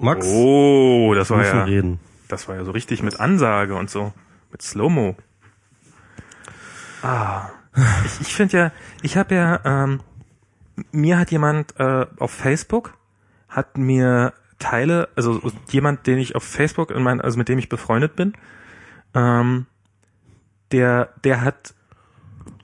[0.00, 1.98] Max, Oh, das war ja, reden.
[2.28, 4.12] das war ja so richtig mit Ansage und so.
[4.50, 5.16] Mit Slow-Mo.
[7.02, 7.48] Ah.
[8.04, 8.72] Ich, ich finde ja,
[9.02, 10.00] ich habe ja, ähm,
[10.90, 12.94] mir hat jemand äh, auf Facebook,
[13.48, 15.40] hat mir Teile, also
[15.70, 18.32] jemand, den ich auf Facebook, in mein, also mit dem ich befreundet bin,
[19.14, 19.66] ähm,
[20.72, 21.74] der, der hat,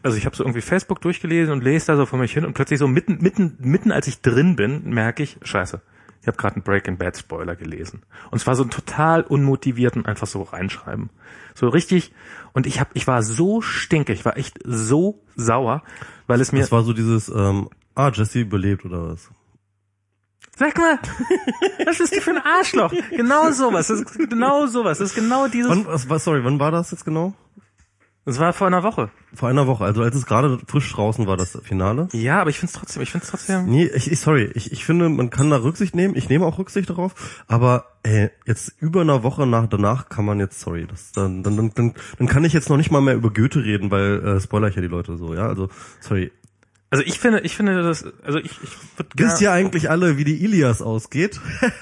[0.02, 2.54] also ich habe so irgendwie Facebook durchgelesen und lese da so vor mich hin und
[2.54, 5.80] plötzlich so mitten, mitten, mitten als ich drin bin, merke ich, scheiße,
[6.24, 8.02] ich habe gerade einen Breaking Bad Spoiler gelesen.
[8.30, 11.10] Und zwar so einen total unmotivierten einfach so reinschreiben.
[11.54, 12.12] So richtig.
[12.54, 15.82] Und ich hab, ich war so stinkig, ich war echt so sauer,
[16.26, 16.60] weil es mir.
[16.60, 19.28] Das war so dieses, ähm, ah, Jesse überlebt oder was?
[20.56, 20.98] Sag mal,
[21.84, 22.94] was ist das für ein Arschloch?
[23.10, 25.70] Genau sowas, das ist genau sowas, das ist genau dieses.
[25.70, 27.34] Wann, was, sorry, wann war das jetzt genau?
[28.26, 29.10] Das war vor einer Woche.
[29.34, 32.08] Vor einer Woche, also als es gerade frisch draußen war, das Finale.
[32.12, 33.66] Ja, aber ich find's trotzdem, ich find's trotzdem.
[33.66, 36.16] Nee, ich, ich sorry, ich, ich finde, man kann da Rücksicht nehmen.
[36.16, 40.40] Ich nehme auch Rücksicht darauf, aber ey, jetzt über einer Woche nach danach kann man
[40.40, 43.14] jetzt, sorry, das dann dann dann, dann, dann kann ich jetzt noch nicht mal mehr
[43.14, 45.68] über Goethe reden, weil äh, spoiler ich ja die Leute so, ja, also
[46.00, 46.32] sorry.
[46.88, 50.24] Also ich finde, ich finde das, also ich, ich würde Wisst ihr eigentlich alle, wie
[50.24, 51.40] die Ilias ausgeht?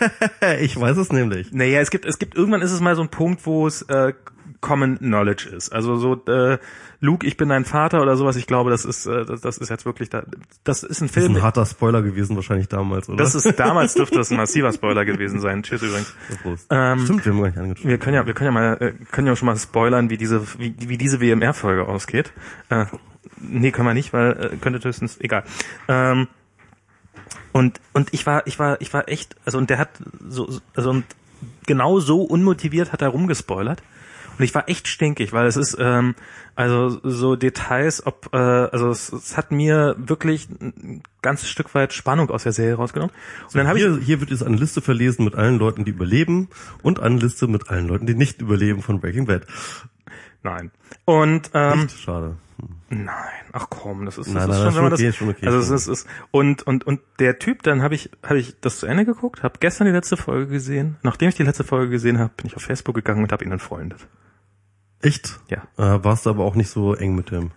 [0.60, 1.52] ich weiß es nämlich.
[1.52, 4.14] Naja, es gibt, es gibt, irgendwann ist es mal so ein Punkt, wo es äh,
[4.62, 5.70] Common Knowledge ist.
[5.72, 6.56] Also so, äh,
[7.00, 9.68] Luke, ich bin dein Vater oder sowas, ich glaube, das ist, äh, das, das ist
[9.68, 10.22] jetzt wirklich da,
[10.64, 11.36] das ist ein Das ist Film.
[11.36, 13.18] ein harter Spoiler gewesen wahrscheinlich damals, oder?
[13.18, 15.62] das ist damals dürfte das ein massiver Spoiler gewesen sein.
[15.62, 16.14] Tschüss übrigens.
[16.42, 16.66] Prost.
[16.70, 17.86] Ähm, Stimmt, wir haben gar nicht angeschaut.
[17.86, 20.42] Wir können ja, wir können ja mal, äh, können ja schon mal spoilern, wie diese,
[20.58, 22.32] wie, wie diese WMR-Folge ausgeht.
[22.70, 22.86] Äh,
[23.40, 25.42] nee, können wir nicht, weil äh, könnte höchstens, egal.
[25.88, 26.28] Ähm,
[27.52, 29.90] und und ich war, ich war, ich war echt, also und der hat
[30.28, 31.04] so, also und
[31.66, 33.82] genau so unmotiviert hat er rumgespoilert.
[34.38, 36.14] Und ich war echt stinkig, weil es ist ähm,
[36.54, 41.92] also so Details, ob äh, also es, es hat mir wirklich ein ganzes Stück weit
[41.92, 43.14] Spannung aus der Serie rausgenommen.
[43.44, 46.48] Und dann habe ich hier, wird jetzt eine Liste verlesen mit allen Leuten, die überleben
[46.82, 49.46] und eine Liste mit allen Leuten, die nicht überleben von Breaking Bad.
[50.42, 50.70] nein.
[51.04, 51.98] Und ähm, Echt?
[52.00, 52.36] Schade.
[52.90, 53.06] Nein,
[53.52, 55.28] ach komm, das ist, das Nein, ist nein, schon, das wenn man okay, das, schon
[55.30, 58.38] okay, also schon es ist, ist und und und der Typ, dann habe ich habe
[58.38, 60.96] ich das zu Ende geguckt, habe gestern die letzte Folge gesehen.
[61.02, 63.50] Nachdem ich die letzte Folge gesehen habe, bin ich auf Facebook gegangen und habe ihn
[63.50, 64.06] entfreundet.
[65.02, 65.40] Echt?
[65.48, 67.50] Ja, Äh, warst du aber auch nicht so eng mit dem.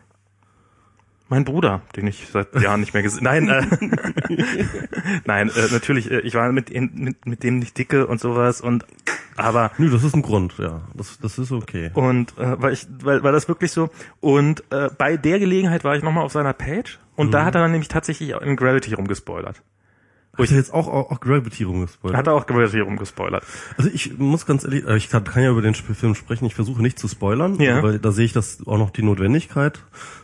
[1.29, 3.23] mein Bruder, den ich seit Jahren nicht mehr gesehen.
[3.23, 3.65] Nein, äh,
[5.25, 6.11] nein, äh, natürlich.
[6.11, 8.85] Äh, ich war mit, mit mit dem nicht dicke und sowas und
[9.37, 10.81] aber Nö, das ist ein Grund, ja.
[10.93, 11.91] Das, das ist okay.
[11.93, 13.89] Und äh, weil ich, weil, weil das wirklich so.
[14.21, 17.61] Und äh, bei der Gelegenheit war ich nochmal auf seiner Page und da hat er
[17.61, 19.61] dann nämlich tatsächlich in Gravity rumgespoilert.
[20.37, 22.17] Wo ich jetzt auch, auch, auch Gravity rumgespoilert.
[22.17, 23.43] Hat er auch Gravity rumgespoilert.
[23.77, 26.55] Also ich muss ganz ehrlich, äh, ich kann, kann ja über den Film sprechen, ich
[26.55, 27.81] versuche nicht zu spoilern, Ja.
[27.83, 29.79] weil da sehe ich das auch noch die Notwendigkeit.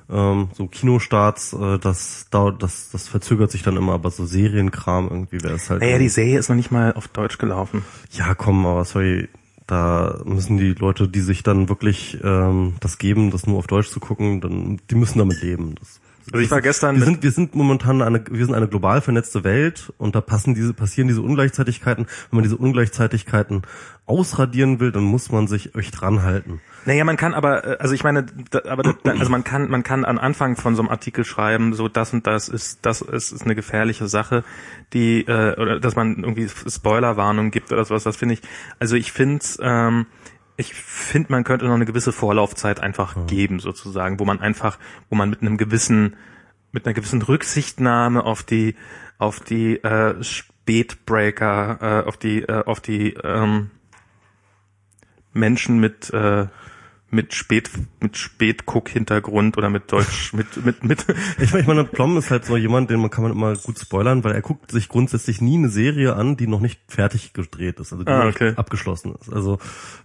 [0.09, 5.07] Ähm, so Kinostarts, äh, das dauert, das, das verzögert sich dann immer, aber so Serienkram
[5.09, 5.81] irgendwie wäre es halt.
[5.81, 7.83] Naja, die Serie ist noch nicht mal auf Deutsch gelaufen.
[8.11, 9.29] Ja, komm, aber sorry,
[9.67, 13.87] da müssen die Leute, die sich dann wirklich ähm, das geben, das nur auf Deutsch
[13.89, 15.75] zu gucken, dann die müssen damit leben.
[15.79, 19.01] Das, Also ich war gestern wir sind wir sind momentan eine wir sind eine global
[19.01, 22.05] vernetzte Welt und da passen diese passieren diese Ungleichzeitigkeiten.
[22.29, 23.63] Wenn man diese Ungleichzeitigkeiten
[24.05, 26.59] ausradieren will, dann muss man sich euch dran halten.
[26.85, 29.83] Naja, man kann aber, äh, also ich meine, da, aber da, also man kann, man
[29.83, 33.31] kann an Anfang von so einem Artikel schreiben, so das und das ist, das ist,
[33.31, 34.43] ist eine gefährliche Sache,
[34.93, 38.41] die, äh, oder dass man irgendwie Spoilerwarnung gibt oder sowas, das finde ich,
[38.79, 40.07] also ich finde ähm,
[40.61, 44.77] ich finde, man könnte noch eine gewisse Vorlaufzeit einfach geben, sozusagen, wo man einfach,
[45.09, 46.15] wo man mit einem gewissen,
[46.71, 48.75] mit einer gewissen Rücksichtnahme auf die,
[49.17, 53.71] auf die äh, Spätbreaker, äh, auf die, äh, auf die ähm,
[55.33, 56.47] Menschen mit äh,
[57.11, 61.05] mit Spät mit Spätguck-Hintergrund oder mit Deutsch mit mit mit
[61.39, 63.77] Ich meine, ich meine, Plom ist halt so jemand, den man kann man immer gut
[63.79, 67.79] spoilern, weil er guckt sich grundsätzlich nie eine Serie an, die noch nicht fertig gedreht
[67.79, 68.49] ist, also die Ah, noch okay.
[68.49, 69.31] nicht abgeschlossen ist.
[69.31, 69.59] Also,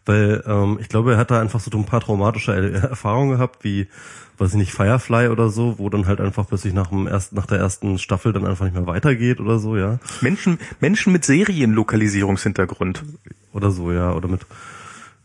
[0.05, 3.63] weil ähm, ich glaube, er hat da einfach so ein paar traumatische Er- Erfahrungen gehabt,
[3.65, 3.87] wie
[4.39, 7.47] weiß ich nicht, Firefly oder so, wo dann halt einfach plötzlich nach dem ersten, nach
[7.47, 9.99] der ersten Staffel dann einfach nicht mehr weitergeht oder so, ja.
[10.21, 13.03] Menschen Menschen mit Serienlokalisierungshintergrund.
[13.53, 14.43] Oder so, ja, oder mit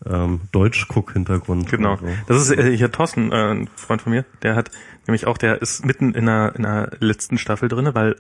[0.06, 1.69] ähm, Deutsch-Guck-Hintergrund.
[1.69, 1.98] Genau.
[1.98, 2.06] So.
[2.27, 4.71] Das ist äh, hier Thorsten, äh, ein Freund von mir, der hat
[5.07, 8.15] nämlich auch, der ist mitten in einer, in einer letzten Staffel drinne, weil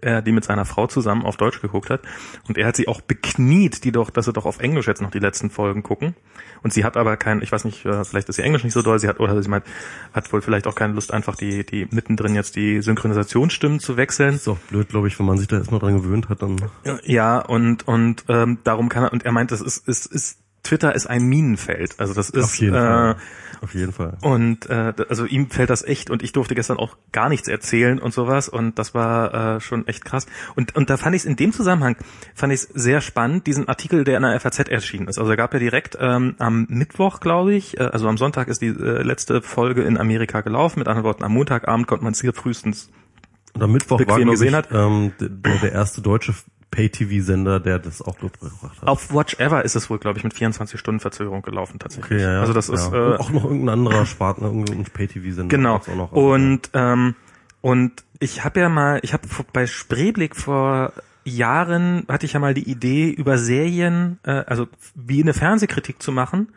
[0.00, 2.02] er die mit seiner Frau zusammen auf Deutsch geguckt hat
[2.46, 5.10] und er hat sie auch bekniet, die doch, dass sie doch auf Englisch jetzt noch
[5.10, 6.14] die letzten Folgen gucken
[6.62, 8.82] und sie hat aber kein, ich weiß nicht, äh, vielleicht ist ihr Englisch nicht so
[8.82, 9.64] doll, sie hat oder sie meint,
[10.12, 14.34] hat wohl vielleicht auch keine Lust einfach die die mittendrin jetzt die Synchronisationsstimmen zu wechseln.
[14.34, 16.56] Ist auch blöd, glaube ich, wenn man sich da erstmal dran gewöhnt hat, dann.
[17.04, 20.94] Ja, und und ähm, darum kann er und er meint, das ist ist ist Twitter
[20.94, 21.98] ist ein Minenfeld.
[21.98, 23.16] Also das ist Auf jeden äh, Fall.
[23.60, 24.16] Auf jeden Fall.
[24.22, 27.98] und äh, also ihm fällt das echt und ich durfte gestern auch gar nichts erzählen
[27.98, 30.26] und sowas und das war äh, schon echt krass.
[30.54, 31.96] Und und da fand ich es in dem Zusammenhang
[32.34, 35.18] fand ich es sehr spannend diesen Artikel, der in der FAZ erschienen ist.
[35.18, 38.62] Also er gab ja direkt ähm, am Mittwoch, glaube ich, äh, also am Sonntag ist
[38.62, 40.78] die äh, letzte Folge in Amerika gelaufen.
[40.78, 42.90] Mit anderen Worten, am Montagabend konnte man es hier frühestens
[43.58, 44.68] am Mittwoch war, bequem glaube gesehen ich, hat.
[44.70, 46.34] ähm, der, der erste deutsche
[46.70, 48.88] Pay-TV-Sender, der das auch gebracht hat.
[48.88, 52.12] auf Watch Ever ist es wohl, glaube ich, mit 24 Stunden Verzögerung gelaufen tatsächlich.
[52.12, 52.40] Okay, ja, ja.
[52.40, 52.94] Also das ist ja.
[52.94, 55.56] äh, Und auch noch irgendein anderer Spartner, irgendein Pay-TV-Sender.
[55.56, 55.80] Genau.
[56.10, 57.14] Und ähm,
[57.60, 60.92] und ich habe ja mal, ich habe bei Spreeblick vor
[61.24, 66.12] Jahren hatte ich ja mal die Idee über Serien, äh, also wie eine Fernsehkritik zu
[66.12, 66.48] machen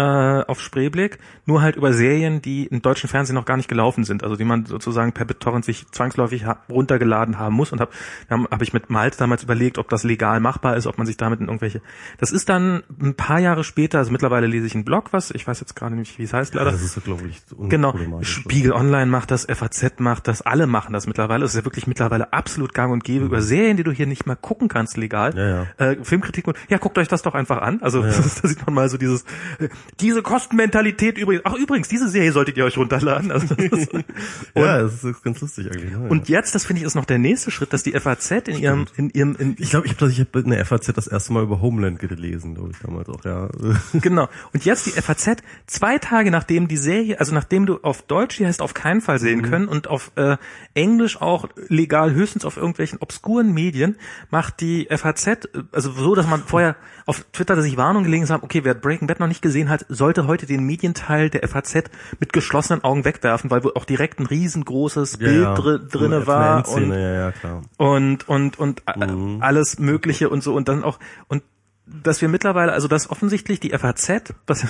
[0.00, 4.04] äh, auf Spreeblick, nur halt über Serien, die im deutschen Fernsehen noch gar nicht gelaufen
[4.04, 7.92] sind, also die man sozusagen per BitTorrent sich zwangsläufig ha runtergeladen haben muss und habe
[8.30, 11.16] habe hab ich mit Malte damals überlegt, ob das legal machbar ist, ob man sich
[11.16, 11.82] damit in irgendwelche
[12.18, 15.46] Das ist dann ein paar Jahre später, also mittlerweile lese ich einen Blog, was ich
[15.46, 16.72] weiß jetzt gerade nicht, wie es heißt ja, leider.
[16.72, 17.94] das ist, glaube ich, Genau.
[18.22, 21.44] Spiegel Online macht das, FAZ macht das, alle machen das mittlerweile.
[21.44, 24.26] Es ist ja wirklich mittlerweile absolut gang und gäbe über Serien, die du hier nicht
[24.26, 25.36] mal gucken kannst legal.
[25.36, 25.66] Ja, ja.
[25.76, 27.82] Äh, Filmkritik und ja, guckt euch das doch einfach an.
[27.82, 29.24] Also da sieht man mal so dieses
[29.58, 29.68] äh,
[29.98, 31.42] diese Kostenmentalität übrigens.
[31.44, 33.32] Ach übrigens, diese Serie solltet ihr euch runterladen.
[33.32, 33.92] Also, ist-
[34.54, 35.90] ja, das ist ganz lustig eigentlich.
[35.90, 36.08] Ne?
[36.08, 38.86] und jetzt, das finde ich, ist noch der nächste Schritt, dass die FAZ in ihrem
[38.96, 41.42] in ihrem in, ich glaube, ich habe ich hab in der FAZ das erste Mal
[41.42, 43.48] über Homeland gelesen, glaube ich, damals auch, ja.
[43.94, 44.28] Genau.
[44.52, 48.46] Und jetzt die FAZ, zwei Tage nachdem die Serie, also nachdem du auf Deutsch, die
[48.46, 50.36] heißt auf keinen Fall sehen können und auf äh,
[50.74, 53.96] Englisch auch legal höchstens auf irgendwelchen obskuren Medien,
[54.30, 55.38] macht die FAZ, äh,
[55.72, 56.76] also so, dass man vorher
[57.06, 60.26] auf Twitter sich Warnung gelegen hat, okay, wer Breaking Bad noch nicht gesehen hat, sollte
[60.26, 65.18] heute den Medienteil der FAZ mit geschlossenen Augen wegwerfen, weil wohl auch direkt ein riesengroßes
[65.18, 67.32] Bild dr drinne war und ja, ja,
[67.76, 69.42] und und und Mhm.
[69.42, 70.54] alles Mögliche und so.
[70.54, 70.98] Und dann auch
[71.28, 71.42] und
[71.86, 74.66] dass wir mittlerweile, also dass offensichtlich die FAZ, was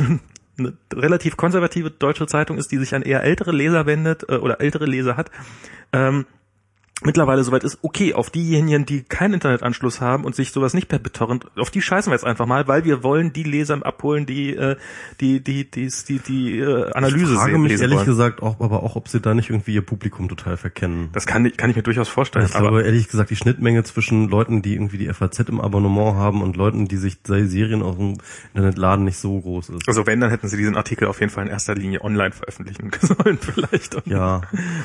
[0.59, 4.61] eine relativ konservative deutsche Zeitung ist, die sich an eher ältere Leser wendet äh, oder
[4.61, 5.31] ältere Leser hat,
[5.93, 6.27] ähm,
[7.03, 10.99] mittlerweile soweit ist, okay, auf diejenigen, die keinen Internetanschluss haben und sich sowas nicht per
[10.99, 14.55] BitTorrent, auf die scheißen wir jetzt einfach mal, weil wir wollen die Leser abholen, die
[14.55, 14.77] äh,
[15.21, 18.07] die die die die, die äh, Analyse Ich frage sehen, mich ehrlich wollen.
[18.07, 21.11] gesagt auch, aber auch, ob sie da nicht irgendwie ihr Publikum total verkennen.
[21.13, 23.83] Das kann ich kann ich mir durchaus vorstellen, Ich aber glaube ehrlich gesagt, die Schnittmenge
[23.85, 27.83] zwischen Leuten, die irgendwie die FAZ im Abonnement haben und Leuten, die sich sei Serien
[27.83, 28.19] aus dem
[28.55, 29.89] Internet laden, nicht so groß ist.
[29.89, 32.91] Also wenn, dann hätten sie diesen Artikel auf jeden Fall in erster Linie online veröffentlichen
[33.01, 33.97] sollen vielleicht.
[34.07, 34.43] Ja.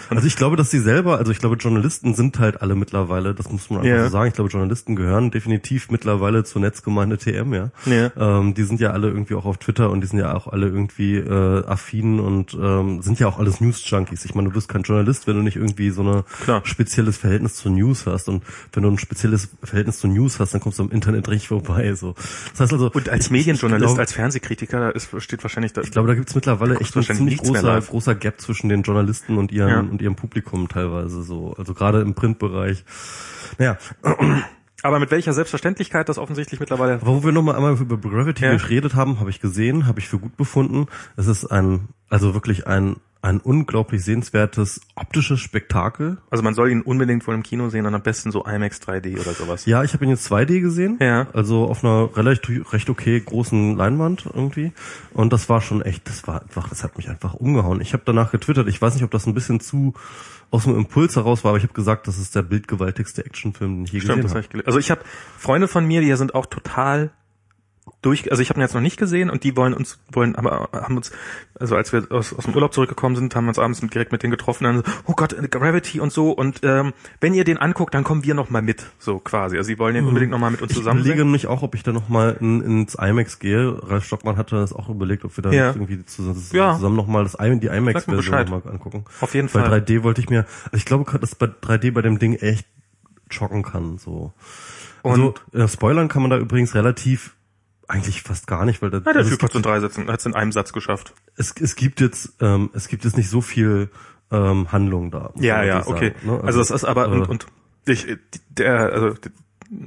[0.10, 3.50] Also ich glaube, dass sie selber, also ich glaube, Journalisten sind halt alle mittlerweile, das
[3.52, 4.04] muss man einfach Ja.
[4.06, 7.72] so sagen, ich glaube, Journalisten gehören definitiv mittlerweile zur Netzgemeinde TM, ja.
[7.86, 8.12] Ja.
[8.18, 10.68] Ähm, die sind ja alle irgendwie auch auf Twitter und die sind ja auch alle
[10.68, 14.26] irgendwie äh, affin und ähm, sind ja auch alles News-Junkies.
[14.26, 16.24] Ich meine, du bist kein Journalist, wenn du nicht irgendwie so ein
[16.64, 18.30] spezielles Verhältnis zu News hast.
[18.30, 18.44] Und
[18.74, 21.94] wenn du ein spezielles Verhältnis zu News hast, dann kommst du am Internet richtig vorbei.
[21.96, 22.14] So.
[22.52, 25.74] Das heißt also, Und als ich- Medienjournalist, ich glaub- als Fernsehkritiker, da ist, steht wahrscheinlich
[25.74, 25.82] da.
[25.82, 29.38] ich glaube, da gibt's mittlerweile Guckst echt ein ziemlich großer, großer Gap zwischen den Journalisten
[29.38, 29.80] und ihren, Ja.
[29.80, 31.54] und ihrem Publikum teilweise so.
[31.58, 32.84] Also gerade im Printbereich.
[33.58, 33.78] Naja,
[34.84, 36.94] aber mit welcher Selbstverständlichkeit das offensichtlich mittlerweile.
[36.96, 38.56] aber wo wir nochmal einmal über Gravity Ja.
[38.56, 40.88] geredet haben, habe ich gesehen, habe ich für gut befunden.
[41.18, 46.18] Es ist ein, also wirklich ein, ein unglaublich sehenswertes optisches Spektakel.
[46.30, 49.20] Also man soll ihn unbedingt wohl im Kino sehen und am besten so IMAX 3D
[49.20, 49.66] oder sowas.
[49.66, 51.00] Ja, ich habe ihn jetzt 2D gesehen.
[51.02, 51.26] Ja.
[51.34, 54.74] Also auf einer relativ recht okay großen Leinwand irgendwie.
[55.14, 57.82] Und das war schon echt, das war einfach, das hat mich einfach umgehauen.
[57.82, 59.96] Ich habe danach getwittert, ich weiß nicht, ob das ein bisschen zu
[60.52, 63.86] aus dem Impuls heraus war, aber ich habe gesagt, das ist der bildgewaltigste Actionfilm, den
[63.86, 64.68] ich je Stimmt, gesehen hab habe.
[64.68, 65.02] Also ich habe
[65.38, 67.12] Freunde von mir, die sind auch total
[68.02, 70.70] durch, also ich habe ihn jetzt noch nicht gesehen und die wollen uns, wollen, aber
[70.74, 71.12] haben uns,
[71.60, 74.22] also als wir aus, aus dem Urlaub zurückgekommen sind, haben wir uns abends direkt mit
[74.22, 77.58] denen getroffen, und dann so, oh Gott, Gravity und so und ähm, wenn ihr den
[77.58, 79.58] anguckt, dann kommen wir noch mal mit, so quasi.
[79.58, 81.28] Also sie wollen den unbedingt noch mal mit uns Ich zusammen überlege sehen.
[81.28, 83.76] nämlich auch, ob ich da noch mal in, ins IMAX gehe.
[83.88, 85.68] Ralf Stockmann hatte das auch überlegt, ob wir da Ja.
[85.70, 86.76] irgendwie zusammen, Ja.
[86.76, 88.50] zusammen noch mal das, die IMAX-Version Bescheid.
[88.50, 89.06] noch mal angucken.
[89.22, 89.80] Auf jeden Bei Fall.
[89.82, 92.68] 3D wollte ich mir, also ich glaube, dass bei 3D bei dem Ding echt
[93.30, 94.32] schocken kann, so.
[95.02, 97.35] Und also, äh, spoilern kann man da übrigens relativ
[97.88, 100.26] eigentlich fast gar nicht, weil da, ja, der also es in drei Sätzen, hat es
[100.26, 101.14] in einem Satz geschafft.
[101.36, 103.90] es, es gibt jetzt, ähm, es gibt jetzt nicht so viel
[104.32, 105.32] ähm, Handlung da.
[105.36, 106.14] Ja, ja, wirklich okay.
[106.26, 106.44] sagen, ne?
[106.44, 107.46] Also das ist aber äh, und, und
[107.86, 108.18] ich,
[108.50, 109.16] der, also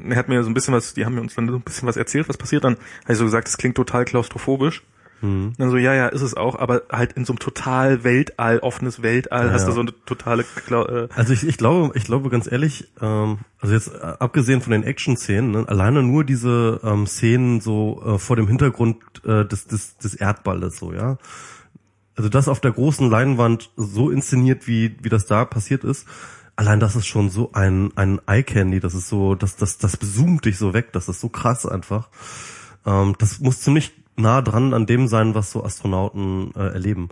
[0.09, 1.88] er hat mir so ein bisschen was, die haben mir uns dann so ein bisschen
[1.88, 2.64] was erzählt, was passiert.
[2.64, 4.83] Dann habe ich so gesagt, das klingt total klaustrophobisch.
[5.20, 5.52] Mhm.
[5.58, 9.02] Dann so, ja, ja, ist es auch, aber halt in so einem total Weltall, offenes
[9.02, 12.50] Weltall, Ja, hast du so eine totale, äh, Also ich, ich glaube, ich glaube ganz
[12.50, 17.60] ehrlich, ähm, also jetzt äh, abgesehen von den Action-Szenen, ne, alleine nur diese ähm, Szenen
[17.60, 21.18] so äh, vor dem Hintergrund äh, des, des, des Erdballes, so ja.
[22.16, 26.06] Also das auf der großen Leinwand so inszeniert, wie wie das da passiert ist.
[26.56, 29.96] Allein das ist schon so ein ein Eye Candy, das ist so, das das das
[29.96, 32.08] bezoomt dich so weg, das ist so krass einfach.
[32.87, 37.08] ähm, das muss ziemlich nah dran an dem sein, was so Astronauten äh, erleben.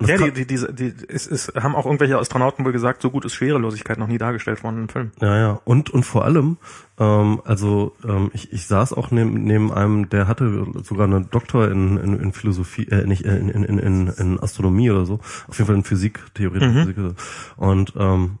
[0.00, 3.24] ja, die, die, die, die, es, es haben auch irgendwelche Astronauten wohl gesagt, so gut
[3.24, 5.12] ist Schwerelosigkeit noch nie dargestellt worden im Film.
[5.20, 5.60] Ja, ja.
[5.64, 6.58] Und, und vor allem,
[6.98, 11.70] ähm, also ähm, ich, ich saß auch neben, neben einem, der hatte sogar einen Doktor
[11.70, 15.58] in, in, in Philosophie, äh, nicht äh, in, in, in, in Astronomie oder so, auf
[15.58, 16.94] jeden Fall in Physik, theoretische mhm.
[16.94, 17.16] Physik.
[17.56, 18.38] Und ähm,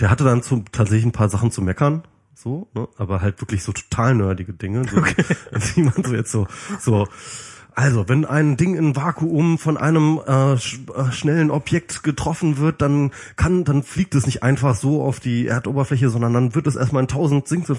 [0.00, 2.02] der hatte dann zu, tatsächlich ein paar Sachen zu meckern,
[2.36, 2.86] so, ne?
[2.98, 5.24] aber halt wirklich so total nerdige Dinge, so, okay.
[5.74, 6.46] wie man so jetzt so,
[6.78, 7.08] so
[7.78, 12.80] also, wenn ein Ding in Vakuum von einem äh, sch äh, schnellen Objekt getroffen wird,
[12.80, 16.74] dann kann, dann fliegt es nicht einfach so auf die Erdoberfläche, sondern dann wird es
[16.74, 17.70] erstmal in tausend Sinks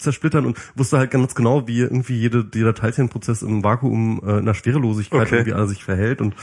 [0.00, 4.46] zersplittern und wusste halt ganz genau, wie irgendwie jede, jeder Teilchenprozess im Vakuum äh, in
[4.46, 5.36] der Schwerelosigkeit okay.
[5.36, 6.34] irgendwie alles sich verhält und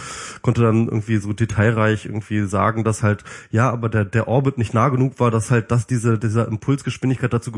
[0.41, 4.73] konnte dann irgendwie so detailreich irgendwie sagen, dass halt, ja, aber der, der Orbit nicht
[4.73, 7.51] nah genug war, dass halt, dass diese, dieser Impulsgeschwindigkeit dazu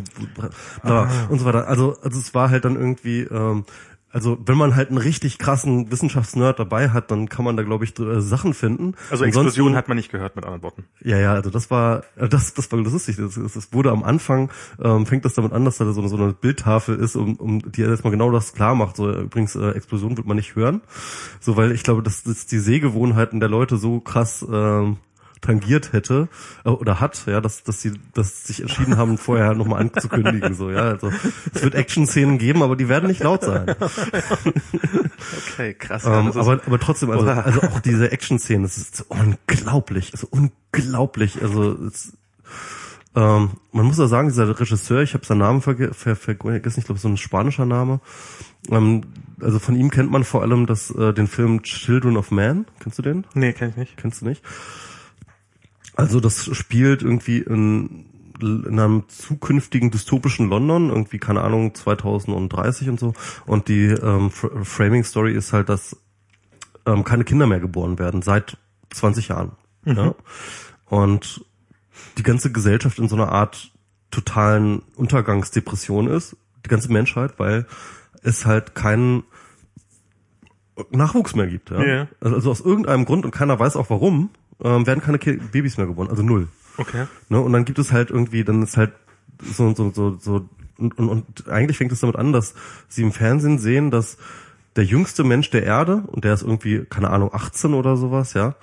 [0.82, 1.08] ah.
[1.30, 1.68] und so weiter.
[1.68, 3.64] Also, also es war halt dann irgendwie, ähm,
[4.16, 7.84] also wenn man halt einen richtig krassen Wissenschaftsnerd dabei hat, dann kann man da glaube
[7.84, 8.96] ich äh, Sachen finden.
[9.10, 10.86] Also Explosion hat man nicht gehört mit anderen Worten.
[11.04, 13.18] Ja, ja, also das war äh, das das war das lustig.
[13.18, 16.08] Das, das, das wurde am Anfang ähm, fängt das damit an, dass da so eine,
[16.08, 18.96] so eine Bildtafel ist, um, um die erstmal genau das klar macht.
[18.96, 20.80] So übrigens äh, Explosion wird man nicht hören,
[21.42, 24.96] so weil ich glaube, dass, dass die Sehgewohnheiten der Leute so krass ähm,
[25.42, 26.28] tangiert hätte
[26.64, 30.72] äh, oder hat, ja, dass dass sie dass sich entschieden haben vorher nochmal anzukündigen so,
[30.72, 31.12] ja, also
[31.54, 33.76] es wird Action-Szenen geben, aber die werden nicht laut sein.
[35.54, 36.06] okay, krass.
[36.06, 41.74] Ähm, aber aber trotzdem, also also auch diese Action-Szenen, das ist unglaublich, also unglaublich, also
[41.86, 42.14] es,
[43.16, 46.86] ähm, man muss ja sagen, dieser Regisseur, ich habe seinen Namen verge ver vergessen, ich
[46.86, 48.02] glaube so ein spanischer Name.
[48.70, 49.04] Ähm,
[49.42, 52.66] also von ihm kennt man vor allem das, äh, den Film Children of Man.
[52.80, 53.26] Kennst du den?
[53.34, 53.98] Nee, kenn ich nicht.
[53.98, 54.42] Kennst du nicht?
[55.96, 58.06] Also das spielt irgendwie in,
[58.42, 63.14] in einem zukünftigen dystopischen London, irgendwie keine Ahnung 2030 und so.
[63.46, 65.98] Und die ähm, Framing Story ist halt, dass
[66.86, 68.58] ähm, keine Kinder mehr geboren werden seit
[68.92, 69.54] 20 Jahren.
[69.84, 69.96] Mhm.
[69.96, 70.16] Ja?
[70.86, 71.46] Und
[72.18, 73.72] die ganze Gesellschaft in so einer Art
[74.12, 76.36] totalen Untergangsdepression ist,
[76.66, 77.66] die ganze Menschheit, weil
[78.22, 79.24] es halt keinen
[80.90, 81.70] Nachwuchs mehr gibt.
[81.70, 81.80] Ja?
[81.80, 82.08] Yeah.
[82.20, 84.30] Also aus irgendeinem Grund und keiner weiß auch warum,
[84.64, 86.48] ähm, werden keine Babys mehr geboren, also null.
[86.78, 87.06] Okay.
[87.30, 87.40] Ne?
[87.40, 88.94] Und dann gibt es halt irgendwie, dann ist halt
[89.42, 92.54] so so so so und, und, und eigentlich fängt es damit an, dass
[92.88, 94.18] sie im Fernsehen sehen, dass
[94.76, 98.56] der jüngste Mensch der Erde und der ist irgendwie keine Ahnung 18 oder sowas, ja,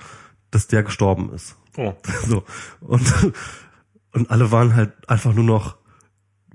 [0.50, 1.56] dass der gestorben ist.
[1.76, 1.94] Oh.
[2.26, 2.44] So
[2.80, 3.32] und
[4.12, 5.76] und alle waren halt einfach nur noch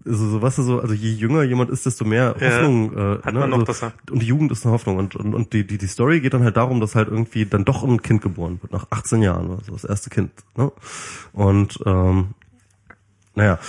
[0.08, 3.34] also so was so, also je jünger jemand ist, desto mehr Hoffnung ja, äh, hat
[3.34, 3.40] ne?
[3.42, 5.88] man noch also, und die Jugend ist eine Hoffnung und, und, und die, die, die
[5.88, 8.88] Story geht dann halt darum, dass halt irgendwie dann doch ein Kind geboren wird, nach
[8.90, 10.32] 18 Jahren oder so, das erste Kind.
[10.56, 10.72] Ne?
[11.34, 12.30] Und ähm,
[13.36, 13.60] naja,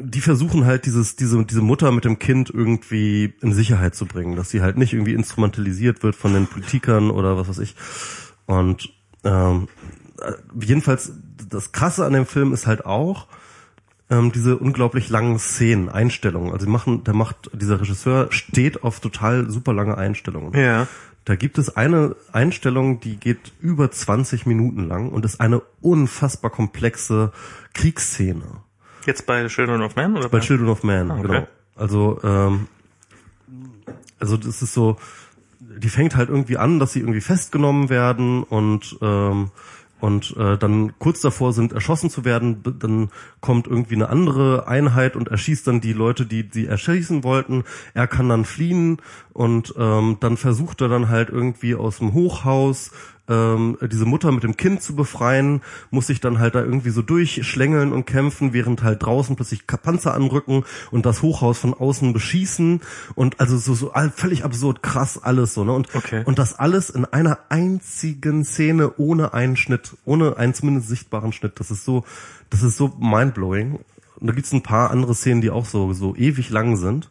[0.00, 4.36] die versuchen halt dieses, diese, diese Mutter mit dem Kind irgendwie in Sicherheit zu bringen,
[4.36, 7.74] dass sie halt nicht irgendwie instrumentalisiert wird von den Politikern oder was weiß ich.
[8.46, 8.92] Und
[9.24, 9.68] ähm,
[10.60, 11.12] jedenfalls
[11.48, 13.26] das Krasse an dem Film ist halt auch,
[14.10, 16.52] ähm, diese unglaublich langen Szenen, Einstellungen.
[16.52, 20.58] Also machen, der macht, dieser Regisseur steht auf total super lange Einstellungen.
[20.58, 20.86] Ja.
[21.24, 26.50] Da gibt es eine Einstellung, die geht über 20 Minuten lang und ist eine unfassbar
[26.50, 27.32] komplexe
[27.74, 28.62] Kriegsszene.
[29.04, 31.26] Jetzt bei Children of Man oder bei, bei Children of Man, ah, okay.
[31.26, 31.46] genau.
[31.76, 32.68] Also ähm,
[34.18, 34.96] also das ist so,
[35.60, 39.50] die fängt halt irgendwie an, dass sie irgendwie festgenommen werden und ähm,
[40.00, 45.16] und äh, dann kurz davor sind, erschossen zu werden, dann kommt irgendwie eine andere Einheit
[45.16, 47.64] und erschießt dann die Leute, die sie erschießen wollten.
[47.94, 48.98] Er kann dann fliehen
[49.32, 52.92] und ähm, dann versucht er dann halt irgendwie aus dem Hochhaus
[53.28, 57.02] ähm, diese Mutter mit dem Kind zu befreien, muss sich dann halt da irgendwie so
[57.02, 62.80] durchschlängeln und kämpfen, während halt draußen plötzlich Panzer anrücken und das Hochhaus von außen beschießen
[63.14, 65.72] und also so, so völlig absurd krass alles so, ne?
[65.72, 66.22] Und, okay.
[66.24, 71.60] und das alles in einer einzigen Szene ohne einen Schnitt, ohne einen zumindest sichtbaren Schnitt.
[71.60, 72.04] Das ist so,
[72.50, 73.80] das ist so mindblowing.
[74.20, 77.10] Und da gibt's ein paar andere Szenen, die auch so, so ewig lang sind.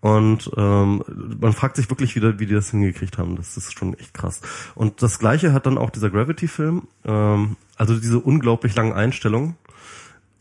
[0.00, 1.02] Und ähm,
[1.40, 3.34] man fragt sich wirklich wieder, wie die das hingekriegt haben.
[3.36, 4.40] Das ist schon echt krass.
[4.74, 6.82] Und das gleiche hat dann auch dieser Gravity-Film.
[7.04, 9.56] Ähm, also diese unglaublich langen Einstellungen,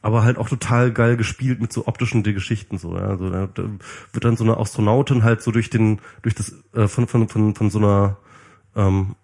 [0.01, 2.77] aber halt auch total geil gespielt mit so optischen Geschichten.
[2.77, 3.07] So, ja.
[3.07, 3.49] Also da,
[4.13, 7.55] wird dann so eine Astronautin halt so durch den, durch das, äh, von, von, von,
[7.55, 8.17] von so einer
[8.75, 9.15] ähm,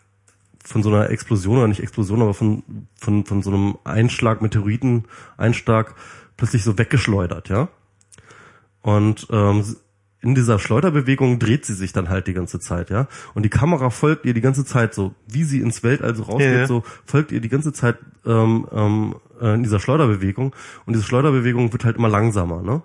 [0.63, 2.63] von so einer Explosion oder nicht Explosion, aber von,
[2.95, 5.93] von, von so einem Einschlag, Meteoriten-Einschlag
[6.37, 7.67] plötzlich so weggeschleudert, ja.
[8.81, 9.63] Und ähm,
[10.23, 13.07] in dieser Schleuderbewegung dreht sie sich dann halt die ganze Zeit, ja.
[13.33, 16.53] Und die Kamera folgt ihr die ganze Zeit so, wie sie ins Weltall so rausgeht,
[16.53, 16.67] ja.
[16.67, 20.55] so folgt ihr die ganze Zeit ähm, ähm, äh, in dieser Schleuderbewegung.
[20.85, 22.83] Und diese Schleuderbewegung wird halt immer langsamer, ne?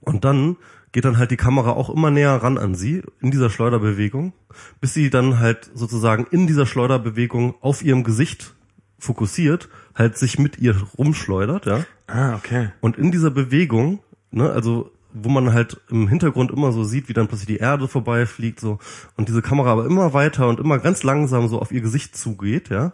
[0.00, 0.56] Und dann
[0.90, 4.32] geht dann halt die Kamera auch immer näher ran an sie in dieser Schleuderbewegung,
[4.80, 8.54] bis sie dann halt sozusagen in dieser Schleuderbewegung auf ihrem Gesicht
[8.98, 11.84] fokussiert, halt sich mit ihr rumschleudert, ja.
[12.06, 12.70] Ah, okay.
[12.80, 17.12] Und in dieser Bewegung, ne, also wo man halt im Hintergrund immer so sieht, wie
[17.12, 18.78] dann plötzlich die Erde vorbeifliegt, so,
[19.16, 22.68] und diese Kamera aber immer weiter und immer ganz langsam so auf ihr Gesicht zugeht,
[22.68, 22.92] ja.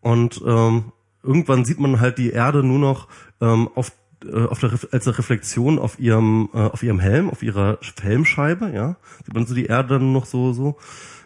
[0.00, 3.08] Und ähm, irgendwann sieht man halt die Erde nur noch
[3.40, 3.92] ähm, auf
[4.24, 8.70] äh, auf der, als eine Reflexion auf ihrem äh, auf ihrem Helm, auf ihrer Helmscheibe,
[8.74, 10.76] ja, sieht man so die Erde dann noch so so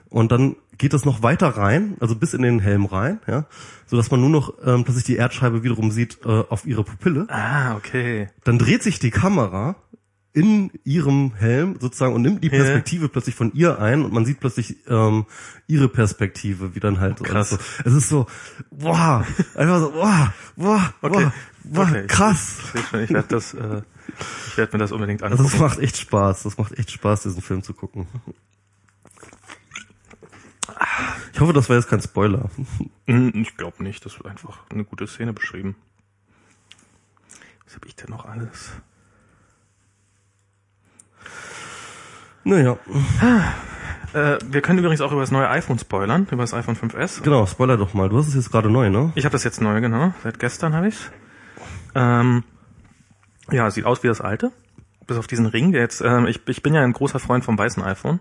[0.08, 3.46] und dann geht das noch weiter rein, also bis in den Helm rein, ja,
[3.86, 7.26] so dass man nur noch ähm, sich die Erdscheibe wiederum sieht äh, auf ihre Pupille.
[7.28, 8.28] Ah, okay.
[8.44, 9.76] Dann dreht sich die Kamera
[10.36, 12.50] in ihrem Helm sozusagen und nimmt die.
[12.50, 15.24] Perspektive plötzlich von ihr ein und man sieht plötzlich ähm,
[15.66, 17.50] ihre Perspektive, wie dann halt Krass.
[17.50, 18.26] So, es ist so,
[18.70, 21.24] boah, einfach so, boah, boah, Okay.
[21.24, 21.32] boah,
[21.64, 22.06] boah okay.
[22.06, 22.58] krass.
[22.74, 23.80] Ich, ich, ich werde das, äh,
[24.48, 25.54] ich werde mir das unbedingt Also angucken.
[25.54, 26.42] es macht echt Spaß.
[26.42, 28.06] Das macht echt Spaß, diesen Film zu gucken.
[31.32, 32.50] Ich hoffe, das war jetzt kein Spoiler.
[33.06, 35.76] Hm, Ich glaube nicht, das wird einfach eine gute Szene beschrieben.
[37.64, 38.72] Was habe ich denn noch alles?
[42.46, 42.78] Naja,
[44.14, 47.22] Äh, wir können übrigens auch über das neue iPhone spoilern, über das iPhone 5S.
[47.22, 48.08] genau, Spoiler doch mal.
[48.08, 49.12] Du hast es jetzt gerade neu, ne?
[49.16, 50.14] Ich habe das jetzt neu, genau.
[50.22, 51.10] Seit gestern habe ich's.
[51.96, 52.44] Ähm,
[53.50, 54.52] ja, sieht aus wie das alte.
[55.08, 57.58] Bis auf diesen Ring, der jetzt, ähm, ich, ich bin ja ein großer Freund vom
[57.58, 58.20] weißen iPhone.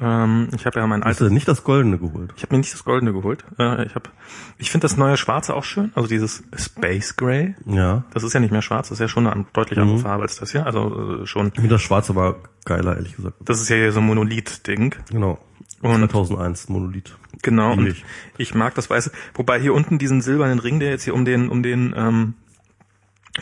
[0.00, 2.32] Ähm, ich habe ja mein Hast altes, du nicht das Goldene geholt?
[2.36, 3.44] ich habe mir nicht das goldene geholt.
[3.58, 4.10] Äh, ich habe,
[4.58, 7.54] ich finde das neue schwarze auch schön, also dieses Space Gray.
[7.66, 8.04] Ja.
[8.12, 10.36] Das ist ja nicht mehr schwarz, das ist ja schon eine deutlich andere Farbe als
[10.38, 10.66] das hier.
[10.66, 13.36] Also äh, schon, Ich finde das Schwarze war geiler, ehrlich gesagt.
[13.44, 14.96] das ist ja hier so ein Monolith-Ding.
[15.10, 15.38] Genau.
[15.80, 17.16] Und 2001 Monolith.
[17.42, 17.94] Genau, und
[18.38, 19.12] ich mag das Weiße.
[19.34, 22.34] Wobei hier unten diesen silbernen Ring, der jetzt hier um den, um den, ähm,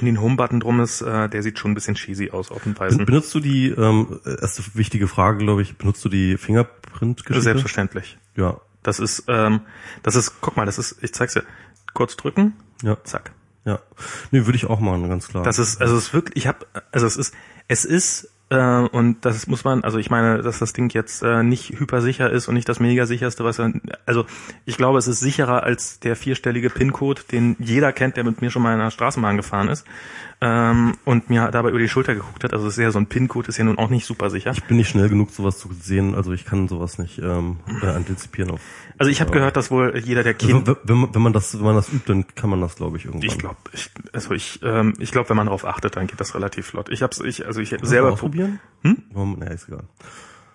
[0.00, 2.78] um den Home-Button drum ist, äh, der sieht schon ein bisschen cheesy aus auf dem
[2.78, 3.04] Weißen.
[3.04, 7.42] Benutzt du die, ähm, erste wichtige Frage, glaube ich, benutzt du die Fingerprint-Geschichte?
[7.42, 8.18] Selbstverständlich.
[8.36, 8.60] Ja.
[8.82, 9.60] Das ist, ähm,
[10.02, 11.44] das ist, guck mal, das ist, ich zeig's dir.
[11.94, 12.96] Kurz drücken, Ja.
[13.04, 13.32] zack.
[13.64, 13.80] Ja.
[14.32, 15.44] Nee, würde ich auch machen, ganz klar.
[15.44, 17.34] Das ist, also es ist wirklich, ich habe, also es ist,
[17.68, 21.42] es ist, äh, und das muss man, also ich meine, dass das Ding jetzt äh,
[21.42, 23.72] nicht hypersicher ist und nicht das mega sicherste, was er,
[24.04, 24.26] also
[24.66, 28.50] ich glaube, es ist sicherer als der vierstellige PIN-Code, den jeder kennt, der mit mir
[28.50, 29.86] schon mal in einer Straßenbahn gefahren ist
[30.42, 32.52] ähm, und mir dabei über die Schulter geguckt hat.
[32.52, 34.50] Also es ist ja so ein PIN-Code ist ja nun auch nicht super sicher.
[34.50, 37.86] ich bin nicht schnell genug, sowas zu sehen, also ich kann sowas nicht ähm, äh,
[37.86, 38.60] antizipieren auf.
[38.98, 41.54] Also ich habe gehört, dass wohl jeder der Kind Also, wenn, man, wenn man das,
[41.54, 43.28] wenn man das übt, dann kann man das, glaube ich, irgendwann.
[43.28, 46.34] Ich glaube, ich, also ich, ähm, ich glaube, wenn man darauf achtet, dann geht das
[46.34, 46.88] relativ flott.
[46.90, 48.58] Ich hab's, ich, also ich selber ausprobieren?
[48.82, 48.98] Hm?
[49.12, 49.38] Warum?
[49.38, 49.84] Nee, ist egal.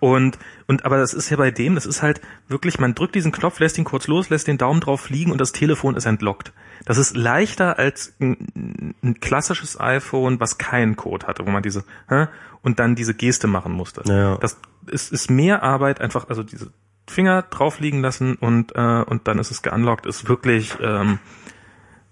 [0.00, 3.32] Und und aber das ist ja bei dem, das ist halt wirklich, man drückt diesen
[3.32, 6.52] Knopf, lässt ihn kurz los, lässt den Daumen drauf fliegen und das Telefon ist entlockt.
[6.84, 11.84] Das ist leichter als ein, ein klassisches iPhone, was keinen Code hatte, wo man diese
[12.08, 12.26] hä,
[12.62, 14.02] und dann diese Geste machen musste.
[14.06, 14.36] Ja.
[14.36, 16.70] Das ist, ist mehr Arbeit, einfach also diese
[17.06, 21.18] Finger drauf liegen lassen und äh, und dann ist es geunlockt, ist wirklich ähm,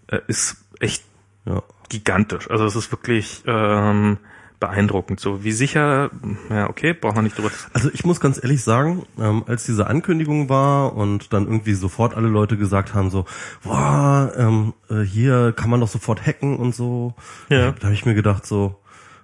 [0.08, 1.04] äh, ist echt
[1.44, 1.62] Ja.
[1.88, 2.50] gigantisch.
[2.50, 4.18] Also es ist wirklich ähm,
[4.60, 5.20] beeindruckend.
[5.20, 6.10] So wie sicher,
[6.50, 7.50] ja okay, braucht man nicht drüber.
[7.72, 12.14] Also ich muss ganz ehrlich sagen, ähm, als diese Ankündigung war und dann irgendwie sofort
[12.16, 13.24] alle Leute gesagt haben so,
[13.62, 17.14] boah, ähm, äh, hier kann man doch sofort hacken und so,
[17.48, 17.72] Ja.
[17.72, 18.76] da habe ich mir gedacht so,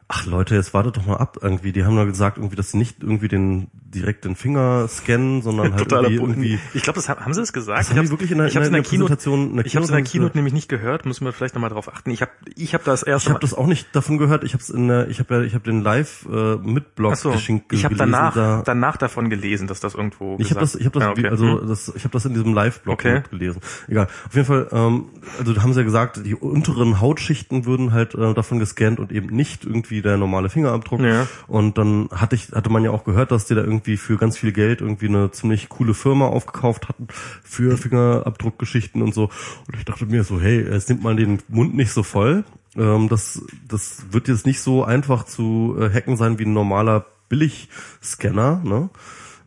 [0.08, 1.72] ach Leute, jetzt wartet doch mal ab irgendwie.
[1.72, 5.72] Die haben nur gesagt irgendwie, dass sie nicht irgendwie den direkt den Finger scannen, sondern
[5.74, 7.80] halt irgendwie, irgendwie Ich glaube, das haben, haben sie es gesagt.
[7.80, 9.84] Das die hab's- wirklich in der- ich in der Keynote- Präsentation- in der ich habe
[9.84, 11.06] es in der Keynote nämlich nicht gehört.
[11.06, 12.10] Müssen wir vielleicht nochmal drauf achten.
[12.10, 14.44] Ich habe ich hab das erst Ich habe das auch nicht davon gehört.
[14.44, 17.16] Ich habe es in der, ich habe ja, ich habe den Live äh, mit Blog
[17.16, 20.36] so, geschenkt ich habe danach da, danach davon gelesen, dass das irgendwo.
[20.40, 21.28] Ich habe das, ich habe das, ja, okay.
[21.28, 21.68] also Hm.
[21.68, 23.22] das, ich habe das in diesem Live-Blog Okay.
[23.30, 23.60] gelesen.
[23.88, 24.08] Egal.
[24.26, 25.06] Auf jeden Fall, ähm,
[25.38, 29.12] also da haben sie ja gesagt, die unteren Hautschichten würden halt äh, davon gescannt und
[29.12, 31.00] eben nicht irgendwie der normale Fingerabdruck.
[31.00, 31.26] Ja.
[31.48, 34.38] Und dann hatte ich, hatte man ja auch gehört, dass die da irgendwie für ganz
[34.38, 37.08] viel Geld irgendwie eine ziemlich coole Firma aufgekauft hatten
[37.42, 39.30] für Fingerabdruckgeschichten und so.
[39.66, 42.44] Und ich dachte mir so, hey, jetzt nimmt man den Mund nicht so voll.
[42.76, 47.06] Ähm, das, das wird jetzt nicht so einfach zu äh, hacken sein wie ein normaler
[47.28, 48.90] Billigscanner, ne?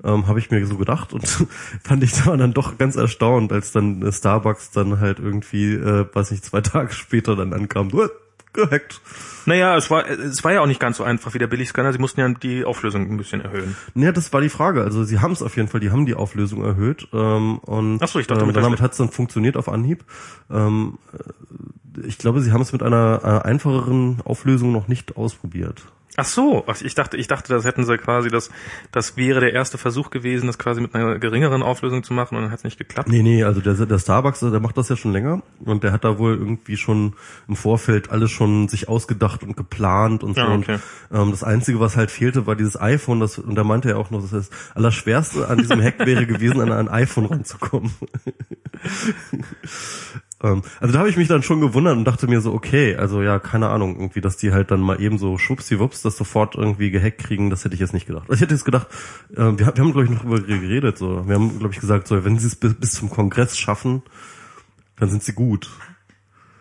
[0.04, 1.28] ähm, habe ich mir so gedacht und
[1.84, 6.32] fand ich da dann doch ganz erstaunt, als dann Starbucks dann halt irgendwie, äh, weiß
[6.32, 8.10] nicht, zwei Tage später dann ankam, äh,
[8.56, 9.02] gehackt.
[9.46, 11.94] Naja, es war es war ja auch nicht ganz so einfach wie der Billigscanner.
[11.94, 13.76] Sie mussten ja die Auflösung ein bisschen erhöhen.
[13.94, 14.82] Ja, das war die Frage.
[14.82, 18.08] Also sie haben es auf jeden Fall, die haben die Auflösung erhöht ähm, und Ach
[18.08, 20.04] so, ich dachte, ähm, damit hat es dann funktioniert auf Anhieb.
[20.50, 25.84] Ähm, äh, ich glaube, sie haben es mit einer äh, einfacheren Auflösung noch nicht ausprobiert.
[26.18, 28.50] Ach so, ich dachte, ich dachte, das hätten sie quasi, das,
[28.92, 32.44] das wäre der erste Versuch gewesen, das quasi mit einer geringeren Auflösung zu machen und
[32.44, 33.10] dann hat es nicht geklappt.
[33.10, 36.06] Nee, nee, also der, der Starbucks, der macht das ja schon länger und der hat
[36.06, 37.16] da wohl irgendwie schon
[37.50, 40.42] im Vorfeld alles schon sich ausgedacht und geplant und so.
[40.42, 40.80] Ja, okay.
[41.10, 43.98] Und, ähm, das Einzige, was halt fehlte, war dieses iPhone, das, und da meinte er
[43.98, 47.92] auch noch, dass das Allerschwerste an diesem Hack wäre gewesen, an ein iPhone ranzukommen.
[50.46, 53.22] Ähm, also da habe ich mich dann schon gewundert und dachte mir so, okay, also
[53.22, 56.92] ja, keine Ahnung, irgendwie, dass die halt dann mal eben so schwuppsiwupps das sofort irgendwie
[56.92, 58.24] gehackt kriegen, das hätte ich jetzt nicht gedacht.
[58.24, 58.88] Also ich hätte jetzt gedacht,
[59.34, 61.28] äh, wir, wir haben, glaube ich, noch drüber geredet, so.
[61.28, 64.04] Wir haben, glaube ich, gesagt, so, wenn sie es bis, bis zum Kongress schaffen,
[64.98, 65.70] dann sind sie gut.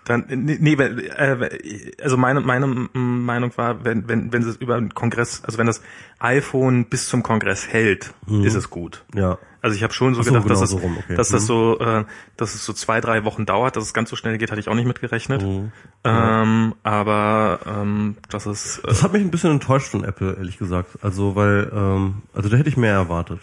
[0.04, 5.42] Dann, nee, äh, also meine, meine Meinung war, wenn, wenn, wenn es über den Kongress,
[5.44, 5.80] also wenn das
[6.18, 8.44] iPhone bis zum Kongress hält, mhm.
[8.44, 9.04] ist es gut.
[9.14, 9.38] Ja.
[9.64, 11.16] Also ich habe schon so, so gedacht, genau dass, so das, okay.
[11.16, 11.34] dass mhm.
[11.36, 12.04] das so, äh,
[12.36, 14.68] dass es so zwei, drei Wochen dauert, dass es ganz so schnell geht, hatte ich
[14.68, 15.40] auch nicht mitgerechnet.
[15.40, 15.72] Mhm.
[16.04, 18.80] Ähm, aber ähm, das ist.
[18.80, 20.98] Äh, das hat mich ein bisschen enttäuscht von Apple, ehrlich gesagt.
[21.00, 23.40] Also weil, ähm, also da hätte ich mehr erwartet.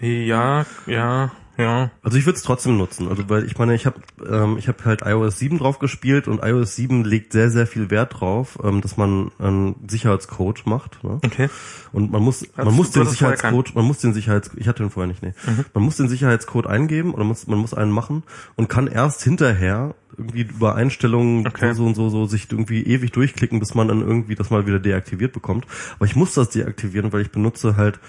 [0.00, 1.30] Ja, ja.
[1.56, 1.90] Ja.
[2.02, 3.08] Also ich würde es trotzdem nutzen.
[3.08, 6.42] Also weil ich meine, ich habe ähm, ich habe halt iOS 7 drauf gespielt und
[6.42, 11.02] iOS 7 legt sehr sehr viel Wert drauf, ähm, dass man einen Sicherheitscode macht.
[11.04, 11.18] Ne?
[11.24, 11.48] Okay.
[11.92, 15.08] Und man muss man muss den Sicherheitscode, man muss den Sicherheits ich hatte den vorher
[15.08, 15.34] nicht, nee.
[15.46, 15.64] Mhm.
[15.74, 18.22] Man muss den Sicherheitscode eingeben oder muss man muss einen machen
[18.56, 21.72] und kann erst hinterher irgendwie über Einstellungen okay.
[21.74, 24.78] so und so so sich irgendwie ewig durchklicken, bis man dann irgendwie das mal wieder
[24.78, 25.66] deaktiviert bekommt.
[25.96, 28.00] Aber ich muss das deaktivieren, weil ich benutze halt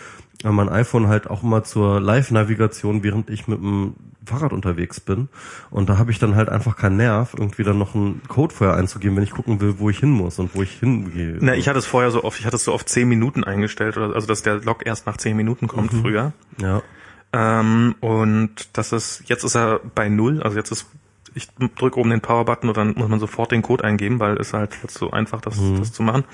[0.43, 5.30] mein iPhone halt auch immer zur Live-Navigation, während ich mit dem Fahrrad unterwegs bin.
[5.69, 8.75] Und da habe ich dann halt einfach keinen Nerv, irgendwie dann noch einen Code vorher
[8.75, 11.38] einzugeben, wenn ich gucken will, wo ich hin muss und wo ich hingehe.
[11.41, 13.97] Na, ich hatte es vorher so oft, ich hatte es so oft zehn Minuten eingestellt,
[13.97, 16.01] also dass der Log erst nach zehn Minuten kommt mhm.
[16.01, 16.34] früher.
[16.62, 16.82] Ja.
[17.34, 20.88] Ähm, und das ist, jetzt ist er bei null, also jetzt ist
[21.34, 24.54] ich drücke oben den Power-Button und dann muss man sofort den Code eingeben, weil es
[24.54, 25.80] halt so einfach, das, mhm.
[25.80, 26.25] das zu machen.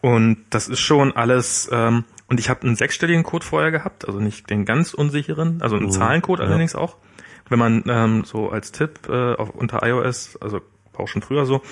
[0.00, 4.20] Und das ist schon alles, ähm, und ich habe einen sechsstelligen Code vorher gehabt, also
[4.20, 5.90] nicht den ganz unsicheren, also einen mhm.
[5.90, 6.46] Zahlencode ja.
[6.46, 6.96] allerdings auch.
[7.48, 10.60] Wenn man ähm, so als Tipp äh, auf, unter iOS, also
[10.94, 11.62] auch schon früher so,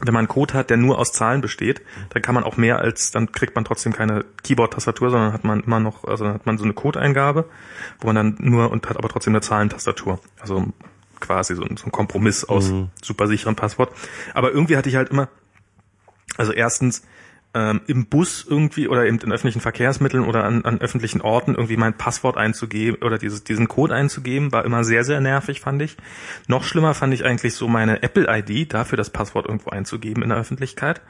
[0.00, 2.78] wenn man einen Code hat, der nur aus Zahlen besteht, dann kann man auch mehr
[2.78, 6.46] als, dann kriegt man trotzdem keine Keyboard-Tastatur, sondern hat man immer noch, also dann hat
[6.46, 7.46] man so eine Codeingabe,
[8.00, 10.20] wo man dann nur und hat aber trotzdem eine Zahlentastatur.
[10.38, 10.66] Also
[11.18, 12.90] quasi so ein, so ein Kompromiss aus mhm.
[13.02, 13.90] super sicheren Passwort.
[14.34, 15.28] Aber irgendwie hatte ich halt immer,
[16.36, 17.02] also erstens,
[17.56, 21.78] ähm, im Bus irgendwie oder eben in öffentlichen Verkehrsmitteln oder an, an öffentlichen Orten irgendwie
[21.78, 25.96] mein Passwort einzugeben oder dieses, diesen Code einzugeben, war immer sehr, sehr nervig, fand ich.
[26.48, 30.38] Noch schlimmer fand ich eigentlich so meine Apple-ID, dafür das Passwort irgendwo einzugeben in der
[30.38, 31.00] Öffentlichkeit.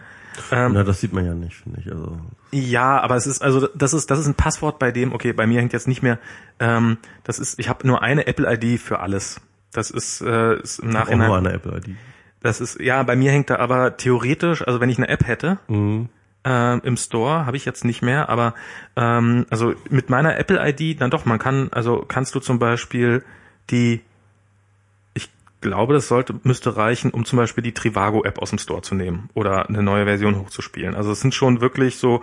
[0.52, 1.90] Ähm, Na, das sieht man ja nicht, finde ich.
[1.90, 2.16] Also
[2.52, 5.48] ja, aber es ist also das ist das ist ein Passwort, bei dem okay, bei
[5.48, 6.20] mir hängt jetzt nicht mehr.
[6.60, 9.40] Ähm, das ist, ich habe nur eine Apple-ID für alles.
[9.72, 11.22] Das ist, äh, ist im Nachhinein.
[11.22, 11.96] Auch nur eine Apple-ID.
[12.40, 15.58] Das ist ja bei mir hängt da aber theoretisch, also wenn ich eine App hätte,
[15.66, 16.10] mhm
[16.46, 18.54] äh, im Store, habe ich jetzt nicht mehr, aber
[18.94, 23.24] ähm, also mit meiner Apple-ID, dann doch, man kann, also kannst du zum Beispiel
[23.70, 24.00] die,
[25.14, 25.28] ich
[25.60, 29.28] glaube, das sollte, müsste reichen, um zum Beispiel die Trivago-App aus dem Store zu nehmen
[29.34, 30.94] oder eine neue Version hochzuspielen.
[30.94, 32.22] Also es sind schon wirklich so,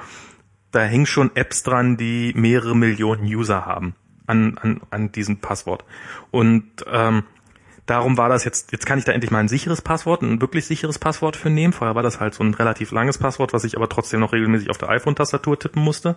[0.71, 3.93] da hängen schon Apps dran, die mehrere Millionen User haben
[4.25, 5.83] an, an, an diesem Passwort.
[6.31, 7.23] Und ähm,
[7.85, 10.65] Darum war das jetzt, jetzt kann ich da endlich mal ein sicheres Passwort, ein wirklich
[10.65, 11.73] sicheres Passwort für nehmen.
[11.73, 14.69] Vorher war das halt so ein relativ langes Passwort, was ich aber trotzdem noch regelmäßig
[14.69, 16.15] auf der iPhone-Tastatur tippen musste.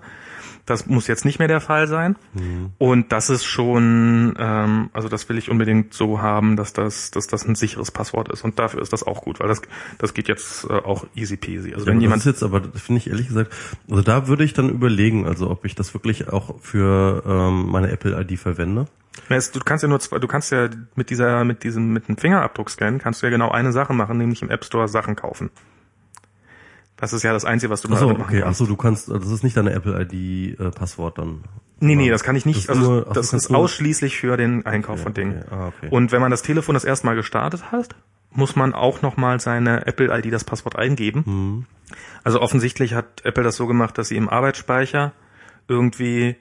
[0.65, 2.17] Das muss jetzt nicht mehr der Fall sein.
[2.35, 2.73] Mhm.
[2.79, 7.27] Und das ist schon, ähm, also das will ich unbedingt so haben, dass das, dass
[7.27, 8.45] das ein sicheres Passwort ist.
[8.45, 9.63] Und dafür ist das auch gut, weil das,
[9.99, 11.75] das geht jetzt äh, auch easy peasy.
[11.75, 13.53] Also ja, wenn jemand das jetzt, aber das finde ich ehrlich gesagt,
[13.91, 17.91] also da würde ich dann überlegen, also ob ich das wirklich auch für ähm, meine
[17.91, 18.87] Apple-ID verwende.
[19.29, 22.71] Du kannst ja nur zwei, du kannst ja mit dieser, mit diesem, mit dem Fingerabdruck
[22.71, 25.51] scannen, kannst du ja genau eine Sache machen, nämlich im App Store Sachen kaufen.
[26.97, 28.41] Das ist ja das Einzige, was du Ach so, machen okay.
[28.41, 28.61] kannst.
[28.61, 31.45] Achso, du kannst, das ist nicht deine Apple ID äh, Passwort dann.
[31.79, 32.69] Nee, nee, das kann ich nicht.
[32.69, 35.43] Das also nur, das ist ausschließlich für den Einkauf okay, von Dingen.
[35.43, 35.55] Okay.
[35.55, 35.89] Ah, okay.
[35.91, 37.97] Und wenn man das Telefon das erste Mal gestartet hat,
[38.31, 41.23] muss man auch nochmal seine Apple ID das Passwort eingeben.
[41.27, 41.67] Mhm.
[42.25, 45.13] Also offensichtlich hat Apple das so gemacht, dass sie im Arbeitsspeicher
[45.69, 46.37] irgendwie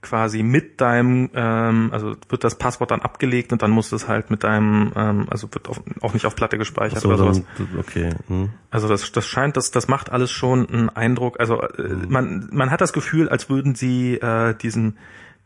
[0.00, 4.30] quasi mit deinem, ähm, also wird das Passwort dann abgelegt und dann muss es halt
[4.30, 7.42] mit deinem, ähm, also wird auf, auch nicht auf Platte gespeichert so, oder sowas.
[7.78, 8.10] okay.
[8.28, 8.50] Hm.
[8.70, 11.40] Also das, das scheint, das, das macht alles schon einen Eindruck.
[11.40, 12.06] Also äh, hm.
[12.08, 14.98] man, man hat das Gefühl, als würden sie äh, diesen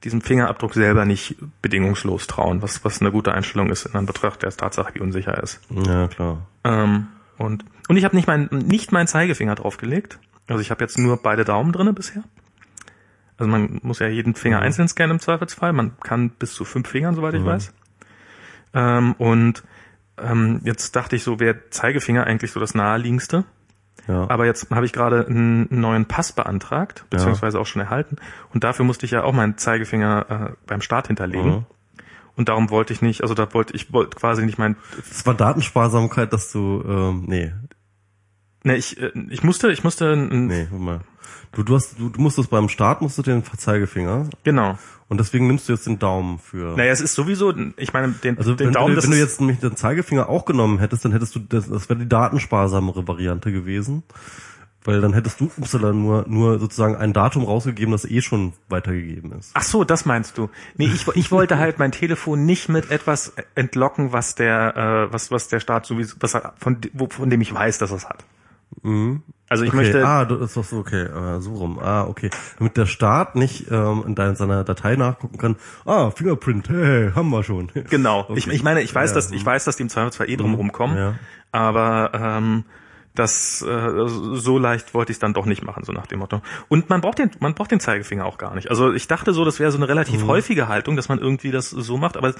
[0.04, 4.50] diesem Fingerabdruck selber nicht bedingungslos trauen, was, was eine gute Einstellung ist in Anbetracht der
[4.50, 5.60] Tatsache, wie unsicher ist.
[5.70, 6.46] Ja, klar.
[6.64, 7.06] Ähm,
[7.38, 10.18] und, und ich habe nicht mein, nicht meinen Zeigefinger draufgelegt.
[10.48, 12.24] Also ich habe jetzt nur beide Daumen drinne bisher.
[13.42, 14.62] Also man muss ja jeden Finger mhm.
[14.62, 15.72] einzeln scannen im Zweifelsfall.
[15.72, 17.46] Man kann bis zu fünf Fingern, soweit ich mhm.
[17.46, 17.72] weiß.
[18.72, 19.64] Ähm, und
[20.16, 23.44] ähm, jetzt dachte ich so, wäre Zeigefinger eigentlich so das naheliegendste.
[24.06, 24.30] Ja.
[24.30, 28.16] Aber jetzt habe ich gerade einen neuen Pass beantragt, beziehungsweise auch schon erhalten.
[28.54, 31.50] Und dafür musste ich ja auch meinen Zeigefinger äh, beim Start hinterlegen.
[31.50, 31.66] Mhm.
[32.36, 34.76] Und darum wollte ich nicht, also da wollte ich wollte quasi nicht mein,
[35.10, 37.52] Es war Datensparsamkeit, dass du, ähm, nee,
[38.62, 41.00] ne, ich, äh, ich musste, ich musste, n- nee, warte mal.
[41.54, 44.28] Du, du hast, du, du musstest beim Start, musst du den Zeigefinger.
[44.44, 44.78] genau.
[45.08, 46.74] Und deswegen nimmst du jetzt den Daumen für.
[46.74, 49.40] Naja, es ist sowieso, ich meine, den, Also den wenn, Daumen, wenn, wenn du jetzt
[49.40, 53.52] nämlich den Zeigefinger auch genommen hättest, dann hättest du das, das wäre die datensparsamere Variante
[53.52, 54.04] gewesen.
[54.84, 59.32] Weil dann hättest du upsala, nur, nur sozusagen ein Datum rausgegeben, das eh schon weitergegeben
[59.32, 59.50] ist.
[59.54, 60.48] Ach so, das meinst du.
[60.76, 65.30] Nee, ich, ich wollte halt mein Telefon nicht mit etwas entlocken, was der, äh, was,
[65.30, 68.08] was der Staat sowieso, was er, von, wo, von dem ich weiß, dass er es
[68.08, 68.24] hat.
[68.82, 69.78] Also ich Mhm.
[69.78, 71.78] Okay, möchte, ah, das ist doch so, okay, äh, so rum.
[71.78, 72.30] Ah, okay.
[72.58, 77.28] Damit der Staat nicht ähm, in deiner, seiner Datei nachgucken kann, ah, Fingerprint, hey, haben
[77.30, 77.70] wir schon.
[77.90, 78.20] genau.
[78.28, 78.38] Okay.
[78.38, 80.54] Ich, ich meine, ich weiß, Ja, dass, ich weiß, dass die im Zweifelsfall eh drum
[80.54, 81.14] rumkommen, Ja.
[81.52, 82.64] aber ähm,
[83.14, 86.40] das äh, so leicht wollte ich es dann doch nicht machen, so nach dem Motto.
[86.68, 88.70] Und man braucht den, man braucht den Zeigefinger auch gar nicht.
[88.70, 89.90] Also ich dachte so, das wäre so eine Mhm.
[89.92, 92.34] relativ häufige Haltung, dass man irgendwie das so macht, aber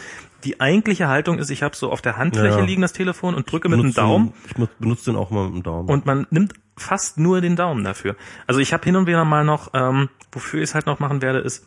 [0.44, 2.64] die eigentliche Haltung ist, ich habe so auf der Handfläche Ja.
[2.64, 5.46] liegen das Telefon und drücke mit dem Benutzt den- Daumen Ich benutze den auch mal
[5.46, 5.88] mit dem Daumen.
[5.90, 8.16] und man nimmt fast nur den Daumen dafür.
[8.46, 11.20] Also ich habe hin und wieder mal noch, ähm, wofür ich es halt noch machen
[11.20, 11.66] werde, ist,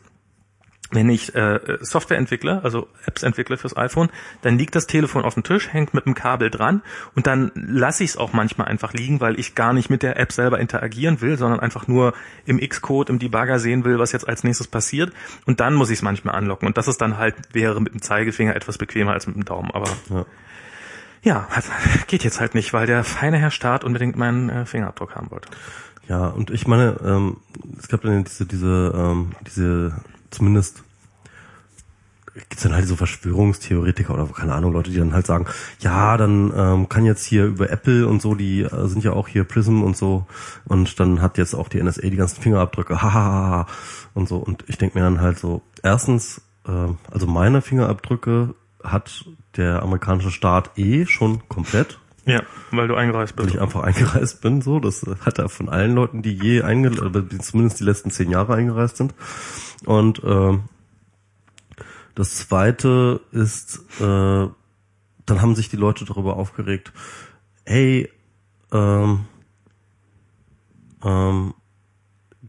[0.92, 4.10] wenn ich äh, Software entwickle, also Apps entwickle fürs iPhone,
[4.42, 6.82] dann liegt das Telefon auf dem Tisch, hängt mit dem Kabel dran
[7.16, 10.20] und dann lasse ich es auch manchmal einfach liegen, weil ich gar nicht mit der
[10.20, 12.14] App selber interagieren will, sondern einfach nur
[12.46, 15.12] im Xcode, im Debugger sehen will, was jetzt als nächstes passiert
[15.46, 18.02] und dann muss ich es manchmal anlocken und das ist dann halt, wäre mit dem
[18.02, 20.26] Zeigefinger etwas bequemer als mit dem Daumen, aber Ja.
[21.24, 21.48] ja,
[22.08, 25.50] geht jetzt halt nicht, weil der feine Herr Staat unbedingt meinen äh, Fingerabdruck haben wollte.
[26.08, 27.38] Ja, und ich meine, ähm,
[27.80, 29.96] es gab dann diese, diese, ähm, diese,
[30.32, 30.84] zumindest
[32.36, 35.46] gibt's dann halt so Verschwörungstheoretiker oder keine Ahnung, Leute, die dann halt sagen,
[35.80, 39.30] ja, dann ähm, kann jetzt hier über Apple und so, die äh, sind ja auch
[39.30, 40.26] hier Prism und so,
[40.66, 43.68] und dann hat jetzt auch die NSA die ganzen Fingerabdrücke, hahaha,
[44.14, 44.38] und so.
[44.38, 50.32] Und ich denke mir dann halt so, erstens, ähm, also meine Fingerabdrücke hat der amerikanische
[50.32, 53.56] Staat eh schon komplett, Ja, weil du eingereist weil bist.
[53.56, 54.80] ich einfach eingereist bin, so.
[54.80, 58.98] Das hat er von allen Leuten, die je eingereist, zumindest die letzten zehn Jahre eingereist
[58.98, 59.14] sind.
[59.86, 60.64] Und ähm,
[62.16, 64.48] das zweite ist, äh,
[65.26, 66.94] dann haben sich die Leute darüber aufgeregt,
[67.66, 68.10] hey,
[68.72, 69.26] ähm,
[71.04, 71.54] ähm,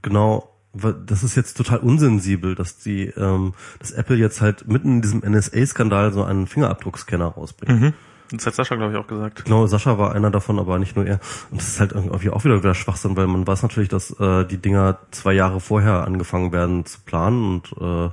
[0.03, 5.03] genau, das ist jetzt total unsensibel, dass die, ähm, dass Apple jetzt halt mitten in
[5.03, 7.81] diesem NSA-Skandal so einen Fingerabdruckscanner rausbringt.
[7.81, 7.95] Mhm.
[8.31, 9.45] Das hat Sascha, glaube ich, auch gesagt.
[9.45, 11.21] Genau, Sascha war einer davon, aber nicht nur er.
[11.51, 14.45] Und das ist halt irgendwie auch wieder wieder Schwachsinn, weil man weiß natürlich, dass äh,
[14.45, 18.11] die Dinger zwei Jahre vorher angefangen werden zu planen und, äh,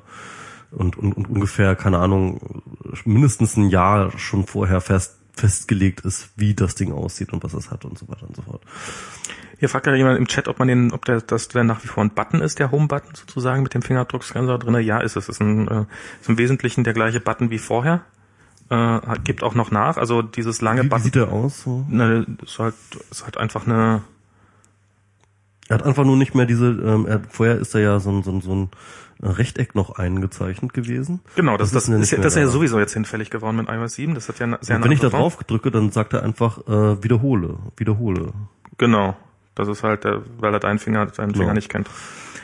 [0.72, 2.64] und, und, und ungefähr, keine Ahnung,
[3.06, 7.72] mindestens ein Jahr schon vorher fest festgelegt ist, wie das Ding aussieht und was es
[7.72, 8.62] hat und so weiter und so fort.
[9.58, 11.88] Hier fragt ja jemand im Chat, ob man den, ob der, das der nach wie
[11.88, 14.80] vor ein Button ist, der Home-Button sozusagen mit dem Fingerabdrucksensor drinne.
[14.82, 15.30] Ja, ist es.
[15.30, 15.86] Ist ein, äh,
[16.22, 18.04] ist im Wesentlichen der gleiche Button wie vorher.
[18.74, 19.98] Äh, gibt auch noch nach.
[19.98, 21.04] Also dieses lange Wie, wie Button.
[21.04, 21.62] sieht der aus?
[21.62, 21.86] So?
[21.90, 22.74] Ne, ist halt,
[23.12, 24.02] ist halt einfach eine,
[25.70, 28.24] Er hat einfach nur nicht mehr diese, ähm, er, vorher ist er ja so ein,
[28.24, 28.70] so ein, so ein
[29.22, 31.22] Rechteck noch eingezeichnet gewesen.
[31.36, 33.58] genau, das, das, ja ist, nicht ja, mehr das ist ja sowieso jetzt hinfällig geworden
[33.58, 34.16] mit iOS 7.
[34.16, 37.04] Das hat ja sehr Und wenn ich da drauf drücke, dann sagt er einfach, äh,
[37.04, 38.34] wiederhole, wiederhole.
[38.78, 39.16] Genau.
[39.56, 41.54] Das ist halt, der, weil er deinen Finger, deinen Finger Genau.
[41.54, 41.88] nicht kennt.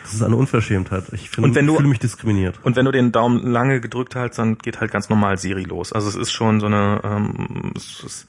[0.09, 1.03] Das ist eine Unverschämtheit.
[1.11, 2.59] Ich, wenn ich du- fühle mich diskriminiert.
[2.63, 5.93] Und wenn du den Daumen lange gedrückt hältst, dann geht halt ganz normal Siri los.
[5.93, 8.27] Also es ist schon so eine ähm, es ist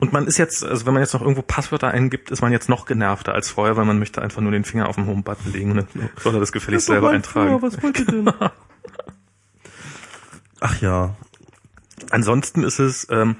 [0.00, 2.68] und man ist jetzt, also wenn man jetzt noch irgendwo Passwörter eingibt, ist man jetzt
[2.68, 5.70] noch genervter als vorher, weil man möchte einfach nur den Finger auf den Home-Button legen
[5.72, 7.60] und dann soll er das gefälligst selber eintragen.
[7.62, 8.30] was wollt ihr denn?
[10.60, 11.16] Ach ja.
[12.10, 13.36] Ansonsten ist es, ähm,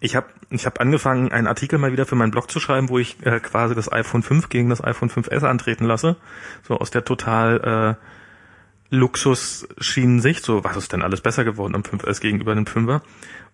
[0.00, 2.98] ich habe ich hab angefangen, einen Artikel mal wieder für meinen Blog zu schreiben, wo
[2.98, 6.16] ich äh, quasi das iPhone 5 gegen das iPhone 5S antreten lasse.
[6.66, 7.96] So aus der total
[8.90, 10.44] äh, Luxus-Schienen-Sicht.
[10.44, 13.02] So, was ist denn alles besser geworden am 5S gegenüber dem 5er?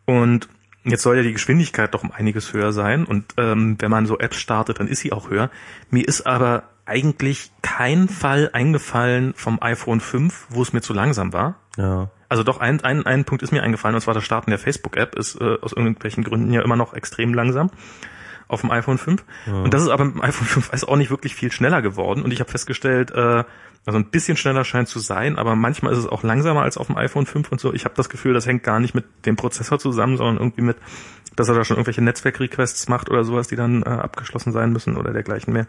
[0.05, 0.49] Und
[0.85, 3.05] jetzt soll ja die Geschwindigkeit doch um einiges höher sein.
[3.05, 5.51] Und ähm, wenn man so Apps startet, dann ist sie auch höher.
[5.91, 11.33] Mir ist aber eigentlich kein Fall eingefallen vom iPhone 5, wo es mir zu langsam
[11.33, 11.57] war.
[11.77, 12.09] Ja.
[12.29, 15.15] Also doch, ein, ein, ein Punkt ist mir eingefallen, und zwar das Starten der Facebook-App
[15.17, 17.71] ist äh, aus irgendwelchen Gründen ja immer noch extrem langsam
[18.49, 19.25] auf dem iPhone 5.
[19.47, 22.23] Und das ist aber im iPhone 5 ist auch nicht wirklich viel schneller geworden.
[22.23, 23.45] Und ich habe festgestellt, äh,
[23.87, 26.89] also ein bisschen schneller scheint zu sein, aber manchmal ist es auch langsamer als auf
[26.89, 27.73] dem iPhone 5 und so.
[27.73, 30.77] Ich habe das Gefühl, das hängt gar nicht mit dem Prozessor zusammen, sondern irgendwie mit,
[31.37, 34.97] dass er da schon irgendwelche Netzwerk-Requests macht oder sowas, die dann äh, abgeschlossen sein müssen
[34.97, 35.67] oder dergleichen mehr.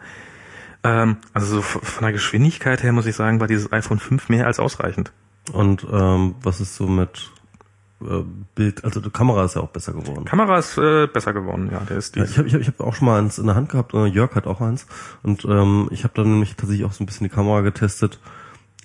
[0.82, 4.46] Ähm, also so von der Geschwindigkeit her muss ich sagen, war dieses iPhone 5 mehr
[4.46, 5.12] als ausreichend.
[5.50, 7.30] Und ähm, was ist so mit
[8.00, 8.22] äh,
[8.54, 10.24] Bild, also die Kamera ist ja auch besser geworden.
[10.24, 11.80] Kamera ist äh, besser geworden, ja.
[11.80, 12.20] Der ist die.
[12.20, 13.94] Ja, ich habe ich hab, ich hab auch schon mal eins in der Hand gehabt,
[13.94, 14.86] äh, Jörg hat auch eins.
[15.22, 18.18] Und ähm, ich habe dann nämlich tatsächlich auch so ein bisschen die Kamera getestet.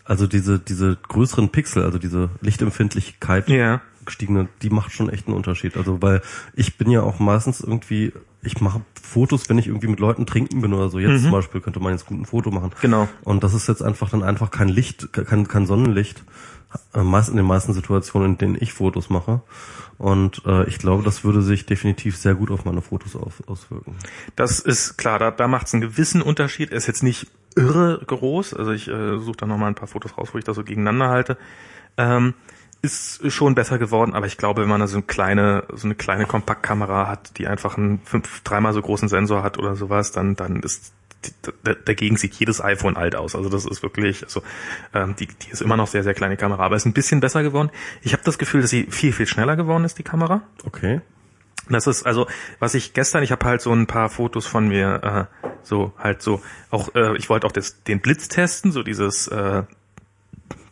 [0.06, 3.82] Also diese, diese größeren Pixel, also diese Lichtempfindlichkeit ja.
[4.06, 5.78] gestiegene, die macht schon echt einen Unterschied.
[5.78, 6.22] Also weil
[6.54, 10.60] ich bin ja auch meistens irgendwie, ich mache Fotos, wenn ich irgendwie mit Leuten trinken
[10.60, 11.00] bin oder so.
[11.00, 11.24] Jetzt Mhm.
[11.24, 12.72] zum Beispiel könnte man jetzt gut ein Foto machen.
[12.82, 13.08] Genau.
[13.24, 16.24] Und das ist jetzt einfach dann einfach kein Licht, kein, kein Sonnenlicht.
[16.94, 19.42] Äh, in den meisten Situationen, in denen ich Fotos mache.
[19.98, 23.96] Und äh, ich glaube, das würde sich definitiv sehr gut auf meine Fotos auf, auswirken.
[24.36, 26.72] Das ist klar, da, da macht es einen gewissen Unterschied.
[26.72, 28.54] Er ist jetzt nicht irre groß.
[28.54, 31.10] Also ich äh, suche da nochmal ein paar Fotos raus, wo ich das so gegeneinander
[31.10, 31.38] halte.
[31.98, 32.34] Ähm,
[32.82, 35.96] ist schon besser geworden, aber ich glaube, wenn man da so eine kleine, so eine
[35.96, 40.36] kleine Kompaktkamera hat, die einfach einen fünf, dreimal so großen Sensor hat oder sowas, dann,
[40.36, 40.92] dann ist
[41.86, 43.36] dagegen sieht jedes iPhone alt aus.
[43.36, 44.42] Also das ist wirklich, also
[44.94, 47.44] ähm, die, die ist immer noch sehr, sehr kleine Kamera, aber ist ein bisschen besser
[47.44, 47.70] geworden.
[48.02, 50.42] Ich habe das Gefühl, dass sie viel, viel schneller geworden ist, die Kamera.
[50.66, 51.02] Okay.
[51.70, 52.28] Das ist also,
[52.60, 56.22] was ich gestern, ich habe halt so ein paar Fotos von mir, äh, so halt
[56.22, 59.64] so, auch äh, ich wollte auch das, den Blitz testen, so dieses, äh,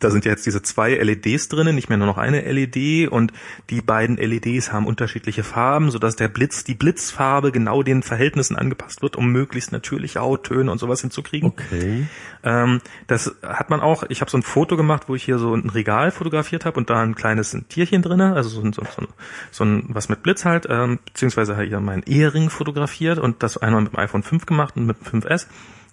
[0.03, 3.31] da sind ja jetzt diese zwei LEDs drinnen, nicht mehr nur noch eine LED und
[3.69, 9.01] die beiden LEDs haben unterschiedliche Farben, sodass der Blitz, die Blitzfarbe genau den Verhältnissen angepasst
[9.01, 11.49] wird, um möglichst natürliche Hauttöne und sowas hinzukriegen.
[11.49, 12.07] Okay.
[12.43, 15.53] Ähm, das hat man auch, ich habe so ein Foto gemacht, wo ich hier so
[15.55, 19.07] ein Regal fotografiert habe und da ein kleines Tierchen drinne, also so ein, so, ein-
[19.51, 23.57] so ein was mit Blitz halt, ähm, beziehungsweise halt hier meinen Ehering fotografiert und das
[23.57, 25.47] einmal mit dem iPhone 5 gemacht und mit dem 5S.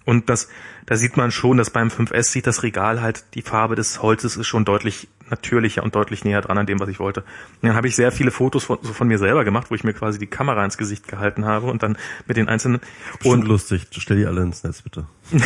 [0.09, 0.49] Und das,
[0.87, 4.37] da sieht man schon, dass beim 5S sieht das Regal halt, die Farbe des Holzes
[4.37, 7.19] ist schon deutlich natürlicher und deutlich näher dran an dem, was ich wollte.
[7.19, 9.83] Und dann habe ich sehr viele Fotos von, so von mir selber gemacht, wo ich
[9.83, 11.95] mir quasi die Kamera ins Gesicht gehalten habe und dann
[12.25, 12.81] mit den einzelnen
[13.23, 13.85] Und lustig.
[13.91, 15.05] Stell die alle ins Netz, bitte.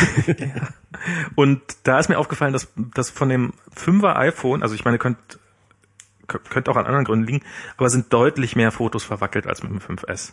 [1.34, 5.18] Und da ist mir aufgefallen, dass das von dem 5er iPhone, also ich meine, könnt,
[6.26, 7.42] könnte auch an anderen Gründen liegen,
[7.76, 10.32] aber sind deutlich mehr Fotos verwackelt als mit dem 5S.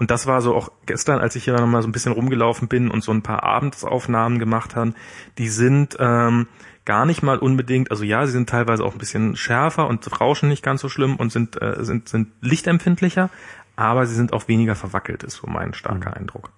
[0.00, 2.90] Und das war so auch gestern, als ich hier nochmal so ein bisschen rumgelaufen bin
[2.90, 4.94] und so ein paar Abendsaufnahmen gemacht haben,
[5.36, 6.48] die sind ähm,
[6.86, 10.48] gar nicht mal unbedingt, also ja, sie sind teilweise auch ein bisschen schärfer und rauschen
[10.48, 13.28] nicht ganz so schlimm und sind, äh, sind, sind lichtempfindlicher,
[13.76, 16.50] aber sie sind auch weniger verwackelt, ist so mein starker Eindruck.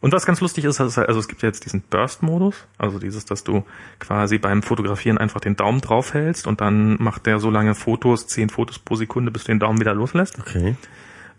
[0.00, 3.26] Und was ganz lustig ist, ist, also es gibt ja jetzt diesen Burst-Modus, also dieses,
[3.26, 3.64] dass du
[4.00, 8.48] quasi beim Fotografieren einfach den Daumen draufhältst und dann macht der so lange Fotos, zehn
[8.48, 10.40] Fotos pro Sekunde, bis du den Daumen wieder loslässt.
[10.40, 10.74] Okay.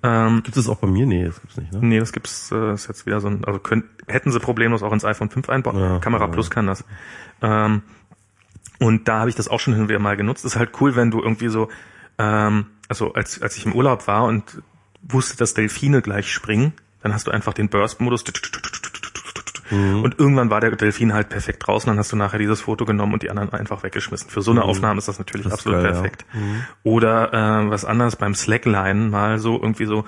[0.06, 1.06] Ähm, Gibt es auch bei mir?
[1.06, 1.80] Nee, das gibt's nicht, ne?
[1.82, 4.92] nee, das gibt's, äh, ist jetzt wieder so ein, also könnt, hätten sie problemlos auch
[4.92, 5.80] ins iPhone 5 einbauen.
[5.80, 6.32] Ja, Kamera ja.
[6.32, 6.84] Plus kann das.
[7.42, 7.84] Ähm,
[8.80, 10.44] und da habe ich das auch schon hin und wieder mal genutzt.
[10.44, 11.70] Ist halt cool, wenn du irgendwie so,
[12.18, 14.62] ähm, also als, als ich im Urlaub war und
[15.02, 18.26] wusste, dass Delfine gleich springen, dann hast du einfach den Burst-Modus
[19.72, 20.04] Mhm.
[20.04, 23.14] und irgendwann war der Delfin halt perfekt draußen, dann hast du nachher dieses Foto genommen
[23.14, 24.30] und die anderen einfach weggeschmissen.
[24.30, 25.50] Für so eine Aufnahme ist das natürlich Mhm.
[25.52, 26.02] Das absolut geil, ja.
[26.02, 26.26] perfekt.
[26.84, 30.06] Oder äh, was anderes beim Slackline mal so irgendwie so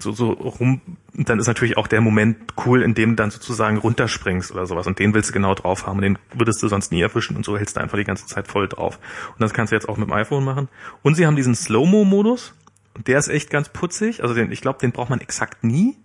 [0.00, 0.80] so so rum
[1.14, 4.86] dann ist natürlich auch der Moment cool, in dem du dann sozusagen runterspringst oder sowas
[4.86, 7.44] und den willst du genau drauf haben und den würdest du sonst nie erwischen und
[7.44, 8.98] so hältst du einfach die ganze Zeit voll drauf.
[9.30, 10.68] Und das kannst du jetzt auch mit dem iPhone machen.
[11.02, 12.54] Und sie haben diesen Slow-Mo-Modus
[12.94, 14.22] und der ist echt ganz putzig.
[14.22, 15.96] Also den, ich glaube, den braucht man exakt nie.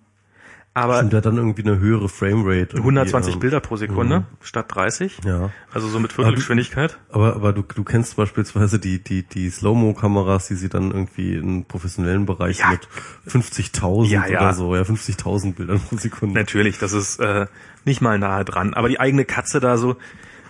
[0.75, 2.77] Aber Und der hat dann irgendwie eine höhere Framerate.
[2.77, 5.19] irgendwie, 120 ähm, Bilder pro Sekunde statt 30.
[5.23, 5.51] Ja.
[5.71, 6.97] Also so mit Viertelgeschwindigkeit.
[7.12, 11.65] Aber, aber du, du kennst beispielsweise die, die, die Slow-Mo-Kameras, die sie dann irgendwie in
[11.65, 12.71] professionellen Bereich Ja.
[12.71, 12.88] mit
[13.27, 14.39] 50.000 Ja, ja.
[14.39, 16.33] oder so, ja, 50.000 Bildern pro Sekunde.
[16.39, 17.45] Natürlich, das ist äh,
[17.86, 18.73] nicht mal nahe dran.
[18.73, 19.95] Aber die eigene Katze da so,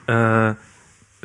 [0.07, 0.53] äh,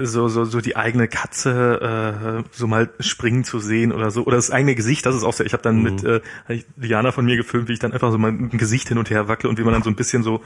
[0.01, 4.25] so, so, so die eigene Katze äh, so mal springen zu sehen oder so.
[4.25, 5.47] Oder das eigene Gesicht, das ist auch sehr.
[5.47, 8.19] Ich habe dann mit äh, ich Diana von mir gefilmt, wie ich dann einfach so
[8.19, 10.43] mein Gesicht hin und her wackle und wie man dann so ein bisschen so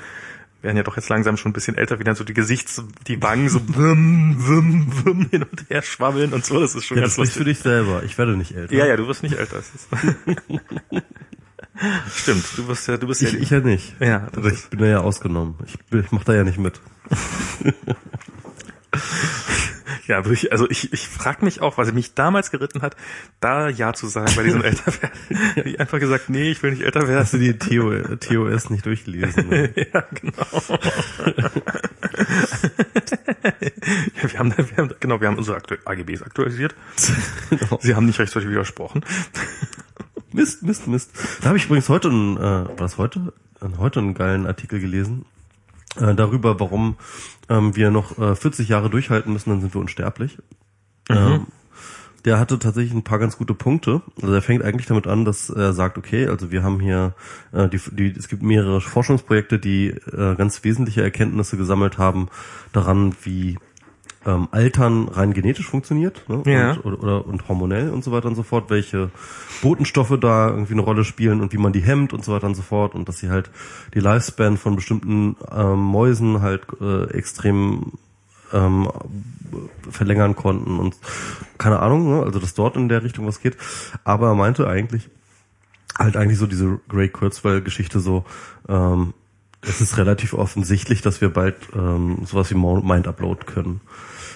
[0.62, 3.20] werden ja doch jetzt langsam schon ein bisschen älter, wie dann so die Gesichts, die
[3.20, 6.60] Wangen so wum, wum, wum hin und her schwabbeln und so.
[6.60, 7.56] Das ist schon Ja, ganz das ist für lustig.
[7.56, 8.02] dich selber.
[8.04, 8.72] Ich werde nicht älter.
[8.72, 9.60] Ja, ja, du wirst nicht älter.
[12.14, 13.96] Stimmt, du bist ja, du bist Ich, ja, ich ja nicht.
[14.00, 15.56] ja, das Ich bin da ja ausgenommen.
[15.66, 16.80] Ich, ich mach da ja nicht mit.
[20.09, 22.96] Ja, aber ich, also ich, ich frage mich auch, was mich damals geritten hat,
[23.40, 25.18] da Ja zu sagen bei diesem Älterwerden.
[25.64, 27.20] Ich einfach gesagt, nee, ich will nicht älter werden.
[27.20, 29.48] Hast du die TO, TOS nicht durchgelesen?
[29.48, 29.72] Ne?
[29.92, 30.46] Ja, genau.
[34.22, 36.74] ja, wir haben, wir haben, genau, wir haben unsere Aktu AGBs aktualisiert.
[37.50, 37.78] Genau.
[37.81, 39.05] Sie haben nicht rechtzeitig widersprochen.
[40.33, 41.11] Mist, Mist, Mist.
[41.40, 43.33] Da habe ich übrigens heute, einen, äh, war das heute?
[43.78, 45.24] Heute einen geilen Artikel gelesen
[45.96, 46.96] äh, darüber, warum
[47.52, 50.38] ähm, wir noch äh, 40 Jahre durchhalten müssen, dann sind wir unsterblich.
[51.08, 51.46] Ähm,
[52.24, 54.02] der hatte tatsächlich ein paar ganz gute Punkte.
[54.20, 57.14] Also er fängt eigentlich damit an, dass er sagt, okay, also wir haben hier
[57.52, 62.29] äh, die, die es gibt mehrere Forschungsprojekte, die äh, ganz wesentliche Erkenntnisse gesammelt haben
[62.72, 63.58] daran, wie
[64.27, 66.42] ähm, Altern rein genetisch funktioniert ne?
[66.46, 66.73] Ja.
[66.73, 69.10] und, oder, oder, und hormonell und so weiter und so fort, welche
[69.62, 72.54] Botenstoffe da irgendwie eine Rolle spielen und wie man die hemmt und so weiter und
[72.54, 73.50] so fort und dass sie halt
[73.94, 77.92] die Lifespan von bestimmten ähm, Mäusen halt äh, extrem
[78.52, 78.88] ähm,
[79.90, 80.96] verlängern konnten und
[81.58, 82.23] keine Ahnung, ne?
[82.23, 83.56] also dass dort in der Richtung was geht.
[84.04, 85.08] Aber er meinte eigentlich,
[85.98, 88.25] halt eigentlich so diese Ray Kurzweil-Geschichte so,
[88.68, 89.14] ähm,
[89.62, 93.81] es ist relativ offensichtlich, dass wir bald ähm, sowas wie Mind Upload können.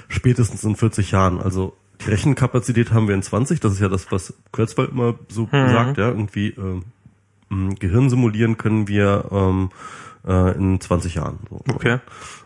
[0.09, 1.41] Spätestens in 40 Jahren.
[1.41, 5.49] Also die Rechenkapazität haben wir in 20, das ist ja das, was Kurzweil immer so
[5.51, 5.69] Mhm.
[5.69, 6.49] sagt, ja, irgendwie
[7.51, 9.71] ähm, Gehirn simulieren können wir ähm,
[10.27, 11.39] äh, in 20 Jahren.
[11.49, 11.61] So.
[11.73, 11.99] Okay.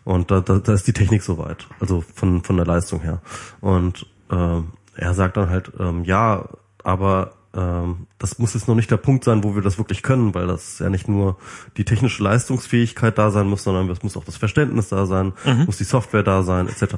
[0.04, 3.20] Und da, da, da ist die Technik soweit, also von, von der Leistung her.
[3.61, 6.48] Und ähm, er sagt dann halt, ähm, ja,
[6.84, 10.34] aber ähm, das muss jetzt noch nicht der Punkt sein, wo wir das wirklich können,
[10.34, 11.36] weil das ja nicht nur
[11.76, 15.32] die technische Leistungsfähigkeit da sein muss, sondern es muss auch das Verständnis da sein,
[15.66, 16.94] muss die Software da sein, etc.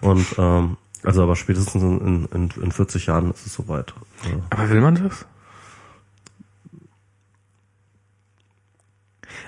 [0.00, 3.94] Und ähm, also aber spätestens in, in, in 40 Jahren ist es soweit.
[4.24, 4.38] Ja.
[4.50, 5.24] Aber will man das?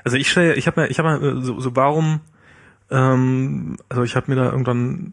[0.05, 2.21] Also ich stelle, ich habe mir, ich habe mir so, so warum,
[2.91, 5.13] ähm, also ich habe mir da irgendwann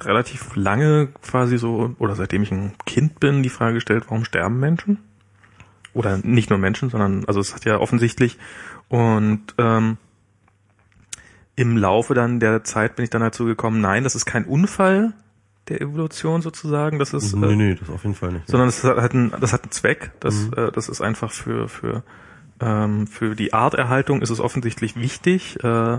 [0.00, 4.58] relativ lange quasi so oder seitdem ich ein Kind bin die Frage gestellt, warum sterben
[4.60, 4.98] Menschen?
[5.92, 8.38] Oder nicht nur Menschen, sondern also es hat ja offensichtlich
[8.88, 9.96] und ähm,
[11.56, 15.12] im Laufe dann der Zeit bin ich dann dazu gekommen, nein, das ist kein Unfall
[15.68, 18.48] der Evolution sozusagen, das ist Nee, äh, nee, das auf jeden Fall nicht.
[18.48, 20.10] sondern das hat einen, das hat einen Zweck.
[20.20, 22.02] Das, äh, das ist einfach für für
[22.60, 25.62] ähm, für die Arterhaltung ist es offensichtlich wichtig.
[25.64, 25.98] Äh,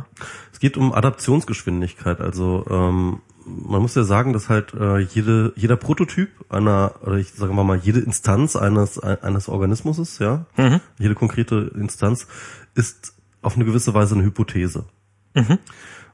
[0.52, 2.22] Es geht um Adaptionsgeschwindigkeit.
[2.22, 7.32] Also ähm, man muss ja sagen, dass halt äh, jede, jeder Prototyp einer, oder ich
[7.32, 10.82] sage mal, jede Instanz eines, eines Organismus ist, ja, Mhm.
[10.98, 12.28] jede konkrete Instanz
[12.74, 14.86] ist auf eine gewisse Weise eine Hypothese.
[15.36, 15.60] Mhm.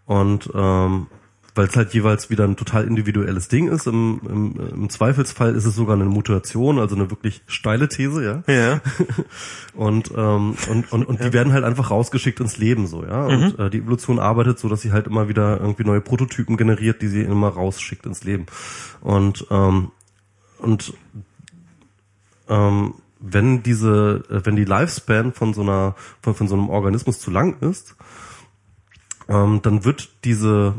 [0.06, 1.08] Und ähm,
[1.54, 5.66] weil es halt jeweils wieder ein total individuelles Ding ist, im, im, im Zweifelsfall ist
[5.66, 8.54] es sogar eine Mutation, also eine wirklich steile These, ja.
[8.54, 8.82] ja.
[9.74, 13.26] Und, ähm, und, und, und die werden halt einfach rausgeschickt ins Leben so, ja.
[13.26, 17.02] Und äh, die Evolution arbeitet so, dass sie halt immer wieder irgendwie neue Prototypen generiert,
[17.02, 18.48] die sie immer rausschickt ins Leben.
[19.00, 19.92] Und, ähm,
[20.60, 20.94] und
[22.50, 27.20] ähm, wenn diese, äh, wenn die Lifespan von so einer, von, von so einem Organismus
[27.20, 27.96] zu lang ist,
[29.30, 30.76] ähm, dann wird diese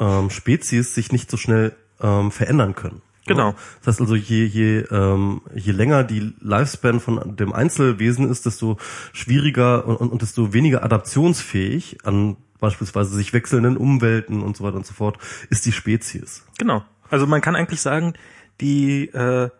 [0.00, 3.02] ähm, Spezies sich nicht so schnell ähm, verändern können.
[3.26, 3.54] Genau.
[3.78, 8.78] Das heißt also, je, je, ähm, je länger die Lifespan von dem Einzelwesen ist, desto
[9.12, 14.76] schwieriger und, und, und desto weniger adaptionsfähig an beispielsweise sich wechselnden Umwelten und so weiter
[14.76, 16.44] und so fort ist die Spezies.
[16.58, 16.82] Genau.
[17.08, 18.14] Also man kann eigentlich sagen,
[18.60, 19.50] die äh,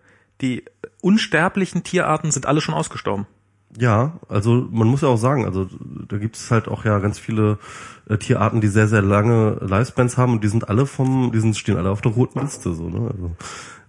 [0.40, 0.64] die
[1.00, 3.26] unsterblichen Tierarten sind alle schon ausgestorben.
[3.78, 5.68] Ja, also man muss ja auch sagen, also
[6.08, 7.58] da gibt es halt auch ja ganz viele
[8.08, 11.56] äh, Tierarten, die sehr, sehr lange Lifespans haben und die sind alle vom, die sind,
[11.56, 13.12] stehen alle auf der roten Liste, so, ne?
[13.12, 13.36] Also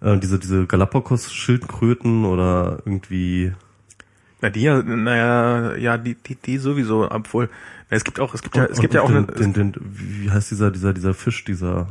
[0.02, 3.54] äh, diese, diese Galapagos-Schildkröten oder irgendwie
[4.42, 7.50] Na die ja, naja, ja die die die sowieso, obwohl
[7.90, 9.72] na, es gibt auch es gibt ja es gibt ja auch und eine den, den,
[9.72, 11.88] den, wie heißt dieser, dieser, dieser Fisch, dieser,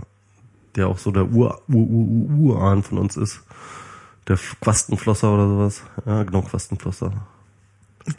[0.77, 3.43] der auch so der Ur, Ur, Ur, Ur, Urahn von uns ist.
[4.29, 5.83] Der Quastenflosser oder sowas.
[6.07, 7.13] Ja, genau, Quastenflosser.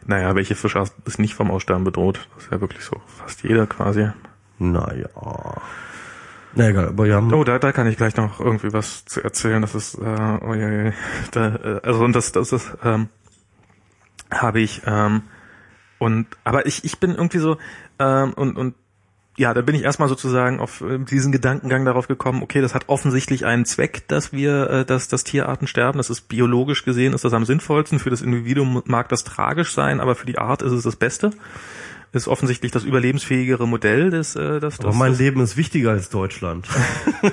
[0.05, 2.27] Naja, welche Fischart ist nicht vom Aussterben bedroht?
[2.35, 4.09] Das ist ja wirklich so fast jeder quasi.
[4.59, 5.09] Naja.
[6.53, 7.19] Na egal, aber ja.
[7.19, 9.61] Oh, da, da kann ich gleich noch irgendwie was zu erzählen.
[9.61, 10.93] Das ist, äh, oh je, je,
[11.31, 13.07] da, äh, also und das, das ist, ähm,
[14.29, 15.23] habe ich, ähm,
[15.97, 17.57] und aber ich, ich bin irgendwie so,
[17.99, 18.75] ähm, und, und
[19.41, 22.89] ja, da bin ich erstmal sozusagen auf äh, diesen Gedankengang darauf gekommen, okay, das hat
[22.89, 25.97] offensichtlich einen Zweck, dass wir, äh, dass, dass Tierarten sterben.
[25.97, 27.97] Das ist biologisch gesehen, ist das am sinnvollsten.
[27.97, 31.31] Für das Individuum mag das tragisch sein, aber für die Art ist es das Beste.
[32.13, 35.89] Ist offensichtlich das überlebensfähigere Modell des, äh, das, aber das, mein das, Leben ist wichtiger
[35.89, 36.67] als Deutschland.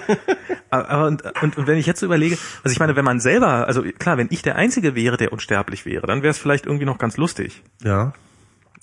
[0.71, 3.21] aber, aber und, und, und wenn ich jetzt so überlege, also ich meine, wenn man
[3.21, 6.65] selber, also klar, wenn ich der Einzige wäre, der unsterblich wäre, dann wäre es vielleicht
[6.65, 7.63] irgendwie noch ganz lustig.
[7.85, 8.15] ja.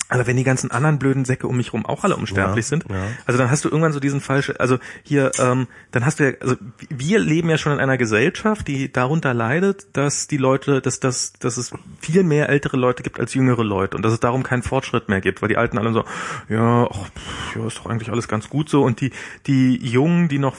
[0.07, 2.85] Aber wenn die ganzen anderen blöden Säcke um mich rum auch alle unsterblich Ja, sind,
[2.89, 3.07] ja.
[3.25, 6.33] also dann hast du irgendwann so diesen falschen, also hier, ähm, dann hast du ja,
[6.41, 6.55] also
[6.89, 11.33] wir leben ja schon in einer Gesellschaft, die darunter leidet, dass die Leute, dass, dass,
[11.33, 14.61] dass es viel mehr ältere Leute gibt als jüngere Leute und dass es darum keinen
[14.61, 16.05] Fortschritt mehr gibt, weil die Alten alle so,
[16.49, 17.09] ja, ach,
[17.55, 19.11] ja, ist doch eigentlich alles ganz gut so und die,
[19.47, 20.55] die Jungen, die noch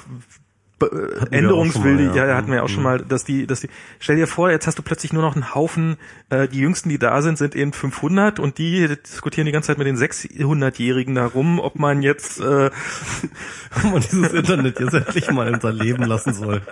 [1.31, 2.27] Änderungswillig, mal, ja.
[2.27, 2.37] ja.
[2.37, 3.69] hatten wir auch schon mal, dass die, dass die,
[3.99, 5.97] stell dir vor, jetzt hast du plötzlich nur noch einen Haufen,
[6.29, 9.79] äh, die Jüngsten, die da sind, sind eben 500 und die diskutieren die ganze Zeit
[9.79, 12.71] mit den 600-Jährigen darum, ob man jetzt, äh,
[13.77, 16.63] Ob man dieses Internet jetzt endlich mal in sein Leben lassen soll.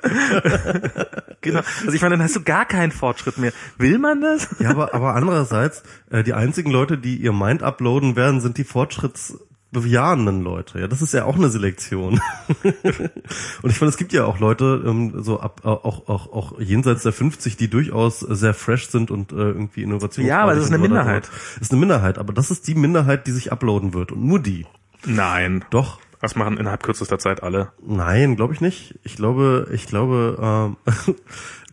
[1.41, 3.53] genau, also ich meine, dann hast du gar keinen Fortschritt mehr.
[3.79, 4.49] Will man das?
[4.59, 8.65] Ja, aber, aber andererseits, äh, die einzigen Leute, die ihr Mind uploaden werden, sind die
[8.65, 9.39] Fortschritts
[9.81, 10.81] bejahenden Leute.
[10.81, 12.21] Ja, das ist ja auch eine Selektion.
[12.63, 17.03] und ich finde, es gibt ja auch Leute, ähm, so ab, auch, auch, auch jenseits
[17.03, 20.27] der 50, die durchaus sehr fresh sind und äh, irgendwie Innovation.
[20.27, 21.29] Ja, aber das ist eine Minderheit.
[21.55, 24.41] Das ist eine Minderheit, aber das ist die Minderheit, die sich uploaden wird und nur
[24.41, 24.67] die.
[25.05, 25.65] Nein.
[25.71, 25.99] Doch.
[26.21, 27.73] Das machen innerhalb kürzester Zeit alle.
[27.87, 28.99] Nein, glaube ich nicht.
[29.03, 30.77] Ich glaube, ich glaube, ähm,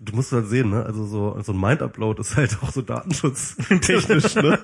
[0.03, 0.83] du musst halt sehen, ne?
[0.85, 4.59] Also so, so ein Mind-Upload ist halt auch so datenschutztechnisch, ne?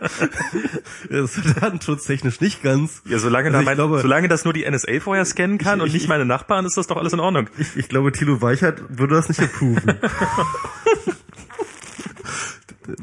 [1.09, 3.01] ist datenschutztechnisch nicht ganz.
[3.05, 5.77] Ja, solange, Also da ich mein, glaube- solange das nur die NSA vorher scannen kann
[5.79, 7.49] Ich- und ich- nicht meine Nachbarn, ist das doch alles in Ordnung.
[7.57, 9.81] Ich, ich glaube, Thilo Weichert würde das nicht approven.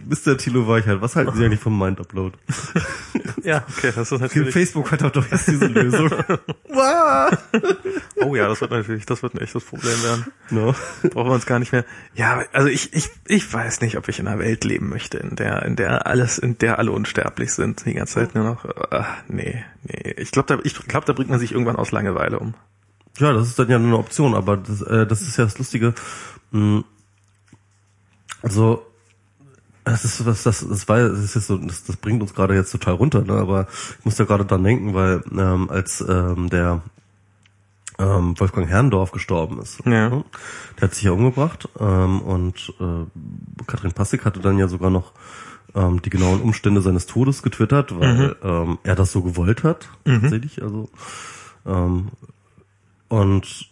[0.09, 0.37] Mr.
[0.39, 2.37] Thilo Weichert, was halten Sie eigentlich vom Mind-Upload?
[3.45, 4.55] Ja, okay, das ist natürlich.
[4.55, 6.11] Facebook hat er doch jetzt diese Lösung.
[8.17, 10.25] Oh ja, das wird natürlich, das wird ein echtes Problem werden.
[10.51, 10.75] no.
[11.11, 11.85] Brauchen wir uns gar nicht mehr.
[12.15, 15.37] Ja, also ich, ich, ich weiß nicht, ob ich in einer Welt leben möchte, in
[15.37, 18.65] der, in der alles, in der alle unsterblich sind, die ganze Zeit nur noch.
[18.91, 20.15] Ach, nee, nee.
[20.17, 22.55] Ich glaube, da, ich glaube, da bringt man sich irgendwann aus Langeweile um.
[23.19, 25.59] Ja, das ist dann ja nur eine Option, aber das, äh, das ist ja das
[25.59, 25.95] Lustige.
[26.53, 26.85] Hm,
[28.43, 28.87] Also,
[29.85, 32.55] das ist was, das, das war, das ist jetzt so, das, das bringt uns gerade
[32.55, 33.35] jetzt total runter, ne?
[33.35, 33.67] Aber
[33.99, 36.83] ich muss da gerade dran denken, weil ähm, als ähm, der
[37.99, 40.09] ähm, Wolfgang Herrndorf gestorben ist, Ja.
[40.09, 40.25] ne?
[40.81, 45.13] der hat sich ja umgebracht ähm, und äh, Katrin Passig hatte dann ja sogar noch
[45.77, 50.63] ähm, die genauen Umstände seines Todes getwittert, weil ähm, er das so gewollt hat, tatsächlich.
[50.63, 50.89] Also
[51.67, 52.09] ähm,
[53.09, 53.69] und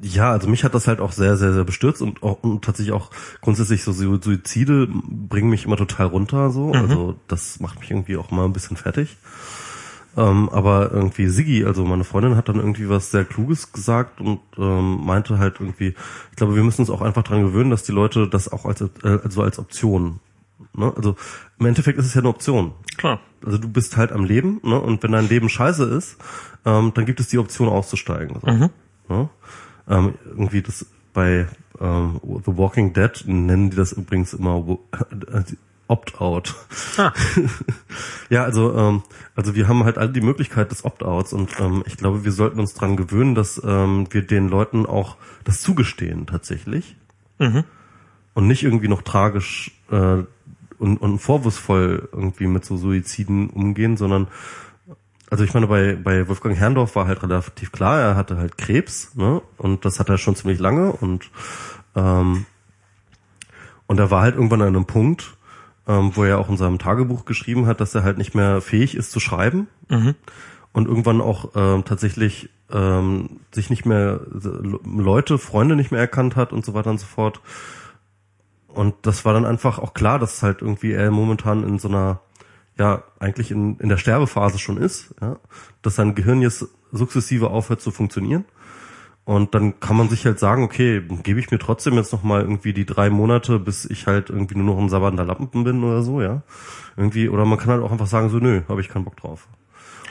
[0.00, 2.92] ja, also mich hat das halt auch sehr, sehr, sehr bestürzt und, auch, und tatsächlich
[2.94, 6.72] auch grundsätzlich so Su- Suizide bringen mich immer total runter, so.
[6.72, 9.16] Also das macht mich irgendwie auch mal ein bisschen fertig.
[10.16, 14.40] Ähm, aber irgendwie Siggi, also meine Freundin, hat dann irgendwie was sehr Kluges gesagt und
[14.56, 15.94] ähm, meinte halt irgendwie,
[16.30, 18.80] ich glaube, wir müssen uns auch einfach dran gewöhnen, dass die Leute das auch als,
[18.80, 18.88] äh,
[19.22, 20.18] also als Option,
[20.74, 20.92] ne?
[20.96, 21.14] Also
[21.60, 22.72] im Endeffekt ist es ja eine Option.
[22.96, 23.20] Klar.
[23.44, 24.80] Also du bist halt am Leben, ne?
[24.80, 26.16] Und wenn dein Leben scheiße ist,
[26.64, 28.40] ähm, dann gibt es die Option auszusteigen.
[28.40, 28.46] So.
[29.08, 29.28] Ne?
[29.88, 31.46] Ähm, irgendwie das bei
[31.80, 34.80] ähm, The Walking Dead nennen die das übrigens immer wo-
[35.90, 36.54] Opt-out.
[36.98, 37.12] Ah.
[38.28, 39.02] ja, also ähm,
[39.34, 42.60] also wir haben halt alle die Möglichkeit des Opt-outs und ähm, ich glaube, wir sollten
[42.60, 46.96] uns dran gewöhnen, dass ähm, wir den Leuten auch das zugestehen tatsächlich
[48.34, 50.24] und nicht irgendwie noch tragisch äh,
[50.78, 54.28] und, und vorwurfsvoll irgendwie mit so Suiziden umgehen, sondern
[55.30, 59.14] also ich meine, bei, bei Wolfgang Herrndorf war halt relativ klar, er hatte halt Krebs,
[59.14, 59.42] ne?
[59.56, 61.30] Und das hat er schon ziemlich lange und
[61.94, 62.46] ähm,
[63.86, 65.36] und er war halt irgendwann an einem Punkt,
[65.86, 68.94] ähm, wo er auch in seinem Tagebuch geschrieben hat, dass er halt nicht mehr fähig
[68.94, 69.66] ist zu schreiben
[70.72, 74.20] und irgendwann auch ähm, tatsächlich ähm, sich nicht mehr
[74.84, 77.40] Leute, Freunde nicht mehr erkannt hat und so weiter und so fort.
[78.68, 82.20] Und das war dann einfach auch klar, dass halt irgendwie er momentan in so einer,
[82.78, 85.38] ja, eigentlich in, in der Sterbephase schon ist, ja,
[85.82, 88.44] dass sein Gehirn jetzt sukzessive aufhört zu funktionieren.
[89.24, 92.40] Und dann kann man sich halt sagen, okay, gebe ich mir trotzdem jetzt noch mal
[92.40, 96.02] irgendwie die drei Monate, bis ich halt irgendwie nur noch ein sabbernder Lampen bin oder
[96.02, 96.42] so, ja.
[96.96, 99.46] Irgendwie, oder man kann halt auch einfach sagen, so, nö, habe ich keinen Bock drauf.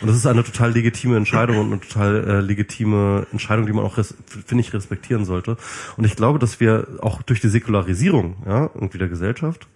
[0.02, 3.86] Und das ist eine total legitime Entscheidung und eine total äh, legitime Entscheidung, die man
[3.86, 5.58] auch, finde ich, respektieren sollte.
[5.96, 9.68] Und ich glaube, dass wir auch durch die Säkularisierung ja, irgendwie der Gesellschaft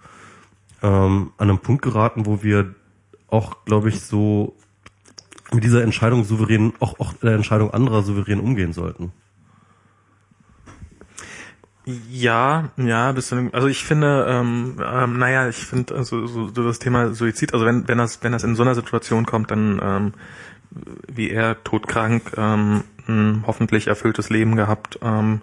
[0.83, 2.75] ähm, an einem Punkt geraten, wo wir
[3.31, 4.55] auch, glaube ich, so
[5.53, 9.11] mit dieser Entscheidung souverän, auch, auch der Entscheidung anderer souverän umgehen sollten.
[11.85, 16.63] Ja, ja, bis zu also ich finde, ähm, ähm, naja, ich finde also so, so
[16.63, 19.81] das Thema Suizid, also wenn wenn das wenn das in so einer Situation kommt, dann
[19.83, 20.13] ähm,
[21.11, 25.41] wie er todkrank, ähm, ein hoffentlich erfülltes Leben gehabt, ähm,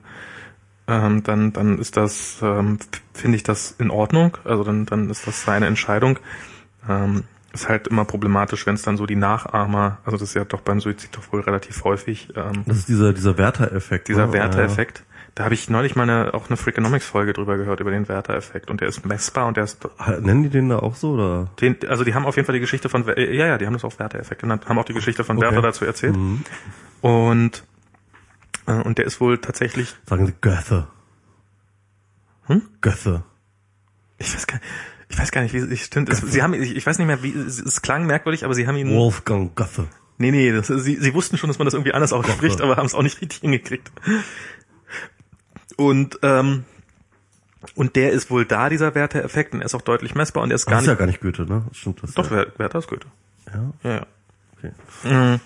[0.87, 2.79] ähm, dann dann ist das, ähm,
[3.13, 6.21] finde ich das in Ordnung, also dann dann ist das seine Entscheidung.
[6.89, 10.45] Ähm, ist halt immer problematisch, wenn es dann so die Nachahmer, also das ist ja
[10.45, 14.09] doch beim Suizid doch wohl relativ häufig, ähm, Das ist dieser, dieser Werter-Effekt.
[14.09, 14.33] dieser ne?
[14.35, 15.05] Werter-Effekt.
[15.35, 18.71] Da habe ich neulich mal eine, auch eine Freakonomics-Folge drüber gehört, über den Werter-Effekt.
[18.71, 19.79] Und der ist messbar und der ist.
[20.21, 21.49] Nennen die den da auch so, oder?
[21.61, 23.73] den, also die haben auf jeden Fall die Geschichte von, äh, ja, ja, die haben
[23.73, 25.47] das auch Werter-Effekt genannt, haben auch die Geschichte von Okay.
[25.47, 26.17] Werther dazu erzählt.
[27.03, 27.63] Und,
[28.67, 30.89] äh, und der ist wohl tatsächlich, Sagen sie Göthe.
[32.47, 32.63] Hm?
[32.81, 33.23] Göthe.
[34.19, 34.61] ich weiß gar,
[35.09, 36.09] ich weiß gar nicht, wie es stimmt.
[36.09, 38.67] Es, sie haben, ich, ich weiß nicht mehr, wie, es, es klang merkwürdig, aber sie
[38.67, 39.87] haben ihn, Wolfgang Göthe.
[40.19, 42.87] nee, nee, das, sie, sie wussten schon, dass man das irgendwie anders ausspricht, aber haben
[42.87, 43.91] es auch nicht richtig hingekriegt.
[45.77, 46.65] Und, ähm,
[47.75, 50.57] und der ist wohl da, dieser Werter-Effekt, und er ist auch deutlich messbar und er
[50.57, 51.65] ist Das gar ist nicht ja gar nicht Goethe, ne?
[51.73, 52.15] Stimmt das?
[52.15, 52.39] Doch, ja.
[52.39, 53.07] Wer- Werther ist Goethe.
[53.53, 54.07] Ja, Ja, ja.
[54.57, 54.73] okay.
[55.05, 55.41] Genau.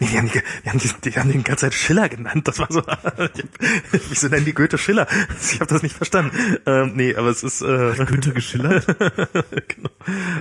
[0.00, 2.48] Die haben, die, die, haben, die, die haben den ganze Zeit Schiller genannt.
[2.48, 2.82] Das war so,
[4.08, 5.06] wieso nennen die Goethe Schiller?
[5.40, 6.58] Ich habe das nicht verstanden.
[6.64, 8.86] Ähm, nee, aber es ist äh, Goethe geschillert?
[9.68, 9.90] genau.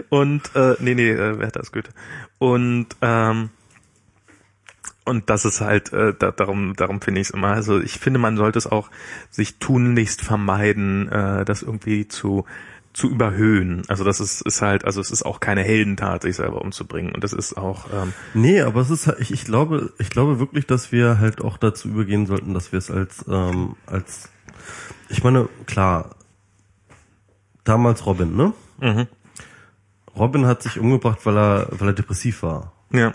[0.10, 1.92] Und äh, nee, nee, äh, Werther ist Goethe.
[2.38, 3.50] Und ähm,
[5.04, 8.20] und das ist halt äh, da, darum darum finde ich es immer also ich finde
[8.20, 8.90] man sollte es auch
[9.30, 12.46] sich tunlichst vermeiden äh, das irgendwie zu
[12.98, 16.62] zu überhöhen also das ist ist halt also es ist auch keine Heldentat sich selber
[16.62, 20.10] umzubringen und das ist auch ähm, Nee, aber es ist halt, ich, ich glaube, ich
[20.10, 24.30] glaube wirklich, dass wir halt auch dazu übergehen sollten, dass wir es als, ähm, als,
[25.10, 26.16] ich meine, klar,
[27.64, 28.54] damals Robin, ne?
[28.80, 29.08] mhm.
[30.16, 32.74] Robin hat sich umgebracht, weil er, weil er depressiv war.
[32.92, 33.14] ja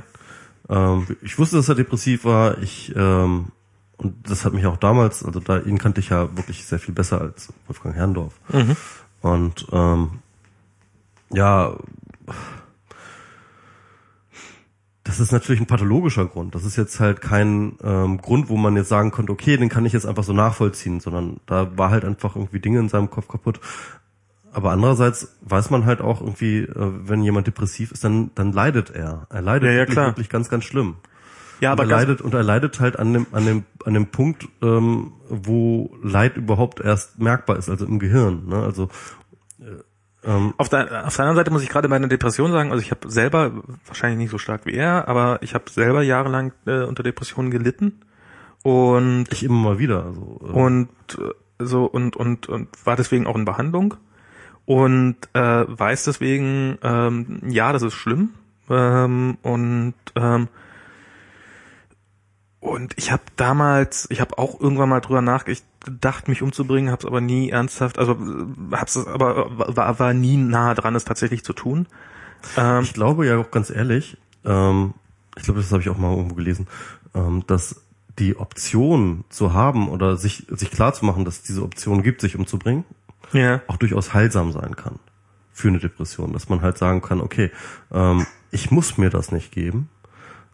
[0.68, 2.58] Ähm, ich wusste, dass er depressiv war.
[2.58, 3.52] Ich ähm,
[3.96, 6.94] und das hat mich auch damals, also da ihn kannte ich ja wirklich sehr viel
[6.94, 8.34] besser als Wolfgang Herrndorf.
[8.48, 8.76] mhm.
[9.22, 10.10] Und ähm,
[11.30, 11.76] ja,
[15.04, 16.54] das ist natürlich ein pathologischer Grund.
[16.54, 19.86] Das ist jetzt halt kein ähm, Grund, wo man jetzt sagen konnte, okay, den kann
[19.86, 23.28] ich jetzt einfach so nachvollziehen, sondern da war halt einfach irgendwie Dinge in seinem Kopf
[23.28, 23.60] kaputt.
[24.52, 28.90] Aber andererseits weiß man halt auch irgendwie, äh, wenn jemand depressiv ist, dann, dann leidet
[28.90, 29.26] er.
[29.30, 30.96] Er leidet Ja, ja, wirklich, wirklich ganz, ganz schlimm.
[31.62, 34.08] Ja Und aber er leidet und er leidet halt an dem an dem an dem
[34.08, 38.46] Punkt, ähm, wo Leid überhaupt erst merkbar ist, also im Gehirn.
[38.48, 38.56] Ne?
[38.56, 38.90] Also
[40.24, 42.82] ähm, Auf der, auf der anderen Seite muss ich gerade bei einer Depression sagen, also
[42.82, 46.84] ich habe selber, wahrscheinlich nicht so stark wie er, aber ich habe selber jahrelang äh,
[46.84, 48.02] unter Depressionen gelitten
[48.62, 50.04] und ich immer mal wieder.
[50.04, 50.88] Also, äh, und
[51.18, 53.94] äh, so und und und war deswegen auch in Behandlung
[54.64, 58.30] und äh, weiß deswegen, ähm, ja, das ist schlimm
[58.70, 60.48] ähm, und ähm,
[62.72, 67.06] und ich habe damals, ich habe auch irgendwann mal drüber nachgedacht, mich umzubringen, habe es
[67.06, 71.52] aber nie ernsthaft, also äh, hab's aber war, war nie nahe dran, es tatsächlich zu
[71.52, 71.86] tun.
[72.56, 74.94] Ähm, ich glaube ja auch ganz ehrlich, ähm,
[75.36, 76.66] ich glaube, das habe ich auch mal irgendwo gelesen,
[77.14, 77.82] ähm, dass
[78.18, 82.20] die Option zu haben oder sich sich klar zu machen, dass es diese Option gibt,
[82.20, 82.84] sich umzubringen,
[83.32, 84.98] ja, auch durchaus heilsam sein kann
[85.52, 87.50] für eine Depression, dass man halt sagen kann, okay,
[87.92, 89.88] ähm, ich muss mir das nicht geben,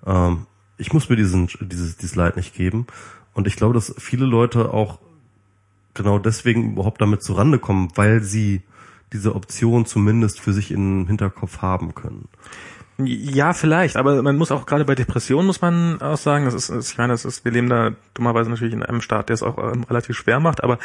[0.07, 0.47] ähm,
[0.79, 2.87] ich muss mir diesen dieses dieses Leid nicht geben
[3.35, 4.99] und ich glaube, dass viele Leute auch
[5.95, 8.63] genau deswegen überhaupt damit zurande kommen, weil sie
[9.13, 12.29] diese Option zumindest für sich den Hinterkopf haben können.
[13.01, 16.91] Ja, vielleicht, aber man muss auch gerade bei Depressionen muss man auch sagen, das ist,
[16.91, 19.57] ich meine, das ist, wir leben da dummerweise natürlich in einem Staat, der es auch
[19.57, 20.79] ähm, relativ schwer macht, aber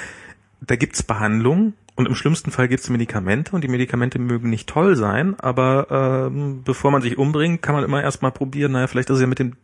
[0.62, 4.96] da gibt's Behandlung und im schlimmsten Fall gibt's Medikamente und die Medikamente mögen nicht toll
[4.96, 9.16] sein, aber ähm, bevor man sich umbringt, kann man immer erstmal probieren, naja, vielleicht ist
[9.16, 9.56] es ja mit den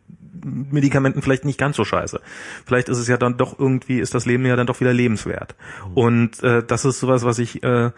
[0.44, 2.20] Medikamenten vielleicht nicht ganz so scheiße.
[2.66, 5.54] Vielleicht ist es ja dann doch irgendwie, ist das Leben ja dann doch wieder lebenswert.
[5.94, 7.90] Und äh, das ist sowas, was ich, äh,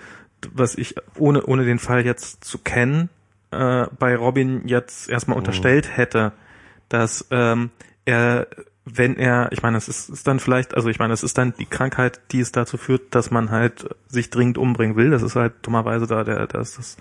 [0.52, 3.08] was ich ohne, ohne den Fall jetzt zu kennen,
[3.50, 6.32] äh, bei Robin jetzt erstmal unterstellt hätte,
[6.88, 7.70] dass ähm,
[8.04, 8.46] er,
[8.84, 11.54] wenn er, ich meine, es ist, ist dann vielleicht, also ich meine, es ist dann
[11.58, 15.10] die Krankheit, die es dazu führt, dass man halt sich dringend umbringen will.
[15.10, 16.96] Das ist halt dummerweise da der, das, das,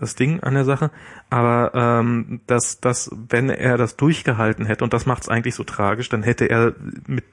[0.00, 0.90] das Ding an der Sache.
[1.30, 5.64] Aber ähm, dass, dass, wenn er das durchgehalten hätte, und das macht es eigentlich so
[5.64, 6.74] tragisch, dann hätte er
[7.06, 7.24] mit,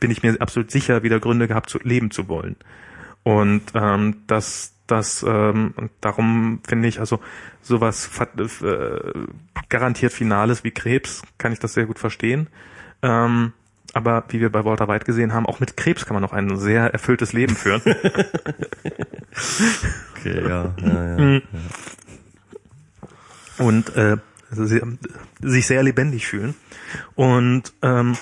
[0.00, 2.56] bin ich mir absolut sicher, wieder Gründe gehabt, zu leben zu wollen.
[3.22, 7.20] Und ähm, das, das ähm, und darum finde ich also
[7.62, 8.98] sowas äh,
[9.68, 12.48] garantiert Finales wie Krebs kann ich das sehr gut verstehen.
[13.02, 13.52] Ähm,
[13.94, 16.56] aber wie wir bei Walter White gesehen haben, auch mit Krebs kann man noch ein
[16.58, 17.82] sehr erfülltes Leben führen.
[20.16, 21.18] Okay, ja, ja, ja.
[21.18, 21.42] Mhm.
[23.58, 24.16] Und äh,
[25.40, 26.54] sich sehr lebendig fühlen.
[27.14, 28.16] Und ähm,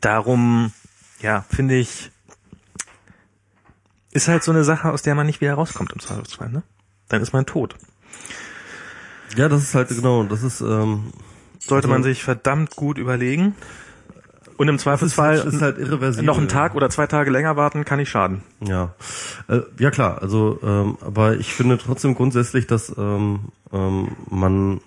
[0.00, 0.72] darum,
[1.20, 2.10] ja, finde ich,
[4.10, 6.62] ist halt so eine Sache, aus der man nicht wieder rauskommt im Zweifelsfall, ne?
[7.08, 7.76] Dann ist man tot.
[9.36, 11.12] Ja, das ist halt genau, das ist ähm,
[11.58, 13.54] Sollte Also- man sich verdammt gut überlegen.
[14.56, 15.78] Und im Zweifelsfall ist, ist halt
[16.22, 18.42] noch einen Tag oder zwei Tage länger warten, kann nicht schaden.
[18.60, 18.94] Ja,
[19.48, 20.20] äh, ja klar.
[20.22, 23.40] Also, ähm, aber ich finde trotzdem grundsätzlich, dass ähm,
[23.72, 24.80] ähm, man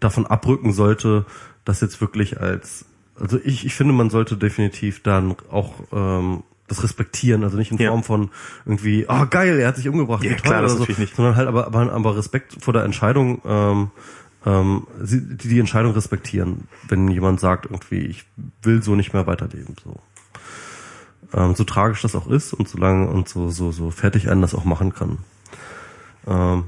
[0.00, 1.24] davon abrücken sollte,
[1.64, 2.84] das jetzt wirklich als,
[3.18, 7.78] also ich, ich finde, man sollte definitiv dann auch ähm, das respektieren, also nicht in
[7.78, 7.90] Ja.
[7.90, 8.30] Form von
[8.64, 11.16] irgendwie, ah geil, er hat sich umgebracht, Ja, klar, das so, natürlich nicht.
[11.16, 13.90] sondern halt aber, aber, aber Respekt vor der Entscheidung, ähm,
[14.46, 18.24] ähm, sie, die die Entscheidung respektieren, wenn jemand sagt irgendwie, ich
[18.62, 19.96] will so nicht mehr weiterleben, so.
[21.34, 24.42] Ähm, so tragisch das auch ist und so lange und so, so, so fertig einen
[24.42, 25.18] das auch machen kann.
[26.26, 26.64] Ähm,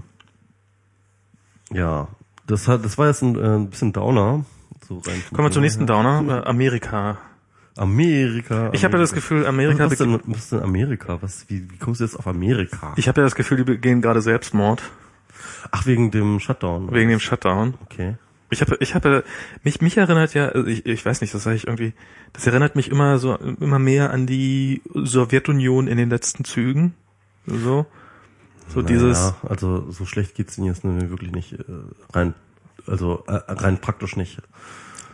[1.72, 2.08] ja,
[2.46, 4.44] das hat, das war jetzt ein, äh, ein bisschen Downer.
[4.88, 5.86] So rein Kommen wir zum nächsten.
[5.86, 7.18] Downer, äh, Amerika.
[7.76, 8.70] Amerika.
[8.72, 11.18] Ich habe ja das Gefühl, Amerika was, bege- denn, was ist denn Amerika?
[11.20, 12.94] Was, wie, wie kommst du jetzt auf Amerika?
[12.96, 14.82] Ich habe ja das Gefühl, die begehen gerade Selbstmord
[15.70, 16.92] Ach, wegen dem Shutdown.
[16.92, 17.74] wegen dem Shutdown.
[17.84, 18.16] Okay.
[18.50, 19.24] Ich habe, ich habe,
[19.62, 21.92] mich, mich erinnert ja, also ich, ich weiß nicht, das sage ich irgendwie,
[22.32, 26.94] das erinnert mich immer so, immer mehr an die Sowjetunion in den letzten Zügen.
[27.46, 27.86] So.
[28.68, 29.34] So naja, dieses.
[29.42, 31.64] Also so schlecht geht's ihnen jetzt wirklich nicht äh,
[32.12, 32.34] rein,
[32.86, 34.40] also äh, rein praktisch nicht.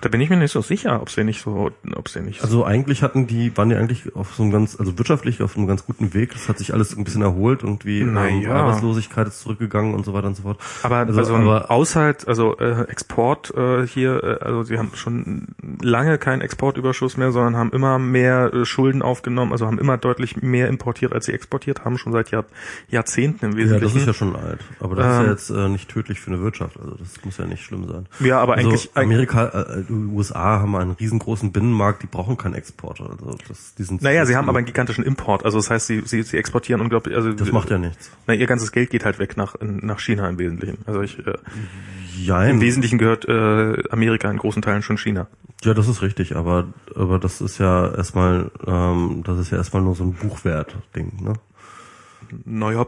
[0.04, 2.42] Da bin ich mir nicht so sicher, ob sie nicht so, ob sie nicht.
[2.42, 5.66] Also eigentlich hatten die, waren die eigentlich auf so einem ganz, also wirtschaftlich auf einem
[5.66, 6.34] ganz guten Weg.
[6.34, 8.50] Es hat sich alles ein bisschen erholt, irgendwie Na ähm, ja.
[8.52, 10.58] Arbeitslosigkeit ist zurückgegangen und so weiter und so fort.
[10.82, 15.48] aber also, also, aber Aushalt, also äh, Export äh, hier, äh, also sie haben schon
[15.80, 20.36] lange keinen Exportüberschuss mehr, sondern haben immer mehr äh, Schulden aufgenommen, also haben immer deutlich
[20.42, 22.44] mehr importiert, als sie exportiert haben, schon seit Jahr,
[22.88, 23.84] Jahrzehnten im ja, Wesentlichen.
[23.94, 24.60] das ist ja schon alt.
[24.80, 26.78] Aber das ist Ähm, ja jetzt äh, nicht tödlich für eine Wirtschaft.
[26.78, 28.06] Also das muss ja nicht schlimm sein.
[28.20, 32.54] Ja, aber Also eigentlich, Amerika, äh, die USA haben einen riesengroßen Binnenmarkt, die brauchen keinen
[32.54, 33.10] Exporter.
[33.10, 36.02] Also das, die sind naja, sie haben aber einen gigantischen Import, also das heißt, sie,
[36.04, 38.10] sie, sie exportieren unglaublich, also das macht ja nichts.
[38.26, 40.78] na, ihr ganzes Geld geht halt weg nach, nach China im Wesentlichen.
[40.86, 45.28] Also ich, äh, im Wesentlichen gehört äh, Amerika in großen Teilen schon China.
[45.62, 49.82] ja, das ist richtig, aber aber das ist ja erstmal, ähm, das ist ja erstmal
[49.82, 51.34] nur so ein Buchwert-Ding, ne?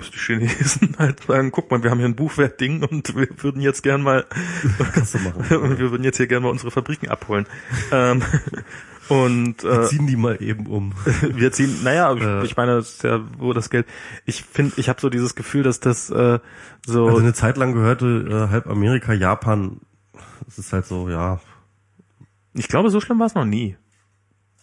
[0.00, 3.60] Es die Chinesen halt sagen, guck mal, wir haben hier ein Buchwertding und wir würden
[3.60, 4.26] jetzt gern mal,
[5.18, 5.44] machen.
[5.78, 7.46] wir würden jetzt hier gern mal unsere Fabriken abholen.
[7.92, 8.22] ähm,
[9.08, 10.92] und äh, Ziehen die mal eben um.
[11.22, 12.44] wir ziehen, naja, Äh.
[12.44, 13.86] ich meine, das ist ja wo das Geld.
[14.24, 16.40] Ich finde, ich habe so dieses Gefühl, dass das äh,
[16.84, 19.80] so Also eine Zeit lang gehörte äh, halb Amerika Japan.
[20.44, 21.40] Das ist halt so, ja.
[22.54, 23.76] Ich glaube, so schlimm war es noch nie.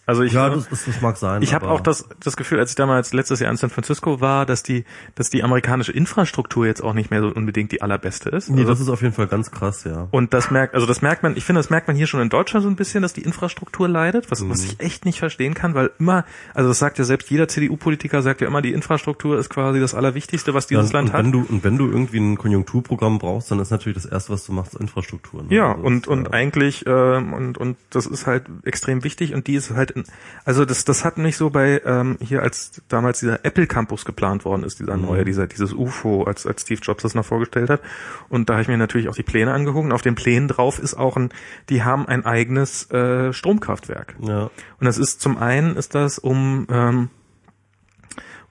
[0.05, 1.41] Also ich, Ja, das, das, das mag sein.
[1.41, 4.45] ich habe auch das, das Gefühl, als ich damals letztes Jahr in San Francisco war,
[4.45, 4.83] dass die,
[5.15, 8.49] dass die amerikanische Infrastruktur jetzt auch nicht mehr so unbedingt die allerbeste ist.
[8.49, 10.09] Nee, also, das ist auf jeden Fall ganz krass, ja.
[10.11, 12.27] und das merkt, also das merkt man, ich finde, das merkt man hier schon in
[12.29, 14.49] Deutschland so ein bisschen, dass die Infrastruktur leidet, was, Mhm.
[14.49, 18.21] was ich echt nicht verstehen kann, weil immer, also das sagt ja selbst jeder CDU-Politiker,
[18.21, 21.23] sagt ja immer, die Infrastruktur ist quasi das Allerwichtigste, was dieses und, Land und hat.
[21.23, 24.45] wenn du und wenn du irgendwie ein Konjunkturprogramm brauchst, dann ist natürlich das erste, was
[24.45, 25.43] du machst, Infrastruktur.
[25.43, 25.55] Ne?
[25.55, 29.47] Ja, Also und und äh, eigentlich ähm, und und das ist halt extrem wichtig und
[29.47, 30.03] die ist halt in,
[30.45, 34.45] also das das hat nicht so bei ähm, hier als damals dieser Apple Campus geplant
[34.45, 37.81] worden ist, dieser neue, dieser dieses UFO, als als Steve Jobs das noch vorgestellt hat
[38.29, 40.79] und da habe ich mir natürlich auch die Pläne angeguckt und auf den Plänen drauf
[40.79, 41.29] ist auch ein
[41.69, 44.15] die haben ein eigenes äh, Stromkraftwerk.
[44.21, 44.49] ja.
[44.79, 47.09] Und das ist zum einen ist das um ähm,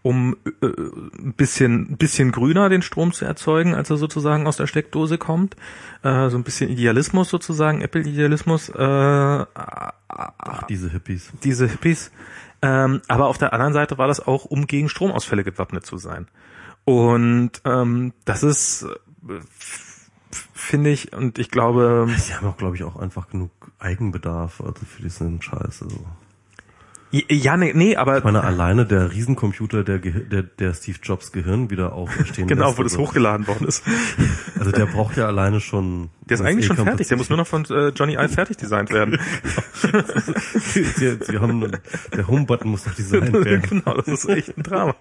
[0.03, 4.67] um äh, ein bisschen bisschen grüner den Strom zu erzeugen, als er sozusagen aus der
[4.67, 5.57] Steckdose kommt,
[6.03, 11.33] äh, so ein bisschen Idealismus sozusagen, Apple Idealismus, äh, Ach, diese Hippies.
[11.43, 12.11] diese Hippies.
[12.63, 16.29] Ähm, aber auf der anderen Seite war das auch, um gegen Stromausfälle gewappnet zu sein.
[16.85, 18.87] Und ähm, das ist,
[19.29, 19.41] äh,
[20.53, 24.85] finde ich, und ich glaube, Sie haben auch, glaube ich, auch einfach genug Eigenbedarf also
[24.85, 25.83] für diesen Scheiß.
[25.83, 26.07] Also.
[27.13, 31.31] Ja, nee, nee aber Ich meine, alleine der Riesencomputer, der, Gehir- der, der Steve Jobs
[31.33, 33.85] Gehirn wieder auferstehen genau, lässt, wo das also, hochgeladen worden ist.
[34.59, 36.09] Also der braucht ja alleine schon...
[36.29, 38.57] Der ist eigentlich schon E-Campus- fertig, der muss nur noch von äh, Johnny Ive fertig
[38.57, 39.19] designt werden.
[40.59, 41.71] sie, sie haben,
[42.17, 43.63] der Home-Button muss doch designt werden.
[43.69, 44.95] genau, das ist echt ein Drama.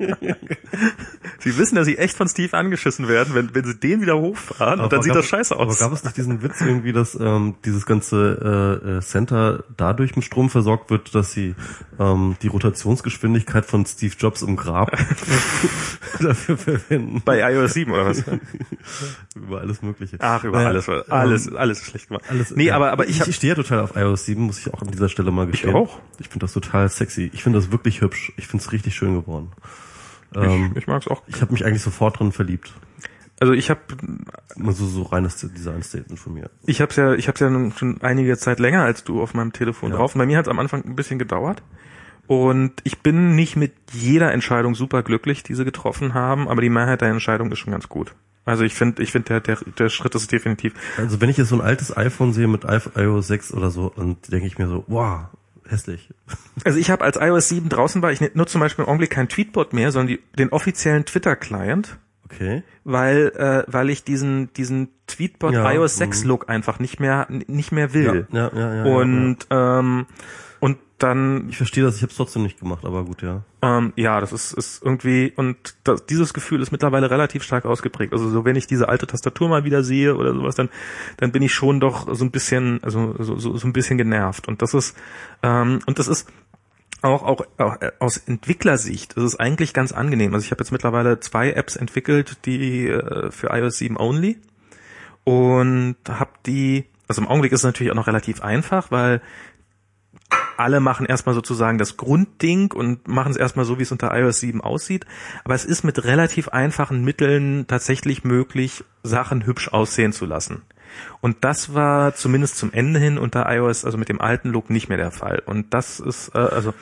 [1.40, 4.80] sie wissen, dass sie echt von Steve angeschissen werden, wenn, wenn sie den wieder hochfahren
[4.82, 5.80] und dann Aber sieht das scheiße Aber aus.
[5.80, 10.26] gab es nicht diesen Witz irgendwie, dass ähm, dieses ganze äh, äh, Center dadurch mit
[10.26, 11.56] Strom versorgt wird, dass sie
[12.02, 14.92] ähm, die Rotationsgeschwindigkeit von Steve Jobs im Grab
[16.20, 17.22] dafür verwenden?
[17.24, 18.24] Bei iOS 7 oder was?
[19.36, 20.18] Über alles Mögliche.
[20.20, 22.26] Ach, über Naja, alles, ähm, alles, alles ist schlecht gemacht.
[22.30, 22.76] Alles, nee, ja.
[22.76, 24.90] aber, aber ich, ich, ich stehe ja total auf iOS 7, muss ich auch an
[24.90, 25.76] dieser Stelle mal gestehen.
[25.76, 26.00] auch.
[26.20, 27.30] Ich finde das total sexy.
[27.34, 28.34] Ich finde das wirklich hübsch.
[28.38, 29.52] Ich finde es richtig schön geworden.
[30.36, 31.22] Ähm, ich, ich mag's auch.
[31.28, 32.74] ich habe mich eigentlich sofort drin verliebt.
[33.40, 33.80] Also ich habe
[34.66, 36.50] Also so reines Design-Statement von mir.
[36.66, 39.52] ich hab's ja, ich hab's ja nun schon einige Zeit länger als du auf meinem
[39.52, 39.98] Telefon Ja.
[39.98, 40.14] drauf.
[40.14, 41.64] Bei mir hat's am Anfang ein bisschen gedauert.
[42.32, 46.70] Und ich bin nicht mit jeder Entscheidung super glücklich, die sie getroffen haben, aber die
[46.70, 48.16] Mehrheit der Entscheidung ist schon ganz gut.
[48.46, 50.74] Also ich finde, ich finde der, der, der Schritt ist definitiv.
[50.96, 54.16] Also wenn ich jetzt so ein altes iPhone sehe mit iOS 6 oder so, dann
[54.30, 55.26] denke ich mir so, wow,
[55.68, 56.10] hässlich.
[56.64, 59.28] Also ich habe als iOS 7 draußen war, ich nutze zum Beispiel im Augenblick kein
[59.28, 62.64] Tweetbot mehr, sondern die, den offiziellen Twitter-Client, Okay.
[62.86, 66.30] weil, äh, weil ich diesen, diesen Tweetbot Ja, iOS 6 mhm.
[66.30, 68.26] Look einfach nicht mehr, nicht mehr will.
[68.32, 68.76] Ja, ja, ja.
[68.76, 70.08] ja Und, ähm, und
[71.04, 73.44] dann ich verstehe das, ich habe es trotzdem nicht gemacht, aber gut, ja.
[73.62, 78.14] Ähm, ja, das ist, ist irgendwie, und das, dieses Gefühl ist mittlerweile relativ stark ausgeprägt.
[78.14, 80.70] Also so, wenn ich diese alte Tastatur mal wieder sehe oder sowas, dann,
[81.18, 84.48] dann bin ich schon doch so ein bisschen, also so, so, so ein bisschen genervt.
[84.48, 84.96] Und das ist,
[85.44, 86.28] ähm, und das ist
[87.02, 90.34] auch, auch, auch aus Entwicklersicht ist es eigentlich ganz angenehm.
[90.34, 94.38] Also ich habe jetzt mittlerweile zwei Apps entwickelt, die äh, für iOS 7 only
[95.24, 99.22] und habe die, also im Augenblick ist es natürlich auch noch relativ einfach, weil
[100.58, 104.40] alle machen erstmal sozusagen das Grundding und machen es erstmal so, wie es unter iOS
[104.40, 105.06] 7 aussieht.
[105.44, 110.62] Aber es ist mit relativ einfachen Mitteln tatsächlich möglich, Sachen hübsch aussehen zu lassen.
[111.22, 114.90] Und das war zumindest zum Ende hin unter iOS, also mit dem alten Look, nicht
[114.90, 115.42] mehr der Fall.
[115.46, 116.74] Und das ist, äh, also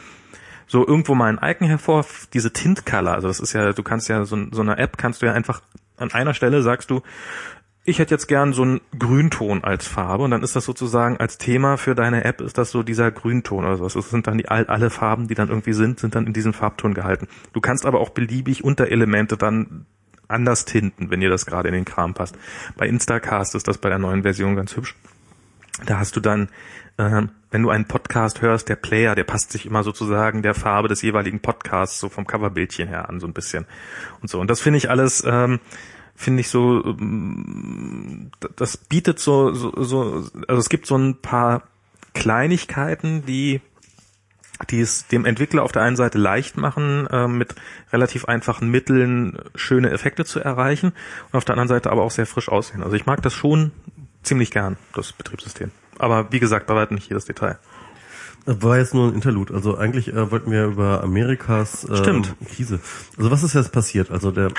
[0.67, 4.07] so irgendwo mal ein Icon hervor, diese Tint Color, also das ist ja, du kannst
[4.07, 5.61] ja so, so eine App kannst du ja einfach
[5.97, 7.01] an einer Stelle sagst du,
[7.89, 11.37] ich hätte jetzt gern so einen Grünton als Farbe und dann ist das sozusagen als
[11.37, 13.93] Thema für deine App ist das so dieser Grünton oder sowas.
[13.93, 16.93] Das sind dann die alle Farben, die dann irgendwie sind, sind dann in diesem Farbton
[16.93, 17.27] gehalten.
[17.53, 19.85] Du kannst aber auch beliebig Unterelemente dann
[20.27, 22.37] anders tinten, wenn dir das gerade in den Kram passt.
[22.77, 24.95] Bei Instacast ist das bei der neuen Version ganz hübsch.
[25.85, 26.49] Da hast du dann,
[26.97, 30.87] ähm, wenn du einen Podcast hörst, der Player, der passt sich immer sozusagen der Farbe
[30.87, 33.65] des jeweiligen Podcasts so vom Coverbildchen her an so ein bisschen
[34.21, 34.39] und so.
[34.39, 35.59] Und das finde ich alles ähm,
[36.19, 41.63] finde ich so, ähm, das bietet so, so, so, also es gibt so ein paar
[42.13, 43.61] Kleinigkeiten, die
[44.69, 47.55] die es dem Entwickler auf der einen Seite leicht machen, äh, mit
[47.93, 50.91] relativ einfachen Mitteln schöne Effekte zu erreichen
[51.31, 52.83] und auf der anderen Seite aber auch sehr frisch aussehen.
[52.83, 53.71] Also ich mag das schon
[54.21, 55.71] ziemlich gern, das Betriebssystem.
[55.97, 57.57] Aber wie gesagt, bei weitem nicht jedes Detail.
[58.45, 59.53] War jetzt nur ein Interlude.
[59.53, 62.35] Also eigentlich äh, wollten wir über Amerikas äh, Stimmt.
[62.53, 62.81] Krise.
[63.17, 64.11] Also was ist jetzt passiert?
[64.11, 64.51] Also der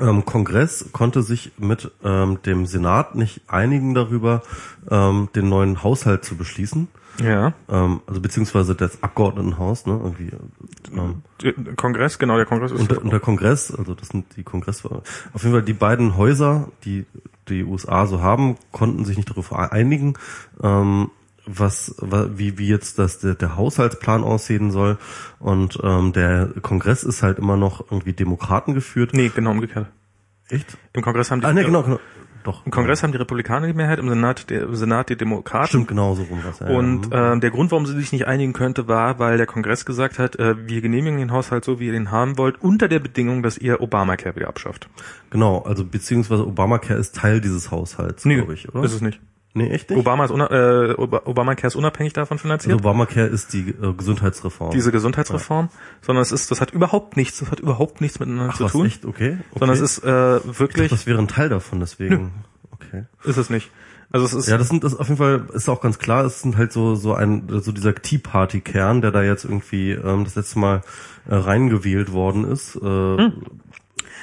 [0.00, 4.42] ähm, Kongress konnte sich mit ähm, dem Senat nicht einigen darüber,
[4.90, 6.88] ähm, den neuen Haushalt zu beschließen.
[7.22, 7.54] Ja.
[7.68, 10.00] Ähm, also beziehungsweise das Abgeordnetenhaus, ne?
[10.02, 10.30] Irgendwie.
[10.92, 14.36] Ähm, Der Kongress, genau, der Kongress ist und, der, und der Kongress, also das sind
[14.36, 14.84] die Kongress.
[14.84, 15.04] Auf
[15.42, 17.06] jeden Fall die beiden Häuser, die
[17.48, 20.14] die USA so haben, konnten sich nicht darauf einigen,
[20.62, 21.10] ähm,
[21.46, 24.98] was, wie, wie jetzt das, der, der Haushaltsplan aussehen soll.
[25.38, 29.10] Und ähm, der Kongress ist halt immer noch irgendwie Demokraten geführt.
[29.12, 29.86] Nee, genau umgekehrt.
[30.48, 30.76] Echt?
[30.92, 32.00] Im Kongress haben die Ah, nee, genau, genau.
[32.44, 32.66] Doch.
[32.66, 35.68] Im Kongress haben die Republikaner die Mehrheit, im Senat, der, im Senat die Demokraten.
[35.68, 36.60] Stimmt, genau so rum was.
[36.60, 39.86] Ja, Und äh, der Grund, warum sie sich nicht einigen könnte, war, weil der Kongress
[39.86, 42.98] gesagt hat, äh, wir genehmigen den Haushalt so, wie ihr den haben wollt, unter der
[42.98, 44.90] Bedingung, dass ihr Obamacare wieder abschafft.
[45.30, 48.84] Genau, also beziehungsweise Obamacare ist Teil dieses Haushalts, Nee, glaube ich, oder?
[48.84, 49.20] ist es nicht.
[49.54, 49.98] Nee, echt nicht?
[49.98, 52.74] Obama ist äh, Ob- Obamacare ist unabhängig davon finanziert.
[52.74, 54.70] also Obamacare ist die äh, Gesundheitsreform.
[54.72, 55.68] diese Gesundheitsreform,
[56.02, 58.72] sondern es ist, das hat überhaupt nichts, das hat überhaupt nichts miteinander Ach, zu was,
[58.72, 59.04] tun, echt?
[59.06, 59.38] Okay.
[59.50, 59.58] okay.
[59.58, 62.32] sondern es ist äh, ich dachte, wirklich, das wäre ein Teil davon, deswegen.
[62.72, 63.04] Okay.
[63.24, 63.70] ist es nicht.
[64.10, 66.24] Also es ist, Ja, das sind das auf jeden Fall ist auch ganz klar.
[66.24, 69.90] Es sind halt so so ein so dieser Tea Party Kern, der da jetzt irgendwie
[69.92, 70.82] ähm, das letzte Mal
[71.28, 73.30] äh, reingewählt worden ist, äh,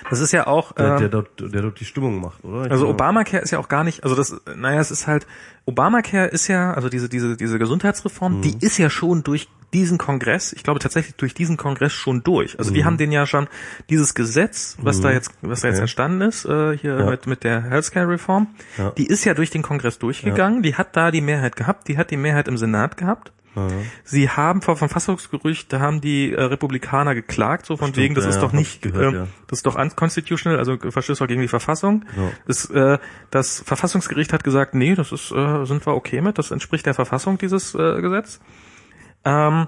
[0.10, 2.66] das ist ja auch, der, ähm, der dort der dort die Stimmung macht, oder?
[2.66, 5.28] Ich Also Obamacare ist ja auch gar nicht, also das, naja, es ist halt,
[5.66, 10.52] Obamacare ist ja, also diese, diese, diese Gesundheitsreform, die ist ja schon durch diesen Kongress,
[10.52, 12.60] ich glaube tatsächlich durch diesen Kongress schon durch.
[12.60, 13.48] Also die haben den ja schon,
[13.90, 17.10] dieses Gesetz, was da jetzt, was da jetzt entstanden ist, äh, hier Ja.
[17.10, 18.48] mit, mit der Healthcare-Reform,
[18.78, 18.92] Ja.
[18.92, 22.12] die ist ja durch den Kongress durchgegangen, die hat da die Mehrheit gehabt, die hat
[22.12, 23.32] die Mehrheit im Senat gehabt.
[24.06, 28.24] Sie haben vor Verfassungsgerücht, da haben die äh, Republikaner geklagt, so von Stimmt, wegen, das
[28.24, 29.28] ja, ist doch nicht, ich gehört, ähm, ja.
[29.48, 32.06] das ist doch unconstitutional, also verstößt doch gegen die Verfassung.
[32.16, 32.32] Ja.
[32.48, 32.98] Das, äh,
[33.30, 36.94] das Verfassungsgericht hat gesagt, nee, das ist, äh, sind wir okay mit, das entspricht der
[36.94, 38.40] Verfassung, dieses äh, Gesetz.
[39.26, 39.68] Ähm,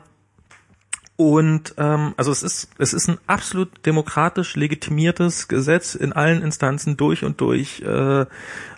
[1.16, 6.98] und ähm, also es ist es ist ein absolut demokratisch legitimiertes Gesetz in allen Instanzen
[6.98, 8.26] durch und durch äh,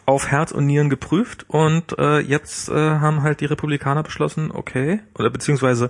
[0.05, 4.99] auf Herz und Nieren geprüft und äh, jetzt äh, haben halt die Republikaner beschlossen, okay
[5.17, 5.89] oder beziehungsweise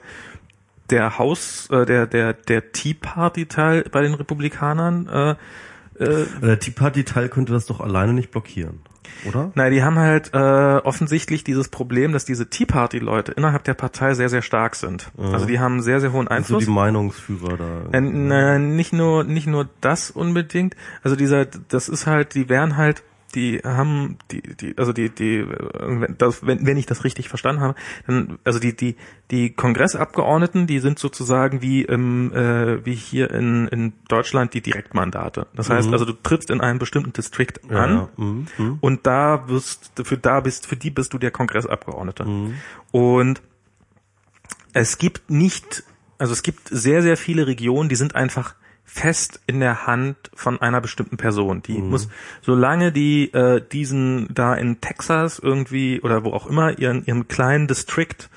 [0.89, 6.59] der Haus äh, der der der Tea Party Teil bei den Republikanern äh, äh, Der
[6.59, 8.82] Tea Party Teil könnte das doch alleine nicht blockieren,
[9.28, 9.51] oder?
[9.55, 13.76] Nein, die haben halt äh, offensichtlich dieses Problem, dass diese Tea Party Leute innerhalb der
[13.76, 15.11] Partei sehr sehr stark sind.
[15.18, 16.66] Also die haben sehr sehr hohen So Einfluss.
[16.66, 17.97] die Meinungsführer da.
[17.97, 20.76] Äh, na, nicht nur nicht nur das unbedingt.
[21.01, 23.03] Also dieser, das ist halt, die wären halt,
[23.36, 27.62] die haben die die also die die wenn, das, wenn, wenn ich das richtig verstanden
[27.62, 27.76] habe,
[28.08, 28.96] dann also die die
[29.32, 35.48] die Kongressabgeordneten, die sind sozusagen wie im äh, wie hier in in Deutschland die Direktmandate.
[35.56, 38.10] Das heißt, also du trittst in einem bestimmten Distrikt Ja, an ja.
[38.18, 38.48] Mhm.
[38.58, 38.78] Mhm.
[38.82, 42.26] und da wirst für da bist für die bist du der Kongressabgeordnete.
[42.26, 42.54] Mhm.
[42.92, 43.42] Und
[44.74, 45.84] es gibt nicht,
[46.18, 48.56] also es gibt sehr sehr viele Regionen, die sind einfach
[48.86, 51.62] fest in der Hand von einer bestimmten Person.
[51.64, 51.90] Die Mhm.
[51.90, 52.08] muss,
[52.42, 57.68] solange die äh, diesen da in Texas irgendwie oder wo auch immer ihren ihrem kleinen
[57.68, 58.30] District,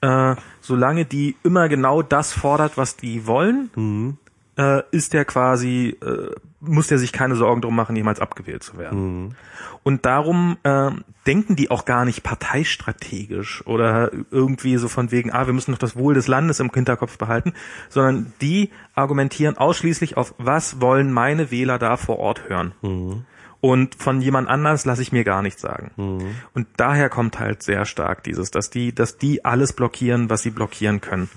[0.00, 4.16] äh, solange die immer genau das fordert, was die wollen, Mhm.
[4.60, 8.76] Äh, ist der quasi, äh, muss der sich keine Sorgen drum machen, jemals abgewählt zu
[8.76, 9.22] werden.
[9.22, 9.30] Mhm.
[9.82, 10.90] Und darum äh,
[11.26, 15.78] denken die auch gar nicht parteistrategisch oder irgendwie so von wegen, ah, wir müssen noch
[15.78, 17.54] das Wohl des Landes im Hinterkopf behalten,
[17.88, 22.74] sondern die argumentieren ausschließlich auf, was wollen meine Wähler da vor Ort hören.
[23.62, 25.90] Und von jemand anders lasse ich mir gar nichts sagen.
[26.54, 30.50] Und daher kommt halt sehr stark dieses, dass die, dass die alles blockieren, was sie
[30.50, 31.28] blockieren können.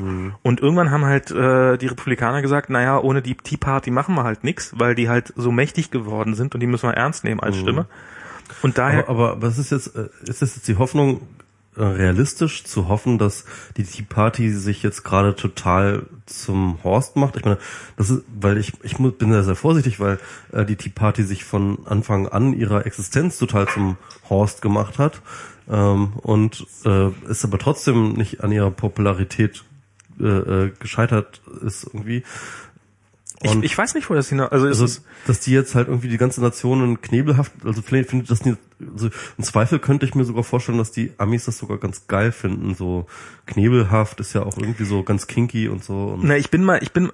[0.41, 4.23] Und irgendwann haben halt äh, die Republikaner gesagt, naja, ohne die Tea Party machen wir
[4.23, 7.41] halt nix, weil die halt so mächtig geworden sind und die müssen wir ernst nehmen
[7.41, 7.87] als Stimme.
[8.61, 11.27] Und daher, Aber, aber was ist jetzt, äh, ist das jetzt die Hoffnung,
[11.75, 13.45] realistisch zu hoffen, dass
[13.77, 17.35] die Tea Party sich jetzt gerade total zum Horst macht?
[17.37, 17.57] Ich meine,
[17.97, 20.19] das ist, weil ich, ich bin da sehr vorsichtig, weil
[20.51, 23.97] äh, die Tea Party sich von Anfang an ihrer Existenz total zum
[24.29, 25.21] Horst gemacht hat
[25.69, 29.63] ähm, und äh, ist aber trotzdem nicht an ihrer Popularität
[30.19, 32.23] äh, äh, gescheitert ist irgendwie.
[33.43, 35.87] Ich, ich weiß nicht, wo das hinaus, also, es also, ist, dass die jetzt halt
[35.87, 38.55] irgendwie die ganze Nation knebelhaft, also vielleicht findet das nie,
[38.93, 42.31] also im Zweifel könnte ich mir sogar vorstellen, dass die Amis das sogar ganz geil
[42.31, 43.05] finden, so
[43.45, 46.09] knebelhaft ist ja auch irgendwie so ganz kinky und so.
[46.15, 47.11] Und Na, ich bin mal, ich bin,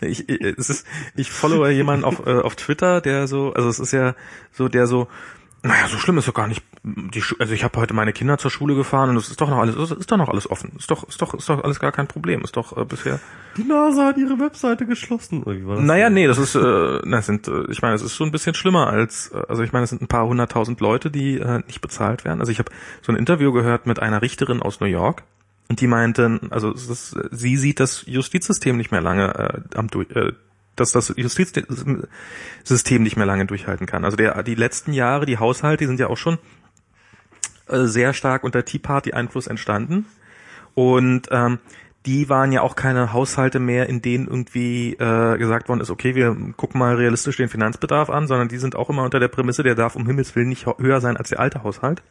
[0.00, 0.86] ich, ich- es ist,
[1.16, 4.14] ich followe jemanden auf, äh, auf Twitter, der so, also es ist ja
[4.52, 5.08] so, der so,
[5.66, 6.62] naja, so schlimm ist doch gar nicht.
[6.82, 9.48] Die, Schu- also ich habe heute meine Kinder zur Schule gefahren und es ist doch
[9.50, 10.72] noch alles, es ist doch noch alles offen.
[10.78, 12.42] Ist doch, ist doch, ist doch alles gar kein Problem.
[12.42, 13.18] Ist doch äh, bisher.
[13.56, 15.42] die NASA hat ihre Webseite geschlossen.
[15.42, 15.84] Oder wie war das?
[15.84, 18.54] Naja, nee, das ist, äh, das sind, äh, ich meine, es ist schon ein bisschen
[18.54, 21.80] schlimmer als, äh, also ich meine, es sind ein paar hunderttausend Leute, die äh, nicht
[21.80, 22.40] bezahlt werden.
[22.40, 22.70] Also ich habe
[23.02, 25.22] so ein Interview gehört mit einer Richterin aus New York
[25.68, 29.34] und die meinte, also ist, sie sieht das Justizsystem nicht mehr lange
[29.72, 30.32] äh, am äh,
[30.76, 34.04] dass das Justizsystem nicht mehr lange durchhalten kann.
[34.04, 36.38] Also der, die letzten Jahre, die Haushalte, die sind ja auch schon
[37.68, 40.06] äh, sehr stark unter Tea Party Einfluss entstanden
[40.74, 41.58] und ähm,
[42.06, 46.14] die waren ja auch keine Haushalte mehr, in denen irgendwie äh, gesagt worden ist, okay,
[46.14, 49.64] wir gucken mal realistisch den Finanzbedarf an, sondern die sind auch immer unter der Prämisse,
[49.64, 52.02] der darf um Himmels Willen nicht höher sein als der alte Haushalt.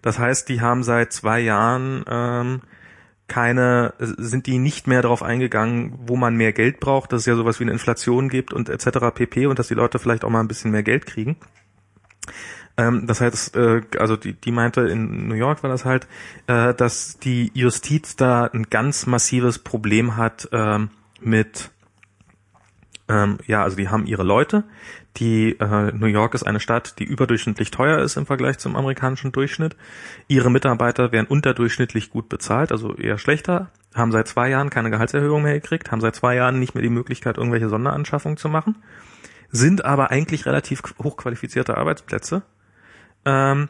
[0.00, 2.60] Das heißt, die haben seit zwei Jahren ähm,
[3.26, 7.36] keine, sind die nicht mehr darauf eingegangen, wo man mehr Geld braucht, dass es ja
[7.36, 8.98] sowas wie eine Inflation gibt und etc.
[9.14, 9.46] pp.
[9.46, 11.36] und dass die Leute vielleicht auch mal ein bisschen mehr Geld kriegen.
[12.76, 16.06] Ähm, das heißt, äh, also die, die meinte, in New York war das halt,
[16.46, 21.70] äh, dass die Justiz da ein ganz massives Problem hat ähm, mit,
[23.08, 24.64] ähm, ja, also die haben ihre Leute.
[25.16, 29.30] Die äh, New York ist eine Stadt, die überdurchschnittlich teuer ist im Vergleich zum amerikanischen
[29.30, 29.76] Durchschnitt.
[30.26, 35.42] Ihre Mitarbeiter werden unterdurchschnittlich gut bezahlt, also eher schlechter, haben seit zwei Jahren keine Gehaltserhöhung
[35.42, 38.82] mehr gekriegt, haben seit zwei Jahren nicht mehr die Möglichkeit, irgendwelche Sonderanschaffungen zu machen,
[39.50, 42.42] sind aber eigentlich relativ hochqualifizierte Arbeitsplätze.
[43.24, 43.68] Ähm,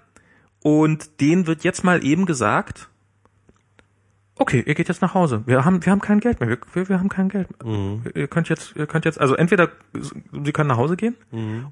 [0.62, 2.88] und denen wird jetzt mal eben gesagt,
[4.38, 5.42] okay, ihr geht jetzt nach Hause.
[5.46, 6.48] Wir haben, wir haben kein Geld mehr.
[6.48, 7.98] Wir, wir, wir haben kein Geld mehr.
[8.14, 11.14] Ihr könnt jetzt, ihr könnt jetzt, also entweder sie können nach Hause gehen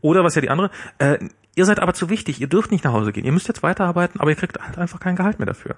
[0.00, 0.70] oder was ja die andere.
[0.98, 1.18] Äh,
[1.54, 2.40] ihr seid aber zu wichtig.
[2.40, 3.24] Ihr dürft nicht nach Hause gehen.
[3.24, 5.76] Ihr müsst jetzt weiterarbeiten, aber ihr kriegt halt einfach kein Gehalt mehr dafür.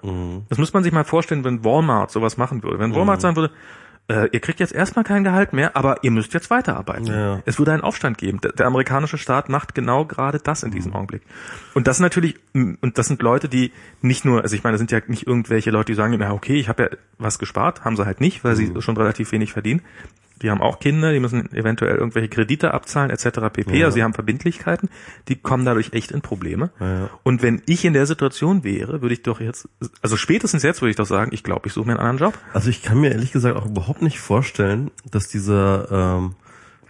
[0.49, 2.79] Das muss man sich mal vorstellen, wenn Walmart sowas machen würde.
[2.79, 3.51] Wenn Walmart sagen würde,
[4.07, 7.07] äh, ihr kriegt jetzt erstmal kein Gehalt mehr, aber ihr müsst jetzt weiterarbeiten.
[7.07, 7.41] Ja.
[7.45, 8.39] Es würde einen Aufstand geben.
[8.41, 11.23] Der, der amerikanische Staat macht genau gerade das in diesem Augenblick.
[11.73, 14.91] Und das natürlich, und das sind Leute, die nicht nur, also ich meine, das sind
[14.91, 18.05] ja nicht irgendwelche Leute, die sagen, na okay, ich habe ja was gespart, haben sie
[18.05, 19.81] halt nicht, weil sie schon relativ wenig verdienen.
[20.41, 23.39] Die haben auch Kinder, die müssen eventuell irgendwelche Kredite abzahlen, etc.
[23.53, 23.77] pp.
[23.77, 23.85] Ja.
[23.85, 24.89] Also sie haben Verbindlichkeiten,
[25.27, 26.71] die kommen dadurch echt in Probleme.
[26.79, 27.09] Ja.
[27.23, 29.69] Und wenn ich in der Situation wäre, würde ich doch jetzt,
[30.01, 32.39] also spätestens jetzt würde ich doch sagen, ich glaube, ich suche mir einen anderen Job.
[32.53, 36.35] Also ich kann mir ehrlich gesagt auch überhaupt nicht vorstellen, dass dieser, ähm,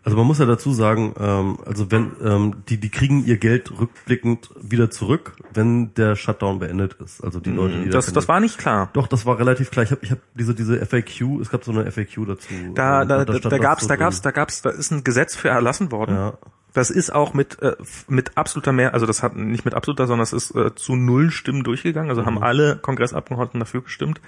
[0.06, 3.72] also man muss ja dazu sagen, ähm, also wenn ähm, die die kriegen ihr Geld
[3.78, 7.24] rückblickend wieder zurück, wenn der Shutdown beendet ist.
[7.24, 8.90] Also die Leute, die Mm, Das, das war nicht klar.
[8.94, 9.84] doch, das war relativ klar.
[9.84, 12.54] Ich habe ich hab diese diese FAQ, es gab so eine FAQ dazu.
[12.76, 15.36] Da, Ähm, da, da, da das gab's, da gab's, da gab's, da ist ein Gesetz
[15.36, 16.16] für erlassen worden.
[16.16, 16.34] Ja.
[16.74, 17.76] Das ist auch mit äh,
[18.10, 21.32] mit absoluter mehr, also das hat nicht mit absoluter, sondern es ist äh, zu null
[21.32, 22.10] Stimmen durchgegangen.
[22.10, 24.20] Also haben alle Kongressabgeordneten dafür gestimmt,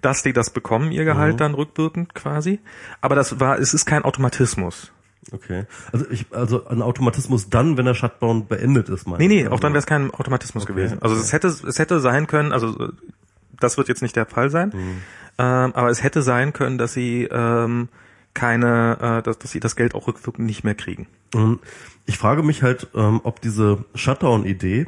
[0.00, 2.58] dass die das bekommen, ihr Gehalt dann rückwirkend quasi.
[3.00, 4.92] Aber das war, es ist kein Automatismus.
[5.30, 5.64] Okay.
[5.92, 9.60] Also ich also ein Automatismus dann, wenn der Shutdown beendet ist, meine Nee, nee, auch
[9.60, 10.98] dann wäre es kein Automatismus Okay, gewesen.
[11.00, 12.88] Also es hätte es hätte sein können, also äh,
[13.60, 14.72] das wird jetzt nicht der Fall sein,
[15.38, 17.88] ähm, aber es hätte sein können, dass sie ähm,
[18.34, 21.06] keine, äh, dass, dass sie das Geld auch rückwirkend nicht mehr kriegen.
[21.34, 21.60] Ähm,
[22.06, 24.86] Ich frage mich halt, ähm, ob diese Shutdown-Idee,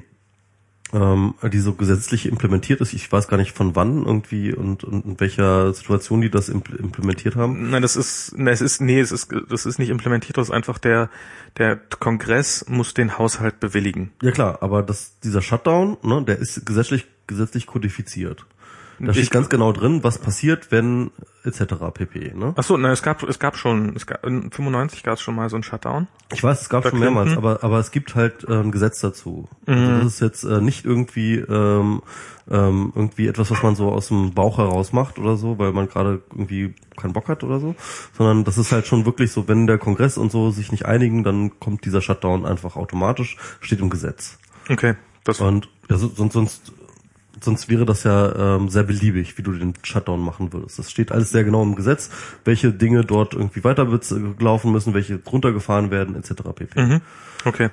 [0.95, 5.05] ähm, die so gesetzlich implementiert ist, ich weiß gar nicht von wann irgendwie und, und
[5.05, 7.71] in welcher Situation die das impl implementiert haben.
[7.71, 10.55] Nein, das ist, ne, es ist, nee, es ist, das ist nicht implementiert, das ist
[10.55, 11.11] einfach der,
[11.59, 14.13] der Kongress muss den Haushalt bewilligen.
[14.23, 18.47] Ja klar, aber das, dieser Shutdown, ne, der ist gesetzlich, gesetzlich kodifiziert.
[19.05, 21.11] Da Ich- steht ganz genau drin, was passiert, wenn
[21.45, 21.75] etc.
[21.93, 22.33] pp.
[22.35, 22.55] Ne?
[22.57, 25.35] Ach so, nein, es gab, es gab schon, es gab, in 95 gab es schon
[25.35, 26.07] mal so einen Shutdown.
[26.33, 27.45] Ich weiß, es gab schon mehrmals, Clinton?
[27.47, 29.49] aber aber es gibt halt äh, ein Gesetz dazu.
[29.67, 29.75] Mhm.
[29.75, 32.03] Also das ist jetzt äh, nicht irgendwie ähm,
[32.51, 35.89] ähm, irgendwie etwas, was man so aus dem Bauch heraus macht oder so, weil man
[35.89, 37.75] gerade irgendwie keinen Bock hat oder so,
[38.17, 41.25] sondern das ist halt schon wirklich so, wenn der Kongress und so sich nicht einigen,
[41.25, 44.39] dann kommt dieser Shutdown einfach automatisch, steht im Gesetz.
[44.71, 44.95] Okay,
[45.25, 46.73] das Und ja, so- sonst sonst
[47.45, 50.79] sonst wäre das ja ähm, sehr beliebig, wie du den Shutdown machen würdest.
[50.79, 52.11] Das steht alles sehr genau im Gesetz,
[52.45, 53.87] welche Dinge dort irgendwie weiter
[54.39, 56.43] laufen müssen, welche runtergefahren werden, etc.
[56.55, 56.81] pp.
[56.81, 57.01] mhm.
[57.45, 57.71] okay.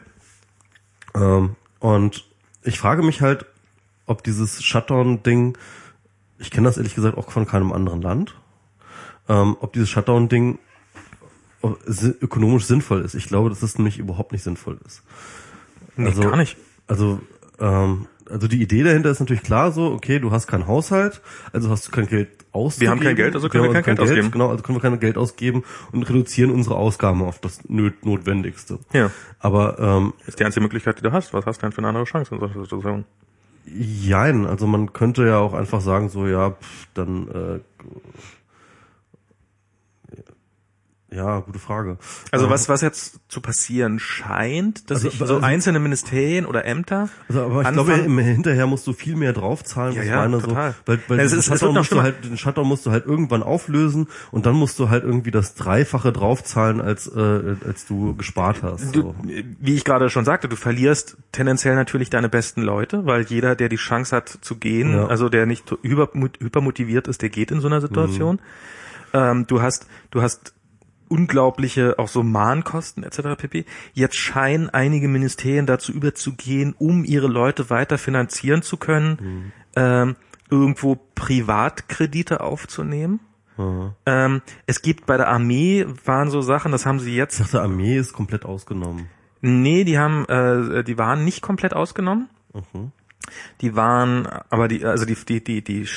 [1.15, 2.25] Ähm, Und
[2.63, 3.45] ich frage mich halt,
[4.05, 5.57] ob dieses Shutdown-Ding,
[6.37, 8.35] ich kenne das ehrlich gesagt auch von keinem anderen Land,
[9.29, 10.59] ähm, ob dieses Shutdown-Ding
[11.63, 13.13] ökonomisch sinnvoll ist.
[13.13, 15.03] Ich glaube, dass das nämlich überhaupt nicht sinnvoll ist.
[15.95, 16.57] Nee, also, gar nicht.
[16.87, 17.21] Also,
[17.61, 21.21] ähm, also die Idee dahinter ist natürlich klar so, okay, du hast keinen Haushalt,
[21.53, 22.81] also hast du kein Geld auszugeben.
[22.81, 24.31] Wir haben kein Geld, also können wir, wir kein, kein, Geld, ausgeben.
[24.31, 28.79] Genau, also können wir kein Geld ausgeben und reduzieren unsere Ausgaben auf das Notwendigste.
[28.93, 29.11] Ja.
[29.39, 31.33] Aber ähm, ist die einzige Möglichkeit, die du hast.
[31.33, 33.05] Was hast du denn für eine andere Chance in solcher Situation?
[33.65, 37.59] Jein, also man könnte ja auch einfach sagen, so ja, pff, dann äh,
[41.13, 41.97] Ja, gute Frage.
[42.31, 46.63] Also was was jetzt zu passieren scheint, dass also, sich so also, einzelne Ministerien oder
[46.63, 47.09] Ämter.
[47.27, 49.93] Also aber ich glaube, hinterher musst du viel mehr draufzahlen.
[49.93, 50.71] Ja, ja, total.
[50.71, 53.05] So, weil, weil ja, es ist, Shutdown musst du halt, den Shutdown musst du halt
[53.05, 58.15] irgendwann auflösen und dann musst du halt irgendwie das Dreifache draufzahlen, als äh, als du
[58.15, 58.93] gespart hast.
[58.93, 59.01] So.
[59.01, 59.15] Du,
[59.59, 63.67] wie ich gerade schon sagte, du verlierst tendenziell natürlich deine besten Leute, weil jeder, der
[63.67, 65.07] die Chance hat zu gehen, ja.
[65.07, 66.07] also der nicht hyper,
[66.39, 68.35] hypermotiviert ist, der geht in so einer Situation.
[68.35, 68.39] Mhm.
[69.13, 70.53] Ähm, du hast, du hast
[71.11, 73.37] unglaubliche auch so Mahnkosten etc.
[73.37, 73.65] pp.
[73.93, 79.51] Jetzt scheinen einige Ministerien dazu überzugehen, um ihre Leute weiter finanzieren zu können, mhm.
[79.75, 80.15] ähm,
[80.49, 83.19] irgendwo Privatkredite aufzunehmen.
[83.57, 83.91] Mhm.
[84.05, 87.39] Ähm, es gibt bei der Armee waren so Sachen, das haben sie jetzt.
[87.39, 89.09] Ich dachte, Armee ist komplett ausgenommen.
[89.41, 92.29] Nee, die haben, äh, die waren nicht komplett ausgenommen.
[92.53, 92.91] Mhm.
[93.61, 95.87] Die waren, aber die, also die, die, die, die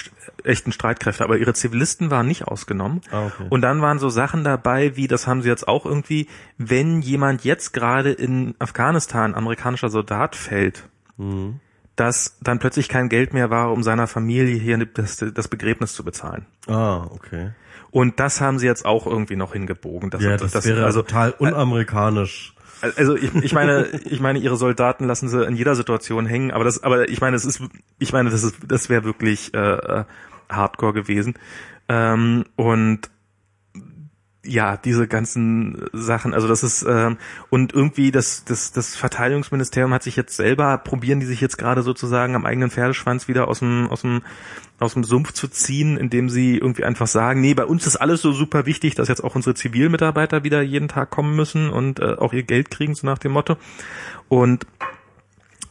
[0.45, 3.01] echten Streitkräfte, aber ihre Zivilisten waren nicht ausgenommen.
[3.11, 3.47] Ah, okay.
[3.49, 7.45] Und dann waren so Sachen dabei, wie, das haben sie jetzt auch irgendwie, wenn jemand
[7.45, 11.61] jetzt gerade in Afghanistan amerikanischer Soldat fällt, mhm.
[11.97, 16.05] dass dann plötzlich kein Geld mehr war, um seiner Familie hier das, das Begräbnis zu
[16.05, 16.47] bezahlen.
[16.67, 17.53] Ah, okay.
[17.91, 20.11] Und das haben sie jetzt auch irgendwie noch hingebogen.
[20.11, 22.54] Das, ja, das, das wäre also total unamerikanisch.
[22.97, 26.65] Also ich, ich meine, ich meine, ihre Soldaten lassen sie in jeder Situation hängen, aber
[26.65, 27.63] das, aber ich meine, es ist,
[27.99, 30.05] ich meine, das ist, das wäre wirklich äh,
[30.49, 31.35] Hardcore gewesen.
[31.89, 33.11] Ähm, und
[34.45, 37.17] ja, diese ganzen Sachen, also das ist ähm,
[37.51, 41.83] und irgendwie das das das Verteidigungsministerium hat sich jetzt selber probieren die sich jetzt gerade
[41.83, 44.23] sozusagen am eigenen Pferdeschwanz wieder aus dem aus dem
[44.81, 48.21] aus dem Sumpf zu ziehen, indem sie irgendwie einfach sagen, nee, bei uns ist alles
[48.21, 52.17] so super wichtig, dass jetzt auch unsere Zivilmitarbeiter wieder jeden Tag kommen müssen und äh,
[52.19, 53.57] auch ihr Geld kriegen so nach dem Motto.
[54.29, 54.67] Und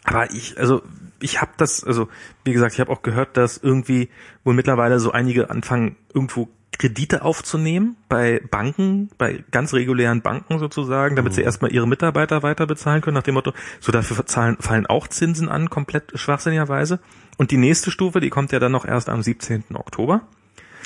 [0.04, 0.82] aber ich also
[1.20, 2.08] ich habe das also
[2.44, 4.10] wie gesagt, ich habe auch gehört, dass irgendwie
[4.44, 11.16] wohl mittlerweile so einige anfangen irgendwo Kredite aufzunehmen bei Banken, bei ganz regulären Banken sozusagen,
[11.16, 11.36] damit mhm.
[11.36, 15.08] sie erstmal ihre Mitarbeiter weiter bezahlen können, nach dem Motto, so dafür zahlen, fallen auch
[15.08, 17.00] Zinsen an, komplett schwachsinnigerweise.
[17.38, 19.64] Und die nächste Stufe, die kommt ja dann noch erst am 17.
[19.74, 20.22] Oktober.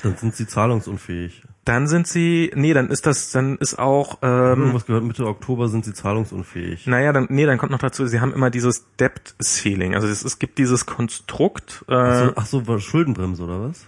[0.02, 1.42] Dann sind sie zahlungsunfähig.
[1.64, 5.68] Dann sind sie, nee, dann ist das, dann ist auch, ähm, Irgendwas gehört, Mitte Oktober
[5.68, 6.86] sind sie zahlungsunfähig.
[6.86, 9.94] Naja, dann, nee, dann kommt noch dazu, sie haben immer dieses Debt Ceiling.
[9.94, 11.84] Also es, es gibt dieses Konstrukt.
[11.88, 13.84] Äh, ach so, ach so Schuldenbremse oder was?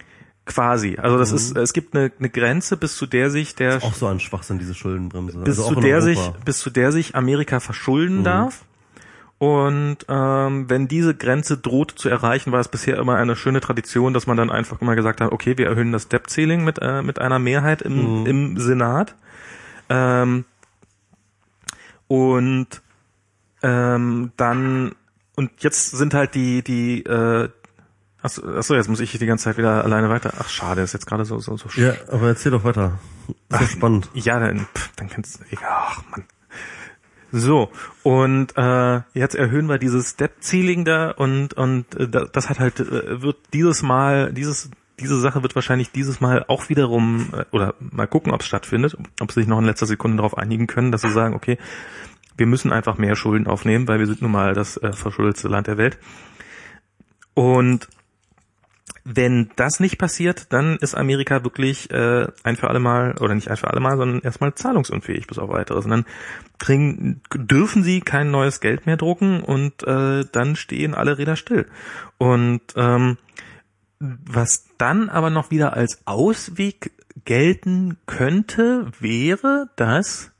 [0.46, 0.96] Quasi.
[0.96, 1.36] Also das mhm.
[1.36, 4.58] ist, es gibt eine, eine Grenze, bis zu der sich der auch so ein Schwachsinn
[4.58, 5.38] diese Schuldenbremse.
[5.38, 8.24] Bis also zu der sich, bis zu der sich Amerika verschulden mhm.
[8.24, 8.64] darf.
[9.38, 14.12] Und ähm, wenn diese Grenze droht zu erreichen, war es bisher immer eine schöne Tradition,
[14.12, 17.00] dass man dann einfach immer gesagt hat, okay, wir erhöhen das Debt Ceiling mit äh,
[17.00, 18.26] mit einer Mehrheit im, mhm.
[18.26, 19.14] im Senat.
[19.88, 20.44] Ähm,
[22.06, 22.66] und
[23.62, 24.92] ähm, dann
[25.36, 27.48] und jetzt sind halt die die äh,
[28.22, 30.32] Achso, achso, jetzt muss ich die ganze Zeit wieder alleine weiter.
[30.38, 32.98] Ach, schade, ist jetzt gerade so, so, so Ja, aber erzähl doch weiter.
[33.48, 34.10] Ist spannend.
[34.14, 36.24] Ja, dann, pff, dann kannst du, ach, Mann.
[37.32, 37.70] So,
[38.02, 43.22] und äh, jetzt erhöhen wir dieses Step-Ceiling da und, und äh, das hat halt, äh,
[43.22, 48.08] wird dieses Mal, dieses, diese Sache wird wahrscheinlich dieses Mal auch wiederum, äh, oder mal
[48.08, 51.02] gucken, ob es stattfindet, ob sie sich noch in letzter Sekunde darauf einigen können, dass
[51.02, 51.56] sie sagen, okay,
[52.36, 55.68] wir müssen einfach mehr Schulden aufnehmen, weil wir sind nun mal das äh, verschuldetste Land
[55.68, 55.98] der Welt.
[57.34, 57.88] Und
[59.04, 63.50] wenn das nicht passiert, dann ist Amerika wirklich äh, ein für alle Mal, oder nicht
[63.50, 65.84] ein für alle Mal, sondern erstmal zahlungsunfähig bis auf weiteres.
[65.84, 66.04] Und dann
[66.58, 71.66] kriegen, dürfen sie kein neues Geld mehr drucken und äh, dann stehen alle Räder still.
[72.18, 73.16] Und ähm,
[73.98, 76.92] was dann aber noch wieder als Ausweg
[77.24, 80.32] gelten könnte, wäre, dass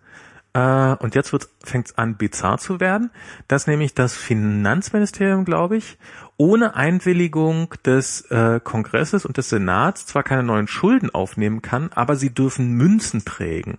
[0.52, 3.10] äh, und jetzt fängt es an bizarr zu werden,
[3.48, 5.98] dass nämlich das Finanzministerium, glaube ich,
[6.40, 12.16] ohne Einwilligung des äh, Kongresses und des Senats zwar keine neuen Schulden aufnehmen kann, aber
[12.16, 13.76] sie dürfen Münzen prägen.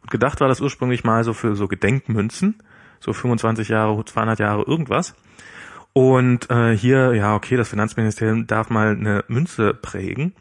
[0.00, 2.62] Und gedacht war das ursprünglich mal so für so Gedenkmünzen,
[2.98, 5.16] so 25 Jahre, 200 Jahre irgendwas.
[5.92, 10.32] Und äh, hier, ja, okay, das Finanzministerium darf mal eine Münze prägen.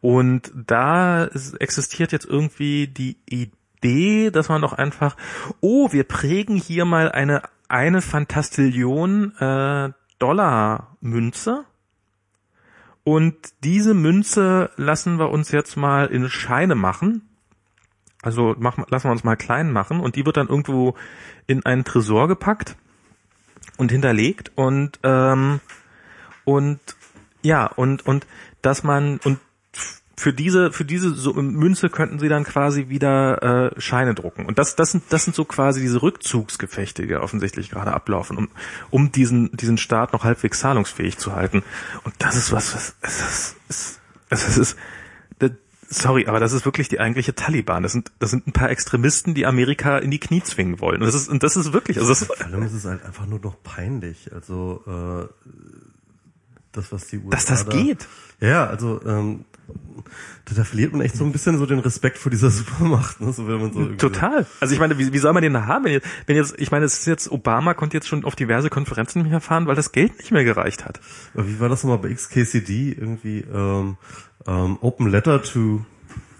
[0.00, 1.26] Und da
[1.60, 5.16] existiert jetzt irgendwie die Idee, dass man doch einfach,
[5.60, 7.42] oh, wir prägen hier mal eine
[7.72, 9.92] eine Fantastillion äh,
[10.22, 11.64] Dollar Münze
[13.04, 13.34] und
[13.64, 17.28] diese Münze lassen wir uns jetzt mal in Scheine machen.
[18.22, 19.98] Also machen, lassen wir uns mal klein machen.
[19.98, 20.94] Und die wird dann irgendwo
[21.48, 22.76] in einen Tresor gepackt
[23.76, 24.52] und hinterlegt.
[24.54, 25.60] Und ähm,
[26.44, 26.80] und
[27.42, 28.26] ja und und
[28.62, 29.40] dass man und
[30.16, 34.58] für diese für diese so Münze könnten sie dann quasi wieder äh, Scheine drucken und
[34.58, 38.48] das das sind das sind so quasi diese Rückzugsgefechte, die offensichtlich gerade ablaufen, um
[38.90, 41.62] um diesen diesen Staat noch halbwegs zahlungsfähig zu halten
[42.04, 44.76] und das ist was was es ist, es ist, ist
[45.92, 47.82] sorry, aber das ist wirklich die eigentliche Taliban.
[47.82, 51.00] Das sind, das sind ein paar Extremisten, die Amerika in die Knie zwingen wollen.
[51.00, 53.26] Und das ist, und das ist wirklich, also das Vor allem ist es halt einfach
[53.26, 54.32] nur noch peinlich.
[54.32, 55.50] Also, äh,
[56.72, 58.08] das, was die USA dass das da, geht.
[58.40, 59.44] Ja, also, ähm,
[60.54, 63.32] da, verliert man echt so ein bisschen so den Respekt vor dieser Supermacht, ne?
[63.32, 64.46] so wenn man so Total.
[64.60, 66.70] Also ich meine, wie, wie soll man den da haben, wenn jetzt, wenn jetzt, ich
[66.70, 69.74] meine, es ist jetzt, Obama konnte jetzt schon auf diverse Konferenzen nicht mehr fahren, weil
[69.76, 71.00] das Geld nicht mehr gereicht hat.
[71.34, 72.92] Aber Wie war das nochmal bei XKCD?
[72.92, 73.96] Irgendwie ähm,
[74.46, 75.84] ähm, Open Letter to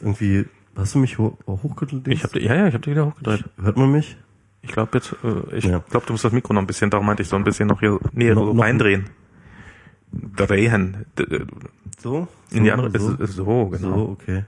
[0.00, 0.46] irgendwie.
[0.74, 2.08] Hast du mich ho hochgedreht?
[2.08, 3.44] Ich habe, ja, ja, ich habe die wieder hochgedreht.
[3.60, 4.16] Hört man mich?
[4.62, 5.80] Ich glaube jetzt, äh, ich Ja.
[5.90, 7.80] glaube, du musst das Mikro noch ein bisschen, darum meinte ich so ein bisschen noch
[7.80, 9.10] hier näher Noch- so reindrehen.
[10.36, 11.06] Drehen.
[11.18, 11.46] D-
[12.00, 12.28] So?
[12.50, 13.96] In die andere, so, ist, so, genau.
[13.96, 14.44] so, okay.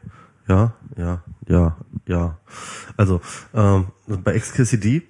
[0.48, 1.76] Ja, ja, ja,
[2.06, 2.38] ja.
[2.96, 3.20] Also
[3.54, 5.02] ähm, bei XKCD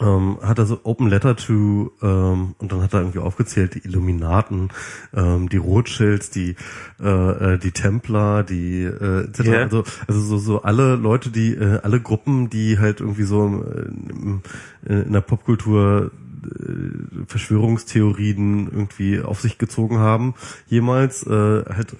[0.00, 3.84] ähm, hat er so Open Letter to ähm, und dann hat er irgendwie aufgezählt die
[3.84, 4.70] Illuminaten,
[5.14, 6.56] ähm, die Rothschilds, die
[6.98, 9.40] äh, äh, die Templer, die äh, etc.
[9.44, 9.52] Ja.
[9.64, 13.82] Also also so so alle Leute, die äh, alle Gruppen, die halt irgendwie so äh,
[14.10, 14.40] im,
[14.88, 16.10] äh, in der Popkultur
[16.44, 20.34] äh, Verschwörungstheorien irgendwie auf sich gezogen haben,
[20.66, 21.30] jemals äh,
[21.64, 21.94] halt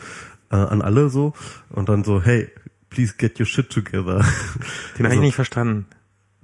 [0.50, 1.34] äh, an alle so
[1.70, 2.48] und dann so hey
[2.90, 4.18] please get your shit together.
[4.98, 5.86] Den habe Also- ich nicht verstanden.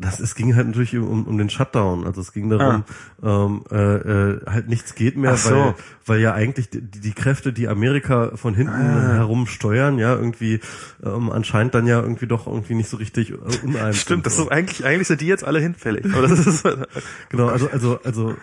[0.00, 2.06] Das, es ging halt natürlich um, um den Shutdown.
[2.06, 2.84] Also es ging darum,
[3.22, 5.36] ähm, äh, äh, halt nichts geht mehr, Ah.
[5.36, 5.50] So.
[5.50, 5.74] weil,
[6.06, 9.14] weil ja eigentlich die, die Kräfte, die Amerika von hinten Ah.
[9.14, 10.60] herum steuern, ja, irgendwie
[11.04, 13.98] ähm, anscheinend dann ja irgendwie doch irgendwie nicht so richtig äh, uneins.
[14.00, 14.44] Stimmt, das so.
[14.44, 16.04] ist eigentlich, eigentlich sind die jetzt alle hinfällig.
[16.14, 16.64] Aber das ist,
[17.30, 18.36] Genau, also, also, also,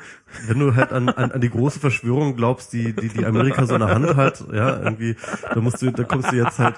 [0.47, 3.75] wenn du halt an, an, an die große Verschwörung glaubst, die, die, die Amerika so
[3.75, 5.15] in der Hand hat, ja, irgendwie,
[5.53, 6.75] da musst du, da kommst du jetzt halt,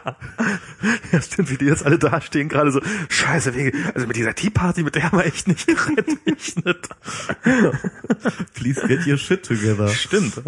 [1.12, 2.80] ja, stimmt, wie die jetzt alle dastehen, gerade so,
[3.10, 6.89] scheiße, wegen, also mit dieser Tea Party, mit der haben wir echt nicht gerechnet.
[8.53, 9.88] please get your shit together.
[9.88, 10.41] Stimmt.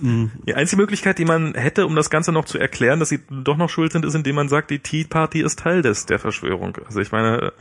[0.00, 3.56] Die einzige Möglichkeit, die man hätte, um das Ganze noch zu erklären, dass sie doch
[3.56, 6.78] noch schuld sind, ist, indem man sagt, die Tea Party ist Teil des, der Verschwörung.
[6.86, 7.52] Also ich meine,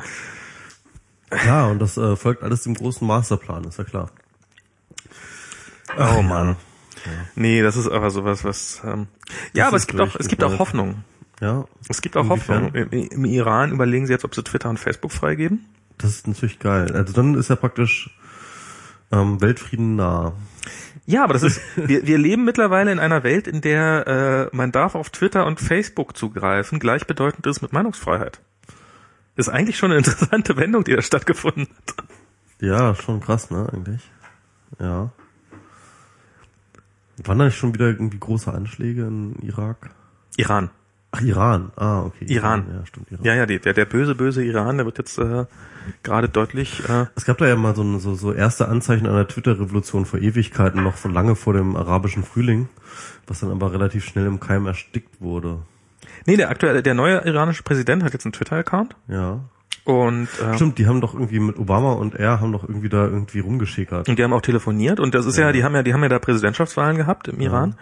[1.47, 4.11] Ja, und das äh, folgt alles dem großen Masterplan, ist ja klar.
[5.97, 6.55] oh Mann.
[7.33, 9.07] Nee, das ist aber sowas, was, ähm,
[9.53, 11.03] ja, aber es gibt auch, es gibt auch Hoffnung.
[11.41, 12.27] Ja, Es gibt auch?
[12.27, 12.73] Hoffnung.
[12.75, 15.65] Im, Im Iran überlegen sie jetzt, ob sie Twitter und Facebook freigeben.
[15.99, 16.91] Das ist natürlich geil.
[16.93, 18.09] Also dann ist ja praktisch
[19.11, 20.33] ähm, Weltfrieden nah.
[21.05, 24.71] Ja, aber das ist, wir, wir leben mittlerweile in einer Welt, in der äh, man
[24.71, 28.39] darf auf Twitter und Facebook zugreifen, gleichbedeutend ist mit Meinungsfreiheit.
[29.35, 32.03] Ist eigentlich schon eine interessante Wendung, die da stattgefunden hat.
[32.61, 34.01] Ja, schon krass, ne, eigentlich.
[34.79, 35.11] Ja.
[37.23, 39.91] Waren da nicht schon wieder irgendwie große Anschläge in Irak?
[40.37, 40.69] Iran.
[41.11, 41.71] Ach, Iran.
[41.75, 42.25] Ah, okay.
[42.27, 42.65] Iran.
[42.71, 43.25] Ja, stimmt, Iran.
[43.25, 45.45] Ja, ja, die, der, der böse, böse Iran, der wird jetzt äh,
[46.03, 46.83] gerade deutlich.
[46.87, 50.19] Äh, Es gab da ja mal so, eine- so, so erste Anzeichen einer Twitter-Revolution vor
[50.19, 52.69] Ewigkeiten, noch von lange vor dem arabischen Frühling,
[53.27, 55.59] was dann aber relativ schnell im Keim erstickt wurde.
[56.27, 59.39] nee, der aktuelle, der neue iranische Präsident hat jetzt einen Twitter-Account Ja.
[59.85, 63.05] und äh, Stimmt, die haben doch irgendwie mit Obama und er haben doch irgendwie da
[63.05, 64.07] irgendwie rumgeschickert.
[64.09, 66.09] Und die haben auch telefoniert und das ist ja, die haben ja, die haben ja
[66.09, 67.75] da Präsidentschaftswahlen gehabt im Iran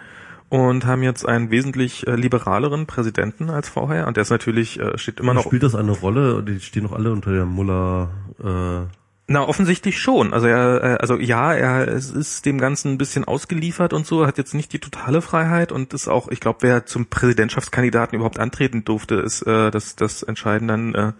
[0.48, 4.96] und haben jetzt einen wesentlich äh, liberaleren Präsidenten als vorher und der ist natürlich äh,
[4.96, 6.42] steht immer noch Spielt das eine Rolle?
[6.42, 8.10] Die stehen doch alle unter der Mullah.
[8.42, 8.86] Äh,
[9.30, 10.32] na offensichtlich schon.
[10.32, 14.26] Also er äh, also ja, er es ist dem ganzen ein bisschen ausgeliefert und so,
[14.26, 18.38] hat jetzt nicht die totale Freiheit und ist auch, ich glaube, wer zum Präsidentschaftskandidaten überhaupt
[18.38, 21.12] antreten durfte, ist äh, das das entscheiden dann äh,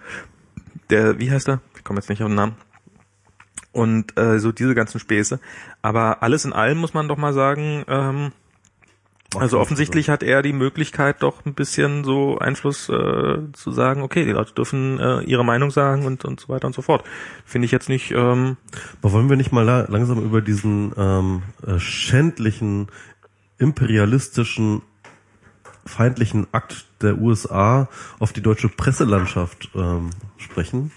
[0.89, 1.61] der wie heißt er?
[1.77, 2.57] Ich komme jetzt nicht auf den Namen.
[3.73, 5.39] Und äh, so diese ganzen Späße.
[5.83, 8.33] Aber alles in allem muss man doch mal sagen, ähm,
[9.35, 14.25] also offensichtlich hat er die Möglichkeit, doch ein bisschen so Einfluss äh, zu sagen, okay,
[14.25, 17.05] die Leute dürfen äh, ihre Meinung sagen und, und so weiter und so fort.
[17.45, 18.57] Finde ich jetzt nicht, ähm,
[19.03, 22.89] Aber wollen wir nicht mal la langsam über diesen ähm, äh, schändlichen,
[23.59, 24.81] imperialistischen,
[25.85, 30.91] feindlichen Akt der USA auf die deutsche Presselandschaft ähm, sprechen?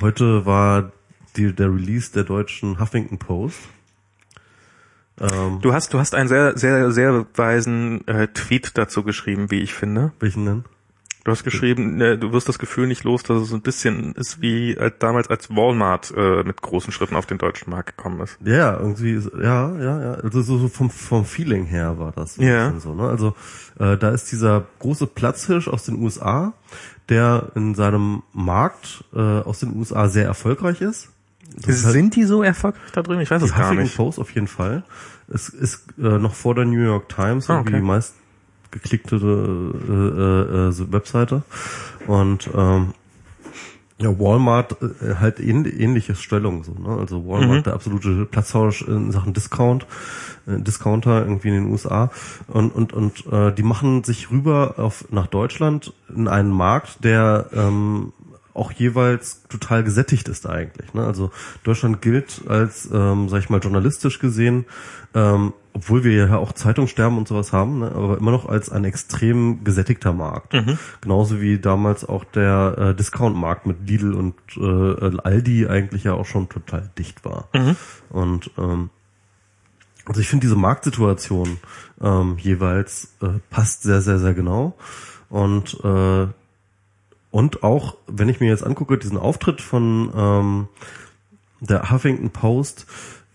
[0.00, 0.92] Heute war
[1.36, 3.58] die, der Release der deutschen Huffington Post.
[5.20, 9.60] Ähm, du hast, du hast einen sehr, sehr, sehr weisen äh, Tweet dazu geschrieben, wie
[9.60, 10.12] ich finde.
[10.18, 10.64] welchen denn?
[11.24, 14.14] Du hast geschrieben, ne, du wirst das Gefühl nicht los, dass es so ein bisschen
[14.14, 18.20] ist wie als, damals als Walmart äh, mit großen Schritten auf den deutschen Markt gekommen
[18.20, 18.38] ist.
[18.42, 20.12] Ja, irgendwie, ja, ja, ja.
[20.14, 22.42] Also so, so vom, vom Feeling her war das so.
[22.42, 22.72] Ja.
[22.80, 23.08] So, ne?
[23.08, 23.34] Also
[23.78, 26.54] äh, da ist dieser große Platzhirsch aus den USA,
[27.10, 31.10] der in seinem Markt äh, aus den USA sehr erfolgreich ist.
[31.58, 33.20] Sind die so erfolgreich da drüben?
[33.20, 33.96] Ich weiß es gar nicht.
[33.96, 34.82] Post auf jeden Fall.
[35.28, 37.80] Es ist äh, noch vor der New York Times Ah, irgendwie okay.
[37.80, 38.14] die meist
[38.70, 39.20] geklickte äh,
[39.92, 41.42] äh, äh, Webseite.
[42.06, 42.94] Und ähm,
[43.98, 46.96] ja, Walmart äh, halt ähn, ähnliches Stellung so, ne?
[46.98, 47.62] Also Walmart Mhm.
[47.64, 49.86] der absolute Platzhausch in Sachen Discount,
[50.46, 52.10] äh, Discounter irgendwie in den USA
[52.48, 57.50] und und und äh, die machen sich rüber auf nach Deutschland in einen Markt, der
[57.52, 58.12] ähm,
[58.60, 60.92] auch jeweils total gesättigt ist eigentlich.
[60.92, 61.04] Ne?
[61.04, 61.30] Also
[61.64, 64.66] Deutschland gilt als, ähm, sag ich mal, journalistisch gesehen,
[65.14, 67.90] ähm, obwohl wir ja auch Zeitungssterben und sowas haben, ne?
[67.92, 70.52] aber immer noch als ein extrem gesättigter Markt.
[71.00, 76.26] Genauso wie damals auch der äh, Discount-Markt mit Lidl und äh, Aldi eigentlich ja auch
[76.26, 77.48] schon total dicht war.
[78.10, 78.90] Und ähm,
[80.04, 81.58] also ich finde diese Marktsituation
[82.02, 84.76] ähm, jeweils äh, passt sehr, sehr, sehr genau.
[85.30, 86.26] Und äh,
[87.30, 90.68] und auch, wenn ich mir jetzt angucke, diesen Auftritt von ähm,
[91.60, 92.86] der Huffington Post,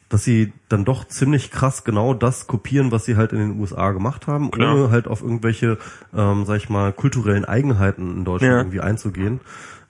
[0.10, 3.92] dass sie dann doch ziemlich krass genau das kopieren, was sie halt in den USA
[3.92, 4.76] gemacht haben, Klar.
[4.76, 5.78] ohne halt auf irgendwelche,
[6.16, 8.58] ähm, sag ich mal, kulturellen Eigenheiten in Deutschland Ja.
[8.60, 9.40] irgendwie einzugehen.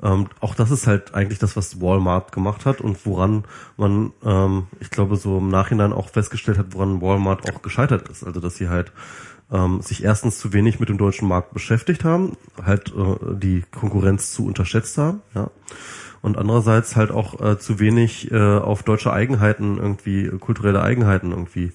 [0.01, 3.43] Ähm, auch das ist halt eigentlich das, was Walmart gemacht hat und woran
[3.77, 8.23] man, ähm, ich glaube, so im Nachhinein auch festgestellt hat, woran Walmart auch gescheitert ist.
[8.23, 8.91] Also, dass sie halt
[9.51, 14.31] ähm, sich erstens zu wenig mit dem deutschen Markt beschäftigt haben, halt äh, die Konkurrenz
[14.31, 15.49] zu unterschätzt haben, ja.
[16.21, 21.71] Und andererseits halt auch äh, zu wenig äh, auf deutsche Eigenheiten irgendwie, kulturelle Eigenheiten irgendwie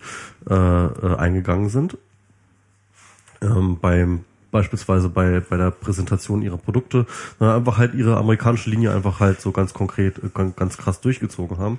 [0.48, 1.96] äh, äh, eingegangen sind.
[3.40, 7.06] Ähm, beim beispielsweise bei, bei der Präsentation ihrer Produkte,
[7.38, 11.00] sondern einfach halt ihre amerikanische Linie einfach halt so ganz konkret, äh, ganz, ganz krass
[11.00, 11.78] durchgezogen haben.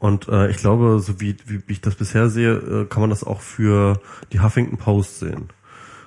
[0.00, 3.22] Und äh, ich glaube, so wie, wie ich das bisher sehe, äh, kann man das
[3.22, 4.00] auch für
[4.32, 5.50] die Huffington Post sehen.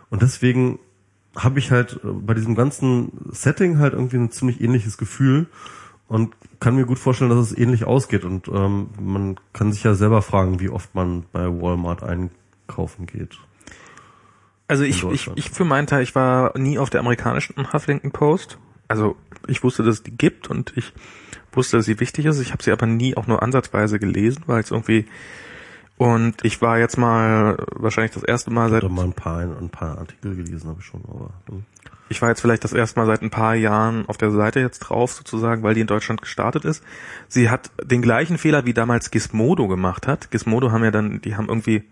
[0.09, 0.79] Und deswegen
[1.35, 5.45] habe ich halt äh, bei diesem ganzen Setting halt irgendwie ein ziemlich ähnliches Gefühl
[6.07, 8.25] und kann mir gut vorstellen, dass es ähnlich ausgeht.
[8.25, 13.37] Und ähm, man kann sich ja selber fragen, wie oft man bei Walmart einkaufen geht.
[14.67, 18.57] Also ich, ich, ich für meinen Teil, ich war nie auf der amerikanischen Huffington Post.
[18.87, 19.15] Also
[19.47, 20.93] ich wusste, dass es die gibt und ich
[21.55, 22.39] wusste, dass sie wichtig ist.
[22.39, 25.05] Ich habe sie aber nie auch nur ansatzweise gelesen, weil es irgendwie
[25.97, 29.69] und ich war jetzt mal wahrscheinlich das erste Mal seit Oder mal ein paar, ein
[29.69, 31.63] paar Artikel gelesen habe ich schon, aber hm.
[32.09, 34.79] ich war jetzt vielleicht das erste Mal seit ein paar Jahren auf der Seite jetzt
[34.79, 36.83] drauf sozusagen, weil die in Deutschland gestartet ist.
[37.27, 40.31] Sie hat den gleichen Fehler wie damals Gizmodo gemacht hat.
[40.31, 41.83] Gizmodo haben ja dann, die haben irgendwie,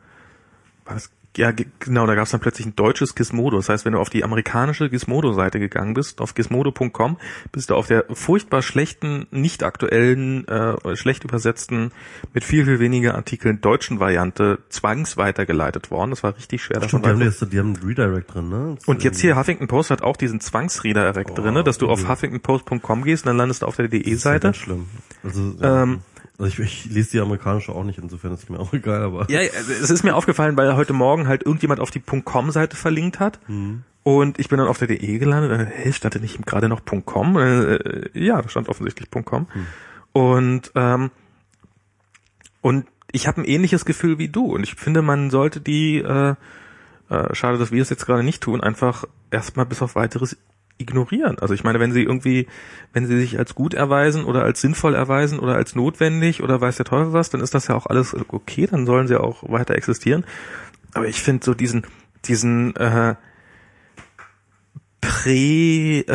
[0.86, 3.58] war das, ja ge- genau, da gab es dann plötzlich ein deutsches Gizmodo.
[3.58, 7.18] Das heißt, wenn du auf die amerikanische Gizmodo-Seite gegangen bist, auf gizmodo.com,
[7.52, 11.92] bist du auf der furchtbar schlechten, nicht aktuellen, äh, schlecht übersetzten,
[12.34, 16.12] mit viel, viel weniger Artikeln deutschen Variante zwangsweitergeleitet worden.
[16.12, 16.80] Das war richtig schwer.
[16.80, 18.76] davon Stimmt, die haben, jetzt, die haben einen Redirect drin, ne?
[18.78, 21.88] Das und jetzt ist hier Huffington Post hat auch diesen Zwangsredirect Oh, drinne, dass du
[21.90, 22.12] auf übel.
[22.12, 24.48] huffingtonpost.com gehst und dann landest du auf der DE-Seite.
[24.48, 24.86] Ganz schlimm.
[25.24, 25.84] Also, ja.
[25.84, 26.00] Ähm,
[26.42, 29.30] also ich, ich lese die amerikanische auch nicht, insofern ist es mir auch egal, aber
[29.30, 33.40] Ja, es ist mir aufgefallen, weil heute Morgen halt irgendjemand auf die .com-Seite verlinkt hat.
[33.48, 33.84] Mhm.
[34.04, 35.52] Und ich bin dann auf der DE gelandet.
[35.52, 37.38] Äh, Hey, stand da nicht gerade noch .com?
[37.38, 39.48] Äh, äh, ja, da stand offensichtlich .com.
[39.52, 39.68] Hm.
[40.14, 41.12] Und ähm,
[42.62, 44.46] und ich habe ein ähnliches Gefühl wie du.
[44.46, 46.36] Und ich finde, man sollte die, äh,
[47.10, 50.38] äh, schade, dass wir es jetzt gerade nicht tun, einfach erstmal bis auf weiteres
[50.82, 51.40] ignorieren.
[51.40, 52.48] Also ich meine, wenn sie irgendwie,
[52.94, 56.78] wenn sie sich als gut erweisen oder als sinnvoll erweisen oder als notwendig oder weiß
[56.78, 59.76] der Teufel was, dann ist das ja auch alles okay, dann sollen sie auch weiter
[59.76, 60.26] existieren.
[60.94, 61.84] Aber ich finde so diesen,
[62.26, 63.16] diesen äh,
[65.22, 66.14] Prä, äh,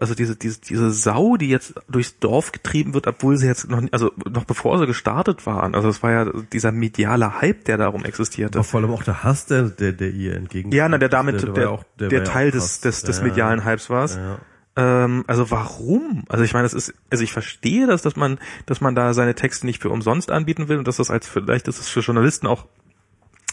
[0.00, 3.82] also diese, diese, diese Sau, die jetzt durchs Dorf getrieben wird, obwohl sie jetzt noch,
[3.92, 5.74] also noch bevor sie gestartet waren.
[5.74, 8.58] Also es war ja dieser mediale Hype, der darum existierte.
[8.58, 10.72] aber vor allem auch der Hass, der, der, der ihr entgegen.
[10.72, 13.24] Ja, na, der damit, der, der, ja auch- der ja Teil des, des, des Ja,
[13.24, 14.38] medialen Hypes war ja.
[14.76, 16.24] Ähm, also warum?
[16.28, 19.34] Also ich meine, es ist, also ich verstehe das, dass man, dass man da seine
[19.34, 22.46] Texte nicht für umsonst anbieten will und dass das als vielleicht ist es für Journalisten
[22.46, 22.66] auch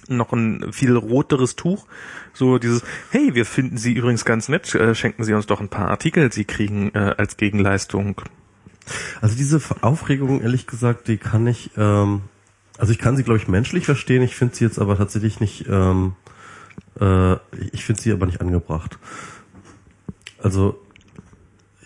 [0.07, 1.85] noch ein viel roteres Tuch.
[2.34, 5.69] So dieses, hey, wir finden Sie übrigens ganz nett, äh, schenken Sie uns doch ein
[5.69, 8.21] paar Artikel, Sie kriegen äh, als Gegenleistung.
[9.21, 12.23] Also diese Aufregung, ehrlich gesagt, die kann ich, ähm,
[12.77, 14.21] also ich kann sie, glaube ich, menschlich verstehen.
[14.21, 16.15] Ich finde sie jetzt aber tatsächlich nicht, ähm,
[16.99, 17.35] äh,
[17.71, 18.97] ich finde sie aber nicht angebracht.
[20.38, 20.80] Also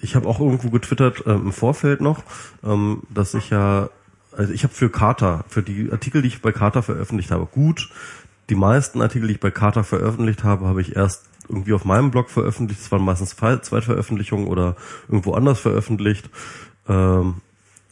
[0.01, 2.23] ich habe auch irgendwo getwittert ähm, im Vorfeld noch,
[2.63, 3.89] ähm, dass ich ja,
[4.37, 7.89] also ich habe für Carter, für die Artikel, die ich bei Carter veröffentlicht habe, gut,
[8.49, 12.11] die meisten Artikel, die ich bei Carter veröffentlicht habe, habe ich erst irgendwie auf meinem
[12.11, 12.81] Blog veröffentlicht.
[12.81, 14.75] Das waren meistens Zweitveröffentlichungen oder
[15.07, 16.29] irgendwo anders veröffentlicht.
[16.87, 17.41] Ähm,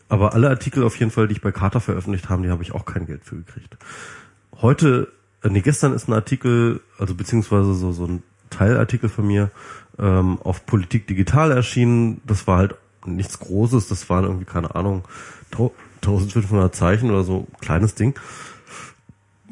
[0.08, 2.74] aber alle Artikel auf jeden Fall, die ich bei Carter veröffentlicht habe, die habe ich
[2.74, 3.76] auch kein Geld für gekriegt.
[4.62, 5.12] Heute,
[5.42, 9.52] äh, nee, gestern ist ein Artikel, also beziehungsweise so, so ein Teilartikel von mir
[9.98, 12.22] ähm, auf Politik Digital erschienen.
[12.26, 15.04] Das war halt nichts Großes, das waren irgendwie, keine Ahnung,
[16.06, 18.16] 1500 Zeichen oder so, kleines Ding.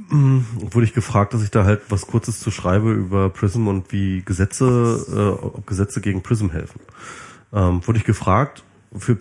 [0.10, 3.92] Mhm, wurde ich gefragt, dass ich da halt was Kurzes zu schreibe über Prism und
[3.92, 6.80] wie Gesetze, äh, ob Gesetze gegen Prism helfen.
[7.52, 8.64] Ähm, wurde ich gefragt,
[8.98, 9.18] für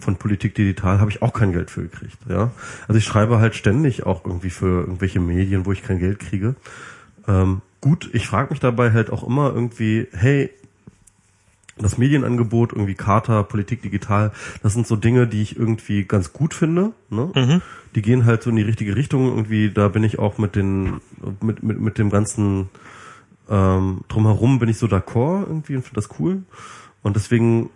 [0.00, 2.18] von Politik Digital habe ich auch kein Geld für gekriegt.
[2.28, 2.50] Ja,
[2.88, 6.56] also ich schreibe halt ständig auch irgendwie für irgendwelche Medien, wo ich kein Geld kriege.
[7.26, 10.50] Ähm, gut, ich frage mich dabei halt auch immer irgendwie, hey,
[11.76, 14.32] das Medienangebot, irgendwie Charta, Politik digital,
[14.62, 16.92] das sind so Dinge, die ich irgendwie ganz gut finde.
[17.10, 17.32] Ne?
[17.34, 17.62] Mhm.
[17.94, 19.26] Die gehen halt so in die richtige Richtung.
[19.26, 21.00] Irgendwie, da bin ich auch mit den,
[21.40, 22.68] mit, mit, mit dem ganzen
[23.48, 26.42] ähm, drumherum bin ich so d'accord irgendwie und finde das cool.
[27.02, 27.70] Und deswegen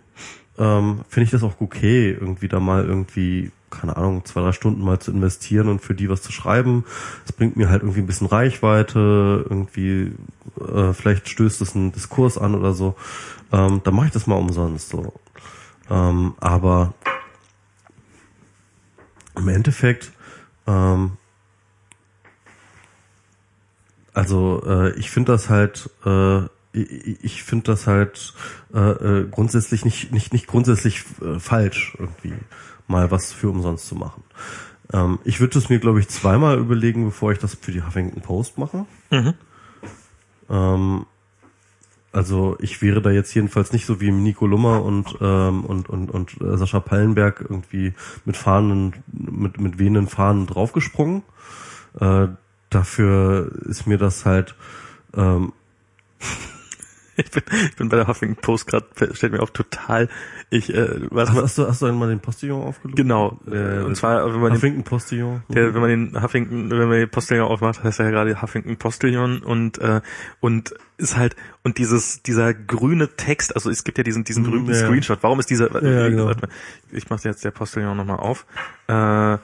[0.57, 4.83] ähm, finde ich das auch okay, irgendwie da mal irgendwie, keine Ahnung, zwei, drei Stunden
[4.83, 6.83] mal zu investieren und für die was zu schreiben.
[7.25, 10.11] Es bringt mir halt irgendwie ein bisschen Reichweite, irgendwie,
[10.59, 12.95] äh, vielleicht stößt es einen Diskurs an oder so
[13.51, 15.13] ähm, dann mache ich das mal umsonst so.
[15.89, 16.93] Ähm, aber
[19.35, 20.11] im Endeffekt,
[20.67, 21.17] ähm,
[24.13, 26.43] also äh, ich finde das halt, äh,
[26.73, 28.33] ich, ich finde das halt
[28.73, 32.35] äh, äh, grundsätzlich nicht nicht nicht grundsätzlich äh, falsch irgendwie
[32.87, 34.23] mal was für umsonst zu machen.
[34.93, 38.21] Ähm, ich würde es mir glaube ich zweimal überlegen, bevor ich das für die Huffington
[38.21, 38.85] Post mache.
[39.09, 39.33] Mhm.
[40.49, 41.05] Ähm,
[42.11, 46.09] also ich wäre da jetzt jedenfalls nicht so wie Nico Lummer und ähm, und und
[46.09, 47.93] und äh, Sascha Pallenberg irgendwie
[48.25, 51.21] mit Fahnen mit mit wehenden Fahnen draufgesprungen.
[51.99, 52.27] Äh,
[52.69, 54.55] dafür ist mir das halt
[55.15, 55.53] ähm,
[57.19, 60.09] ich bin, ich bin bei der Huffington Post gerade, stellt mir auf total,
[60.49, 62.95] ich, äh, was Ach, hast du, hast du einmal den Postillon aufgelogen?
[62.95, 65.43] Genau, äh, und zwar, wenn man Huffington den, Postillon.
[65.49, 68.77] Der, wenn man den Huffington, wenn man den Postillon aufmacht, heißt er ja gerade Huffington
[68.77, 70.01] Postillon und, äh,
[70.39, 74.71] und ist halt, und dieses, dieser grüne Text, also es gibt ja diesen, diesen berühmten
[74.71, 74.77] ja.
[74.77, 76.31] Screenshot, warum ist dieser, ja, genau.
[76.91, 78.45] ich mache jetzt der Postillon nochmal auf,
[78.87, 79.37] äh,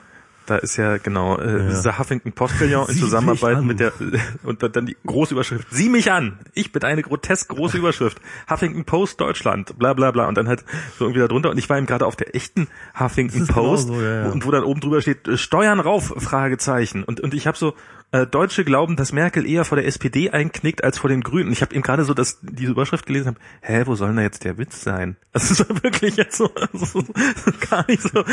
[0.45, 1.69] da ist ja genau äh, ja.
[1.69, 3.93] dieser Huffington Postillon in Zusammenarbeit mit der
[4.43, 5.67] und dann die große Überschrift.
[5.71, 6.39] Sieh mich an!
[6.53, 8.19] Ich bin eine grotesk große Überschrift.
[8.49, 10.27] Huffington Post Deutschland, bla bla bla.
[10.27, 10.63] Und dann halt
[10.97, 11.49] so irgendwie da drunter.
[11.49, 12.67] Und ich war eben gerade auf der echten
[12.99, 14.31] Huffington Post genau so, ja, ja.
[14.31, 17.03] und wo dann oben drüber steht, äh, Steuern rauf, Fragezeichen.
[17.03, 17.73] Und, und ich habe so,
[18.11, 21.51] äh, Deutsche glauben, dass Merkel eher vor der SPD einknickt als vor den Grünen.
[21.51, 24.21] Ich habe eben gerade so dass diese Überschrift gelesen habe, hä, wo soll denn da
[24.23, 25.17] jetzt der Witz sein?
[25.33, 28.23] Das ist wirklich jetzt so, so, so gar nicht so,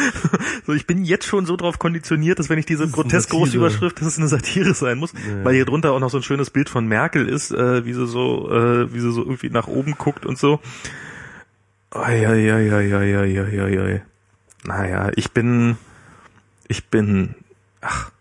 [0.66, 0.72] so.
[0.72, 4.08] Ich bin jetzt schon so drauf konditioniert, dass wenn ich diese grotesk große Überschrift, dass
[4.08, 5.44] es eine Satire sein muss, ja.
[5.44, 8.06] weil hier drunter auch noch so ein schönes Bild von Merkel ist, äh, wie sie
[8.06, 10.60] so, äh, wie sie so irgendwie nach oben guckt und so.
[11.90, 12.24] Ai.
[14.64, 15.76] Naja, ich bin,
[16.68, 17.34] ich bin,
[17.80, 18.12] ach,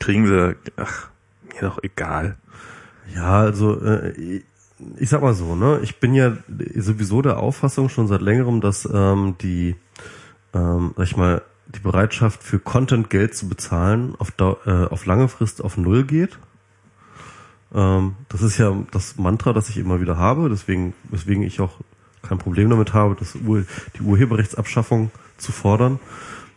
[0.00, 1.08] kriegen sie, ach,
[1.54, 2.36] mir doch egal.
[3.14, 4.42] Ja, also äh,
[4.96, 6.36] ich sag mal so, ne, ich bin ja
[6.76, 9.76] sowieso der Auffassung schon seit längerem, dass ähm, die,
[10.54, 15.28] ähm, sag ich mal, die Bereitschaft für Content Geld zu bezahlen auf, äh, auf lange
[15.28, 16.38] Frist auf Null geht.
[17.72, 21.78] Ähm, das ist ja das Mantra, das ich immer wieder habe, deswegen, weswegen ich auch
[22.22, 23.64] kein Problem damit habe, das Ur
[23.96, 25.10] die Urheberrechtsabschaffung
[25.40, 25.98] zu fordern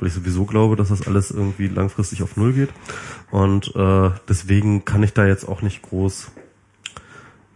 [0.04, 2.70] weil ich sowieso glaube, dass das alles irgendwie langfristig auf Null geht.
[3.32, 6.30] Und äh, deswegen kann ich da jetzt auch nicht groß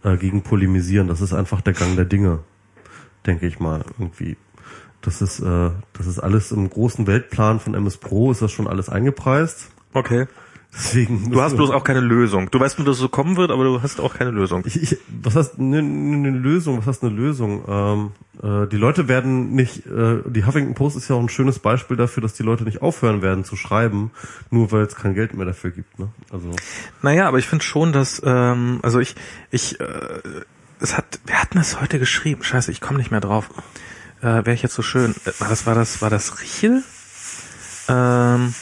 [0.02, 1.08] äh, gegen polemisieren.
[1.08, 2.38] Das ist einfach der Gang der Dinge,
[3.26, 4.38] denke ich mal irgendwie.
[5.02, 8.66] Das ist, äh, das ist alles im großen Weltplan von MS Pro, ist das schon
[8.66, 9.68] alles eingepreist.
[9.92, 10.26] Okay.
[10.78, 12.52] Deswegen du hast bloß auch keine Lösung.
[12.52, 14.62] Du weißt nur, dass es so kommen wird, aber du hast auch keine Lösung.
[14.64, 16.78] Ich, ich, was heißt eine ne Lösung?
[16.78, 17.64] Was heißt eine Lösung?
[17.66, 18.10] Ähm,
[18.40, 19.86] äh, die Leute werden nicht.
[19.86, 22.80] Äh, die Huffington Post ist ja auch ein schönes Beispiel dafür, dass die Leute nicht
[22.80, 24.12] aufhören werden zu schreiben,
[24.50, 25.98] nur weil es kein Geld mehr dafür gibt.
[25.98, 26.10] Ne?
[26.30, 26.52] Also.
[27.02, 29.16] Naja, aber ich finde schon, dass ähm, also ich
[29.50, 29.84] ich äh,
[30.78, 32.44] es hat wer hat denn das heute geschrieben?
[32.44, 33.50] Scheiße, ich komme nicht mehr drauf.
[34.20, 35.16] Äh, Wäre ich jetzt so schön?
[35.24, 36.84] Äh, war das war das war das Richel?
[37.88, 38.54] Ähm,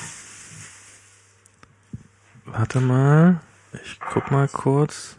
[2.59, 3.41] Warte mal.
[3.85, 5.15] Ich guck mal kurz.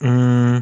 [0.00, 0.58] Mm.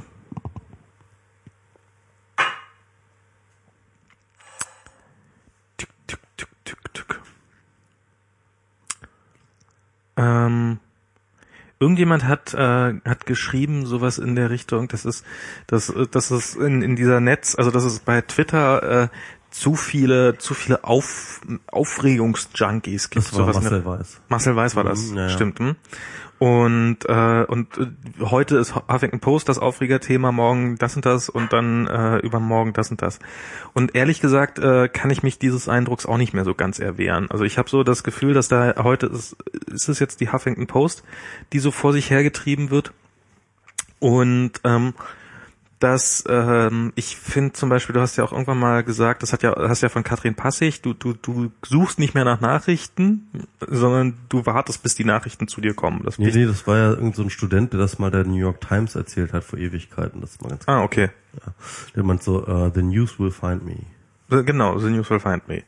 [5.77, 7.23] Tück, tück, tück, tück, tück.
[10.17, 10.79] Ähm,
[11.81, 15.25] irgendjemand hat äh, hat geschrieben sowas in der Richtung, dass es
[15.67, 19.09] dass dass es in, in dieser Netz, also dass es bei Twitter äh,
[19.51, 23.27] zu viele, zu viele Auf, Aufregungsjunkies gibt.
[23.27, 24.21] Das war sowas Marcel mit- Weiß.
[24.29, 25.29] Marcel Weiß war das, Mhm, ja, ja.
[25.31, 25.59] stimmt.
[25.59, 25.77] Hm?
[26.39, 27.87] Und äh, und äh,
[28.21, 32.93] heute ist Huffington Post das Aufregerthema, morgen das und das und dann äh, übermorgen das
[32.93, 33.19] und das.
[33.75, 37.27] Und ehrlich gesagt äh, kann ich mich dieses Eindrucks auch nicht mehr so ganz erwehren.
[37.31, 40.69] Also ich habe so das Gefühl, dass da heute ist, ist es jetzt die Huffington
[40.69, 41.03] Post,
[41.53, 42.93] die so vor sich hergetrieben wird.
[43.99, 44.95] Und ähm,
[45.79, 49.43] dass ähm, ich finde zum Beispiel, du hast ja auch irgendwann mal gesagt, das hat
[49.43, 53.29] ja, hast ja von Katrin Passig, du, du, du suchst nicht mehr nach Nachrichten,
[53.61, 56.03] sondern du wartest, bis die Nachrichten zu dir kommen.
[56.05, 58.37] Das Nee, nee, das war ja irgend so ein Student, der das mal der New
[58.37, 60.21] York Times erzählt hat vor Ewigkeiten.
[60.21, 61.11] Das ist mal ganz ah, okay.
[61.95, 63.77] Der meint so, uh, the news will find me.
[64.31, 65.63] Genau, The News Will Find Me.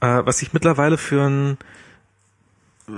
[0.00, 1.58] Äh, was ich mittlerweile für einen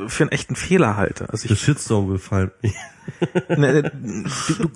[0.06, 1.30] für einen echten Fehler halte.
[1.30, 2.72] Also The ich, shitstorm will find me.
[3.56, 4.70] ne, du,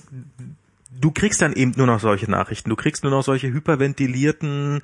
[1.04, 2.70] du, kriegst dann eben nur noch solche Nachrichten.
[2.70, 4.82] Du kriegst nur noch solche hyperventilierten,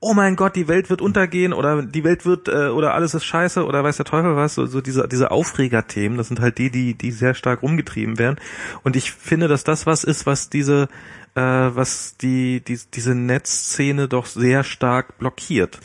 [0.00, 3.24] oh mein Gott, die Welt wird untergehen oder die Welt wird äh, oder alles ist
[3.24, 4.54] scheiße oder weiß der Teufel was.
[4.54, 8.36] So, so diese diese Aufregerthemen, das sind halt die, die die sehr stark rumgetrieben werden.
[8.84, 10.88] Und ich finde, dass das was ist, was diese
[11.34, 15.80] äh, was die, die diese Netzszene doch sehr stark blockiert.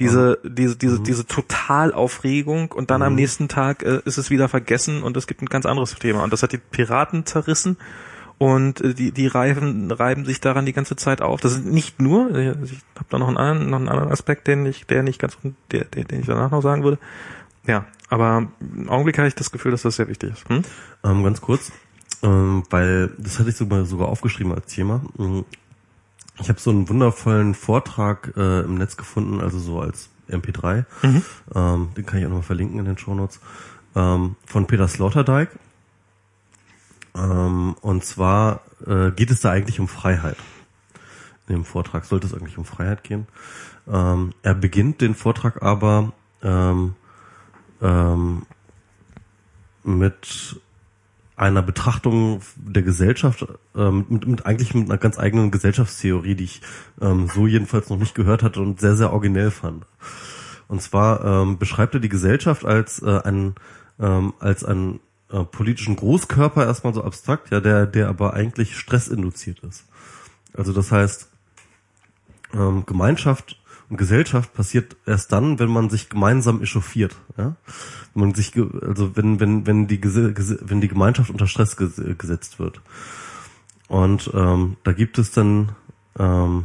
[0.00, 5.02] Diese, diese, diese, diese Totalaufregung und dann am nächsten Tag äh, ist es wieder vergessen
[5.02, 6.24] und es gibt ein ganz anderes Thema.
[6.24, 7.76] Und das hat die Piraten zerrissen
[8.42, 11.40] und äh, die, die reiben, reiben sich daran die ganze Zeit auf.
[11.40, 14.48] Das ist nicht nur, äh, ich habe da noch einen anderen, noch einen anderen Aspekt,
[14.48, 15.38] den ich, der nicht ganz,
[15.70, 16.98] der, der, den ich danach noch sagen würde.
[17.68, 20.48] Ja, aber im Augenblick habe ich das Gefühl, dass das sehr wichtig ist.
[20.48, 20.62] Hm?
[21.04, 21.70] Ähm, ganz kurz,
[22.24, 25.02] ähm, weil das hatte ich sogar, sogar aufgeschrieben als Thema.
[25.16, 25.44] Mhm.
[26.40, 30.84] Ich habe so einen wundervollen Vortrag äh, im Netz gefunden, also so als MP3.
[31.54, 33.38] Ähm, den kann ich auch nochmal verlinken in den Shownotes.
[33.94, 35.50] Ähm, von Peter Sloterdijk.
[37.14, 40.36] Ähm, und zwar äh, geht es da eigentlich um Freiheit.
[41.48, 43.26] In dem Vortrag sollte es eigentlich um Freiheit gehen.
[43.90, 46.12] Ähm, er beginnt den Vortrag aber
[46.42, 46.94] ähm,
[47.80, 48.46] ähm,
[49.84, 50.60] mit
[51.34, 56.62] einer Betrachtung der Gesellschaft, ähm, mit, mit eigentlich mit einer ganz eigenen Gesellschaftstheorie, die ich
[57.00, 59.84] ähm, so jedenfalls noch nicht gehört hatte und sehr, sehr originell fand.
[60.68, 63.56] Und zwar ähm, beschreibt er die Gesellschaft als äh, ein
[63.98, 65.00] ähm, als einen
[65.32, 69.84] äh, politischen Großkörper erstmal so abstrakt, ja, der der aber eigentlich stressinduziert ist.
[70.54, 71.28] Also das heißt,
[72.54, 77.16] ähm, Gemeinschaft und Gesellschaft passiert erst dann, wenn man sich gemeinsam echauffiert.
[77.36, 77.56] Ja?
[78.14, 82.58] Wenn man sich, also wenn wenn wenn die wenn die Gemeinschaft unter Stress ges gesetzt
[82.58, 82.80] wird.
[83.88, 85.72] Und ähm, da gibt es dann
[86.18, 86.64] ähm,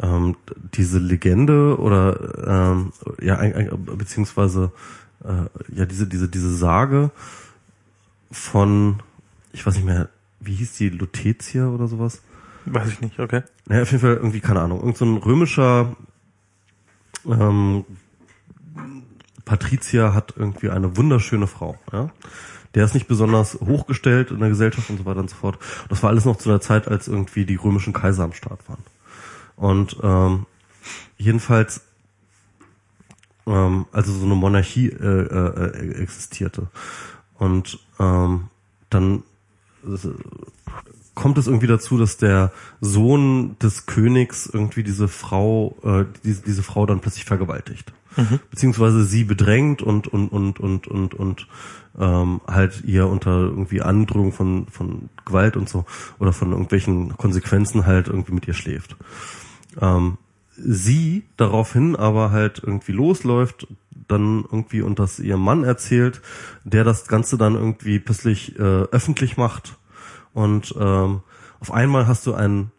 [0.00, 0.36] ähm,
[0.74, 3.40] diese Legende oder ähm, ja
[3.76, 4.72] beziehungsweise
[5.24, 7.10] äh, ja diese diese diese Sage
[8.30, 9.02] von
[9.52, 10.08] ich weiß nicht mehr
[10.40, 12.22] wie hieß die Lutetia oder sowas
[12.64, 13.42] Weiß ich nicht, okay.
[13.66, 15.96] naja, auf jeden Fall irgendwie, keine Ahnung, irgend so ein römischer
[17.26, 17.84] ähm,
[19.44, 22.10] Patrizier hat irgendwie eine wunderschöne Frau, ja.
[22.74, 25.58] Der ist nicht besonders hochgestellt in der Gesellschaft und so weiter und so fort.
[25.90, 28.82] Das war alles noch zu der Zeit, als irgendwie die römischen Kaiser am Start waren.
[29.56, 30.46] Und ähm,
[31.18, 31.82] jedenfalls,
[33.46, 36.68] ähm, also so eine Monarchie äh, äh, existierte.
[37.38, 38.48] Und ähm,
[38.90, 39.22] dann
[39.84, 40.08] äh,
[41.14, 46.62] kommt es irgendwie dazu, dass der Sohn des Königs irgendwie diese Frau, äh, diese, diese
[46.62, 47.92] Frau dann plötzlich vergewaltigt.
[48.50, 51.46] Beziehungsweise sie bedrängt und und und und und und
[51.98, 55.86] ähm, halt ihr unter irgendwie Androhung von von Gewalt und so
[56.18, 58.96] oder von irgendwelchen Konsequenzen halt irgendwie mit ihr schläft.
[59.80, 60.18] Ähm,
[60.64, 63.66] sie daraufhin aber halt irgendwie losläuft,
[64.08, 66.20] dann irgendwie und das ihrem Mann erzählt,
[66.64, 69.78] der das Ganze dann irgendwie plötzlich äh, öffentlich macht.
[70.32, 71.20] Und ähm,
[71.60, 72.70] auf einmal hast du ein,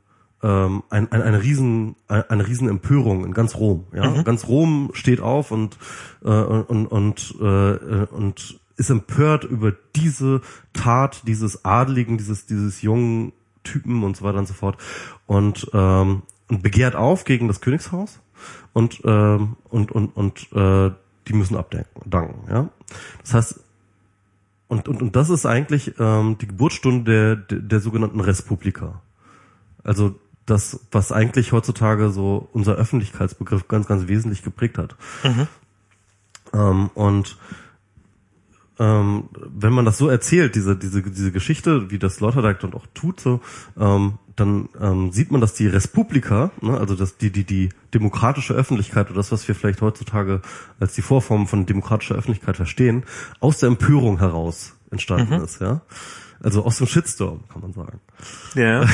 [0.41, 3.85] ähm, ein, ein, eine riesen eine, eine riesen Empörung in ganz Rom.
[3.93, 5.77] Ja, ganz Rom steht auf und
[6.23, 10.41] äh, und und äh, und ist empört über diese
[10.73, 13.33] Tat dieses Adligen, dieses dieses jungen
[13.63, 14.77] Typen und so weiter und so fort.
[15.25, 18.19] Und ähm, und begehrt auf gegen das Königshaus
[18.73, 20.91] und ähm, und und und äh,
[21.27, 22.69] die müssen abdanken, danken, ja.
[23.21, 23.59] Das heißt,
[24.67, 29.01] und, und, und das ist eigentlich ähm, die Geburtsstunde der, der, der sogenannten Respublika.
[29.83, 30.15] Also
[30.45, 34.95] das, was eigentlich heutzutage so unser Öffentlichkeitsbegriff ganz, ganz wesentlich geprägt hat.
[36.53, 37.37] Ähm, und
[38.79, 42.87] ähm, wenn man das so erzählt, diese, diese, diese Geschichte, wie das Sloterdijk dann auch
[42.93, 43.41] tut, so,
[43.79, 48.53] ähm, dann ähm, sieht man, dass die Respublika, ne, also dass die, die, die demokratische
[48.53, 50.41] Öffentlichkeit oder das, was wir vielleicht heutzutage
[50.79, 53.03] als die Vorform von demokratischer Öffentlichkeit verstehen,
[53.39, 55.81] aus der Empörung heraus entstanden ist, ja.
[56.43, 58.01] Also aus dem Shitstorm, kann man sagen.
[58.53, 58.85] Ja.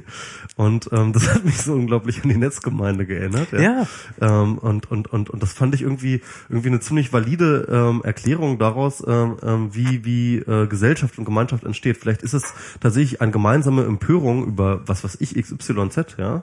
[0.56, 3.52] und ähm, das hat mich so unglaublich an die Netzgemeinde geändert.
[3.52, 3.60] Ja.
[3.60, 3.86] Ja.
[4.20, 6.20] Ähm, und, und, und, und das fand ich irgendwie
[6.50, 11.64] irgendwie eine ziemlich valide ähm, Erklärung daraus, ähm, ähm, wie, wie äh, Gesellschaft und Gemeinschaft
[11.64, 11.96] entsteht.
[11.96, 16.42] Vielleicht ist es tatsächlich eine gemeinsame Empörung über was was ich XYZ, ja,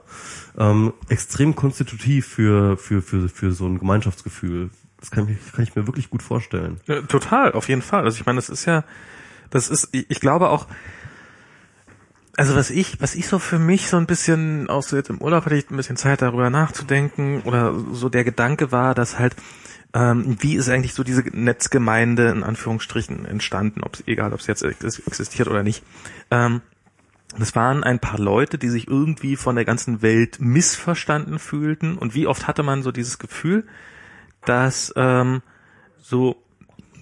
[0.58, 4.72] ähm, extrem konstitutiv für, für, für, für so ein Gemeinschaftsgefühl.
[5.00, 6.80] Das kann ich, kann ich mir wirklich gut vorstellen.
[6.88, 8.06] Ja, total, auf jeden Fall.
[8.06, 8.84] Also ich meine, das ist ja,
[9.50, 10.68] das ist, ich glaube auch,
[12.38, 15.22] also was ich, was ich so für mich so ein bisschen, auch so jetzt im
[15.22, 19.36] Urlaub hatte ich ein bisschen Zeit darüber nachzudenken oder so der Gedanke war, dass halt,
[19.94, 24.64] ähm, wie ist eigentlich so diese Netzgemeinde in Anführungsstrichen entstanden, ob egal ob es jetzt
[24.64, 25.84] existiert oder nicht.
[26.30, 26.62] Ähm,
[27.38, 31.98] das waren ein paar Leute, die sich irgendwie von der ganzen Welt missverstanden fühlten.
[31.98, 33.66] Und wie oft hatte man so dieses Gefühl,
[34.46, 35.42] dass ähm,
[36.00, 36.42] so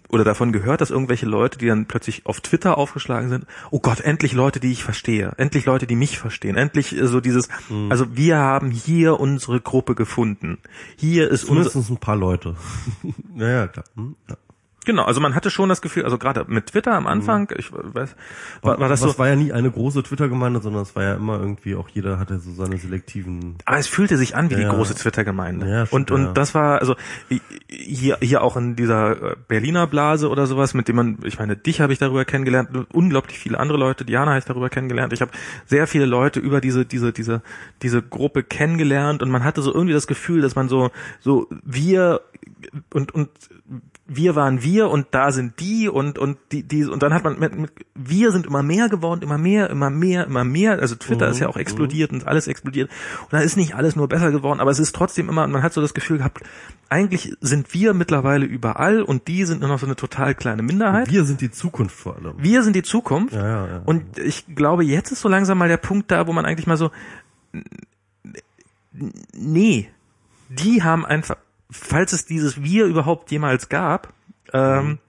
[0.10, 4.02] oder davon gehört, dass irgendwelche Leute, die dann plötzlich auf Twitter aufgeschlagen sind, oh Gott,
[4.02, 7.49] endlich Leute, die ich verstehe, endlich Leute, die mich verstehen, endlich äh, so dieses,
[7.90, 10.60] also wir haben hier unsere Gruppe gefunden.
[10.95, 12.56] Hier ist unser, Zumindest ein paar Leute.
[13.36, 13.86] ja, ja, klar.
[13.95, 14.38] Hm, ja.
[14.86, 18.16] Genau, also man hatte schon das Gefühl, also gerade mit Twitter am Anfang, ich weiß,
[18.62, 21.16] war, war das so, es war ja nie eine große Twitter-Gemeinde, sondern es war ja
[21.16, 23.56] immer irgendwie auch jeder hatte so seine selektiven.
[23.66, 24.74] Aber es fühlte sich an wie die Ja, ja.
[24.74, 25.70] große Twitter-Gemeinde.
[25.70, 26.32] Ja, und und ja.
[26.32, 26.95] das war also
[27.70, 31.57] hier hier auch in dieser äh, Berliner Blase oder sowas, mit dem man, ich meine,
[31.57, 35.14] dich habe ich darüber kennengelernt, unglaublich viele andere Leute, Diana habe ich darüber kennengelernt.
[35.14, 35.32] Ich habe
[35.66, 37.41] sehr viele Leute über diese diese diese
[37.82, 42.22] diese Gruppe kennengelernt und man hatte so irgendwie das Gefühl, dass man so so wir
[42.94, 43.30] und und
[44.07, 47.40] wir waren wir und da sind die und und die die und dann hat man
[47.40, 50.80] mit, mit wir sind immer mehr geworden, immer mehr, immer mehr, immer mehr.
[50.80, 52.91] Also Twitter ist ja auch explodiert und alles explodiert
[53.23, 55.73] und da ist nicht alles nur besser geworden, aber es ist trotzdem immer man hat
[55.73, 56.44] so das Gefühl gehabt,
[56.90, 61.10] eigentlich sind wir mittlerweile überall und die sind nur noch so eine total kleine Minderheit.
[61.10, 62.36] Wir sind die Zukunft vor allem.
[62.38, 63.34] Wir sind die Zukunft.
[63.34, 63.82] Ja, ja, ja.
[63.86, 66.77] Und ich glaube, jetzt ist so langsam mal der Punkt da, wo man eigentlich mal
[66.77, 66.91] so,
[69.34, 69.90] nee,
[70.49, 71.38] die haben einfach,
[71.82, 74.14] falls es dieses Wir überhaupt jemals gab,
[74.54, 75.00] ähm,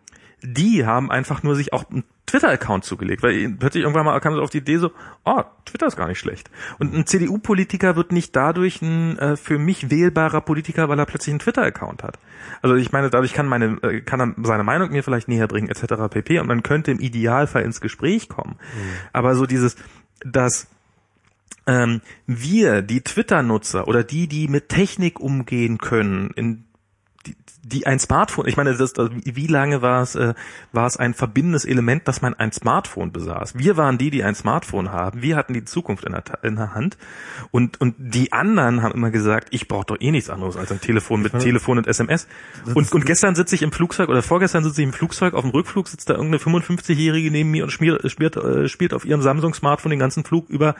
[0.42, 4.42] die haben einfach nur sich auch einen Twitter-Account zugelegt, weil plötzlich irgendwann mal kam so
[4.42, 4.90] auf die Idee so,
[5.24, 6.50] oh, Twitter ist gar nicht schlecht.
[6.78, 11.32] Und ein CDU-Politiker wird nicht dadurch ein äh, für mich wählbarer Politiker, weil er plötzlich
[11.32, 12.18] einen Twitter-Account hat.
[12.62, 15.68] Also ich meine, dadurch kann meine, äh, kann er seine Meinung mir vielleicht näher bringen,
[15.68, 15.94] etc.
[16.10, 16.40] pp.
[16.40, 18.56] Und man könnte im Idealfall ins Gespräch kommen.
[19.12, 19.76] Aber so dieses,
[20.24, 20.66] dass
[21.66, 26.64] ähm, wir, die Twitter-Nutzer oder die, die mit Technik umgehen können, in
[27.26, 30.34] die, die ein Smartphone, ich meine, das, das, wie lange war es, äh,
[30.72, 33.58] war es ein verbindendes Element, dass man ein Smartphone besaß?
[33.58, 35.22] Wir waren die, die ein Smartphone haben.
[35.22, 36.96] Wir hatten die Zukunft in der, in der Hand.
[37.50, 40.80] Und, und die anderen haben immer gesagt, ich brauche doch eh nichts anderes als ein
[40.80, 42.28] Telefon mit Telefon und SMS.
[42.74, 45.50] Und, und gestern sitze ich im Flugzeug oder vorgestern sitze ich im Flugzeug, auf dem
[45.50, 49.90] Rückflug sitzt da irgendeine 55-Jährige neben mir und spielt, spielt, äh, spielt auf ihrem Samsung-Smartphone
[49.90, 50.76] den ganzen Flug über,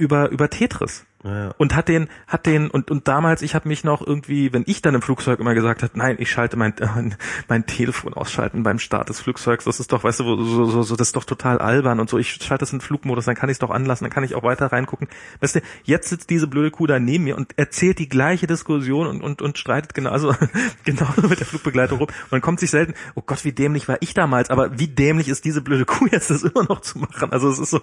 [0.00, 1.06] über, über Tetris.
[1.22, 1.50] Ja.
[1.58, 4.80] Und hat den, hat den, und, und damals, ich habe mich noch irgendwie, wenn ich
[4.80, 6.72] dann im Flugzeug immer gesagt habe, nein, ich schalte mein,
[7.48, 10.96] mein Telefon ausschalten beim Start des Flugzeugs, das ist doch, weißt du, so, so, so,
[10.96, 13.56] das ist doch total albern und so, ich schalte das in Flugmodus, dann kann ich
[13.56, 15.08] es doch anlassen, dann kann ich auch weiter reingucken.
[15.40, 19.06] Weißt du, jetzt sitzt diese blöde Kuh da neben mir und erzählt die gleiche Diskussion
[19.06, 20.34] und, und, und streitet genauso,
[20.84, 22.08] genauso mit der Flugbegleitung rum.
[22.08, 25.28] Und man kommt sich selten, oh Gott, wie dämlich war ich damals, aber wie dämlich
[25.28, 27.30] ist diese blöde Kuh jetzt, das immer noch zu machen.
[27.30, 27.82] Also es ist so,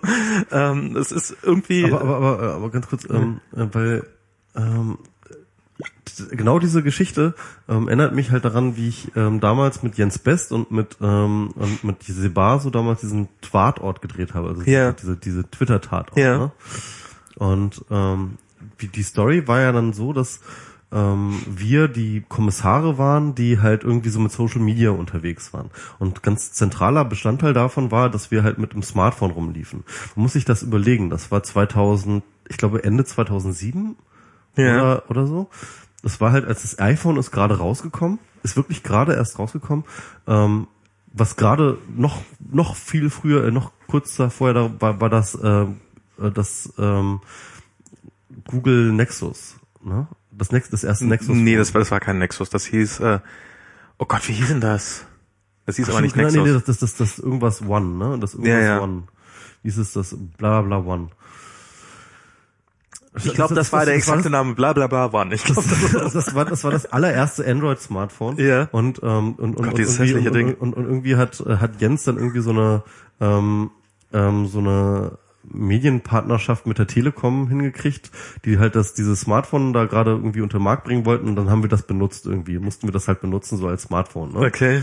[0.51, 1.85] ähm, es ist irgendwie.
[1.85, 4.07] Aber, aber, aber, aber ganz kurz, ähm, äh, weil
[4.55, 4.97] ähm,
[6.31, 7.35] genau diese Geschichte
[7.69, 11.51] ähm, erinnert mich halt daran, wie ich ähm, damals mit Jens Best und mit ähm,
[11.55, 14.91] und mit Sebar so damals diesen Tatort gedreht habe, also Ja.
[14.93, 16.17] diese diese Twitter-Tatort.
[16.17, 16.37] Ja.
[16.37, 16.51] Ne?
[17.35, 18.37] Und ähm,
[18.79, 20.39] wie die Story war ja dann so, dass
[20.91, 25.69] ähm, wir die Kommissare waren, die halt irgendwie so mit Social Media unterwegs waren.
[25.99, 29.83] Und ganz zentraler Bestandteil davon war, dass wir halt mit dem Smartphone rumliefen.
[30.15, 31.09] Man muss sich das überlegen.
[31.09, 33.95] Das war 2000, ich glaube Ende 2007
[34.55, 34.75] Ja.
[34.81, 35.49] oder, oder so.
[36.03, 39.83] Das war halt, als das iPhone ist gerade rausgekommen, ist wirklich gerade erst rausgekommen,
[40.27, 40.67] ähm,
[41.13, 45.63] was gerade noch noch viel früher, äh, noch kurz davor da war, war das äh,
[46.19, 47.21] äh, das ähm,
[48.45, 50.07] Google Nexus, ne?
[50.31, 51.35] Das Nex das erste Nexus.
[51.35, 52.51] Nee, das war, das war kein Nexus.
[52.51, 53.19] Das hieß, äh,
[53.97, 55.05] oh Gott, wie hieß denn das?
[55.65, 56.43] Das hieß aber nicht Nein, Nexus.
[56.43, 58.19] Nee, nee, das, das, das, das irgendwas One, ne?
[58.19, 58.81] Das irgendwas Ja, ja.
[58.81, 59.03] One.
[59.63, 60.15] Wie ist es das?
[60.37, 61.09] Bla bla One.
[63.15, 65.33] Ich glaube, das, war der das exakte Name, bla bla bla One.
[65.33, 65.63] Ich glaube,
[65.93, 68.37] das, das, war, das war das allererste Android-Smartphone.
[68.37, 68.67] Ja.
[68.71, 72.17] Und, ähm, und, und, Gott, und, irgendwie, und, und, und, irgendwie hat, hat Jens dann
[72.17, 72.83] irgendwie so eine,
[73.19, 73.71] ähm,
[74.13, 75.17] ähm, so eine
[75.49, 78.11] Medienpartnerschaft mit der Telekom hingekriegt,
[78.45, 81.49] die halt das, dieses Smartphone da gerade irgendwie unter den Markt bringen wollten und dann
[81.49, 84.33] haben wir das benutzt irgendwie, mussten wir das halt benutzen, so als Smartphone.
[84.33, 84.39] Ne?
[84.39, 84.77] okay.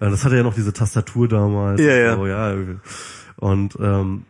[0.00, 1.80] Äh, Das hatte ja noch diese Tastatur damals.
[1.80, 2.16] Ja, ja.
[2.16, 2.54] So, ja.
[3.36, 4.24] Und ähm,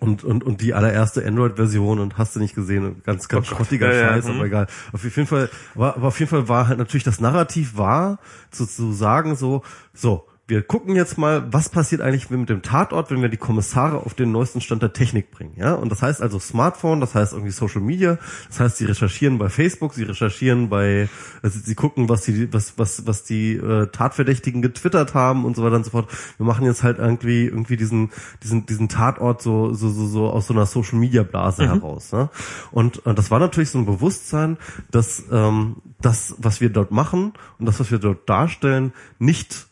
[0.00, 3.92] und, und, und die allererste Android-Version und hast du nicht gesehen, ganz, ganz Oh schrottiger
[3.92, 4.36] Ja, ja, Scheiß, mhm.
[4.36, 4.66] aber egal.
[4.92, 8.18] Auf jeden Fall, war, aber auf jeden Fall war halt natürlich das Narrativ war,
[8.50, 9.62] zu, zu sagen so,
[9.92, 13.98] so, wir gucken jetzt mal, was passiert eigentlich mit dem Tatort, wenn wir die Kommissare
[13.98, 15.74] auf den neuesten Stand der Technik bringen, ja?
[15.74, 18.18] Und das heißt also Smartphone, das heißt irgendwie Social Media,
[18.48, 21.08] das heißt, sie recherchieren bei Facebook, sie recherchieren bei,
[21.42, 25.62] also sie gucken, was die, was, was, was die äh, Tatverdächtigen getwittert haben und so
[25.62, 26.10] weiter und so fort.
[26.36, 28.10] Wir machen jetzt halt irgendwie, irgendwie diesen,
[28.42, 32.28] diesen, diesen Tatort so, so, so, so aus so einer Social Media Blase heraus, ne?
[32.72, 34.58] Und äh, das war natürlich so ein Bewusstsein,
[34.90, 39.69] dass ähm, das, was wir dort machen und das, was wir dort darstellen, nicht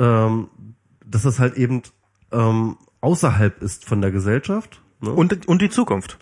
[0.00, 0.48] ähm,
[1.04, 1.82] dass das halt eben
[2.32, 4.82] ähm, außerhalb ist von der Gesellschaft.
[5.00, 5.10] Ne?
[5.10, 6.18] Und, und die Zukunft.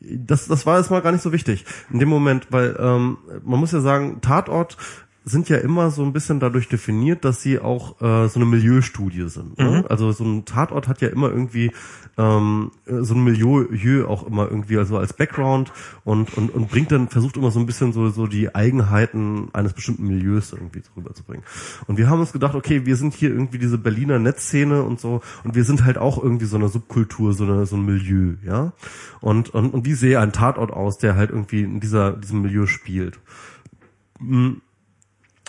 [0.00, 3.58] das, das war jetzt mal gar nicht so wichtig in dem Moment, weil ähm, man
[3.60, 4.76] muss ja sagen, Tatort
[5.24, 9.28] sind ja immer so ein bisschen dadurch definiert, dass sie auch äh, so eine Milieustudie
[9.28, 9.58] sind.
[9.58, 9.84] Ne?
[9.88, 11.70] Also so ein Tatort hat ja immer irgendwie
[12.18, 15.72] ähm, so ein Milieu auch immer irgendwie also als Background
[16.04, 19.72] und, und, und bringt dann, versucht immer so ein bisschen so, so die Eigenheiten eines
[19.72, 21.44] bestimmten Milieus irgendwie rüberzubringen.
[21.86, 25.22] Und wir haben uns gedacht, okay, wir sind hier irgendwie diese Berliner Netzszene und so
[25.44, 28.72] und wir sind halt auch irgendwie so eine Subkultur, so, eine, so ein Milieu, ja.
[29.20, 32.66] Und, und, und wie sehe ein Tatort aus, der halt irgendwie in dieser, diesem Milieu
[32.66, 33.20] spielt?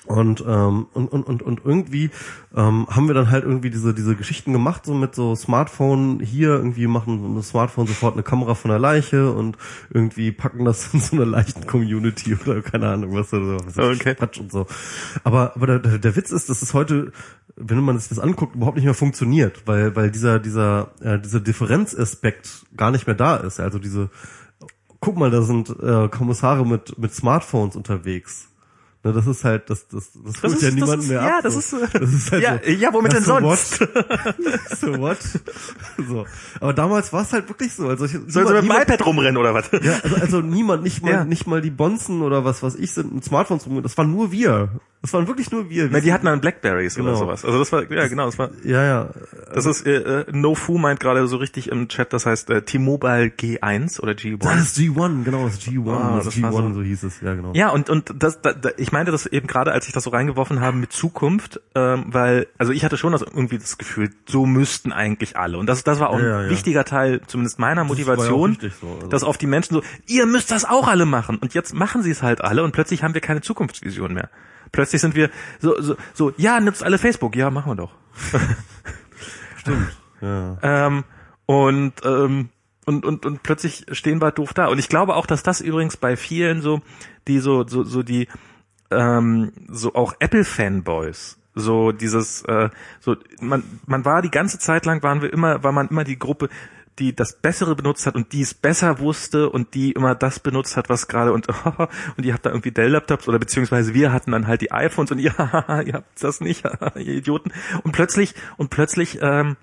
[0.06, 2.10] Und, ähm, und, und, und, und irgendwie
[2.54, 6.50] ähm, haben wir dann halt irgendwie diese, diese Geschichten gemacht, so mit so Smartphone hier,
[6.50, 9.58] irgendwie machen das Smartphone sofort eine Kamera von der Leiche und
[9.94, 13.82] irgendwie packen das in so einer leichten Community oder keine Ahnung was oder so.
[13.82, 14.16] Okay.
[14.16, 14.68] Quatsch und so.
[15.24, 17.14] Aber, aber der, der, der Witz ist, dass es heute,
[17.56, 21.40] wenn man sich das anguckt, überhaupt nicht mehr funktioniert, weil, weil dieser, dieser, äh, dieser
[21.40, 23.62] Differenzaspekt gar nicht mehr da ist.
[23.62, 24.10] Also diese,
[25.00, 28.50] guck mal, da sind äh, Kommissare mit, mit Smartphones unterwegs.
[29.06, 31.38] Ne, das ist halt, das, das, das, Das ja ist- das niemand ist- mehr ja,
[31.38, 31.44] ab.
[31.44, 31.78] das so.
[31.78, 33.82] ist, das ist halt ja, so, ja, womit ja, denn so sonst?
[33.82, 34.70] What?
[34.80, 35.18] so what?
[36.08, 36.26] so.
[36.62, 37.88] Aber damals war es halt wirklich so.
[37.90, 39.70] Also ich, Sollen sie mit dem niemand- iPad rumrennen oder was?
[39.72, 41.26] ja, also, also niemand, nicht mal, Ja.
[41.26, 43.82] nicht mal die Bonzen oder was, was ich sind mit Smartphones rum.
[43.84, 44.70] Das waren nur wir.
[45.02, 45.90] Das waren wirklich nur wir.
[45.92, 47.18] Na, die hatten dann Blackberries oder Genau.
[47.20, 47.44] sowas.
[47.44, 49.10] Also das war, ja genau, das war, ja, ja.
[49.54, 53.26] das ist, äh, äh, NoFu meint gerade so richtig im Chat, das heißt äh, T-Mobile
[53.38, 54.38] G1 oder G1.
[54.38, 56.82] Das ist G1, genau, das ist G1, Ah, das, das ist war G1, so- so
[56.84, 57.52] hieß es, ja, genau.
[57.54, 60.10] Ja, und und das, da, da, ich meinte das eben gerade, als ich das so
[60.10, 64.46] reingeworfen habe mit Zukunft, ähm, weil also ich hatte schon das irgendwie das Gefühl, so
[64.46, 65.58] müssten eigentlich alle.
[65.58, 66.50] Und das das war auch Ja, ein ja.
[66.50, 69.08] wichtiger Teil, zumindest meiner ja auch Motivation, richtig so, also.
[69.08, 71.38] dass auf die Menschen so, ihr müsst das auch alle machen.
[71.38, 74.30] Und jetzt machen sie es halt alle und plötzlich haben wir keine Zukunftsvision mehr.
[74.72, 75.30] Plötzlich sind wir
[75.60, 77.92] so so so, ja, nutzt alle Facebook, ja, machen wir doch.
[79.58, 79.90] Stimmt.
[80.22, 80.58] Ja.
[80.62, 81.04] Ähm,
[81.46, 82.50] und, ähm,
[82.86, 84.68] und, und, und plötzlich stehen wir doof da.
[84.68, 86.82] Und ich glaube auch, dass das übrigens bei vielen so,
[87.28, 88.28] die so, so, so die,
[88.98, 95.04] ähm, so auch Apple-Fanboys, so dieses, äh, so, man, man war die ganze Zeit lang,
[95.04, 96.50] waren wir immer, war man immer die Gruppe,
[97.00, 100.78] die das Bessere benutzt hat und die es besser wusste und die immer das benutzt
[100.78, 101.48] hat, was gerade und
[102.18, 105.20] und ihr habt da irgendwie Dell-Laptops oder beziehungsweise wir hatten dann halt die iPhones und
[105.20, 105.34] ihr,
[105.86, 106.64] ihr habt das nicht,
[106.96, 107.52] ihr Idioten.
[107.84, 109.58] Und plötzlich, und plötzlich, ähm,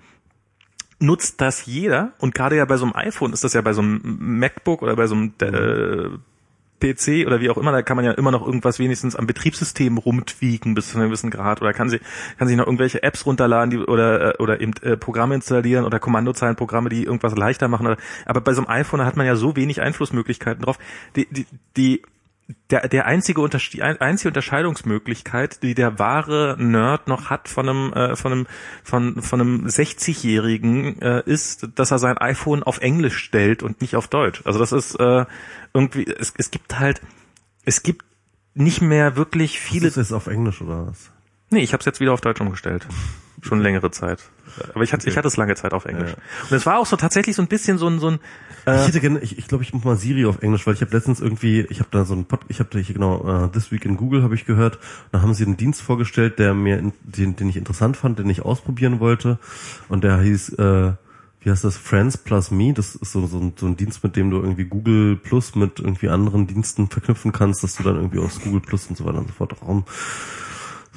[1.00, 3.80] nutzt das jeder und gerade ja bei so einem iPhone ist das ja bei so
[3.80, 6.10] einem MacBook oder bei so einem äh,
[6.80, 9.98] PC oder wie auch immer, da kann man ja immer noch irgendwas wenigstens am Betriebssystem
[9.98, 12.00] rumtweaken bis zu einem gewissen Grad oder kann sie
[12.38, 15.98] kann sich noch irgendwelche Apps runterladen die, oder äh, oder eben äh, Programme installieren oder
[15.98, 17.86] Kommandozeilenprogramme, die irgendwas leichter machen.
[17.86, 17.96] Oder,
[18.26, 20.78] aber bei so einem iPhone hat man ja so wenig Einflussmöglichkeiten drauf.
[21.16, 21.46] Die die
[21.76, 22.02] die
[22.70, 27.92] der, der einzige die ein- einzige Unterscheidungsmöglichkeit, die der wahre Nerd noch hat von einem,
[27.92, 28.46] äh, von einem,
[28.84, 33.96] von, von einem 60-Jährigen, äh, ist, dass er sein iPhone auf Englisch stellt und nicht
[33.96, 34.42] auf Deutsch.
[34.44, 35.24] Also das ist äh,
[35.74, 37.00] irgendwie, es, es gibt halt,
[37.64, 38.04] es gibt
[38.54, 39.88] nicht mehr wirklich viele.
[39.88, 41.10] Ist das auf Englisch oder was?
[41.50, 42.86] Nee, ich habe es jetzt wieder auf Deutsch umgestellt.
[43.42, 44.20] Schon längere Zeit.
[44.74, 46.14] Aber ich hatte, ich hatte es lange Zeit auf Englisch.
[46.50, 48.20] Und es war auch so tatsächlich so ein bisschen so ein, so ein
[48.66, 50.94] ich hätte gerne, ich, ich glaube, ich mache mal Siri auf Englisch, weil ich habe
[50.94, 53.72] letztens irgendwie, ich habe da so einen Pod, ich habe da hier genau, uh, This
[53.72, 54.78] Week in Google habe ich gehört,
[55.12, 58.28] da haben sie einen Dienst vorgestellt, der mir, in, den, den ich interessant fand, den
[58.28, 59.38] ich ausprobieren wollte.
[59.88, 60.92] Und der hieß, äh,
[61.40, 64.16] wie heißt das, Friends Plus Me, das ist so, so, ein, so ein Dienst, mit
[64.16, 68.18] dem du irgendwie Google Plus mit irgendwie anderen Diensten verknüpfen kannst, dass du dann irgendwie
[68.18, 69.84] aus Google Plus und so weiter und so fort Raum ein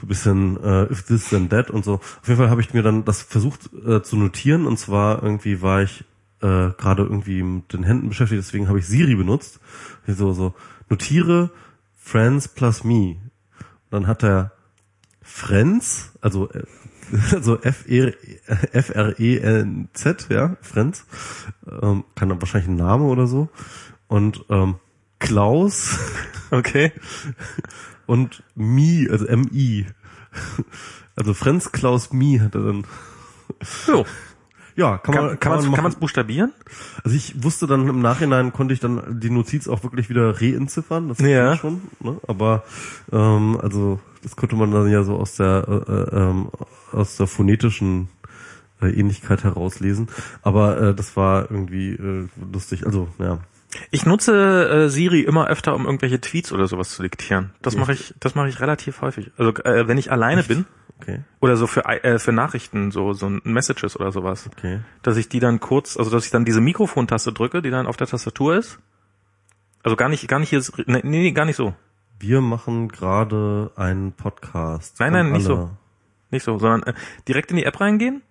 [0.08, 1.96] bisschen äh, if this then that und so.
[1.96, 5.62] Auf jeden Fall habe ich mir dann das versucht äh, zu notieren und zwar irgendwie
[5.62, 6.04] war ich
[6.42, 9.60] äh, gerade irgendwie mit den Händen beschäftigt, deswegen habe ich Siri benutzt.
[10.08, 10.54] So so
[10.90, 11.52] notiere
[11.98, 13.16] Friends plus me.
[13.16, 14.52] Und dann hat er
[15.22, 16.64] Friends, also äh,
[17.32, 18.14] also F E
[20.30, 21.06] ja, Friends.
[21.82, 23.50] Ähm, kann dann wahrscheinlich ein Name oder so
[24.08, 24.76] und ähm,
[25.20, 25.98] Klaus
[26.52, 26.92] okay.
[28.06, 29.86] Und Mi, also M-I.
[31.16, 32.86] Also Franz Klaus Mi hat er dann
[33.62, 34.06] So.
[34.76, 36.52] Ja, kann man Kann, kann man kann man's buchstabieren?
[37.04, 41.10] Also ich wusste dann im Nachhinein konnte ich dann die Notiz auch wirklich wieder reinziffern,
[41.10, 41.56] das Ja.
[41.58, 42.18] schon, ne?
[42.28, 42.64] aber
[43.12, 46.50] ähm, also das konnte man dann ja so aus der äh, äh, ähm,
[46.92, 48.10] aus der phonetischen
[48.82, 50.08] äh, Ähnlichkeit herauslesen,
[50.42, 52.88] aber äh, das war irgendwie äh, lustig.
[52.88, 53.38] Also ja,
[53.92, 57.52] Ich nutze äh, Siri immer öfter, um irgendwelche Tweets oder sowas zu diktieren.
[57.62, 59.32] Das mache ich, das mache ich relativ häufig.
[59.38, 60.66] Also äh, wenn ich alleine bin
[61.00, 64.82] okay, oder so für äh, für Nachrichten, so so ein Messages oder sowas, okay.
[65.02, 67.98] dass ich die dann kurz, also dass ich dann diese Mikrofontaste drücke, die dann auf
[67.98, 68.80] der Tastatur ist.
[69.84, 71.74] Also gar nicht, gar nicht hier, nee, nee, gar nicht so,
[72.20, 74.98] Wir machen gerade einen Podcast.
[75.00, 75.72] Nein, nein, nicht so.
[76.32, 76.94] nicht so, sondern äh,
[77.28, 78.22] direkt in die App reingehen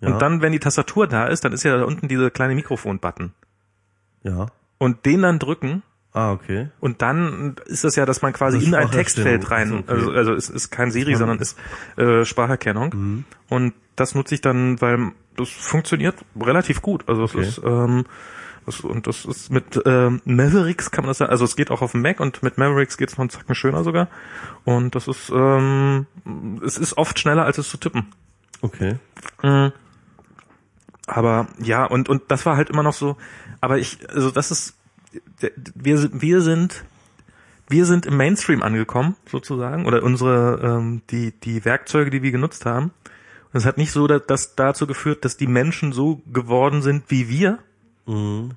[0.00, 0.08] Ja.
[0.08, 3.32] und dann, wenn die Tastatur da ist, dann ist ja da unten diese kleine Mikrofon-Button
[4.24, 4.46] Ja.
[4.78, 5.82] Und den dann drücken
[6.14, 6.70] Ah, okay.
[6.80, 8.90] Und dann ist das ja, dass man quasi in ein.
[8.90, 10.08] Textfeld rein, Also, okay.
[10.08, 11.56] also, also es ist kein Siri, sondern ist
[11.96, 12.94] äh, Spracherkennung.
[12.94, 13.24] Mhm.
[13.48, 17.04] Und das nutze ich dann, weil das funktioniert relativ gut.
[17.08, 17.46] Also es Okay.
[17.46, 18.04] ist ähm,
[18.66, 21.82] das, und das ist mit ähm, Mavericks kann man das sagen, also es geht auch
[21.82, 24.08] auf dem Mac und mit Mavericks geht es noch einen Zacken schöner sogar.
[24.64, 26.06] Und das ist ähm,
[26.64, 28.06] es ist oft schneller als es zu tippen.
[28.60, 28.96] Okay.
[29.42, 29.72] Mhm.
[31.08, 33.16] Aber ja, und, und das war halt immer noch so,
[33.60, 34.76] aber ich, also das ist,
[35.74, 36.84] wir, wir sind,
[37.68, 42.66] wir sind im Mainstream angekommen, sozusagen, oder unsere, ähm, die, die Werkzeuge, die wir genutzt
[42.66, 42.92] haben.
[43.52, 47.04] Und es hat nicht so dass, das dazu geführt, dass die Menschen so geworden sind
[47.08, 47.58] wie wir,
[48.08, 48.52] Mhm.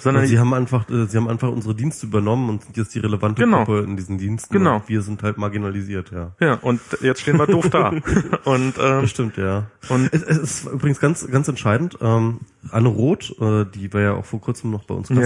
[0.00, 2.98] Sondern sie haben einfach, äh, sie haben einfach unsere Dienste übernommen und sind jetzt die
[3.00, 3.64] relevante Genau.
[3.64, 4.52] Gruppe in diesen Diensten.
[4.52, 4.82] Genau.
[4.86, 6.32] Wir sind halt marginalisiert, ja.
[6.40, 7.88] ja, und jetzt stehen wir doof da.
[8.44, 9.66] und, ähm, Das stimmt, ja.
[9.88, 11.98] und Es, es ist übrigens ganz, ganz entscheidend.
[12.00, 12.40] Ähm,
[12.70, 15.20] Anne Roth, äh, die war ja auch vor kurzem noch bei uns Gast,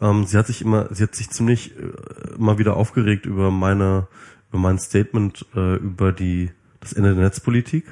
[0.00, 0.10] Ja.
[0.10, 1.82] ähm, sie hat sich immer, sie hat sich ziemlich äh,
[2.38, 4.08] mal wieder aufgeregt über meine,
[4.50, 7.84] über mein Statement äh, über die das Ende der Netzpolitik.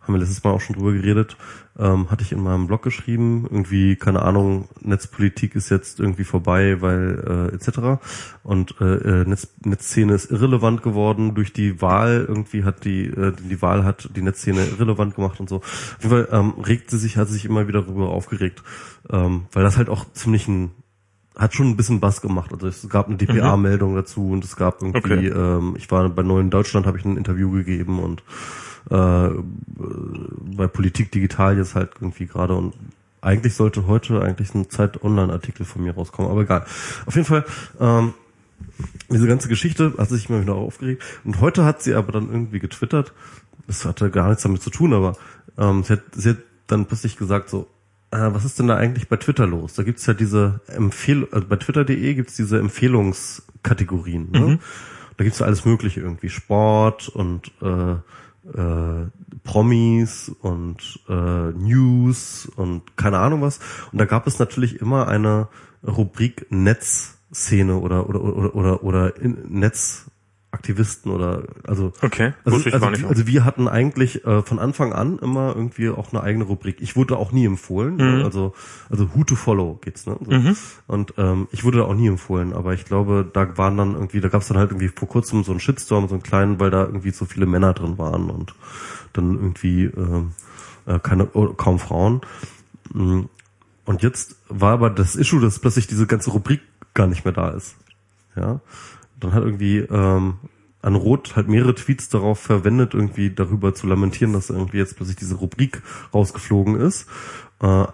[0.00, 1.36] Haben wir letztes Mal auch schon drüber geredet.
[1.78, 6.80] Ähm, hatte ich in meinem Blog geschrieben, irgendwie, keine Ahnung, Netzpolitik ist jetzt irgendwie vorbei,
[6.80, 8.02] weil äh, etc.
[8.42, 12.24] Und äh, äh, Netz, Netzszene ist irrelevant geworden durch die Wahl.
[12.26, 15.56] Irgendwie hat die äh, die Wahl hat die Netzszene irrelevant gemacht und so.
[15.58, 18.62] Auf jeden Fall ähm, regt sie sich, hat sie sich immer wieder darüber aufgeregt,
[19.10, 20.72] ähm, weil das halt auch ziemlich ein
[21.38, 22.52] hat schon ein bisschen Bass gemacht.
[22.52, 25.28] Also es gab eine DPA-Meldung dazu und es gab irgendwie, Okay.
[25.28, 28.24] ähm, ich war bei Neuen Deutschland, habe ich ein Interview gegeben und
[28.90, 29.28] äh,
[30.56, 32.74] bei Politik Digital jetzt halt irgendwie gerade und
[33.20, 36.64] eigentlich sollte heute eigentlich ein Zeit-Online-Artikel von mir rauskommen, aber egal.
[37.06, 37.44] Auf jeden Fall,
[37.80, 38.14] ähm,
[39.10, 42.58] diese ganze Geschichte hat sich immer wieder aufgeregt und heute hat sie aber dann irgendwie
[42.58, 43.12] getwittert,
[43.66, 45.16] das hatte gar nichts damit zu tun, aber
[45.56, 47.68] ähm, sie, hat, sie hat dann plötzlich gesagt so,
[48.10, 49.74] äh, was ist denn da eigentlich bei Twitter los?
[49.74, 54.30] Da gibt's ja diese Empfehl also bei twitter.de gibt's diese Empfehlungskategorien.
[54.30, 54.58] Ne?
[55.16, 57.96] Da gibt's ja alles mögliche irgendwie, Sport und äh,
[58.54, 59.10] äh,
[59.44, 61.12] Promis und äh,
[61.52, 63.60] News und keine Ahnung was.
[63.92, 65.48] Und da gab es natürlich immer eine
[65.86, 69.60] Rubrik Netzszene oder oder oder oder, oder in
[70.50, 75.54] Netzaktivisten oder also okay, also, also, also wir hatten eigentlich äh, von Anfang an immer
[75.54, 76.80] irgendwie auch eine eigene Rubrik.
[76.80, 78.24] Ich wurde auch nie empfohlen, ne?
[78.24, 78.54] also
[78.90, 80.16] also who to follow geht's ne.
[80.18, 80.54] So.
[80.86, 84.28] Und ähm, ich wurde auch nie empfohlen, aber ich glaube, da waren dann irgendwie, da
[84.28, 87.10] gab's dann halt irgendwie vor kurzem so einen Shitstorm, so einen kleinen, weil da irgendwie
[87.10, 88.54] so viele Männer drin waren und
[89.12, 90.32] dann irgendwie ähm,
[90.86, 92.20] äh, keine oh, kaum Frauen.
[92.92, 93.22] Mm.
[93.84, 96.60] Und jetzt war aber das Issue, dass plötzlich diese ganze Rubrik
[96.92, 97.74] gar nicht mehr da ist.
[98.36, 98.60] Ja.
[99.20, 100.34] Dann hat irgendwie ähm,
[100.82, 105.16] an Roth halt mehrere Tweets darauf verwendet, irgendwie darüber zu lamentieren, dass irgendwie jetzt plötzlich
[105.16, 105.82] diese Rubrik
[106.14, 107.06] rausgeflogen ist.
[107.60, 107.86] Äh,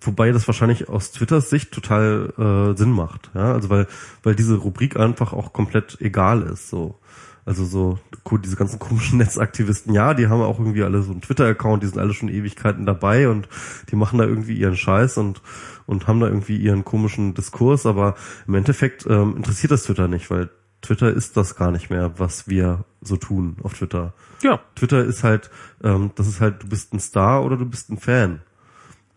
[0.00, 3.86] wobei das wahrscheinlich aus Twitters Sicht total äh, Sinn macht, ja, also weil
[4.22, 6.98] weil diese Rubrik einfach auch komplett egal ist, so.
[7.46, 7.98] Also so
[8.42, 11.98] diese ganzen komischen Netzaktivisten, ja, die haben auch irgendwie alle so einen Twitter-Account, die sind
[11.98, 13.48] alle schon Ewigkeiten dabei und
[13.90, 15.42] die machen da irgendwie ihren Scheiß und
[15.86, 18.14] und haben da irgendwie ihren komischen Diskurs, aber
[18.46, 20.50] im Endeffekt ähm, interessiert das Twitter nicht, weil
[20.82, 24.12] Twitter ist das gar nicht mehr, was wir so tun auf Twitter.
[24.42, 25.50] ja, Twitter ist halt,
[25.82, 28.40] ähm, das ist halt, du bist ein Star oder du bist ein Fan.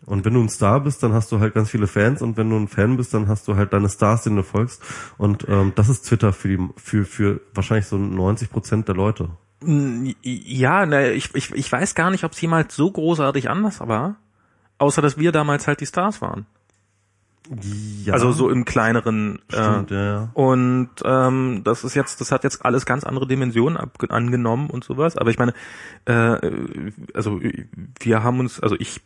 [0.06, 2.48] Und wenn du ein Star bist, dann hast du halt ganz viele Fans und wenn
[2.48, 4.82] du ein Fan bist, dann hast du halt deine Stars, denen du folgst.
[5.18, 9.28] Und ähm, das ist Twitter für die, für, für wahrscheinlich so 90 Prozent der Leute.
[9.60, 13.80] Mm, Ja, ne, ich, ich, ich weiß gar nicht, ob es jemals so großartig anders
[13.80, 14.16] war,
[14.78, 16.46] außer dass wir damals halt die Stars waren.
[18.04, 19.38] Ja, Also so im kleineren.
[19.48, 20.28] stimmt, äh, ja, ja.
[20.34, 24.84] Und ähm, das ist jetzt, das hat jetzt alles ganz andere Dimensionen ab, angenommen und
[24.84, 25.16] sowas.
[25.16, 25.54] Aber ich meine,
[26.04, 26.36] äh,
[27.14, 27.40] also
[28.00, 29.00] wir haben uns, also ich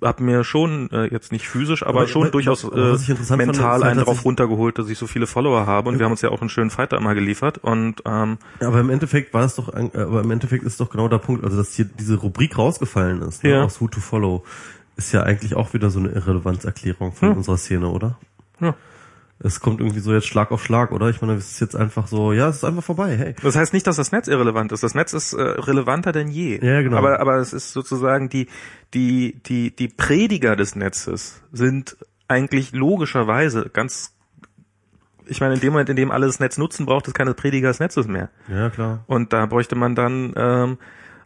[0.00, 3.54] habe mir schon äh, jetzt nicht physisch, aber, Aber- schon aber- durchaus äh, fand, mental
[3.54, 6.22] ist halt, einen drauf runtergeholt, dass ich so viele Follower habe und wir haben uns
[6.22, 9.40] ja auch einen schönen Fight da immer geliefert und ähm, Ja, aber im Endeffekt war
[9.42, 12.14] das doch, äh, aber im Endeffekt ist doch genau der Punkt, also dass hier diese
[12.14, 13.64] Rubrik rausgefallen ist, ne, Ja.
[13.64, 14.44] aus Who to Follow,
[14.98, 17.36] ist ja eigentlich auch wieder so eine Irrelevanzerklärung von Hm.
[17.38, 18.18] unserer Szene, oder?
[18.60, 18.74] ja.
[19.40, 21.08] Es kommt irgendwie so jetzt Schlag auf Schlag, oder?
[21.10, 23.34] Ich meine, es ist jetzt einfach so, ja, es ist einfach vorbei, hey.
[23.40, 24.82] Das heißt nicht, dass das Netz irrelevant ist.
[24.82, 26.58] Das Netz ist äh, relevanter denn je.
[26.60, 26.96] Ja, genau.
[26.96, 28.48] Aber, aber es ist sozusagen die,
[28.94, 31.96] die, die, die Prediger des Netzes sind
[32.26, 34.12] eigentlich logischerweise ganz,
[35.24, 37.68] ich meine, in dem Moment, in dem alle das Netz nutzen, braucht es keine Prediger
[37.68, 38.30] des Netzes mehr.
[38.48, 39.04] Ja, klar.
[39.06, 40.78] Und da bräuchte man dann, ähm,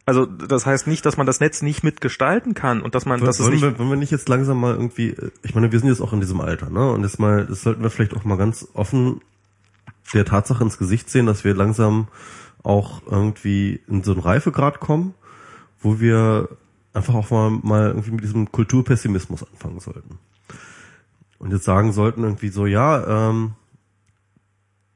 [0.05, 3.41] also das heißt nicht, dass man das Netz nicht mitgestalten kann und dass man, es
[3.41, 5.89] wollen, nicht, wir, wollen wir nicht jetzt langsam mal irgendwie, äh, ich meine, wir sind
[5.89, 6.91] jetzt auch in diesem Alter, ne?
[6.91, 9.21] Und jetzt mal, das sollten wir vielleicht auch mal ganz offen
[10.13, 12.09] der Tatsache ins Gesicht sehen, dass wir langsam
[12.63, 15.15] auch irgendwie in so einen Reifegrad kommen,
[15.81, 16.49] wo wir
[16.93, 20.19] einfach auch mal, mal irgendwie mit diesem Kulturpessimismus anfangen sollten.
[21.39, 23.55] Und jetzt sagen sollten irgendwie so, ja, ähm,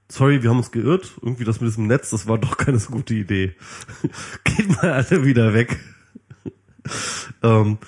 [0.08, 2.90] sorry, wir haben uns geirrt, irgendwie das mit diesem Netz, das war doch keine so
[2.90, 3.54] gute Idee.
[4.44, 5.78] Geht mal alle wieder weg.
[7.42, 7.78] ähm,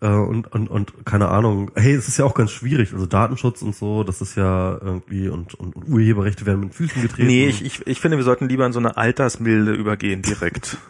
[0.00, 3.62] äh, und, und, und keine Ahnung, hey, es ist ja auch ganz schwierig, also Datenschutz
[3.62, 7.28] und so, das ist ja irgendwie und, und, und Urheberrechte werden mit Füßen getreten.
[7.28, 10.76] nee, ich, ich, ich finde, wir sollten lieber in so eine Altersmilde übergehen direkt.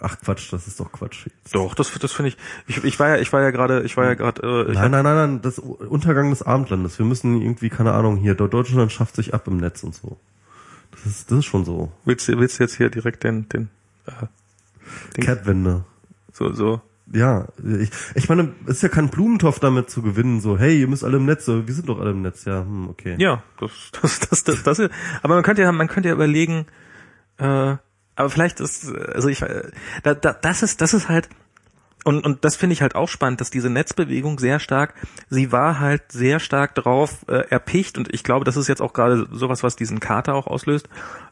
[0.00, 1.26] Ach Quatsch, das ist doch Quatsch.
[1.26, 1.54] Jetzt.
[1.54, 2.36] Doch, das, das finde ich,
[2.66, 2.84] ich.
[2.84, 4.42] Ich war ja, ich war ja gerade, ich war ja gerade.
[4.68, 6.98] Äh, Nein, nein, nein, nein, das Untergang des Abendlandes.
[6.98, 10.18] Wir müssen irgendwie, keine Ahnung, hier, Deutschland schafft sich ab im Netz und so.
[10.92, 11.92] Das ist, das ist schon so.
[12.04, 13.68] Willst du, willst du jetzt hier direkt den, den,
[14.06, 14.10] äh,
[15.16, 15.84] den Kehrtwende.
[16.32, 16.80] so, so.
[17.12, 20.88] Ja, ich, ich meine, es ist ja kein Blumentopf damit zu gewinnen, so, hey, ihr
[20.88, 23.14] müsst alle im Netz, so, wir sind doch alle im Netz, ja, hm, okay.
[23.18, 23.70] Ja, das,
[24.02, 24.90] das, das, das, das, ist-
[25.22, 26.66] aber man könnte ja, man könnte ja überlegen,
[27.38, 27.76] äh,
[28.16, 29.70] aber vielleicht ist, also ich, äh,
[30.02, 31.28] da, da, das ist, das ist halt,
[32.04, 34.94] und, und das finde ich halt auch spannend, dass diese Netzbewegung sehr stark,
[35.28, 38.92] sie war halt sehr stark drauf äh, erpicht und ich glaube, das ist jetzt auch
[38.92, 40.88] gerade sowas, was diesen Kater auch auslöst,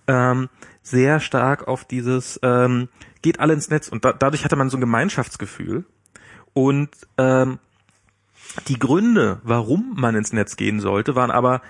[0.06, 0.48] ähm,
[0.82, 2.89] sehr stark auf dieses, ähm,
[3.23, 5.85] geht alle ins Netz und da, dadurch hatte man so ein Gemeinschaftsgefühl
[6.52, 7.59] und ähm,
[8.69, 11.62] die Gründe, warum man ins Netz gehen sollte, waren aber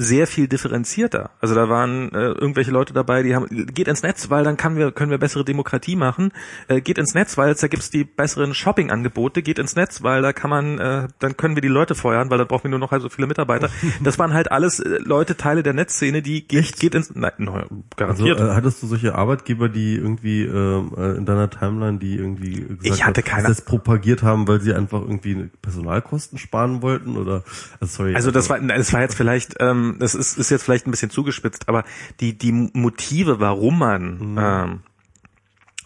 [0.00, 1.30] sehr viel differenzierter.
[1.40, 4.76] Also da waren äh, irgendwelche Leute dabei, die haben geht ins Netz, weil dann kann
[4.76, 6.30] wir können wir bessere Demokratie machen.
[6.68, 9.42] Äh, geht ins Netz, weil da gibt's die besseren Shopping-Angebote.
[9.42, 12.38] Geht ins Netz, weil da kann man äh, dann können wir die Leute feuern, weil
[12.38, 13.68] dann brauchen wir nur noch halt so viele Mitarbeiter.
[14.02, 17.66] Das waren halt alles äh, Leute Teile der Netzszene, die geht, geht ins nein, Also
[17.96, 18.38] garantiert.
[18.40, 22.84] äh, hattest du solche Arbeitgeber, die irgendwie ähm, äh, in deiner Timeline, die irgendwie gesagt
[22.84, 27.42] Ich hatte hat, keine- das propagiert haben, weil sie einfach irgendwie Personalkosten sparen wollten oder
[27.80, 28.14] also sorry.
[28.14, 31.10] Also das war, das war jetzt vielleicht, ähm, das ist, ist jetzt vielleicht ein bisschen
[31.10, 31.84] zugespitzt, aber
[32.20, 34.80] die, die Motive, warum man, ähm,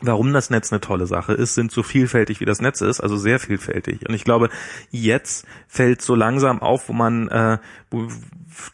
[0.00, 3.16] warum das Netz eine tolle Sache ist, sind so vielfältig wie das Netz ist, also
[3.16, 4.08] sehr vielfältig.
[4.08, 4.50] Und ich glaube,
[4.90, 7.58] jetzt fällt so langsam auf, wo man, äh,
[7.90, 8.08] wo,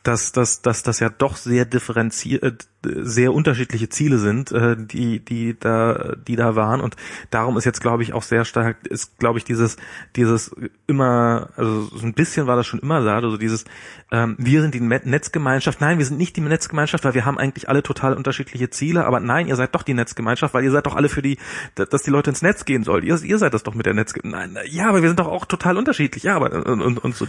[0.02, 5.58] dass, dass, dass das ja doch sehr differenziert, sehr unterschiedliche Ziele sind, äh, die, die
[5.58, 6.80] da, die da waren.
[6.80, 6.96] Und
[7.30, 9.76] darum ist jetzt, glaube ich, auch sehr stark, ist, glaube ich, dieses,
[10.16, 10.54] dieses
[10.86, 13.64] immer, also so ein bisschen war das schon immer da, also dieses,
[14.10, 15.80] ähm, wir sind die Netzgemeinschaft.
[15.80, 19.04] Nein, wir sind nicht die Netzgemeinschaft, weil wir haben eigentlich alle total unterschiedliche Ziele.
[19.04, 21.38] Aber nein, ihr seid doch die Netzgemeinschaft, weil ihr seid doch alle für die,
[21.74, 23.04] dass die Leute ins Netz gehen sollen.
[23.04, 24.14] Ihr, ihr seid das doch mit der Netz.
[24.22, 26.22] Nein, ja, aber wir sind doch auch total unterschiedlich.
[26.22, 27.26] Ja, aber und, und, so.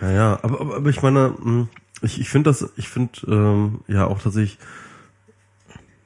[0.00, 1.68] Ja, ja, aber, aber, aber ich meine, mh,
[2.02, 4.58] ich, ich finde das, ich finde ähm, ja auch tatsächlich,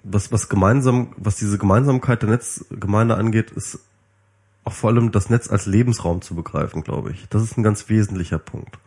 [0.04, 3.80] was, was gemeinsam, was diese Gemeinsamkeit der Netzgemeinde angeht, ist
[4.64, 7.26] auch vor allem das Netz als Lebensraum zu begreifen, glaube ich.
[7.30, 8.78] Das ist ein ganz wesentlicher Punkt.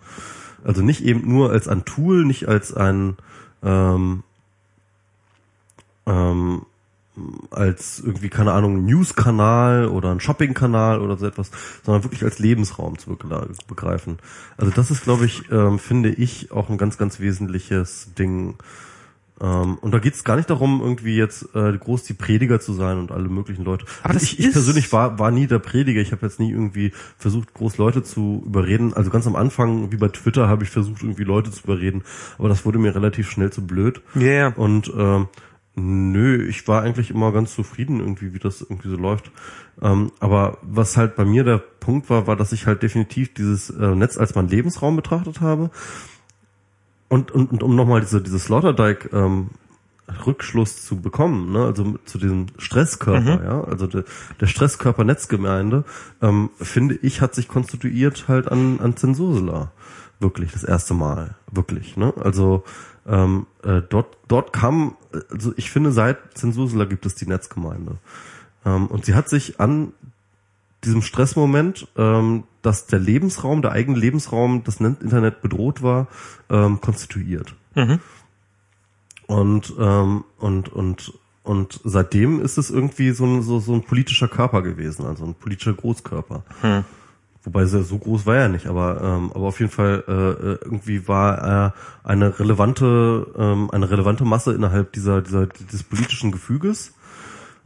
[0.63, 3.17] Also nicht eben nur als ein Tool, nicht als ein
[3.63, 4.23] ähm,
[6.05, 6.65] ähm,
[7.51, 11.51] als irgendwie, keine Ahnung, News-Kanal oder ein Shopping-Kanal oder so etwas,
[11.83, 13.17] sondern wirklich als Lebensraum zu
[13.67, 14.17] begreifen.
[14.57, 18.55] Also das ist, glaube ich, ähm, finde ich, auch ein ganz, ganz wesentliches Ding.
[19.41, 22.73] Ähm, und da geht es gar nicht darum, irgendwie jetzt äh, groß die Prediger zu
[22.73, 23.85] sein und alle möglichen Leute.
[24.03, 25.99] Aber Also das ich, ich persönlich war, war nie der Prediger.
[25.99, 28.93] Ich habe jetzt nie irgendwie versucht, groß Leute zu überreden.
[28.93, 32.03] Also ganz am Anfang, wie bei Twitter, habe ich versucht, irgendwie Leute zu überreden.
[32.37, 34.01] Aber das wurde mir relativ schnell zu blöd.
[34.15, 34.47] ja, ja.
[34.49, 35.27] Und ähm,
[35.75, 39.31] nö, ich war eigentlich immer ganz zufrieden irgendwie, wie das irgendwie so läuft.
[39.81, 43.69] Ähm, aber was halt bei mir der Punkt war, war, dass ich halt definitiv dieses
[43.69, 45.71] äh, Netz als mein Lebensraum betrachtet habe.
[47.07, 49.49] Und, und, und um nochmal diese, diese Sloterdijk ähm,
[50.25, 54.03] Rückschluss zu bekommen, ne, also zu diesem Stresskörper, ja, also de,
[54.39, 55.85] der Stresskörper Netzgemeinde,
[56.21, 59.71] ähm, finde ich, hat sich konstituiert halt an, an Zensursula.
[60.19, 61.35] Wirklich, das erste Mal.
[61.51, 62.13] Wirklich, ne?
[62.21, 62.63] Also
[63.07, 64.95] ähm, äh, dort, dort kam,
[65.31, 67.97] also ich finde, seit Zensursula gibt es die Netzgemeinde.
[68.65, 69.93] Ähm, und sie hat sich an
[70.83, 76.07] diesem Stressmoment, ähm, dass der Lebensraum, der eigene Lebensraum, das Internet bedroht war,
[76.49, 77.55] ähm, konstituiert.
[77.75, 77.99] Mhm.
[79.27, 81.13] Und, ähm, und, und,
[81.43, 85.35] und seitdem ist es irgendwie so ein, so, so ein politischer Körper gewesen, also ein
[85.35, 86.43] politischer Großkörper.
[86.61, 86.83] Hm.
[87.43, 90.59] Wobei so so groß war er nicht, aber, ähm, aber auf jeden Fall äh, äh,
[90.63, 91.73] irgendwie war er
[92.03, 96.93] eine relevante, ähm, eine relevante Masse innerhalb dieser, dieser des politischen Gefüges.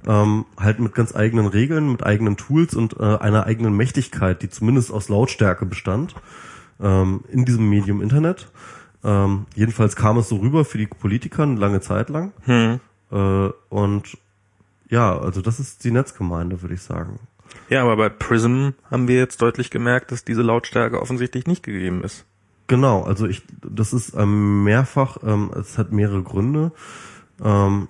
[0.07, 4.49] Ähm, halt mit ganz eigenen Regeln, mit eigenen Tools und äh, einer eigenen Mächtigkeit, die
[4.49, 6.13] zumindest aus Lautstärke bestand,
[6.79, 8.51] ähm, in diesem Medium Internet.
[9.03, 12.33] Ähm, jedenfalls kam es so rüber für die Politiker eine lange Zeit lang.
[12.45, 12.79] Hm.
[13.11, 14.17] Äh, und
[14.89, 17.19] ja, also das ist die Netzgemeinde, würde ich sagen.
[17.69, 22.03] Ja, aber bei Prism haben wir jetzt deutlich gemerkt, dass diese Lautstärke offensichtlich nicht gegeben
[22.03, 22.25] ist.
[22.67, 26.71] Genau, also ich, das ist ähm, mehrfach, ähm, es hat mehrere Gründe.
[27.43, 27.87] Ähm,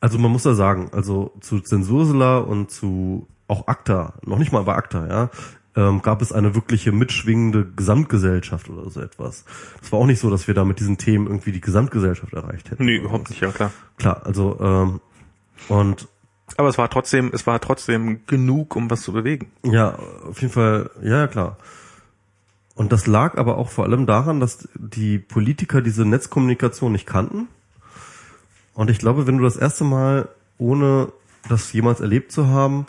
[0.00, 4.64] also man muss ja sagen, also zu Zensursula und zu auch ACTA, noch nicht mal
[4.64, 5.30] bei ACTA, ja,
[5.76, 9.44] ähm, gab es eine wirkliche mitschwingende Gesamtgesellschaft oder so etwas.
[9.82, 12.70] Es war auch nicht so, dass wir da mit diesen Themen irgendwie die Gesamtgesellschaft erreicht
[12.70, 12.84] hätten.
[12.84, 13.72] Nee, überhaupt nicht, ja klar.
[13.96, 15.00] Klar, also ähm,
[15.68, 16.08] und
[16.56, 19.50] Aber es war trotzdem, es war trotzdem genug, um was zu bewegen.
[19.64, 19.98] Ja,
[20.28, 21.56] auf jeden Fall, ja, klar.
[22.74, 27.48] Und das lag aber auch vor allem daran, dass die Politiker diese Netzkommunikation nicht kannten.
[28.74, 31.12] Und ich glaube, wenn du das erste Mal, ohne
[31.48, 32.86] das jemals erlebt zu haben,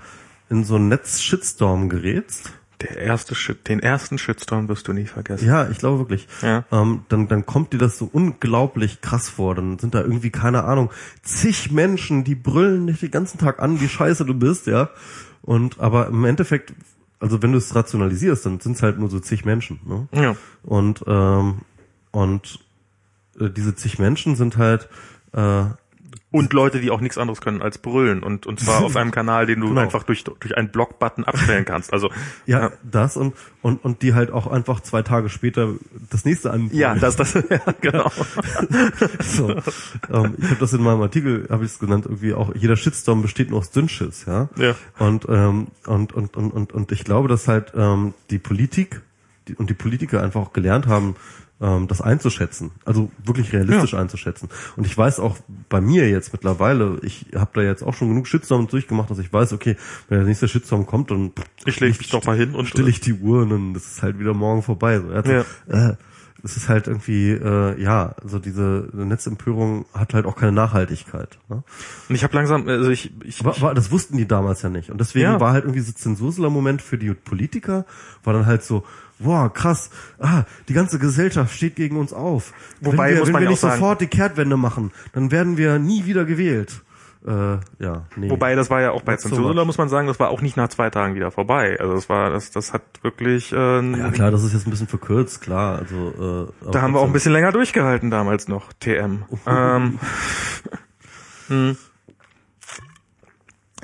[0.49, 3.35] in so einen Netz-Shitstorm gerätst, Der erste
[3.67, 5.47] den ersten Shitstorm wirst du nie vergessen.
[5.47, 6.65] ja, ich glaube wirklich, Ja.
[6.71, 9.55] ähm, dann, dann kommt dir das so unglaublich krass vor.
[9.55, 10.91] Dann sind da irgendwie, keine Ahnung,
[11.23, 14.89] zig Menschen, die brüllen dich den ganzen Tag an, wie scheiße du bist, ja.
[15.41, 16.73] Und aber im Endeffekt,
[17.19, 19.79] also wenn du es rationalisierst, dann sind es halt nur so zig Menschen.
[19.85, 20.07] Ne?
[20.11, 20.35] Ja.
[20.63, 21.61] Und ähm,
[22.11, 22.59] und
[23.39, 24.89] äh, diese zig Menschen sind halt
[25.33, 25.65] äh,
[26.35, 29.45] Und Leute, die auch nichts anderes können als brüllen und, und zwar auf einem Kanal,
[29.45, 29.81] den du Genau.
[29.81, 31.93] einfach durch, durch einen Block-Button abstellen kannst.
[31.93, 32.09] Also,
[32.45, 35.73] ja, das und, und und die halt auch einfach zwei Tage später
[36.09, 36.69] das nächste an.
[36.73, 38.11] ja, das, das, ja, genau.
[39.21, 39.49] so.
[39.49, 43.21] ähm, ich habe das in meinem Artikel, habe ich es genannt, irgendwie auch, jeder Shitstorm
[43.21, 44.49] besteht nur aus Dünnschiss, ja.
[44.57, 44.75] Ja.
[44.99, 49.01] Und, ähm, und, und, und, und, und ich glaube, dass halt ähm, die Politik
[49.47, 51.15] die, und die Politiker einfach auch gelernt haben,
[51.61, 52.71] ähm, das einzuschätzen.
[52.83, 54.49] Also wirklich realistisch einzuschätzen.
[54.75, 55.37] Und ich weiß auch
[55.69, 59.31] bei mir jetzt mittlerweile, ich habe da jetzt auch schon genug Shitstorms durchgemacht, dass ich
[59.31, 59.77] weiß, okay,
[60.09, 61.31] wenn der nächste Shitstorm kommt, dann
[61.65, 64.03] Ich leg mich doch mal hin und- stille ich die Uhr und dann ist es
[64.03, 64.99] halt wieder morgen vorbei.
[64.99, 65.07] So.
[65.09, 65.43] Also, Ja.
[65.67, 65.95] äh,
[66.43, 71.39] es ist halt irgendwie, äh, ja, also diese Netzempörung hat halt auch keine Nachhaltigkeit.
[71.49, 71.63] Ne?
[72.07, 74.91] Und ich habe langsam, also ich, ich, Aber, aber das wussten die damals ja nicht.
[74.91, 75.39] Und deswegen Ja.
[75.39, 77.85] war halt irgendwie so Zensursler-Moment für die Politiker,
[78.23, 78.83] war dann halt so,
[79.19, 79.89] wow, krass,
[80.19, 82.53] ah, die ganze Gesellschaft steht gegen uns auf.
[82.81, 85.79] Wobei, wenn wir, muss wenn wir nicht sagen- sofort die Kehrtwende machen, dann werden wir
[85.79, 86.81] nie wieder gewählt.
[87.27, 88.29] Äh, ja, nee.
[88.29, 89.65] Wobei, das war ja auch bei so Zensursula, much.
[89.67, 91.75] muss man sagen, das war auch nicht nach zwei Tagen wieder vorbei.
[91.79, 94.87] Also das war, das, das hat wirklich, äh, ja klar, das ist jetzt ein bisschen
[94.87, 95.79] verkürzt, klar.
[95.79, 99.23] Also äh, da haben wir auch ein bisschen länger durchgehalten damals noch, TM.
[99.47, 99.99] ähm,
[101.47, 101.77] hm.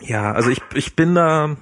[0.01, 1.55] Ja, also ich, ich bin da,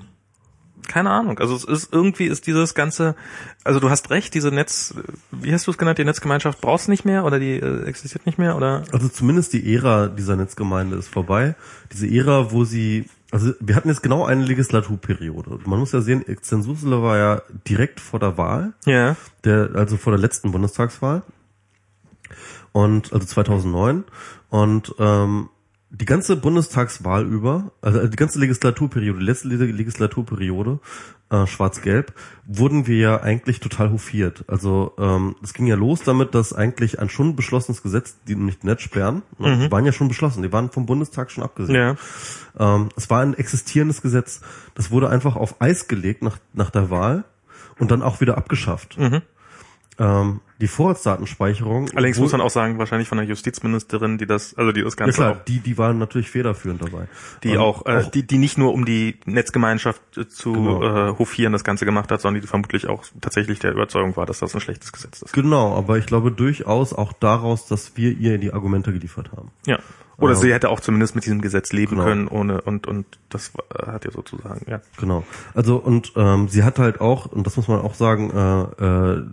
[0.90, 1.40] keine Ahnung.
[1.40, 3.16] Also es ist irgendwie ist dieses ganze,
[3.64, 4.96] also du hast recht, diese Netz,
[5.32, 8.38] wie hast du es genannt, die Netzgemeinschaft brauchst nicht mehr oder die äh, existiert nicht
[8.38, 8.84] mehr oder?
[8.92, 11.56] Also zumindest die Ära dieser Netzgemeinde ist vorbei.
[11.94, 15.60] Diese Ära, wo sie, also wir hatten jetzt genau eine Legislaturperiode.
[15.66, 19.16] Man muss ja sehen, Zensursula war ja direkt vor der Wahl, Ja.
[19.46, 21.22] der, also vor der letzten Bundestagswahl.
[22.72, 24.04] Und, also 2009.
[24.50, 25.50] Und, ähm,
[25.92, 30.80] die ganze Bundestagswahl über, also die ganze Legislaturperiode, die letzte Legislaturperiode,
[31.32, 32.14] äh, schwarz-gelb,
[32.46, 34.44] wurden wir ja eigentlich total hofiert.
[34.48, 38.64] Also ähm, es ging ja los damit, dass eigentlich ein schon beschlossenes Gesetz, die nicht
[38.64, 41.76] Netzsperren, ne, die waren ja schon beschlossen, die waren vom Bundestag schon abgesehen.
[41.76, 41.96] Ja.
[42.76, 44.42] Ähm, es war ein existierendes Gesetz.
[44.76, 47.24] Das wurde einfach auf Eis gelegt nach, nach der Wahl
[47.80, 48.96] und dann auch wieder abgeschafft.
[50.00, 51.90] Ähm, die Vorratsdatenspeicherung.
[51.96, 55.06] Allerdings muss man auch sagen, wahrscheinlich von der Justizministerin, die das, also die das ja
[55.06, 57.08] Ganze klar, auch, die, die waren natürlich federführend dabei.
[57.44, 60.84] die Ähm, auch, äh, die, die nicht nur um die Netzgemeinschaft äh, zu Genau.
[61.12, 64.40] äh, hofieren das Ganze gemacht hat, sondern die vermutlich auch tatsächlich der Überzeugung war, dass
[64.40, 65.34] das ein schlechtes Gesetz ist.
[65.34, 69.52] Genau, aber ich glaube durchaus auch daraus, dass wir ihr die Argumente geliefert haben.
[69.66, 69.80] Ja.
[70.18, 70.40] Oder Ja.
[70.40, 72.04] sie hätte auch zumindest mit diesem Gesetz leben Genau.
[72.04, 74.82] können, ohne und und das hat ja sozusagen, ja.
[74.98, 75.24] Genau.
[75.54, 79.24] Also und ähm, sie hat halt auch, und das muss man auch sagen, äh, äh,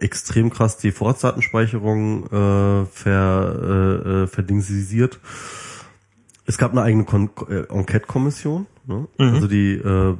[0.00, 5.20] extrem krass die Vorratsdatenspeicherung äh, ver, äh, äh, verdingsiert.
[6.44, 8.66] Es gab eine eigene Kon äh, Enquete-Kommission.
[8.84, 9.06] Ne?
[9.16, 10.16] Also die, äh,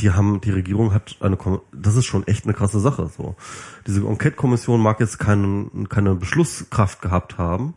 [0.00, 3.10] die haben, die Regierung hat eine, Kom das ist schon echt eine krasse Sache.
[3.14, 3.36] So,
[3.86, 7.74] diese Enquete-Kommission mag jetzt keinen, keine Beschlusskraft gehabt haben,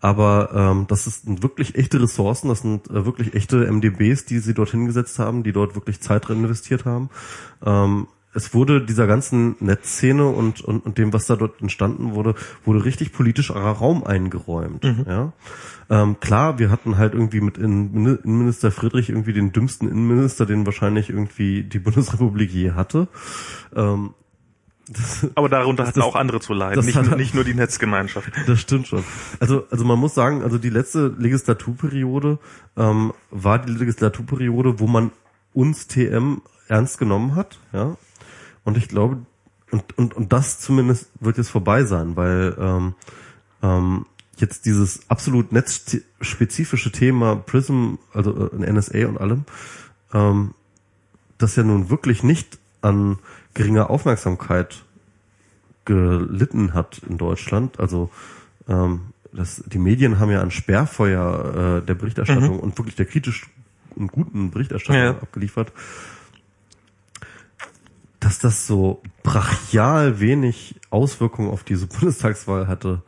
[0.00, 4.54] aber ähm, das sind wirklich echte Ressourcen, das sind äh, wirklich echte MDBs, die sie
[4.54, 7.10] dort hingesetzt haben, die dort wirklich Zeit drin investiert haben.
[7.64, 12.34] Ähm, es wurde dieser ganzen Netzszene und, und, und dem, was da dort entstanden wurde,
[12.64, 14.84] wurde richtig politischer Raum eingeräumt.
[14.84, 15.04] Mhm.
[15.06, 15.32] Ja?
[15.90, 21.10] Ähm, klar, wir hatten halt irgendwie mit Innenminister Friedrich irgendwie den dümmsten Innenminister, den wahrscheinlich
[21.10, 23.08] irgendwie die Bundesrepublik je hatte.
[23.76, 24.14] Ähm,
[24.88, 28.32] das, Aber darunter hatten auch andere zu leiden, nicht, hat, nicht nur die Netzgemeinschaft.
[28.46, 29.04] Das stimmt schon.
[29.40, 32.38] Also, also man muss sagen, also die letzte Legislaturperiode
[32.76, 35.12] ähm, war die Legislaturperiode, wo man
[35.52, 37.96] uns TM ernst genommen hat, ja.
[38.64, 39.18] Und ich glaube,
[39.70, 42.94] und, und, und das zumindest wird jetzt vorbei sein, weil ähm,
[43.62, 44.06] ähm,
[44.36, 49.44] jetzt dieses absolut netzspezifische Thema Prism, also äh, NSA und allem,
[50.12, 50.54] ähm,
[51.38, 53.18] das ja nun wirklich nicht an
[53.54, 54.84] geringer Aufmerksamkeit
[55.84, 57.80] gelitten hat in Deutschland.
[57.80, 58.10] Also
[58.68, 62.60] ähm, das, die Medien haben ja ein Sperrfeuer äh, der Berichterstattung mhm.
[62.60, 63.48] und wirklich der kritisch
[63.96, 65.10] und guten Berichterstattung ja.
[65.10, 65.72] abgeliefert
[68.22, 73.02] dass das so brachial wenig Auswirkungen auf diese Bundestagswahl hatte.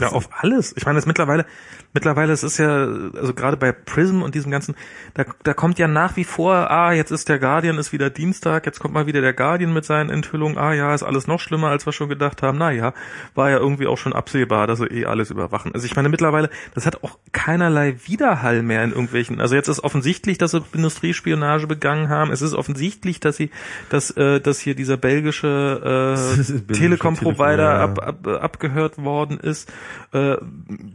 [0.00, 0.74] Ja, auf alles.
[0.76, 1.44] Ich meine, das mittlerweile,
[1.92, 4.74] mittlerweile, es ist ja, also gerade bei Prism und diesem ganzen,
[5.14, 8.64] da, da kommt ja nach wie vor, ah, jetzt ist der Guardian, ist wieder Dienstag,
[8.66, 11.68] jetzt kommt mal wieder der Guardian mit seinen Enthüllungen, ah ja, ist alles noch schlimmer,
[11.68, 12.58] als wir schon gedacht haben.
[12.58, 12.94] Naja,
[13.34, 15.72] war ja irgendwie auch schon absehbar, dass sie eh alles überwachen.
[15.74, 19.84] Also ich meine, mittlerweile, das hat auch keinerlei Widerhall mehr in irgendwelchen, also jetzt ist
[19.84, 23.50] offensichtlich, dass sie Industriespionage begangen haben, es ist offensichtlich, dass sie,
[23.90, 29.70] dass, äh, dass hier dieser belgische äh, Telekom-Provider ab, ab, abgehört worden ist,
[30.12, 30.36] äh,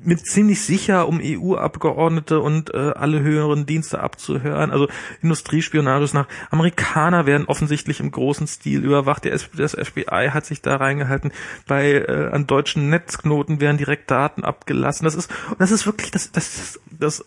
[0.04, 4.72] mit ziemlich sicher um EU-Abgeordnete und äh, alle höheren Dienste abzuhören.
[4.72, 4.88] Also
[5.22, 9.26] Industriespionage nach Amerikaner werden offensichtlich im großen Stil überwacht.
[9.26, 11.32] Das FBI hat sich da reingehalten.
[11.68, 15.06] Bei äh, an deutschen Netzknoten werden direkt Daten abgelassen.
[15.06, 17.26] Das ist das ist wirklich das das das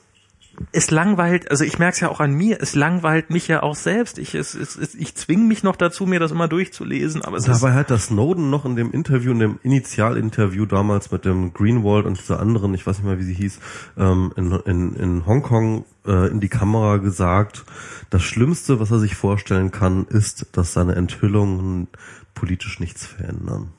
[0.73, 3.75] es langweilt, also ich merke es ja auch an mir, es langweilt mich ja auch
[3.75, 4.19] selbst.
[4.19, 7.23] Ich, es, es, ich zwinge mich noch dazu, mir das immer durchzulesen.
[7.23, 11.25] Aber es Dabei hat das Snowden noch in dem Interview, in dem Initialinterview damals mit
[11.25, 13.59] dem Greenwald und dieser anderen, ich weiß nicht mal, wie sie hieß,
[13.99, 17.65] ähm, in, in, in Hongkong äh, in die Kamera gesagt,
[18.11, 21.89] das Schlimmste, was er sich vorstellen kann, ist, dass seine Enthüllungen
[22.35, 23.73] politisch nichts verändern.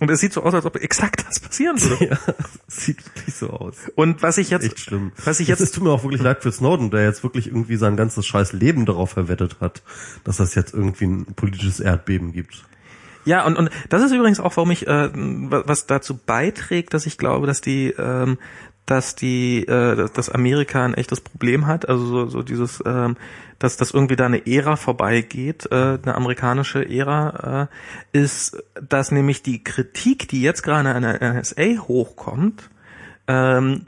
[0.00, 2.00] Und es sieht so aus, als ob exakt das passieren würde.
[2.10, 2.34] Ja,
[2.66, 3.76] sieht wirklich so aus.
[3.94, 5.12] Und was ich jetzt, echt schlimm.
[5.24, 7.76] Was ich jetzt, es tut mir auch wirklich leid für Snowden, der jetzt wirklich irgendwie
[7.76, 9.82] sein ganzes scheiß Leben darauf verwettet hat,
[10.24, 12.64] dass das jetzt irgendwie ein politisches Erdbeben gibt.
[13.26, 17.18] Ja, und, und das ist übrigens auch, warum ich, äh, was dazu beiträgt, dass ich
[17.18, 18.38] glaube, dass die, ähm,
[18.86, 21.88] dass die, äh, dass Amerika ein echtes Problem hat.
[21.88, 23.16] Also so, so dieses, ähm,
[23.60, 27.68] dass dass irgendwie da eine Ära vorbeigeht, äh, eine amerikanische Ära,
[28.12, 32.68] äh, ist, dass nämlich die Kritik, die jetzt gerade an der NSA hochkommt,
[33.28, 33.82] ähm,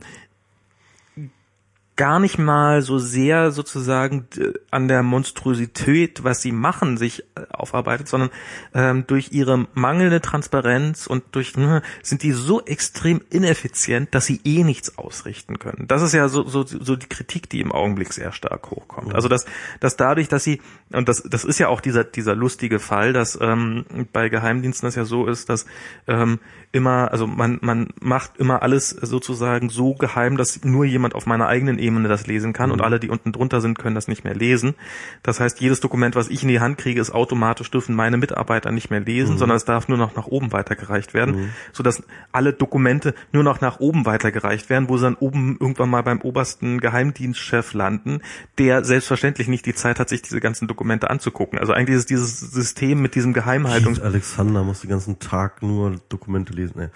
[2.02, 4.26] gar nicht mal so sehr sozusagen
[4.72, 8.30] an der Monstrosität, was sie machen, sich äh, aufarbeitet, sondern
[8.74, 14.40] ähm, durch ihre mangelnde Transparenz und durch ne, sind die so extrem ineffizient, dass sie
[14.42, 15.86] eh nichts ausrichten können.
[15.86, 19.10] Das ist ja so so, so die Kritik, die im Augenblick sehr stark hochkommt.
[19.10, 19.14] Mhm.
[19.14, 19.44] Also dass
[19.78, 20.60] dass dadurch, dass sie
[20.90, 24.96] und das das ist ja auch dieser dieser lustige Fall, dass ähm, bei Geheimdiensten das
[24.96, 25.66] ja so ist, dass
[26.08, 26.40] ähm,
[26.72, 31.46] immer, also man, man macht immer alles sozusagen so geheim, dass nur jemand auf meiner
[31.46, 32.74] eigenen Ebene das lesen kann mhm.
[32.74, 34.74] und alle, die unten drunter sind, können das nicht mehr lesen.
[35.22, 38.72] Das heißt, jedes Dokument, was ich in die Hand kriege, ist automatisch dürfen meine Mitarbeiter
[38.72, 39.38] nicht mehr lesen, mhm.
[39.38, 41.48] sondern es darf nur noch nach oben weitergereicht werden, mhm.
[41.72, 42.02] sodass
[42.32, 46.20] alle Dokumente nur noch nach oben weitergereicht werden, wo sie dann oben irgendwann mal beim
[46.20, 48.20] obersten Geheimdienstchef landen,
[48.58, 51.58] der selbstverständlich nicht die Zeit hat, sich diese ganzen Dokumente anzugucken.
[51.58, 54.00] Also eigentlich ist dieses System mit diesem Geheimhaltungs...
[54.00, 56.90] Alexander muss den ganzen Tag nur Dokumente lesen gelesen.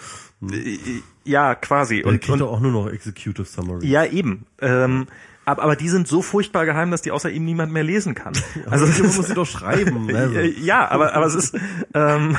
[1.25, 2.03] Ja, quasi.
[2.03, 3.87] Der und kriegt doch auch nur noch Executive Summary.
[3.87, 4.47] Ja, eben.
[4.61, 5.07] Ähm,
[5.49, 8.35] aber, aber die sind so furchtbar geheim, dass die außer ihm niemand mehr lesen kann.
[8.69, 10.11] Also das muss sie doch schreiben.
[10.15, 10.41] Also.
[10.41, 11.55] ja, aber aber es ist,
[11.95, 12.37] ähm,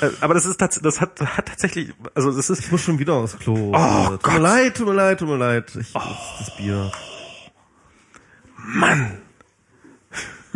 [0.00, 2.60] äh, aber das ist das hat hat tatsächlich, also das ist.
[2.60, 3.72] Ich muss schon wieder aufs Klo.
[3.74, 4.34] Oh, tut Gott.
[4.34, 5.74] mir leid, tut mir leid, tut mir leid.
[5.80, 6.00] Ich, oh.
[6.38, 6.92] Das Bier.
[8.56, 9.18] Mann.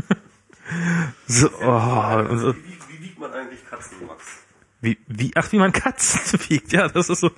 [1.26, 2.24] so, oh.
[2.28, 4.39] Wie, wie, wie wiegt man eigentlich Katzen, Max?
[4.80, 7.30] Wie, wie, ach, wie man Katzen wiegt, ja, das ist so.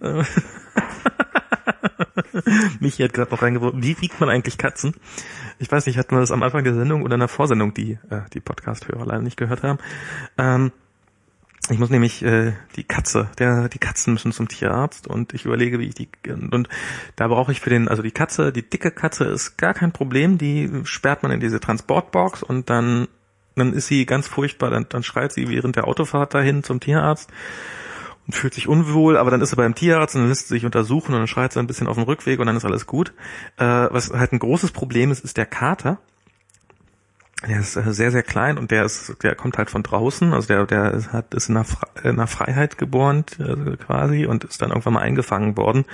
[0.00, 0.24] Äh,
[2.80, 3.82] Mich hat gerade noch reingeworfen.
[3.82, 4.94] Wie wiegt man eigentlich Katzen?
[5.58, 7.98] Ich weiß nicht, hatten wir das am Anfang der Sendung oder in der Vorsendung, die
[8.10, 9.78] äh, die Podcast-Hörer leider nicht gehört haben.
[10.38, 10.72] Ähm,
[11.70, 15.78] ich muss nämlich äh, die Katze, der die Katzen müssen zum Tierarzt und ich überlege,
[15.78, 16.68] wie ich die und
[17.16, 20.36] da brauche ich für den also die Katze, die dicke Katze ist gar kein Problem,
[20.36, 23.08] die sperrt man in diese Transportbox und dann
[23.54, 27.30] dann ist sie ganz furchtbar, dann, dann schreit sie während der Autofahrt dahin zum Tierarzt.
[28.26, 30.64] und fühlt sich unwohl, aber dann ist er beim Tierarzt und dann lässt er sich
[30.64, 33.12] untersuchen und dann schreit er ein bisschen auf dem Rückweg und dann ist alles gut.
[33.58, 35.98] Äh, was halt ein großes Problem ist, ist der Kater.
[37.46, 40.48] Der ist äh, sehr, sehr klein und der ist, der kommt halt von draußen, also
[40.48, 44.70] der, der hat, ist in der, Fre der Freiheit geboren äh, quasi und ist dann
[44.70, 45.84] irgendwann mal eingefangen worden.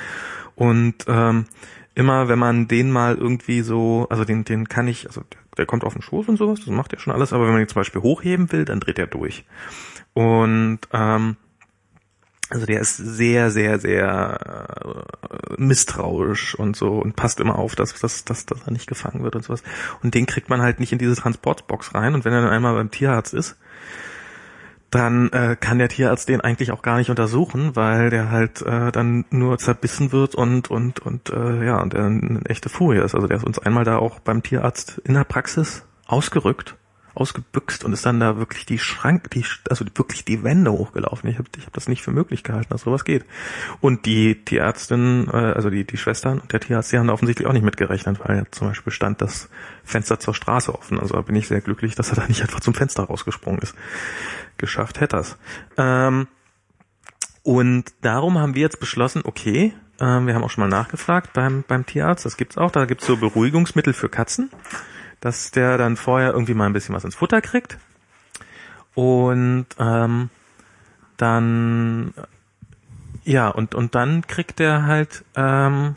[0.54, 1.46] Und ähm,
[1.94, 5.22] immer, wenn man den mal irgendwie so, also den, den kann ich, also
[5.60, 7.62] der, kommt auf den Schoß und sowas, das macht er schon alles, aber wenn man
[7.62, 9.44] ihn zum Beispiel hochheben will, dann dreht er durch.
[10.14, 11.36] Und ähm,
[12.50, 17.94] also der ist sehr, sehr, sehr äh, misstrauisch und so und passt immer auf, dass,
[18.00, 19.62] dass, dass, dass er nicht gefangen wird und sowas.
[20.02, 22.14] Und den kriegt man halt nicht in diese Transportbox rein.
[22.14, 23.56] Und wenn er dann einmal beim Tierarzt ist,
[24.90, 28.90] dann äh, kann der Tierarzt den eigentlich auch gar nicht untersuchen, weil der halt äh,
[28.90, 33.14] dann nur zerbissen wird und und und äh, ja und der eine echte Furie ist.
[33.14, 36.76] Also der ist uns einmal da auch beim Tierarzt in der Praxis ausgerückt
[37.14, 41.28] ausgebüxt und ist dann da wirklich die Schrank, die, also wirklich die Wände hochgelaufen.
[41.28, 43.24] Ich habe ich hab das nicht für möglich gehalten, dass sowas geht.
[43.80, 47.48] Und die Tierärztin, äh, also die, die Schwestern und der Tierarzt, die haben da offensichtlich
[47.48, 49.48] auch nicht mitgerechnet, weil zum Beispiel stand das
[49.84, 51.00] Fenster zur Straße offen.
[51.00, 53.74] Also da bin ich sehr glücklich, dass er da nicht einfach zum Fenster rausgesprungen ist.
[54.56, 55.36] Geschafft hätte er's.
[55.76, 56.28] Ähm,
[57.42, 61.64] und darum haben wir jetzt beschlossen, okay, äh, wir haben auch schon mal nachgefragt beim,
[61.66, 64.50] beim Tierarzt, das gibt's auch, da gibt's so Beruhigungsmittel für Katzen
[65.20, 67.78] dass der dann vorher irgendwie mal ein bisschen was ins Futter kriegt.
[68.94, 70.30] Und ähm,
[71.16, 72.14] dann
[73.24, 75.96] ja und und dann kriegt er halt ähm,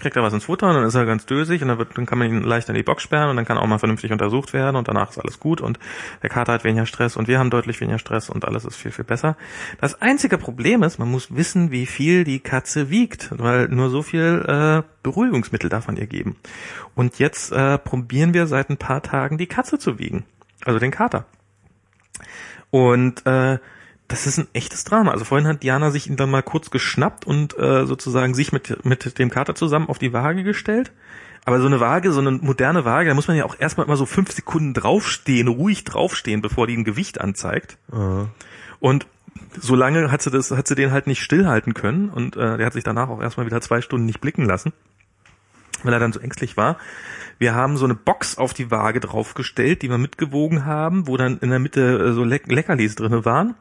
[0.00, 2.06] kriegt er was ins Futter und dann ist er ganz dösig und dann, wird, dann
[2.06, 4.52] kann man ihn leicht in die Box sperren und dann kann auch mal vernünftig untersucht
[4.52, 5.78] werden und danach ist alles gut und
[6.22, 8.90] der Kater hat weniger Stress und wir haben deutlich weniger Stress und alles ist viel,
[8.90, 9.36] viel besser.
[9.80, 14.02] Das einzige Problem ist, man muss wissen, wie viel die Katze wiegt, weil nur so
[14.02, 16.36] viel äh, Beruhigungsmittel darf man ihr geben.
[16.94, 20.24] Und jetzt äh, probieren wir seit ein paar Tagen die Katze zu wiegen,
[20.64, 21.26] also den Kater.
[22.70, 23.58] Und äh,
[24.10, 25.12] das ist ein echtes Drama.
[25.12, 28.84] Also vorhin hat Diana sich ihn dann mal kurz geschnappt und äh, sozusagen sich mit,
[28.84, 30.90] mit dem Kater zusammen auf die Waage gestellt.
[31.44, 33.96] Aber so eine Waage, so eine moderne Waage, da muss man ja auch erstmal immer
[33.96, 37.78] so fünf Sekunden draufstehen, ruhig draufstehen, bevor die ein Gewicht anzeigt.
[37.92, 38.28] Aha.
[38.80, 39.06] Und
[39.58, 42.66] so lange hat sie das, hat sie den halt nicht stillhalten können und äh, der
[42.66, 44.72] hat sich danach auch erstmal wieder zwei Stunden nicht blicken lassen,
[45.84, 46.78] weil er dann so ängstlich war.
[47.38, 51.38] Wir haben so eine Box auf die Waage draufgestellt, die wir mitgewogen haben, wo dann
[51.38, 53.54] in der Mitte äh, so Le Leckerlis drinne waren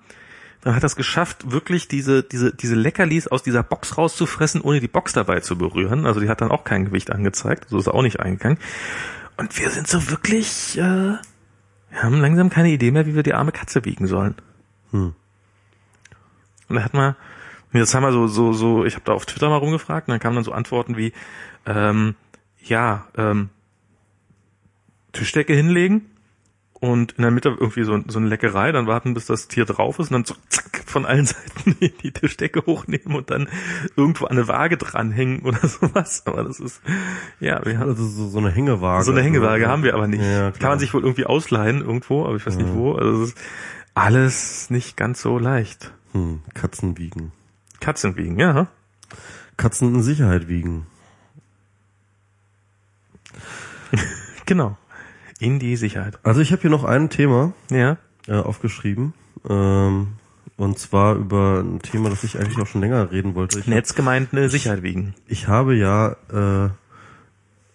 [0.61, 4.79] dann hat er es geschafft, wirklich diese, diese, diese Leckerlis aus dieser Box rauszufressen, ohne
[4.79, 6.05] die Box dabei zu berühren.
[6.05, 8.57] Also die hat dann auch kein Gewicht angezeigt, so ist er auch nicht eingegangen.
[9.37, 13.33] Und wir sind so wirklich, äh, wir haben langsam keine Idee mehr, wie wir die
[13.33, 14.35] arme Katze wiegen sollen.
[14.91, 15.13] Hm.
[16.67, 17.15] Und da hat man,
[17.71, 20.19] das haben wir so, so, so, ich habe da auf Twitter mal rumgefragt und dann
[20.19, 21.13] kamen dann so Antworten wie,
[21.65, 22.15] ähm,
[22.61, 23.49] ja, ähm,
[25.13, 26.08] Tischdecke hinlegen,
[26.81, 29.99] und in der Mitte irgendwie so, so eine Leckerei, dann warten, bis das Tier drauf
[29.99, 33.49] ist und dann so zack von allen Seiten die Tischdecke hochnehmen und dann
[33.97, 36.23] irgendwo an eine Waage dranhängen oder sowas.
[36.25, 36.81] Aber das ist,
[37.39, 39.03] ja, wir haben Also so, so eine Hängewaage.
[39.03, 40.23] so eine Hängewaage haben wir aber nicht.
[40.23, 42.93] Ja, Kann man sich wohl irgendwie ausleihen irgendwo, aber ich weiß nicht wo.
[42.93, 43.37] Also es ist
[43.93, 45.91] alles nicht ganz so leicht.
[46.13, 47.33] Hm, Katzen wiegen.
[47.81, 48.67] Katzen wiegen, ja.
[49.57, 50.87] Katzen in Sicherheit wiegen.
[54.45, 54.77] Genau.
[55.39, 56.19] In die Sicherheit.
[56.23, 57.97] Also ich habe hier noch ein Thema Ja.
[58.27, 59.13] äh, aufgeschrieben.
[59.49, 60.07] Ähm,
[60.57, 63.59] und zwar über ein Thema, das ich eigentlich auch schon länger reden wollte.
[63.59, 65.15] Ich, Netz gemeint eine Sicherheit wiegen.
[65.27, 66.69] ich habe ja äh,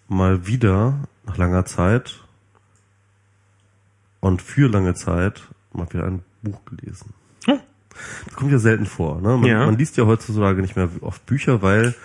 [0.07, 2.19] mal wieder nach langer Zeit
[4.19, 5.41] und für lange Zeit
[5.73, 7.13] mal wieder ein Buch gelesen.
[7.45, 7.59] Hm.
[8.25, 9.21] Das kommt ja selten vor.
[9.21, 9.29] Ne?
[9.37, 9.65] Man, Ja.
[9.65, 11.95] man liest ja heutzutage nicht mehr oft Bücher, weil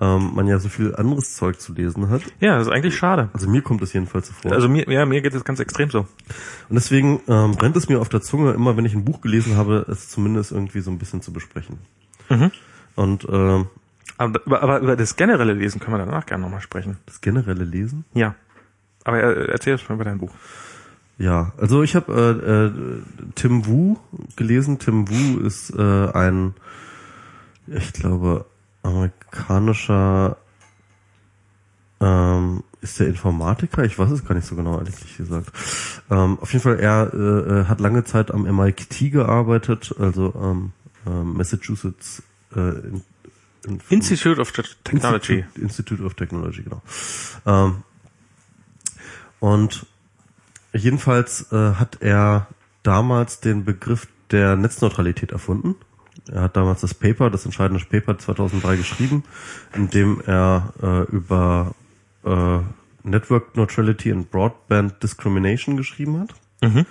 [0.00, 2.22] ähm, man ja so viel anderes Zeug zu lesen hat.
[2.40, 3.30] Ja, das ist eigentlich schade.
[3.32, 4.52] Also mir kommt es jedenfalls so vor.
[4.52, 6.00] Also mir, ja, mir geht es ganz extrem so.
[6.00, 9.56] Und deswegen ähm, brennt es mir auf der Zunge, immer wenn ich ein Buch gelesen
[9.56, 11.78] habe, es zumindest irgendwie so ein bisschen zu besprechen.
[12.28, 12.50] Mhm.
[12.94, 13.66] Und ähm,
[14.18, 16.96] Aber, aber, aber über das generelle Lesen können wir danach gerne nochmal sprechen.
[17.06, 18.04] das generelle Lesen?
[18.14, 18.34] Ja.
[19.04, 20.32] Aber äh, erzähl uns mal über dein Buch.
[21.18, 23.96] Ja, also ich habe äh, äh, Tim Wu
[24.36, 24.78] gelesen.
[24.78, 26.54] Tim Wu ist äh, ein,
[27.66, 28.44] ich glaube,
[28.86, 30.36] amerikanischer,
[32.00, 33.84] ähm, ist der Informatiker?
[33.84, 35.50] Ich weiß es gar nicht so genau, ehrlich gesagt.
[36.10, 40.72] Ähm, auf jeden Fall, er äh, äh, hat lange Zeit am MIT gearbeitet, also ähm,
[41.06, 42.22] ähm, Massachusetts
[42.54, 43.02] äh, in,
[43.66, 45.38] in, Institute of Technology.
[45.38, 46.82] Institute, Institute of Technology, genau.
[47.44, 47.82] Ähm,
[49.40, 49.86] und
[50.72, 52.48] jedenfalls äh, hat er
[52.82, 55.76] damals den Begriff der Netzneutralität erfunden.
[56.30, 59.24] Er hat damals das Paper, das entscheidende Paper 2003 geschrieben,
[59.74, 61.74] in dem er äh, über
[62.24, 62.58] äh,
[63.02, 66.34] Network Neutrality and Broadband Discrimination geschrieben hat.
[66.62, 66.86] Mhm.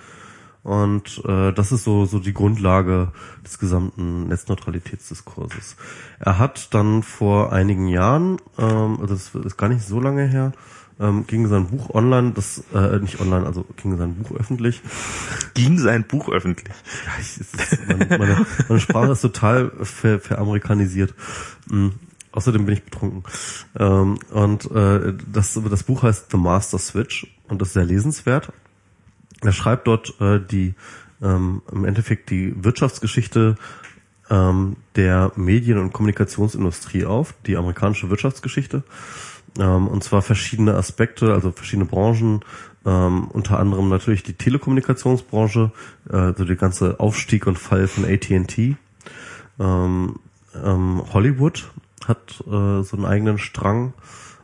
[0.62, 3.12] Und äh, das ist so, so die Grundlage
[3.44, 5.76] des gesamten Netzneutralitätsdiskurses.
[6.18, 10.52] Er hat dann vor einigen Jahren, ähm, also das ist gar nicht so lange her,
[10.98, 14.80] ähm, ging sein Buch online, das äh, nicht online, also ging sein Buch öffentlich.
[15.54, 16.68] Ging sein Buch öffentlich?
[16.68, 21.14] Ja, ich, ist, meine, meine, meine Sprache ist total ver, veramerikanisiert.
[21.70, 21.92] Mhm.
[22.32, 23.24] Außerdem bin ich betrunken.
[23.78, 28.52] Ähm, und äh, das, das Buch heißt The Master Switch und ist sehr lesenswert.
[29.40, 30.74] Er schreibt dort äh, die
[31.22, 33.56] ähm, im Endeffekt die Wirtschaftsgeschichte
[34.28, 38.82] ähm, der Medien- und Kommunikationsindustrie auf, die amerikanische Wirtschaftsgeschichte
[39.58, 42.40] ähm, und zwar verschiedene Aspekte, also verschiedene Branchen,
[42.84, 45.72] ähm, unter anderem natürlich die Telekommunikationsbranche,
[46.10, 48.76] äh, also der ganze Aufstieg und Fall von AT&T.
[49.58, 50.16] Ähm,
[50.62, 51.70] ähm, Hollywood
[52.06, 53.94] hat äh, so einen eigenen Strang,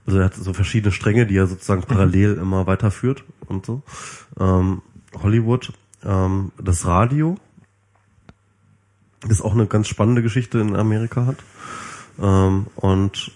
[0.06, 3.82] also er hat so verschiedene Stränge, die er sozusagen parallel immer weiterführt und so.
[4.38, 4.82] Ähm,
[5.22, 5.72] Hollywood,
[6.04, 7.36] ähm, das Radio,
[9.20, 11.36] das auch eine ganz spannende Geschichte in Amerika hat.
[12.20, 13.30] Ähm, und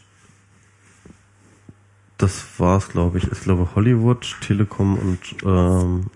[2.18, 3.30] das war's, glaube ich.
[3.30, 6.06] Ich glaube Hollywood, Telekom und ähm,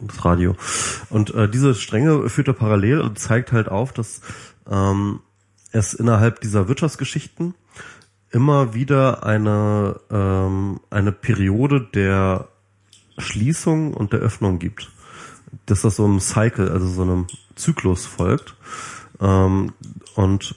[0.00, 0.56] das Radio.
[1.10, 4.20] Und äh, diese Stränge führt er parallel und zeigt halt auf, dass
[4.70, 5.20] ähm,
[5.72, 7.54] es innerhalb dieser Wirtschaftsgeschichten
[8.30, 12.48] immer wieder eine ähm, eine Periode der
[13.18, 14.90] Schließung und der Öffnung gibt.
[15.66, 18.56] Dass das so einem Cycle, also so einem Zyklus folgt.
[19.20, 19.72] Ähm,
[20.16, 20.56] und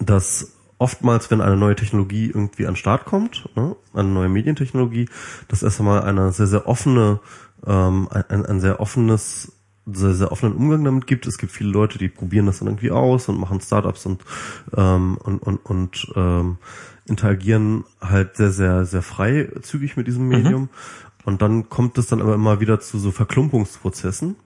[0.00, 0.53] dass
[0.84, 5.08] oftmals, wenn eine neue Technologie irgendwie an den Start kommt, ne, eine neue Medientechnologie,
[5.48, 7.20] dass erst einmal eine sehr, sehr offene,
[7.66, 9.52] ähm, ein, ein sehr offenes,
[9.86, 11.26] sehr, sehr offenen Umgang damit gibt.
[11.26, 14.26] Es gibt viele Leute, die probieren das dann irgendwie aus und machen Startups und,
[14.76, 16.58] ähm, und, und, und ähm,
[17.06, 20.28] interagieren halt sehr, sehr, sehr freizügig mit diesem mhm.
[20.28, 20.62] Medium.
[20.62, 20.68] Mhm.
[21.24, 24.36] Und dann kommt es dann aber immer wieder zu so Verklumpungsprozessen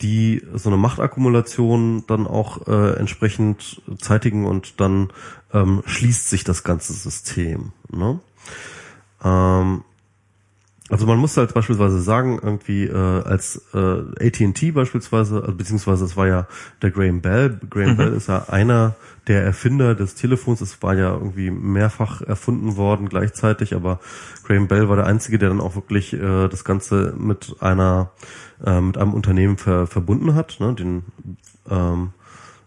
[0.00, 5.12] die so eine Machtakkumulation dann auch äh, entsprechend zeitigen und dann
[5.52, 7.72] ähm, schließt sich das ganze System.
[7.90, 8.20] Ne?
[9.24, 9.82] Ähm,
[10.90, 16.16] also man muss halt beispielsweise sagen, irgendwie äh, als äh, AT&T beispielsweise, also beziehungsweise es
[16.16, 16.46] war ja
[16.80, 17.60] der Graham Bell.
[17.68, 17.96] Graham mhm.
[17.96, 18.94] Bell ist ja einer
[19.28, 20.60] der Erfinder des Telefons.
[20.60, 24.00] Es war ja irgendwie mehrfach erfunden worden gleichzeitig, aber
[24.44, 28.10] Graham Bell war der einzige, der dann auch wirklich äh, das Ganze mit einer
[28.64, 31.04] äh, mit einem Unternehmen ver, verbunden hat, ne, den
[31.70, 32.12] ähm,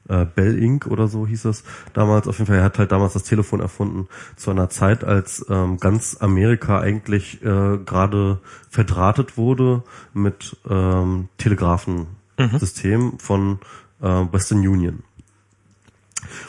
[0.08, 0.88] äh, Bell Inc.
[0.88, 1.64] oder so hieß es
[1.94, 2.28] damals.
[2.28, 5.78] Auf jeden Fall, er hat halt damals das Telefon erfunden zu einer Zeit, als ähm,
[5.78, 8.40] ganz Amerika eigentlich äh, gerade
[8.70, 9.84] verdrahtet wurde
[10.14, 13.20] mit ähm, Telegrafensystem mhm.
[13.20, 13.60] von
[14.02, 15.04] äh, Western Union.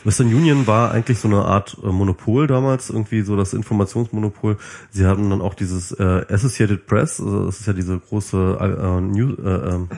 [0.04, 4.56] Western Union war eigentlich so eine Art äh, Monopol damals, irgendwie so das Informationsmonopol.
[4.90, 9.00] Sie haben dann auch dieses äh, Associated Press, also das ist ja diese große äh,
[9.00, 9.88] News, äh, ähm,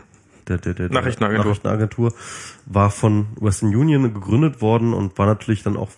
[0.48, 1.44] der, der, der Nachrichtenagentur.
[1.44, 2.12] Nachrichtenagentur
[2.66, 5.90] war von Western Union gegründet worden und war natürlich dann auch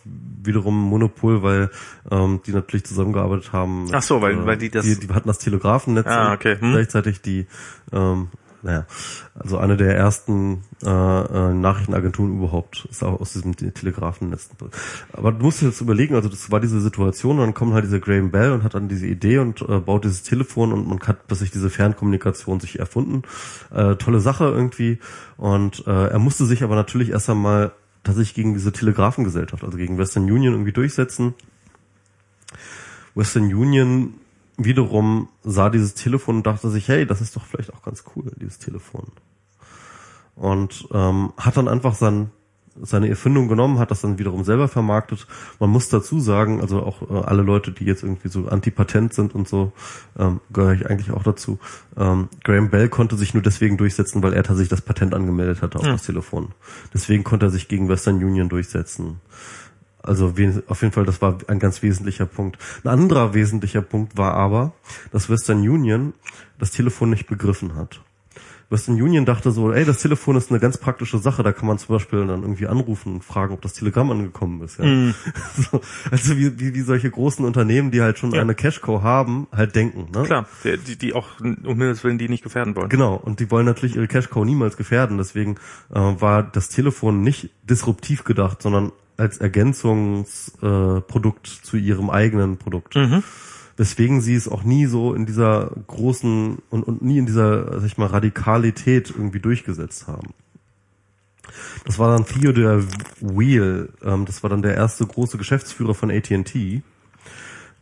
[0.43, 1.71] wiederum Monopol, weil
[2.11, 3.89] ähm, die natürlich zusammengearbeitet haben.
[3.93, 4.85] Ach so, weil, äh, weil die das...
[4.85, 6.57] Die, die hatten das Telegrafennetz ah, okay.
[6.61, 6.73] hm.
[6.73, 7.47] gleichzeitig die
[7.93, 8.29] ähm,
[8.67, 8.85] naja,
[9.39, 14.51] also eine der ersten äh, äh, Nachrichtenagenturen überhaupt ist auch aus diesem Telegrafennetz.
[15.13, 17.85] Aber du musst dir jetzt überlegen, also das war diese Situation und dann kommt halt
[17.85, 20.99] dieser Graham Bell und hat dann diese Idee und äh, baut dieses Telefon und man
[20.99, 23.23] hat sich diese Fernkommunikation sich erfunden.
[23.73, 24.99] Äh, tolle Sache irgendwie.
[25.37, 27.71] Und äh, er musste sich aber natürlich erst einmal
[28.03, 31.35] tatsächlich gegen diese Telegrafengesellschaft, also gegen Western Union irgendwie durchsetzen.
[33.15, 34.15] Western Union
[34.57, 38.33] wiederum sah dieses Telefon und dachte sich, hey, das ist doch vielleicht auch ganz cool,
[38.37, 39.07] dieses Telefon.
[40.35, 42.31] Und ähm, hat dann einfach sein,
[42.81, 45.27] seine Erfindung genommen, hat das dann wiederum selber vermarktet.
[45.59, 49.35] Man muss dazu sagen, also auch äh, alle Leute, die jetzt irgendwie so anti-Patent sind
[49.35, 49.73] und so,
[50.19, 51.59] ähm, gehöre ich eigentlich auch dazu.
[51.97, 55.79] Ähm, Graham Bell konnte sich nur deswegen durchsetzen, weil er tatsächlich das Patent angemeldet hatte
[55.79, 55.93] auf hm.
[55.93, 56.49] das Telefon.
[56.93, 59.21] Deswegen konnte er sich gegen Western Union durchsetzen.
[60.07, 60.35] Also
[60.69, 62.59] auf jeden Fall, das war ein ganz wesentlicher Punkt.
[62.85, 64.73] Ein anderer wesentlicher Punkt war aber,
[65.13, 66.15] dass Western Union
[66.59, 68.01] das Telefon nicht begriffen hat.
[68.69, 71.79] Western Union dachte so, ey, das Telefon ist eine ganz praktische Sache, da kann man
[71.79, 74.79] zum Beispiel dann irgendwie anrufen und fragen, ob das Telegramm angekommen ist.
[74.79, 74.85] Ja.
[74.85, 75.15] Mm.
[75.57, 75.81] So,
[76.11, 78.41] also wie, wie, wie solche großen Unternehmen, die halt schon ja.
[78.41, 80.09] eine Cashcow haben, halt denken.
[80.13, 80.25] Ne?
[80.25, 82.89] Klar, die, die auch um Himmels Willen die nicht gefährden wollen.
[82.89, 85.57] Genau, und die wollen natürlich ihre Cashcow niemals gefährden, deswegen
[85.91, 92.97] äh, war das Telefon nicht disruptiv gedacht, sondern als Ergänzungsprodukt äh, zu ihrem eigenen Produkt.
[92.97, 93.23] Mhm.
[93.77, 97.87] Weswegen sie es auch nie so in dieser großen und, und nie in dieser, sag
[97.87, 100.33] ich mal, Radikalität irgendwie durchgesetzt haben.
[101.85, 102.85] Das war dann Theodore
[103.21, 106.83] Wheel, ähm, das war dann der erste große Geschäftsführer von AT&T,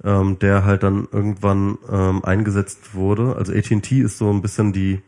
[0.02, 3.36] ähm, der halt dann irgendwann ähm, eingesetzt wurde.
[3.36, 5.00] Also AT&T ist so ein bisschen die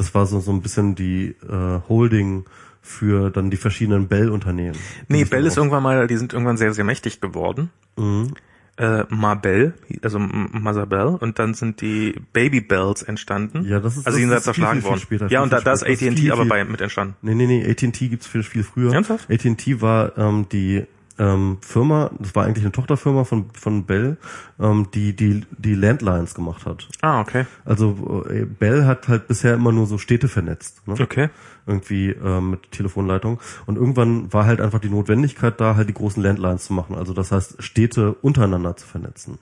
[0.00, 2.46] das war so, so ein bisschen die äh, Holding
[2.82, 4.76] für dann die verschiedenen Bell-Unternehmen.
[5.08, 7.70] Nee, Bell ist irgendwann mal, die sind irgendwann sehr, sehr mächtig geworden.
[7.96, 8.34] Mhm.
[8.76, 13.66] Äh, Marbell, also Mother Bell, und dann sind die Baby Bells entstanden.
[13.66, 15.00] Ja, das ist- also die sind zerschlagen worden.
[15.00, 17.14] später, ja, und da, da ist AT&T aber bei mit entstanden.
[17.20, 18.94] Nee, nee, nee, AT&T gibt's viel, viel früher.
[18.94, 19.30] Ernsthaft?
[19.30, 20.84] AT&T war ähm, die
[21.20, 24.16] ähm, Firma, das war eigentlich eine Tochterfirma von, von Bell,
[24.58, 26.88] ähm, die, die die Landlines gemacht hat.
[27.02, 27.44] Ah, okay.
[27.66, 30.88] Also äh, Bell hat halt bisher immer nur so Städte vernetzt.
[30.88, 30.94] Ne?
[30.98, 31.28] Okay.
[31.66, 33.38] irgendwie ähm, mit Telefonleitung.
[33.66, 36.96] Und irgendwann war halt einfach die Notwendigkeit da, halt die großen Landlines zu machen.
[36.96, 39.38] Also das heißt, Städte untereinander zu vernetzen.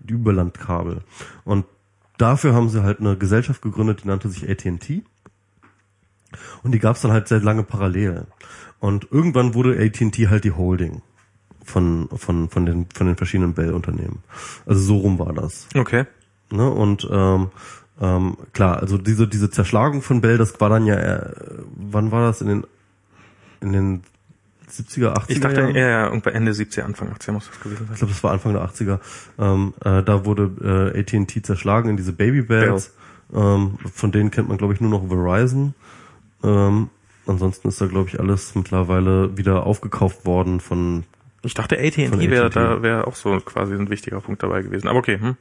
[0.00, 1.02] Die Überlandkabel.
[1.44, 1.66] Und
[2.18, 5.04] dafür haben sie halt eine Gesellschaft gegründet, die nannte sich AT&T.
[6.64, 8.26] Und die gab es dann halt sehr lange parallel.
[8.80, 11.02] Und irgendwann wurde AT&T halt die Holding
[11.64, 14.22] von, von, von, den, von den verschiedenen Bell-Unternehmen.
[14.66, 15.66] Also so rum war das.
[15.76, 16.06] Okay.
[16.50, 16.70] Ne?
[16.70, 17.48] Und ähm,
[18.00, 21.30] ähm, klar, also diese diese Zerschlagung von Bell, das war dann ja, äh,
[21.76, 22.64] wann war das in den
[23.60, 24.02] in den
[24.70, 25.74] 70er, 80er Ich dachte, Jahren?
[25.74, 27.96] ja, ja, irgendwann Ende 70er, Anfang 80er muss das gewesen Ich sein.
[27.98, 28.98] glaube, das war Anfang der 80er.
[29.38, 32.92] Ähm, äh, da wurde äh, AT&T zerschlagen in diese Baby Bells.
[33.34, 35.74] Ähm, von denen kennt man, glaube ich, nur noch Verizon.
[36.42, 36.88] Ähm,
[37.26, 41.04] ansonsten ist da, glaube ich, alles mittlerweile wieder aufgekauft worden von
[41.44, 44.88] Ich dachte, AT&T wäre da wäre auch so quasi ein wichtiger Punkt dabei gewesen.
[44.88, 45.36] Aber okay, hm.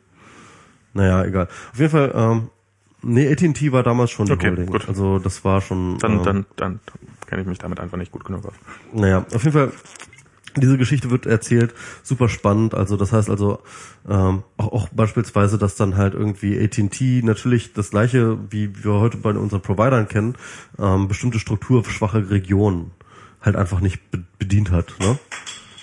[0.93, 1.47] Naja, egal.
[1.71, 2.49] Auf jeden Fall, ähm,
[3.01, 4.65] nee, AT&T war damals schon die Okay, Holding.
[4.65, 4.87] gut.
[4.87, 5.97] Also das war schon.
[5.99, 6.79] dann, ähm, dann, dann
[7.27, 8.53] kenne ich mich damit einfach nicht gut genug aus.
[8.93, 9.71] Naja, auf jeden Fall,
[10.57, 11.73] diese Geschichte wird erzählt,
[12.03, 12.73] super spannend.
[12.73, 13.59] Also das heißt also
[14.09, 19.17] ähm, auch, auch beispielsweise, dass dann halt irgendwie AT&T natürlich das gleiche, wie wir heute
[19.17, 20.35] bei unseren Providern kennen,
[20.77, 22.91] ähm, bestimmte strukturschwache Regionen
[23.41, 24.95] halt einfach nicht be bedient hat.
[24.99, 25.17] Ne?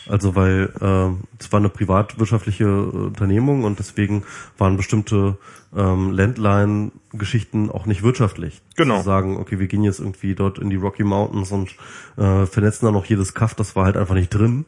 [0.09, 4.25] Also weil ähm, es war eine privatwirtschaftliche äh, Unternehmung und deswegen
[4.57, 5.37] waren bestimmte
[5.77, 8.63] ähm, Landline-Geschichten auch nicht wirtschaftlich.
[8.77, 8.99] Genau.
[8.99, 11.71] Zu sagen, okay, wir gehen jetzt irgendwie dort in die Rocky Mountains und
[12.17, 14.65] äh, vernetzen dann noch jedes Kaff, das war halt einfach nicht drin.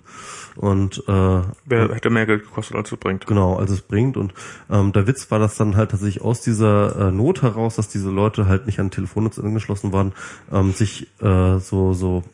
[0.57, 3.27] Und äh, Wer hätte mehr Geld gekostet, als es bringt.
[3.27, 4.35] Genau, also es bringt und
[4.69, 8.11] ähm, der Witz war das dann halt tatsächlich aus dieser äh, Not heraus, dass diese
[8.11, 10.13] Leute halt nicht an Telefonnetz angeschlossen waren,
[10.53, 12.25] ähm, sich äh, so so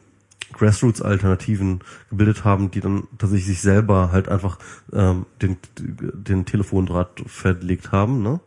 [0.57, 1.81] Grassroots-Alternativen
[2.11, 4.59] gebildet haben, die dann tatsächlich sich selber halt einfach
[4.93, 8.41] ähm, den den Telefondraht verlegt haben, ne?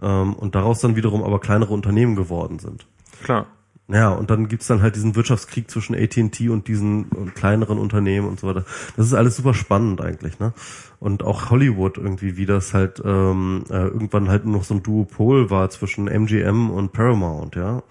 [0.00, 2.86] Ähm, und daraus dann wiederum aber kleinere Unternehmen geworden sind.
[3.22, 3.46] Klar.
[3.90, 8.38] Ja, und dann gibt's dann halt diesen Wirtschaftskrieg zwischen AT&T und diesen kleineren Unternehmen und
[8.38, 8.66] so weiter.
[8.96, 10.52] Das ist alles super spannend eigentlich, ne?
[11.00, 14.82] Und auch Hollywood irgendwie, wie das halt ähm, äh, irgendwann halt nur noch so ein
[14.82, 17.82] Duopol war zwischen MGM und Paramount, ja.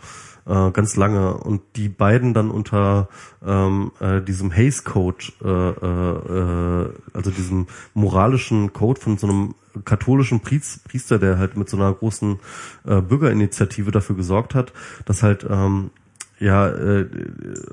[0.48, 1.34] Äh, ganz lange.
[1.36, 3.10] Und die beiden dann unter
[3.45, 10.40] ähm, äh, diesem Hays Code, äh, äh, also diesem moralischen Code von so einem katholischen
[10.40, 12.40] Priest, Priester, der halt mit so einer großen
[12.86, 14.72] äh, Bürgerinitiative dafür gesorgt hat,
[15.06, 15.91] dass halt ähm,
[16.40, 17.07] ja äh,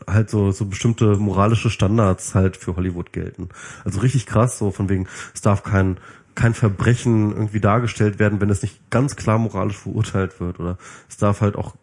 [0.09, 3.51] halt so so bestimmte moralische Standards halt für Hollywood gelten.
[3.85, 5.99] Also richtig krass, so von wegen, es darf kein
[6.35, 10.79] kein Verbrechen irgendwie dargestellt werden, wenn es nicht ganz klar moralisch verurteilt wird oder
[11.09, 11.77] es darf halt auch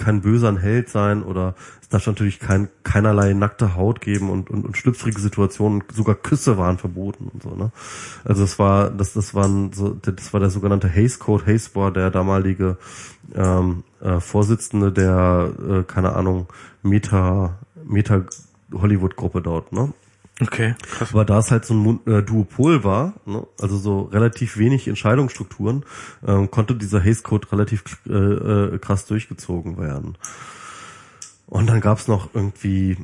[0.00, 4.64] kein böser Held sein oder es darf natürlich kein, keinerlei nackte Haut geben und, und,
[4.64, 7.70] und schlüpfrige Situationen, sogar Küsse waren verboten und so, ne?
[8.24, 11.46] Also das war, das, das waren so, das war der sogenannte Hays Code.
[11.46, 12.78] Hays war der damalige
[13.34, 16.46] ähm, äh, Vorsitzende der, äh, keine Ahnung,
[16.82, 18.24] Meta, Meta
[18.72, 19.92] Hollywood Gruppe dort, ne?
[20.40, 21.10] Okay, krass.
[21.12, 25.84] Aber da es halt so ein äh, Duopol war, ne, also so relativ wenig Entscheidungsstrukturen,
[26.26, 30.16] ähm, konnte dieser Hays Code relativ äh, äh, krass durchgezogen werden.
[31.46, 32.96] Und dann gab's noch irgendwie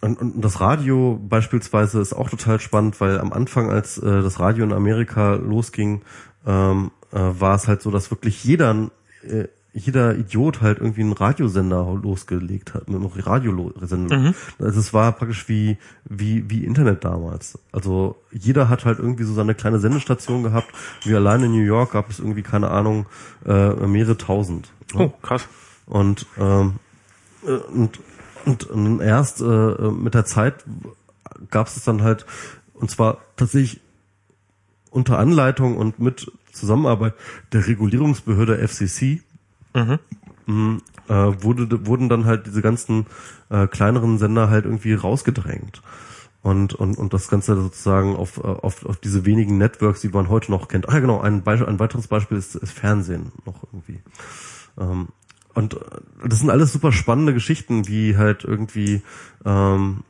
[0.00, 4.38] und, und das Radio beispielsweise ist auch total spannend, weil am Anfang, als äh, das
[4.40, 6.02] Radio in Amerika losging,
[6.46, 8.90] ähm, äh, war es halt so, dass wirklich jeder
[9.22, 14.34] äh, jeder Idiot halt irgendwie einen Radiosender losgelegt hat, mit einem Radiosender.
[14.58, 17.58] Also es war praktisch wie, wie, wie Internet damals.
[17.72, 20.68] Also jeder hat halt irgendwie so seine kleine Sendestation gehabt.
[21.04, 23.04] Wie allein in New York gab es irgendwie, keine Ahnung,
[23.44, 24.72] äh, mehrere tausend.
[24.94, 25.12] ne?
[25.12, 25.46] Oh, krass.
[25.84, 26.76] Und, ähm,
[27.46, 28.00] äh, und,
[28.46, 30.64] und, und erst äh, mit der Zeit
[31.50, 32.24] gab es dann halt,
[32.72, 33.82] und zwar tatsächlich
[34.90, 37.12] unter Anleitung und mit Zusammenarbeit
[37.52, 39.20] der Regulierungsbehörde FCC
[40.46, 40.80] Mhm.
[41.08, 43.06] äh, wurde, wurden dann halt diese ganzen
[43.50, 45.82] äh, kleineren Sender halt irgendwie rausgedrängt.
[46.42, 50.28] Und, und, und das Ganze sozusagen auf, äh, auf, auf diese wenigen Networks, die man
[50.28, 50.88] heute noch kennt.
[50.88, 54.00] Ah ja, genau, ein, Beispiel, ein weiteres Beispiel ist, ist Fernsehen noch irgendwie.
[54.78, 55.08] Ähm,
[55.54, 55.80] und äh,
[56.28, 59.02] das sind alles super spannende Geschichten, wie halt irgendwie
[59.44, 60.04] ähm,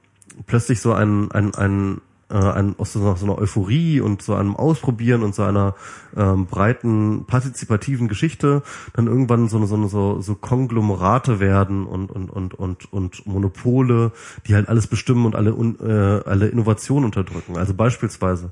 [0.46, 2.00] plötzlich so ein, ein, ein,
[2.30, 5.74] äh, ein, aus so einer, so Euphorie und so einem Ausprobieren und so einer
[6.16, 8.62] ähm, breiten partizipativen Geschichte
[8.94, 13.26] dann irgendwann so eine, so eine so, so Konglomerate werden und und und und und
[13.26, 14.12] Monopole,
[14.46, 17.56] die halt alles bestimmen und alle äh, alle Innovationen unterdrücken.
[17.56, 18.50] Also beispielsweise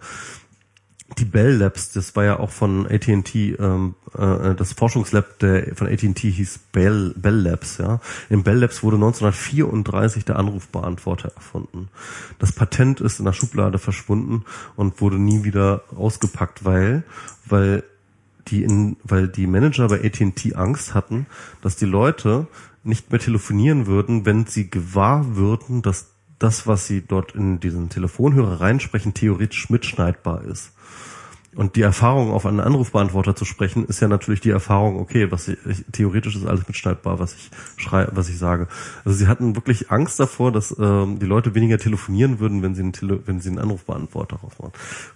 [1.19, 5.87] die Bell Labs, das war ja auch von AT&T, ähm, äh, das Forschungslab der von
[5.87, 8.01] AT&T hieß Bell, Bell Labs, ja.
[8.31, 11.89] In Bell Labs wurde 1934 der Anrufbeantworter erfunden.
[12.39, 14.45] Das Patent ist in der Schublade verschwunden
[14.77, 17.05] und wurde nie wieder ausgepackt, weil,
[17.47, 17.85] weil
[18.49, 21.27] die in, weil die Manager bei AT&T Angst hatten,
[21.63, 22.47] dass die Leute
[22.83, 27.89] nicht mehr telefonieren würden, wenn sie gewahr würden, dass das, was sie dort in diesen
[27.89, 30.73] Telefonhörer reinsprechen, theoretisch mitschneidbar ist.
[31.57, 35.49] Und die Erfahrung, auf einen Anrufbeantworter zu sprechen, ist ja natürlich die Erfahrung, okay, was
[35.49, 35.59] ich,
[35.93, 38.67] theoretisch ist alles mitschneidbar, was ich schreibe, was ich sage.
[39.05, 42.83] Also sie hatten wirklich Angst davor, dass ähm, die Leute weniger telefonieren würden, wenn sie
[42.83, 44.73] einen, Tele wenn sie einen Anrufbeantworter raus,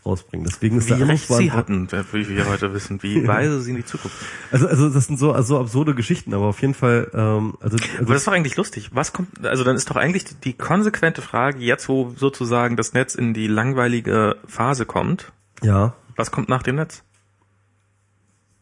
[0.07, 0.47] rausbringen.
[0.47, 3.03] Deswegen ist Wie der recht sie hatten, will wir heute wissen.
[3.03, 4.17] Wie weise sie in die Zukunft.
[4.53, 7.77] also, also das sind so, also so absurde Geschichten, aber auf jeden Fall, ähm, also,
[7.77, 8.91] Aber also das ist doch eigentlich lustig.
[8.93, 12.93] Was kommt, also dann ist doch eigentlich die, die konsequente Frage, jetzt wo sozusagen das
[12.93, 15.33] Netz in die langweilige Phase kommt,
[15.63, 17.05] ja, was kommt nach dem Netz?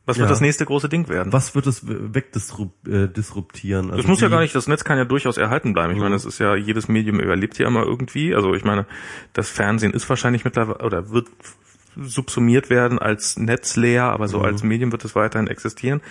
[0.05, 0.21] Was Ja.
[0.23, 1.33] wird das nächste große Ding werden?
[1.33, 3.09] was wird es wegdisruptieren?
[3.09, 3.89] Äh, disruptieren?
[3.89, 5.93] Das Also muss ja gar nicht, das Netz kann ja durchaus erhalten bleiben.
[5.95, 8.33] Ich meine, das ist ja, jedes Medium überlebt ja immer irgendwie.
[8.35, 8.87] Also ich meine,
[9.33, 11.27] das Fernsehen ist wahrscheinlich mittlerweile oder wird
[11.97, 16.03] subsumiert werden als netzleer, aber so als Medium wird es weiterhin existieren.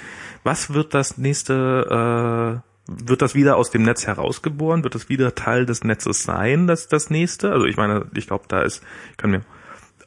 [0.44, 4.84] Was wird das nächste, äh, wird das wieder aus dem Netz herausgeboren?
[4.84, 7.52] Wird das wieder Teil des Netzes sein, das, das nächste?
[7.52, 9.42] Also ich meine, ich glaube, da ist, ich kann mir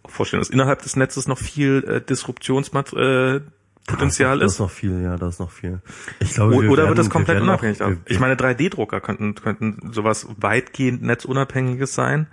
[0.08, 4.52] vorstellen, dass innerhalb des Netzes noch viel äh, Disruptionspotenzial äh, Potenzial Da ist.
[4.54, 5.80] ist noch viel, ja, da ist noch viel.
[6.20, 9.00] Ich glaube, wir Oder werden- wird das wir komplett auch- unabhängig wir- Ich meine, 3D-Drucker
[9.00, 12.26] könnten, könnten sowas weitgehend netzunabhängiges sein,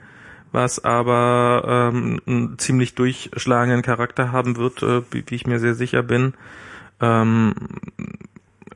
[0.51, 5.75] was aber ähm, einen ziemlich durchschlagenden Charakter haben wird, äh, wie, wie ich mir sehr
[5.75, 6.33] sicher bin.
[6.99, 7.53] Ähm,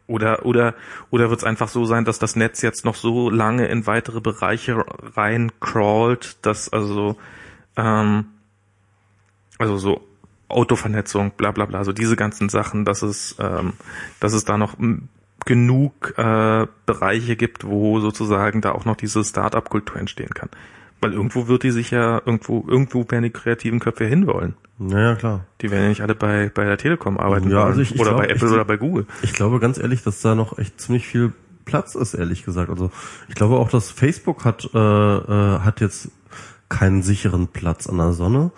[0.08, 0.74] oder oder
[1.12, 4.22] oder wird es einfach so sein, dass das Netz jetzt noch so lange in weitere
[4.22, 4.84] Bereiche
[5.16, 7.16] rein crawlt, dass also
[7.78, 8.26] ähm,
[9.60, 10.02] also so
[10.48, 13.74] Autovernetzung, bla bla bla, so diese ganzen Sachen, dass es, ähm,
[14.20, 14.76] dass es da noch
[15.46, 20.50] genug äh, Bereiche gibt, wo sozusagen da auch noch diese Start-up-Kultur entstehen kann.
[21.02, 24.56] Weil irgendwo wird die sich ja, irgendwo, irgendwo werden die kreativen Köpfe hinwollen.
[24.80, 25.46] Naja, klar.
[25.62, 28.12] Die werden ja nicht alle bei, bei der Telekom arbeiten Ja, also ich- ich oder
[28.12, 29.06] glaub, bei Apple ich- oder bei Google.
[29.22, 31.32] Ich glaube ganz ehrlich, dass da noch echt ziemlich viel
[31.66, 32.70] Platz ist, ehrlich gesagt.
[32.70, 32.92] Also
[33.30, 36.10] ich glaube auch, dass Facebook hat, äh, äh, hat jetzt
[36.70, 38.52] keinen sicheren Platz an der Sonne.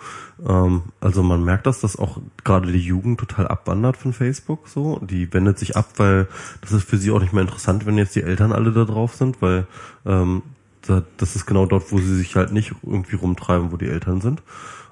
[0.46, 4.98] Ähm, also man merkt das, dass auch gerade die Jugend total abwandert von Facebook so.
[5.02, 6.28] Die wendet sich ab, weil
[6.60, 9.14] das ist für sie auch nicht mehr interessant, wenn jetzt die Eltern alle da drauf
[9.14, 9.66] sind, weil
[10.06, 10.42] ähm,
[10.86, 14.20] da, das ist genau dort, wo sie sich halt nicht irgendwie rumtreiben, wo die Eltern
[14.20, 14.42] sind.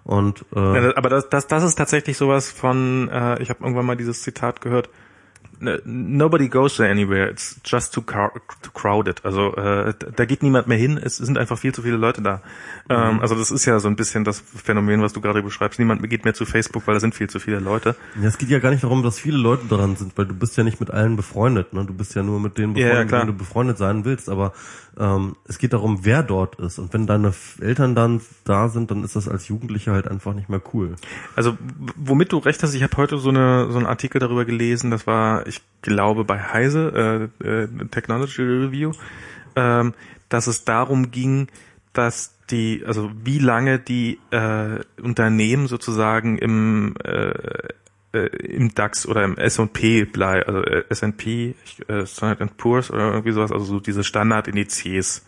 [0.04, 3.86] Und äh, Ja, aber das, das, das ist tatsächlich sowas von, äh, ich habe irgendwann
[3.86, 4.92] mal dieses Zitat gehört, "N-
[5.84, 9.24] Nobody goes there anywhere, it's just too, too crowded.
[9.24, 12.40] Also äh, da geht niemand mehr hin, es sind einfach viel zu viele Leute da.
[12.88, 15.78] Ähm, also das ist ja so ein bisschen das Phänomen, was du gerade beschreibst.
[15.78, 17.94] Niemand geht mehr zu Facebook, weil da sind viel zu viele Leute.
[18.20, 20.56] Ja, es geht ja gar nicht darum, dass viele Leute daran sind, weil du bist
[20.56, 21.84] ja nicht mit allen befreundet, ne?
[21.84, 23.20] Du bist ja nur mit denen Ja, ja, befreundet, klar.
[23.20, 24.28] wenn du befreundet sein willst.
[24.30, 24.52] Aber
[24.98, 26.78] ähm, es geht darum, wer dort ist.
[26.78, 30.48] Und wenn deine Eltern dann da sind, dann ist das als Jugendlicher halt einfach nicht
[30.48, 30.96] mehr cool.
[31.36, 31.56] Also
[31.96, 35.06] womit du recht hast, ich habe heute so eine so einen Artikel darüber gelesen, das
[35.06, 38.92] war, ich glaube, bei Heise, äh, äh, Technology Review,
[39.56, 39.94] ähm,
[40.28, 41.48] dass es darum ging,
[41.92, 47.32] dass die, also wie lange die äh, Unternehmen sozusagen im äh,
[48.12, 51.54] äh, im DAX oder im S&P bleiben, also äh, S&P,
[51.86, 55.24] äh, Standard Poor's oder irgendwie sowas, also so diese Standardindizes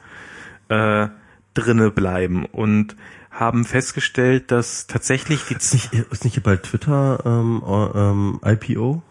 [0.68, 1.08] äh,
[1.54, 2.96] drinne bleiben und
[3.30, 9.02] haben festgestellt, dass tatsächlich die, Ist nicht, ist nicht bald Twitter ähm, äh, ähm, IPO?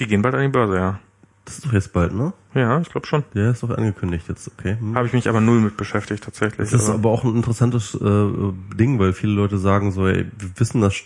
[0.00, 1.00] Die gehen bald an die Börse, ja.
[1.44, 2.32] Das ist doch jetzt bald, ne?
[2.54, 3.24] Ja, ich glaube schon.
[3.34, 4.76] Der ist doch angekündigt jetzt, okay.
[4.78, 4.94] Hm.
[4.94, 6.70] Habe ich mich aber null mit beschäftigt tatsächlich.
[6.70, 8.28] Das ist Also, aber auch ein interessantes äh,
[8.76, 10.96] Ding, weil viele Leute sagen so, ey, wir wissen das,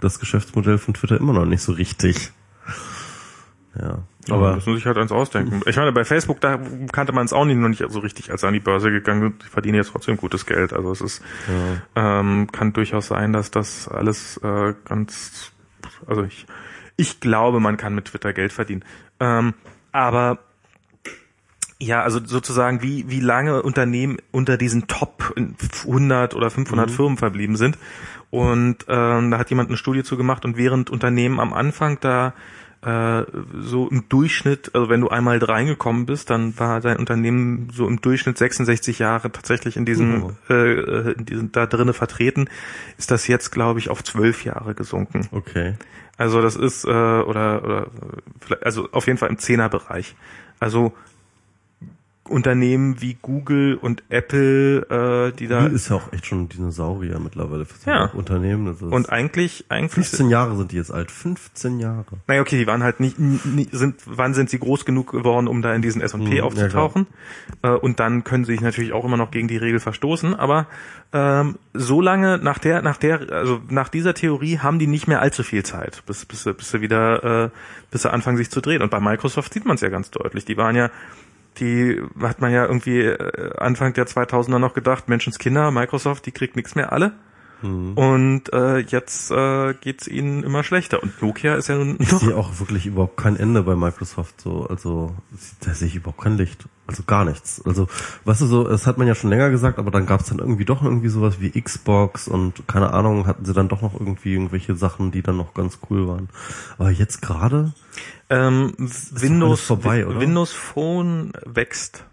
[0.00, 2.32] das Geschäftsmodell von Twitter immer noch nicht so richtig.
[3.78, 4.02] Ja.
[4.28, 5.60] aber Aber müssen sich halt eins ausdenken.
[5.66, 6.58] Ich meine, bei Facebook, da
[6.92, 9.22] kannte man es auch nicht, noch nicht so richtig, als sie an die Börse gegangen
[9.22, 9.44] sind.
[9.44, 10.72] Die verdienen jetzt trotzdem gutes Geld.
[10.72, 11.22] Also es ist,
[11.94, 15.52] ähm, kann durchaus sein, dass das alles äh, ganz,
[16.06, 16.46] also ich,
[16.96, 18.84] ich glaube, man kann mit Twitter Geld verdienen.
[19.20, 19.54] Ähm,
[19.92, 20.38] aber
[21.78, 26.92] Ja, also sozusagen, wie, wie lange Unternehmen unter diesen Top 100 oder 500 mhm.
[26.92, 27.76] Firmen verblieben sind.
[28.30, 32.32] Und ähm, da hat jemand eine Studie zu gemacht und während Unternehmen am Anfang da
[32.82, 33.24] äh,
[33.58, 38.00] so im Durchschnitt, also wenn du einmal reingekommen bist, dann war dein Unternehmen so im
[38.00, 40.36] Durchschnitt 66 Jahre tatsächlich in diesem, mhm.
[40.48, 42.48] äh, in diesem da drinnen vertreten,
[42.98, 45.28] ist das jetzt, glaube ich, auf zwölf Jahre gesunken.
[45.32, 45.74] Okay.
[46.16, 47.90] Also das ist äh, oder oder
[48.62, 50.14] also auf jeden Fall im Zehnerbereich.
[50.60, 50.94] Also
[52.28, 55.60] Unternehmen wie Google und Apple, äh, die da.
[55.60, 58.06] Google ist ja auch echt schon ein Dinosaurier mittlerweile für so ja.
[58.06, 58.66] Unternehmen.
[58.66, 59.92] Das ist und eigentlich, eigentlich.
[59.92, 61.10] 15 Jahre sind die jetzt alt.
[61.10, 62.04] 15 Jahre.
[62.26, 65.62] Naja, okay, die waren halt nicht, nie, sind, wann sind sie groß genug geworden, um
[65.62, 67.06] da in diesen S&P hm, aufzutauchen?
[67.62, 70.34] Ja, äh, und dann können sie sich natürlich auch immer noch gegen die Regel verstoßen,
[70.34, 70.66] aber
[71.12, 75.20] ähm, so lange nach der, nach der, also nach dieser Theorie haben die nicht mehr
[75.20, 77.50] allzu viel Zeit, bis, bis, bis sie wieder, äh,
[77.90, 78.82] bis sie anfangen sich zu drehen.
[78.82, 80.44] Und bei Microsoft sieht man es ja ganz deutlich.
[80.44, 80.90] Die waren ja
[81.58, 86.56] die hat man ja irgendwie äh, Anfang der 2000er noch gedacht, Menschenskinder, Microsoft, die kriegt
[86.56, 87.12] nichts mehr alle.
[87.62, 87.94] Mhm.
[87.94, 91.02] Und äh, jetzt äh, geht's ihnen immer schlechter.
[91.02, 94.40] Und Nokia ist ja nun Ich sehe auch wirklich überhaupt kein Ende bei Microsoft.
[94.40, 95.14] So, also
[95.60, 96.64] da sehe ich überhaupt kein Licht.
[96.86, 97.62] Also gar nichts.
[97.64, 97.88] Also,
[98.24, 100.64] weißt du so, das hat man ja schon länger gesagt, aber dann gab's dann irgendwie
[100.64, 104.76] doch irgendwie sowas wie Xbox und keine Ahnung, hatten sie dann doch noch irgendwie irgendwelche
[104.76, 106.28] Sachen, die dann noch ganz cool waren.
[106.78, 107.72] Aber jetzt gerade
[108.30, 110.20] ähm, Windows vorbei, oder?
[110.20, 112.04] Windows Phone wächst.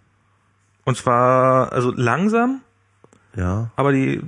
[0.86, 2.62] Und zwar also langsam.
[3.36, 3.72] Ja.
[3.76, 4.22] Aber die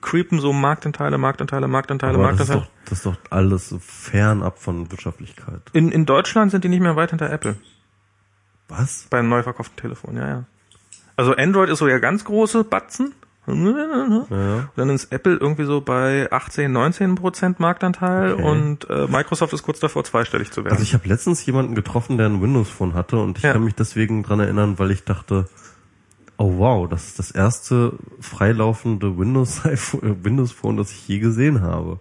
[0.00, 2.66] creepen so Marktanteile, Marktanteile, Marktanteile, aber Marktanteile.
[2.84, 5.62] Das ist, doch, das ist doch alles fernab von Wirtschaftlichkeit.
[5.72, 7.56] In, in Deutschland sind die nicht mehr weit hinter Apple.
[8.68, 9.06] Was?
[9.10, 10.44] Beim neu verkauften Telefon, ja, ja.
[11.16, 13.14] Also Android ist so ja ganz große Batzen.
[13.46, 14.68] Ja.
[14.76, 18.42] Dann ist Apple irgendwie so bei 18, 19 Prozent Marktanteil okay.
[18.42, 20.74] und äh, Microsoft ist kurz davor, zweistellig zu werden.
[20.74, 23.52] Also ich habe letztens jemanden getroffen, der ein Windows Phone hatte und ich ja.
[23.52, 25.48] kann mich deswegen dran erinnern, weil ich dachte,
[26.44, 31.60] Oh wow, das ist das erste freilaufende Windows iPhone, Windows Phone, das ich je gesehen
[31.62, 32.00] habe.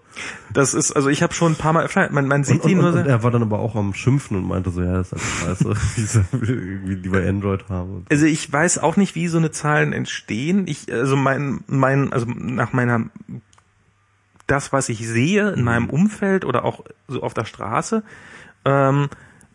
[0.51, 2.81] Das ist, also ich habe schon ein paar Mal, man, man sieht und, die und,
[2.81, 2.93] nur.
[2.93, 5.59] Und er war dann aber auch am Schimpfen und meinte so, ja, das ist halt
[5.59, 8.07] scheiße, wie lieber Android haben.
[8.09, 10.65] Also ich weiß auch nicht, wie so eine Zahlen entstehen.
[10.65, 13.11] Ich, also mein, mein, also nach meiner,
[14.47, 15.65] das, was ich sehe in mhm.
[15.65, 18.01] meinem Umfeld oder auch so auf der Straße,
[18.65, 19.07] ähm,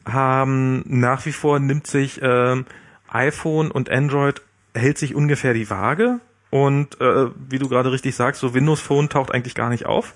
[0.04, 2.66] haben nach wie vor nimmt sich ähm,
[3.08, 4.42] iPhone und Android
[4.76, 9.08] hält sich ungefähr die Waage und äh, wie du gerade richtig sagst, so Windows Phone
[9.08, 10.14] taucht eigentlich gar nicht auf.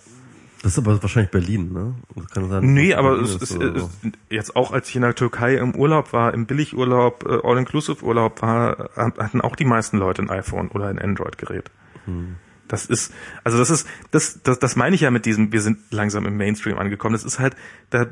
[0.63, 1.95] Das ist aber wahrscheinlich Berlin, ne?
[2.15, 3.91] Das kann sein, nee, aber es ist, ist, ist,
[4.29, 8.91] jetzt auch, als ich in der Türkei im Urlaub war, im Billigurlaub, äh, All-Inclusive-Urlaub war,
[8.95, 11.71] hatten auch die meisten Leute ein iPhone oder ein Android-Gerät.
[12.05, 12.37] Hm.
[12.71, 15.79] Das ist, also das ist, das, das, das meine ich ja mit diesem, wir sind
[15.91, 17.15] langsam im Mainstream angekommen.
[17.15, 17.57] Das ist halt,
[17.91, 18.07] da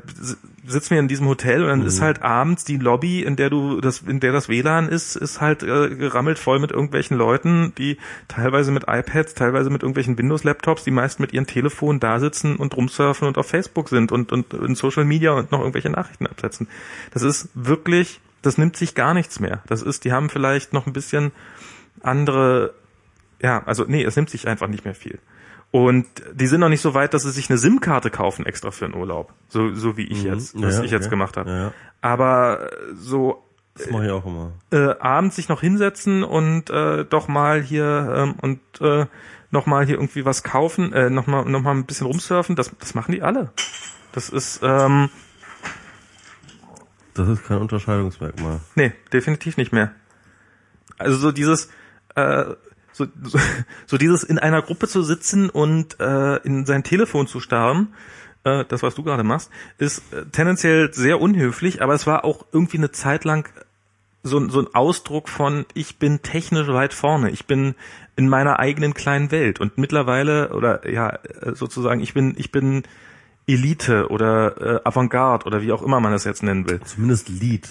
[0.67, 1.87] sitzen wir in diesem Hotel und dann mhm.
[1.87, 5.39] ist halt abends die Lobby, in der du, das, in der das WLAN ist, ist
[5.39, 7.97] halt äh, gerammelt voll mit irgendwelchen Leuten, die
[8.27, 12.75] teilweise mit iPads, teilweise mit irgendwelchen Windows-Laptops, die meisten mit ihren Telefonen da sitzen und
[12.75, 16.67] rumsurfen und auf Facebook sind und, und in Social Media und noch irgendwelche Nachrichten absetzen.
[17.11, 19.63] Das ist wirklich, das nimmt sich gar nichts mehr.
[19.67, 21.31] Das ist, die haben vielleicht noch ein bisschen
[22.01, 22.73] andere
[23.41, 25.19] ja, also nee, es nimmt sich einfach nicht mehr viel.
[25.71, 28.85] Und die sind noch nicht so weit, dass sie sich eine SIM-Karte kaufen extra für
[28.85, 29.33] einen Urlaub.
[29.49, 30.33] So, so wie ich mhm.
[30.33, 31.11] jetzt, was ja, ich jetzt okay.
[31.11, 31.49] gemacht habe.
[31.49, 31.73] Ja.
[32.01, 33.43] Aber so
[33.75, 34.53] das mache ich auch immer.
[34.71, 39.05] Äh, abends sich noch hinsetzen und äh, doch mal hier ähm, und äh,
[39.51, 42.71] noch mal hier irgendwie was kaufen, äh, noch mal noch mal ein bisschen rumsurfen, das
[42.79, 43.51] das machen die alle.
[44.11, 45.09] Das ist ähm,
[47.13, 48.59] das ist kein Unterscheidungsmerkmal.
[48.75, 49.93] Nee, definitiv nicht mehr.
[50.97, 51.69] Also so dieses
[52.15, 52.45] äh,
[52.99, 53.39] so, so,
[53.87, 57.93] so dieses in einer Gruppe zu sitzen und äh, in sein Telefon zu starren,
[58.43, 62.45] äh, das was du gerade machst, ist äh, tendenziell sehr unhöflich, aber es war auch
[62.51, 63.49] irgendwie eine Zeit lang
[64.21, 67.75] so, so ein Ausdruck von, ich bin technisch weit vorne, ich bin
[68.17, 72.83] in meiner eigenen kleinen Welt und mittlerweile oder ja äh, sozusagen, ich bin ich bin
[73.47, 76.81] Elite oder äh, Avantgarde oder wie auch immer man das jetzt nennen will.
[76.81, 77.67] Zumindest Lied.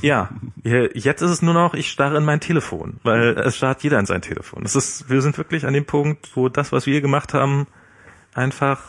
[0.00, 0.30] Ja,
[0.62, 4.06] jetzt ist es nur noch, ich starre in mein Telefon, weil es starrt jeder in
[4.06, 4.62] sein Telefon.
[4.62, 7.66] Das ist, wir sind wirklich an dem Punkt, wo das, was wir gemacht haben,
[8.34, 8.80] einfach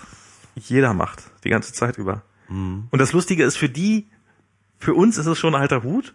[0.55, 2.23] jeder macht, die ganze Zeit über.
[2.47, 2.87] Mhm.
[2.91, 4.07] Und das Lustige ist, für die,
[4.79, 6.13] für uns ist es schon ein alter Hut.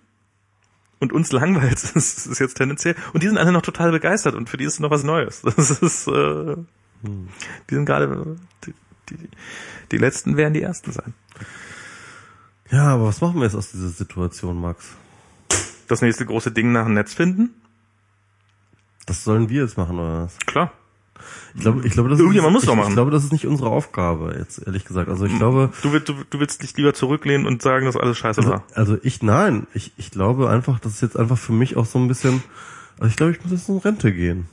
[0.99, 1.95] Und uns langweilt es
[2.27, 2.95] ist jetzt tendenziell.
[3.15, 5.43] Und die sind alle noch total begeistert und für die ist es noch was Neues.
[5.57, 7.29] Das ist, äh, mhm.
[7.71, 8.37] die sind gerade,
[8.67, 8.75] die,
[9.09, 9.17] die,
[9.93, 11.15] die letzten werden die ersten sein.
[12.71, 14.85] Ja, aber was machen wir jetzt aus dieser Situation, Max?
[15.89, 17.51] Das nächste große Ding nach dem Netz finden?
[19.07, 20.39] Das sollen wir jetzt machen, oder was?
[20.47, 20.73] Klar.
[21.55, 22.89] Ich glaube, ich glaube, das Irgendjemand ist, muss ich, machen.
[22.91, 25.09] Ich glaube, das ist nicht unsere Aufgabe, jetzt ehrlich gesagt.
[25.09, 28.17] Also ich glaube, Du willst, du, du willst dich lieber zurücklehnen und sagen, dass alles
[28.19, 28.65] scheiße also, war.
[28.75, 31.99] also ich, nein, ich, ich glaube einfach, das ist jetzt einfach für mich auch so
[31.99, 32.43] ein bisschen,
[32.99, 34.47] also ich glaube, ich muss jetzt in Rente gehen.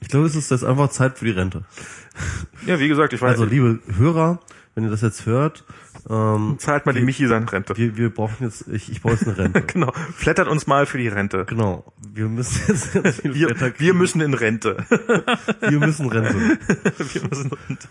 [0.00, 1.62] Ich glaube, es ist jetzt einfach Zeit für die Rente.
[2.66, 4.38] Ja, wie gesagt, ich weiß, Also, liebe Hörer,
[4.74, 5.64] wenn ihr das jetzt hört,
[6.08, 7.76] ähm, zahlt mal die Michi seine Rente.
[7.76, 9.62] wir, wir brauchen jetzt, ich, ich brauche jetzt eine Rente.
[9.72, 9.92] Genau.
[10.16, 11.44] Flattert uns mal für die Rente.
[11.46, 11.92] Genau.
[12.12, 13.48] Wir müssen jetzt ganz viel Wir,
[13.78, 14.84] wir müssen in Rente.
[15.60, 16.34] wir müssen Rente.
[16.98, 17.88] wir müssen Rente.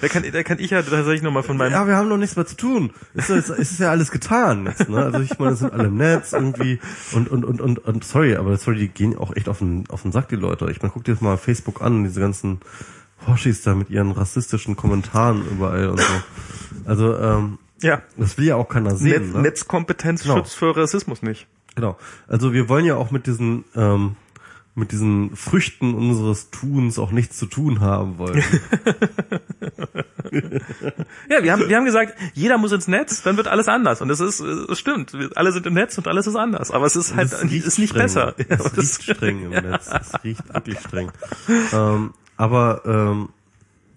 [0.00, 2.36] Da kann, da kann ich ja tatsächlich nochmal von meinem Ja, wir haben noch nichts
[2.36, 2.90] mehr zu tun.
[3.14, 5.04] Es ist, es ist ja alles getan jetzt, ne?
[5.04, 6.80] Also ich meine, es sind alle im Netz irgendwie
[7.12, 10.02] und und und und, und sorry, aber sorry, die gehen auch echt auf den auf
[10.02, 10.70] den Sack die Leute.
[10.70, 12.60] Ich meine, guck dir jetzt mal Facebook an, diese ganzen
[13.26, 16.14] Hoshis da mit ihren rassistischen Kommentaren überall und so.
[16.90, 19.22] Also ähm, ja, das will ja auch keiner sehen.
[19.26, 19.42] Netz, ne?
[19.42, 20.36] Netzkompetenz Genau.
[20.38, 21.46] schützt vor Rassismus nicht.
[21.76, 21.96] Genau.
[22.26, 24.16] Also wir wollen ja auch mit diesen ähm,
[24.74, 28.42] mit diesen Früchten unseres Tuns auch nichts zu tun haben wollen.
[31.28, 34.00] Ja, wir haben, wir haben gesagt, jeder muss ins Netz, dann wird alles anders.
[34.00, 35.12] Und das ist, es stimmt.
[35.34, 36.70] Alle sind im Netz und alles ist anders.
[36.70, 38.02] Aber es ist halt, Das es ist nicht streng.
[38.02, 38.34] besser.
[38.38, 39.88] Ja, Es aber riecht streng im Netz.
[39.92, 41.10] Es riecht wirklich streng.
[41.72, 43.28] Ähm, aber ähm,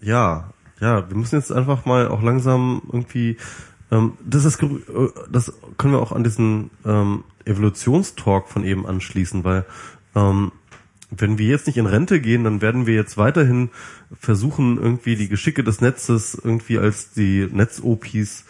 [0.00, 0.50] ja,
[0.84, 3.38] ja, wir müssen jetzt einfach mal auch langsam irgendwie.
[3.90, 4.68] Ähm, das ist äh,
[5.30, 9.64] das können wir auch an diesen ähm, Evolutionstalk von eben anschließen, weil
[10.14, 10.52] ähm,
[11.10, 13.70] wenn wir jetzt nicht in Rente gehen, dann werden wir jetzt weiterhin
[14.20, 18.44] versuchen, irgendwie die Geschicke des Netzes irgendwie als die Netz-OPs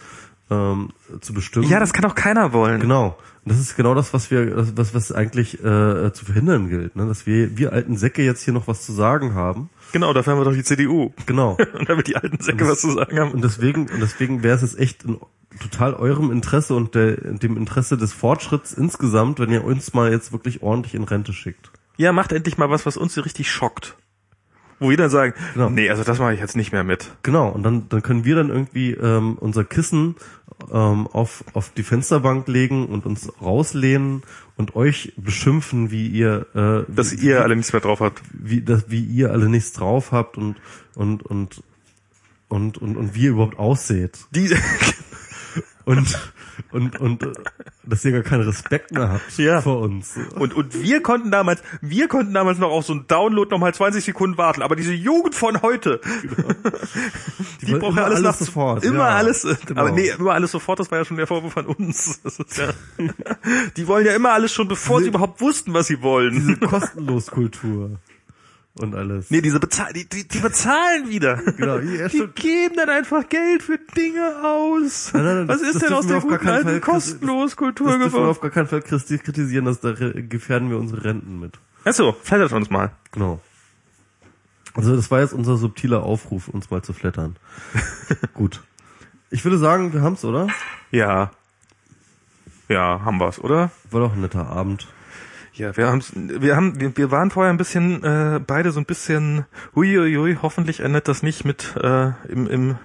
[0.49, 0.89] ähm,
[1.21, 1.69] zu bestimmen.
[1.69, 2.81] ja, das kann auch keiner wollen.
[2.81, 3.17] Genau.
[3.43, 7.05] Und das ist genau das, was wir, was, was eigentlich äh, zu verhindern gilt, ne?
[7.07, 9.69] Dass wir, wir alten Säcke jetzt hier noch was zu sagen haben.
[9.95, 11.13] Genau, dafür haben wir doch die CDU.
[11.25, 11.55] Genau.
[11.79, 13.31] Und damit die alten Säcke was zu sagen haben.
[13.31, 15.21] Und deswegen, und deswegen wäre es jetzt echt in
[15.61, 20.33] total eurem Interesse und der, dem Interesse des Fortschritts insgesamt, wenn ihr uns mal jetzt
[20.33, 21.71] wirklich ordentlich in Rente schickt.
[21.95, 23.95] Ja, macht endlich mal was, was uns so richtig schockt.
[24.81, 25.69] Wo wir dann sagen, Genau.
[25.69, 27.11] nee, also das mache ich jetzt nicht mehr mit.
[27.23, 30.15] Genau, und dann, dann können wir dann irgendwie ähm, unser Kissen
[30.73, 34.23] ähm, auf, auf die Fensterbank legen und uns rauslehnen
[34.57, 38.21] und euch beschimpfen, wie ihr äh, Dass wie, ihr alle nichts mehr drauf habt.
[38.31, 40.55] wie, das, wie ihr alle nichts drauf habt und
[40.95, 41.63] und und
[42.47, 44.55] und und, und wie ihr überhaupt ausseht Die,
[45.85, 46.17] und
[46.71, 47.31] und und äh,
[47.83, 49.61] dass ihr gar keinen Respekt mehr habt Ja.
[49.61, 50.15] vor uns.
[50.39, 53.73] und, und wir konnten damals, wir konnten damals noch auf so einen Download noch mal
[53.73, 55.99] 20 Sekunden warten, aber diese Jugend von heute,
[57.61, 59.15] die, wollen braucht immer ja alles, alles nach, sofort, Immer ja.
[59.17, 59.81] alles, äh, Genau.
[59.81, 62.19] aber nee, immer alles sofort, das war ja schon der Vorwurf von uns.
[62.23, 62.69] Das ist ja,
[63.77, 66.33] die wollen ja immer alles schon, bevor sie überhaupt wussten, was sie wollen.
[66.33, 67.91] Diese Kostenloskultur
[68.79, 69.31] und alles.
[69.31, 71.37] Nee, diese bezahl die, die, die bezahlen wieder.
[71.57, 75.11] Genau, ja, die geben dann einfach Geld für Dinge aus.
[75.13, 77.95] Nein, nein, Was das- ist das denn aus der guten alten Fall- kostenlos Kultur Das
[77.97, 78.29] dürfen wir geworden?
[78.31, 81.53] auf gar keinen Fall christi- kritisieren, dass da gefährden wir unsere Renten mit.
[81.85, 82.91] Achso, flattert uns mal.
[83.11, 83.39] Genau.
[84.73, 87.37] Also das war jetzt unser subtiler Aufruf, uns mal zu flattern.
[88.33, 88.61] Gut.
[89.29, 90.47] Ich würde sagen, wir haben's, oder?
[90.91, 91.31] Ja.
[92.67, 93.71] Ja, haben wir's, oder?
[93.91, 94.87] War doch ein netter Abend.
[95.57, 98.85] Ja, wir haben's, wir haben, wir, wir waren vorher ein bisschen, äh, beide so ein
[98.85, 102.75] bisschen, huiuiui, hoffentlich endet das nicht mit, äh, im, im,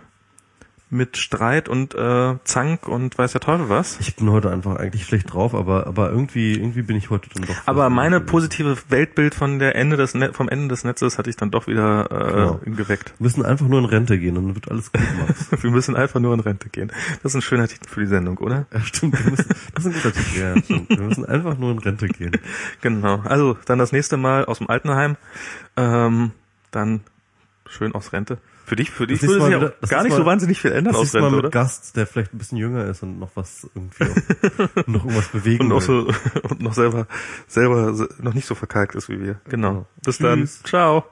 [0.92, 3.98] mit Streit und äh, Zank und weiß der Teufel was.
[4.00, 7.44] Ich bin heute einfach eigentlich schlecht drauf, aber aber irgendwie irgendwie bin ich heute dann
[7.46, 7.54] doch.
[7.66, 11.36] Aber meine positive Weltbild von der Ende des Net vom Ende des Netzes hatte ich
[11.36, 12.60] dann doch wieder äh, Genau.
[12.64, 13.14] geweckt.
[13.18, 15.46] wir müssen einfach nur in Rente gehen und dann wird alles gut, Max.
[15.62, 16.90] Wir müssen einfach nur in Rente gehen.
[17.22, 18.66] Das ist ein schöner Titel für die Sendung, oder?
[18.72, 19.22] ja, stimmt.
[19.24, 20.40] Wir müssen, das ist ein guter Titel.
[20.40, 20.88] Ja, stimmt.
[20.90, 22.32] Wir müssen einfach nur in Rente gehen.
[22.80, 23.20] Genau.
[23.24, 25.16] Also dann das nächste Mal aus dem Altenheim.
[25.76, 26.32] Ähm,
[26.70, 27.00] dann
[27.66, 28.38] schön aus Rente.
[28.70, 30.94] Für dich, für dich würde sich wieder- auch gar nicht so Mal- wahnsinnig viel ändern
[30.94, 31.50] aus ist mal Rente, mit oder?
[31.50, 35.64] Gast, der vielleicht ein bisschen jünger ist und noch was irgendwie auch, noch irgendwas bewegen
[35.64, 36.14] Und noch will.
[36.40, 37.08] so und noch selber
[37.48, 39.40] selber se- noch nicht so verkalkt ist wie wir.
[39.48, 39.86] Genau.
[40.04, 40.38] Bis dann.
[40.38, 40.62] Tschüss.
[40.62, 41.04] Ciao.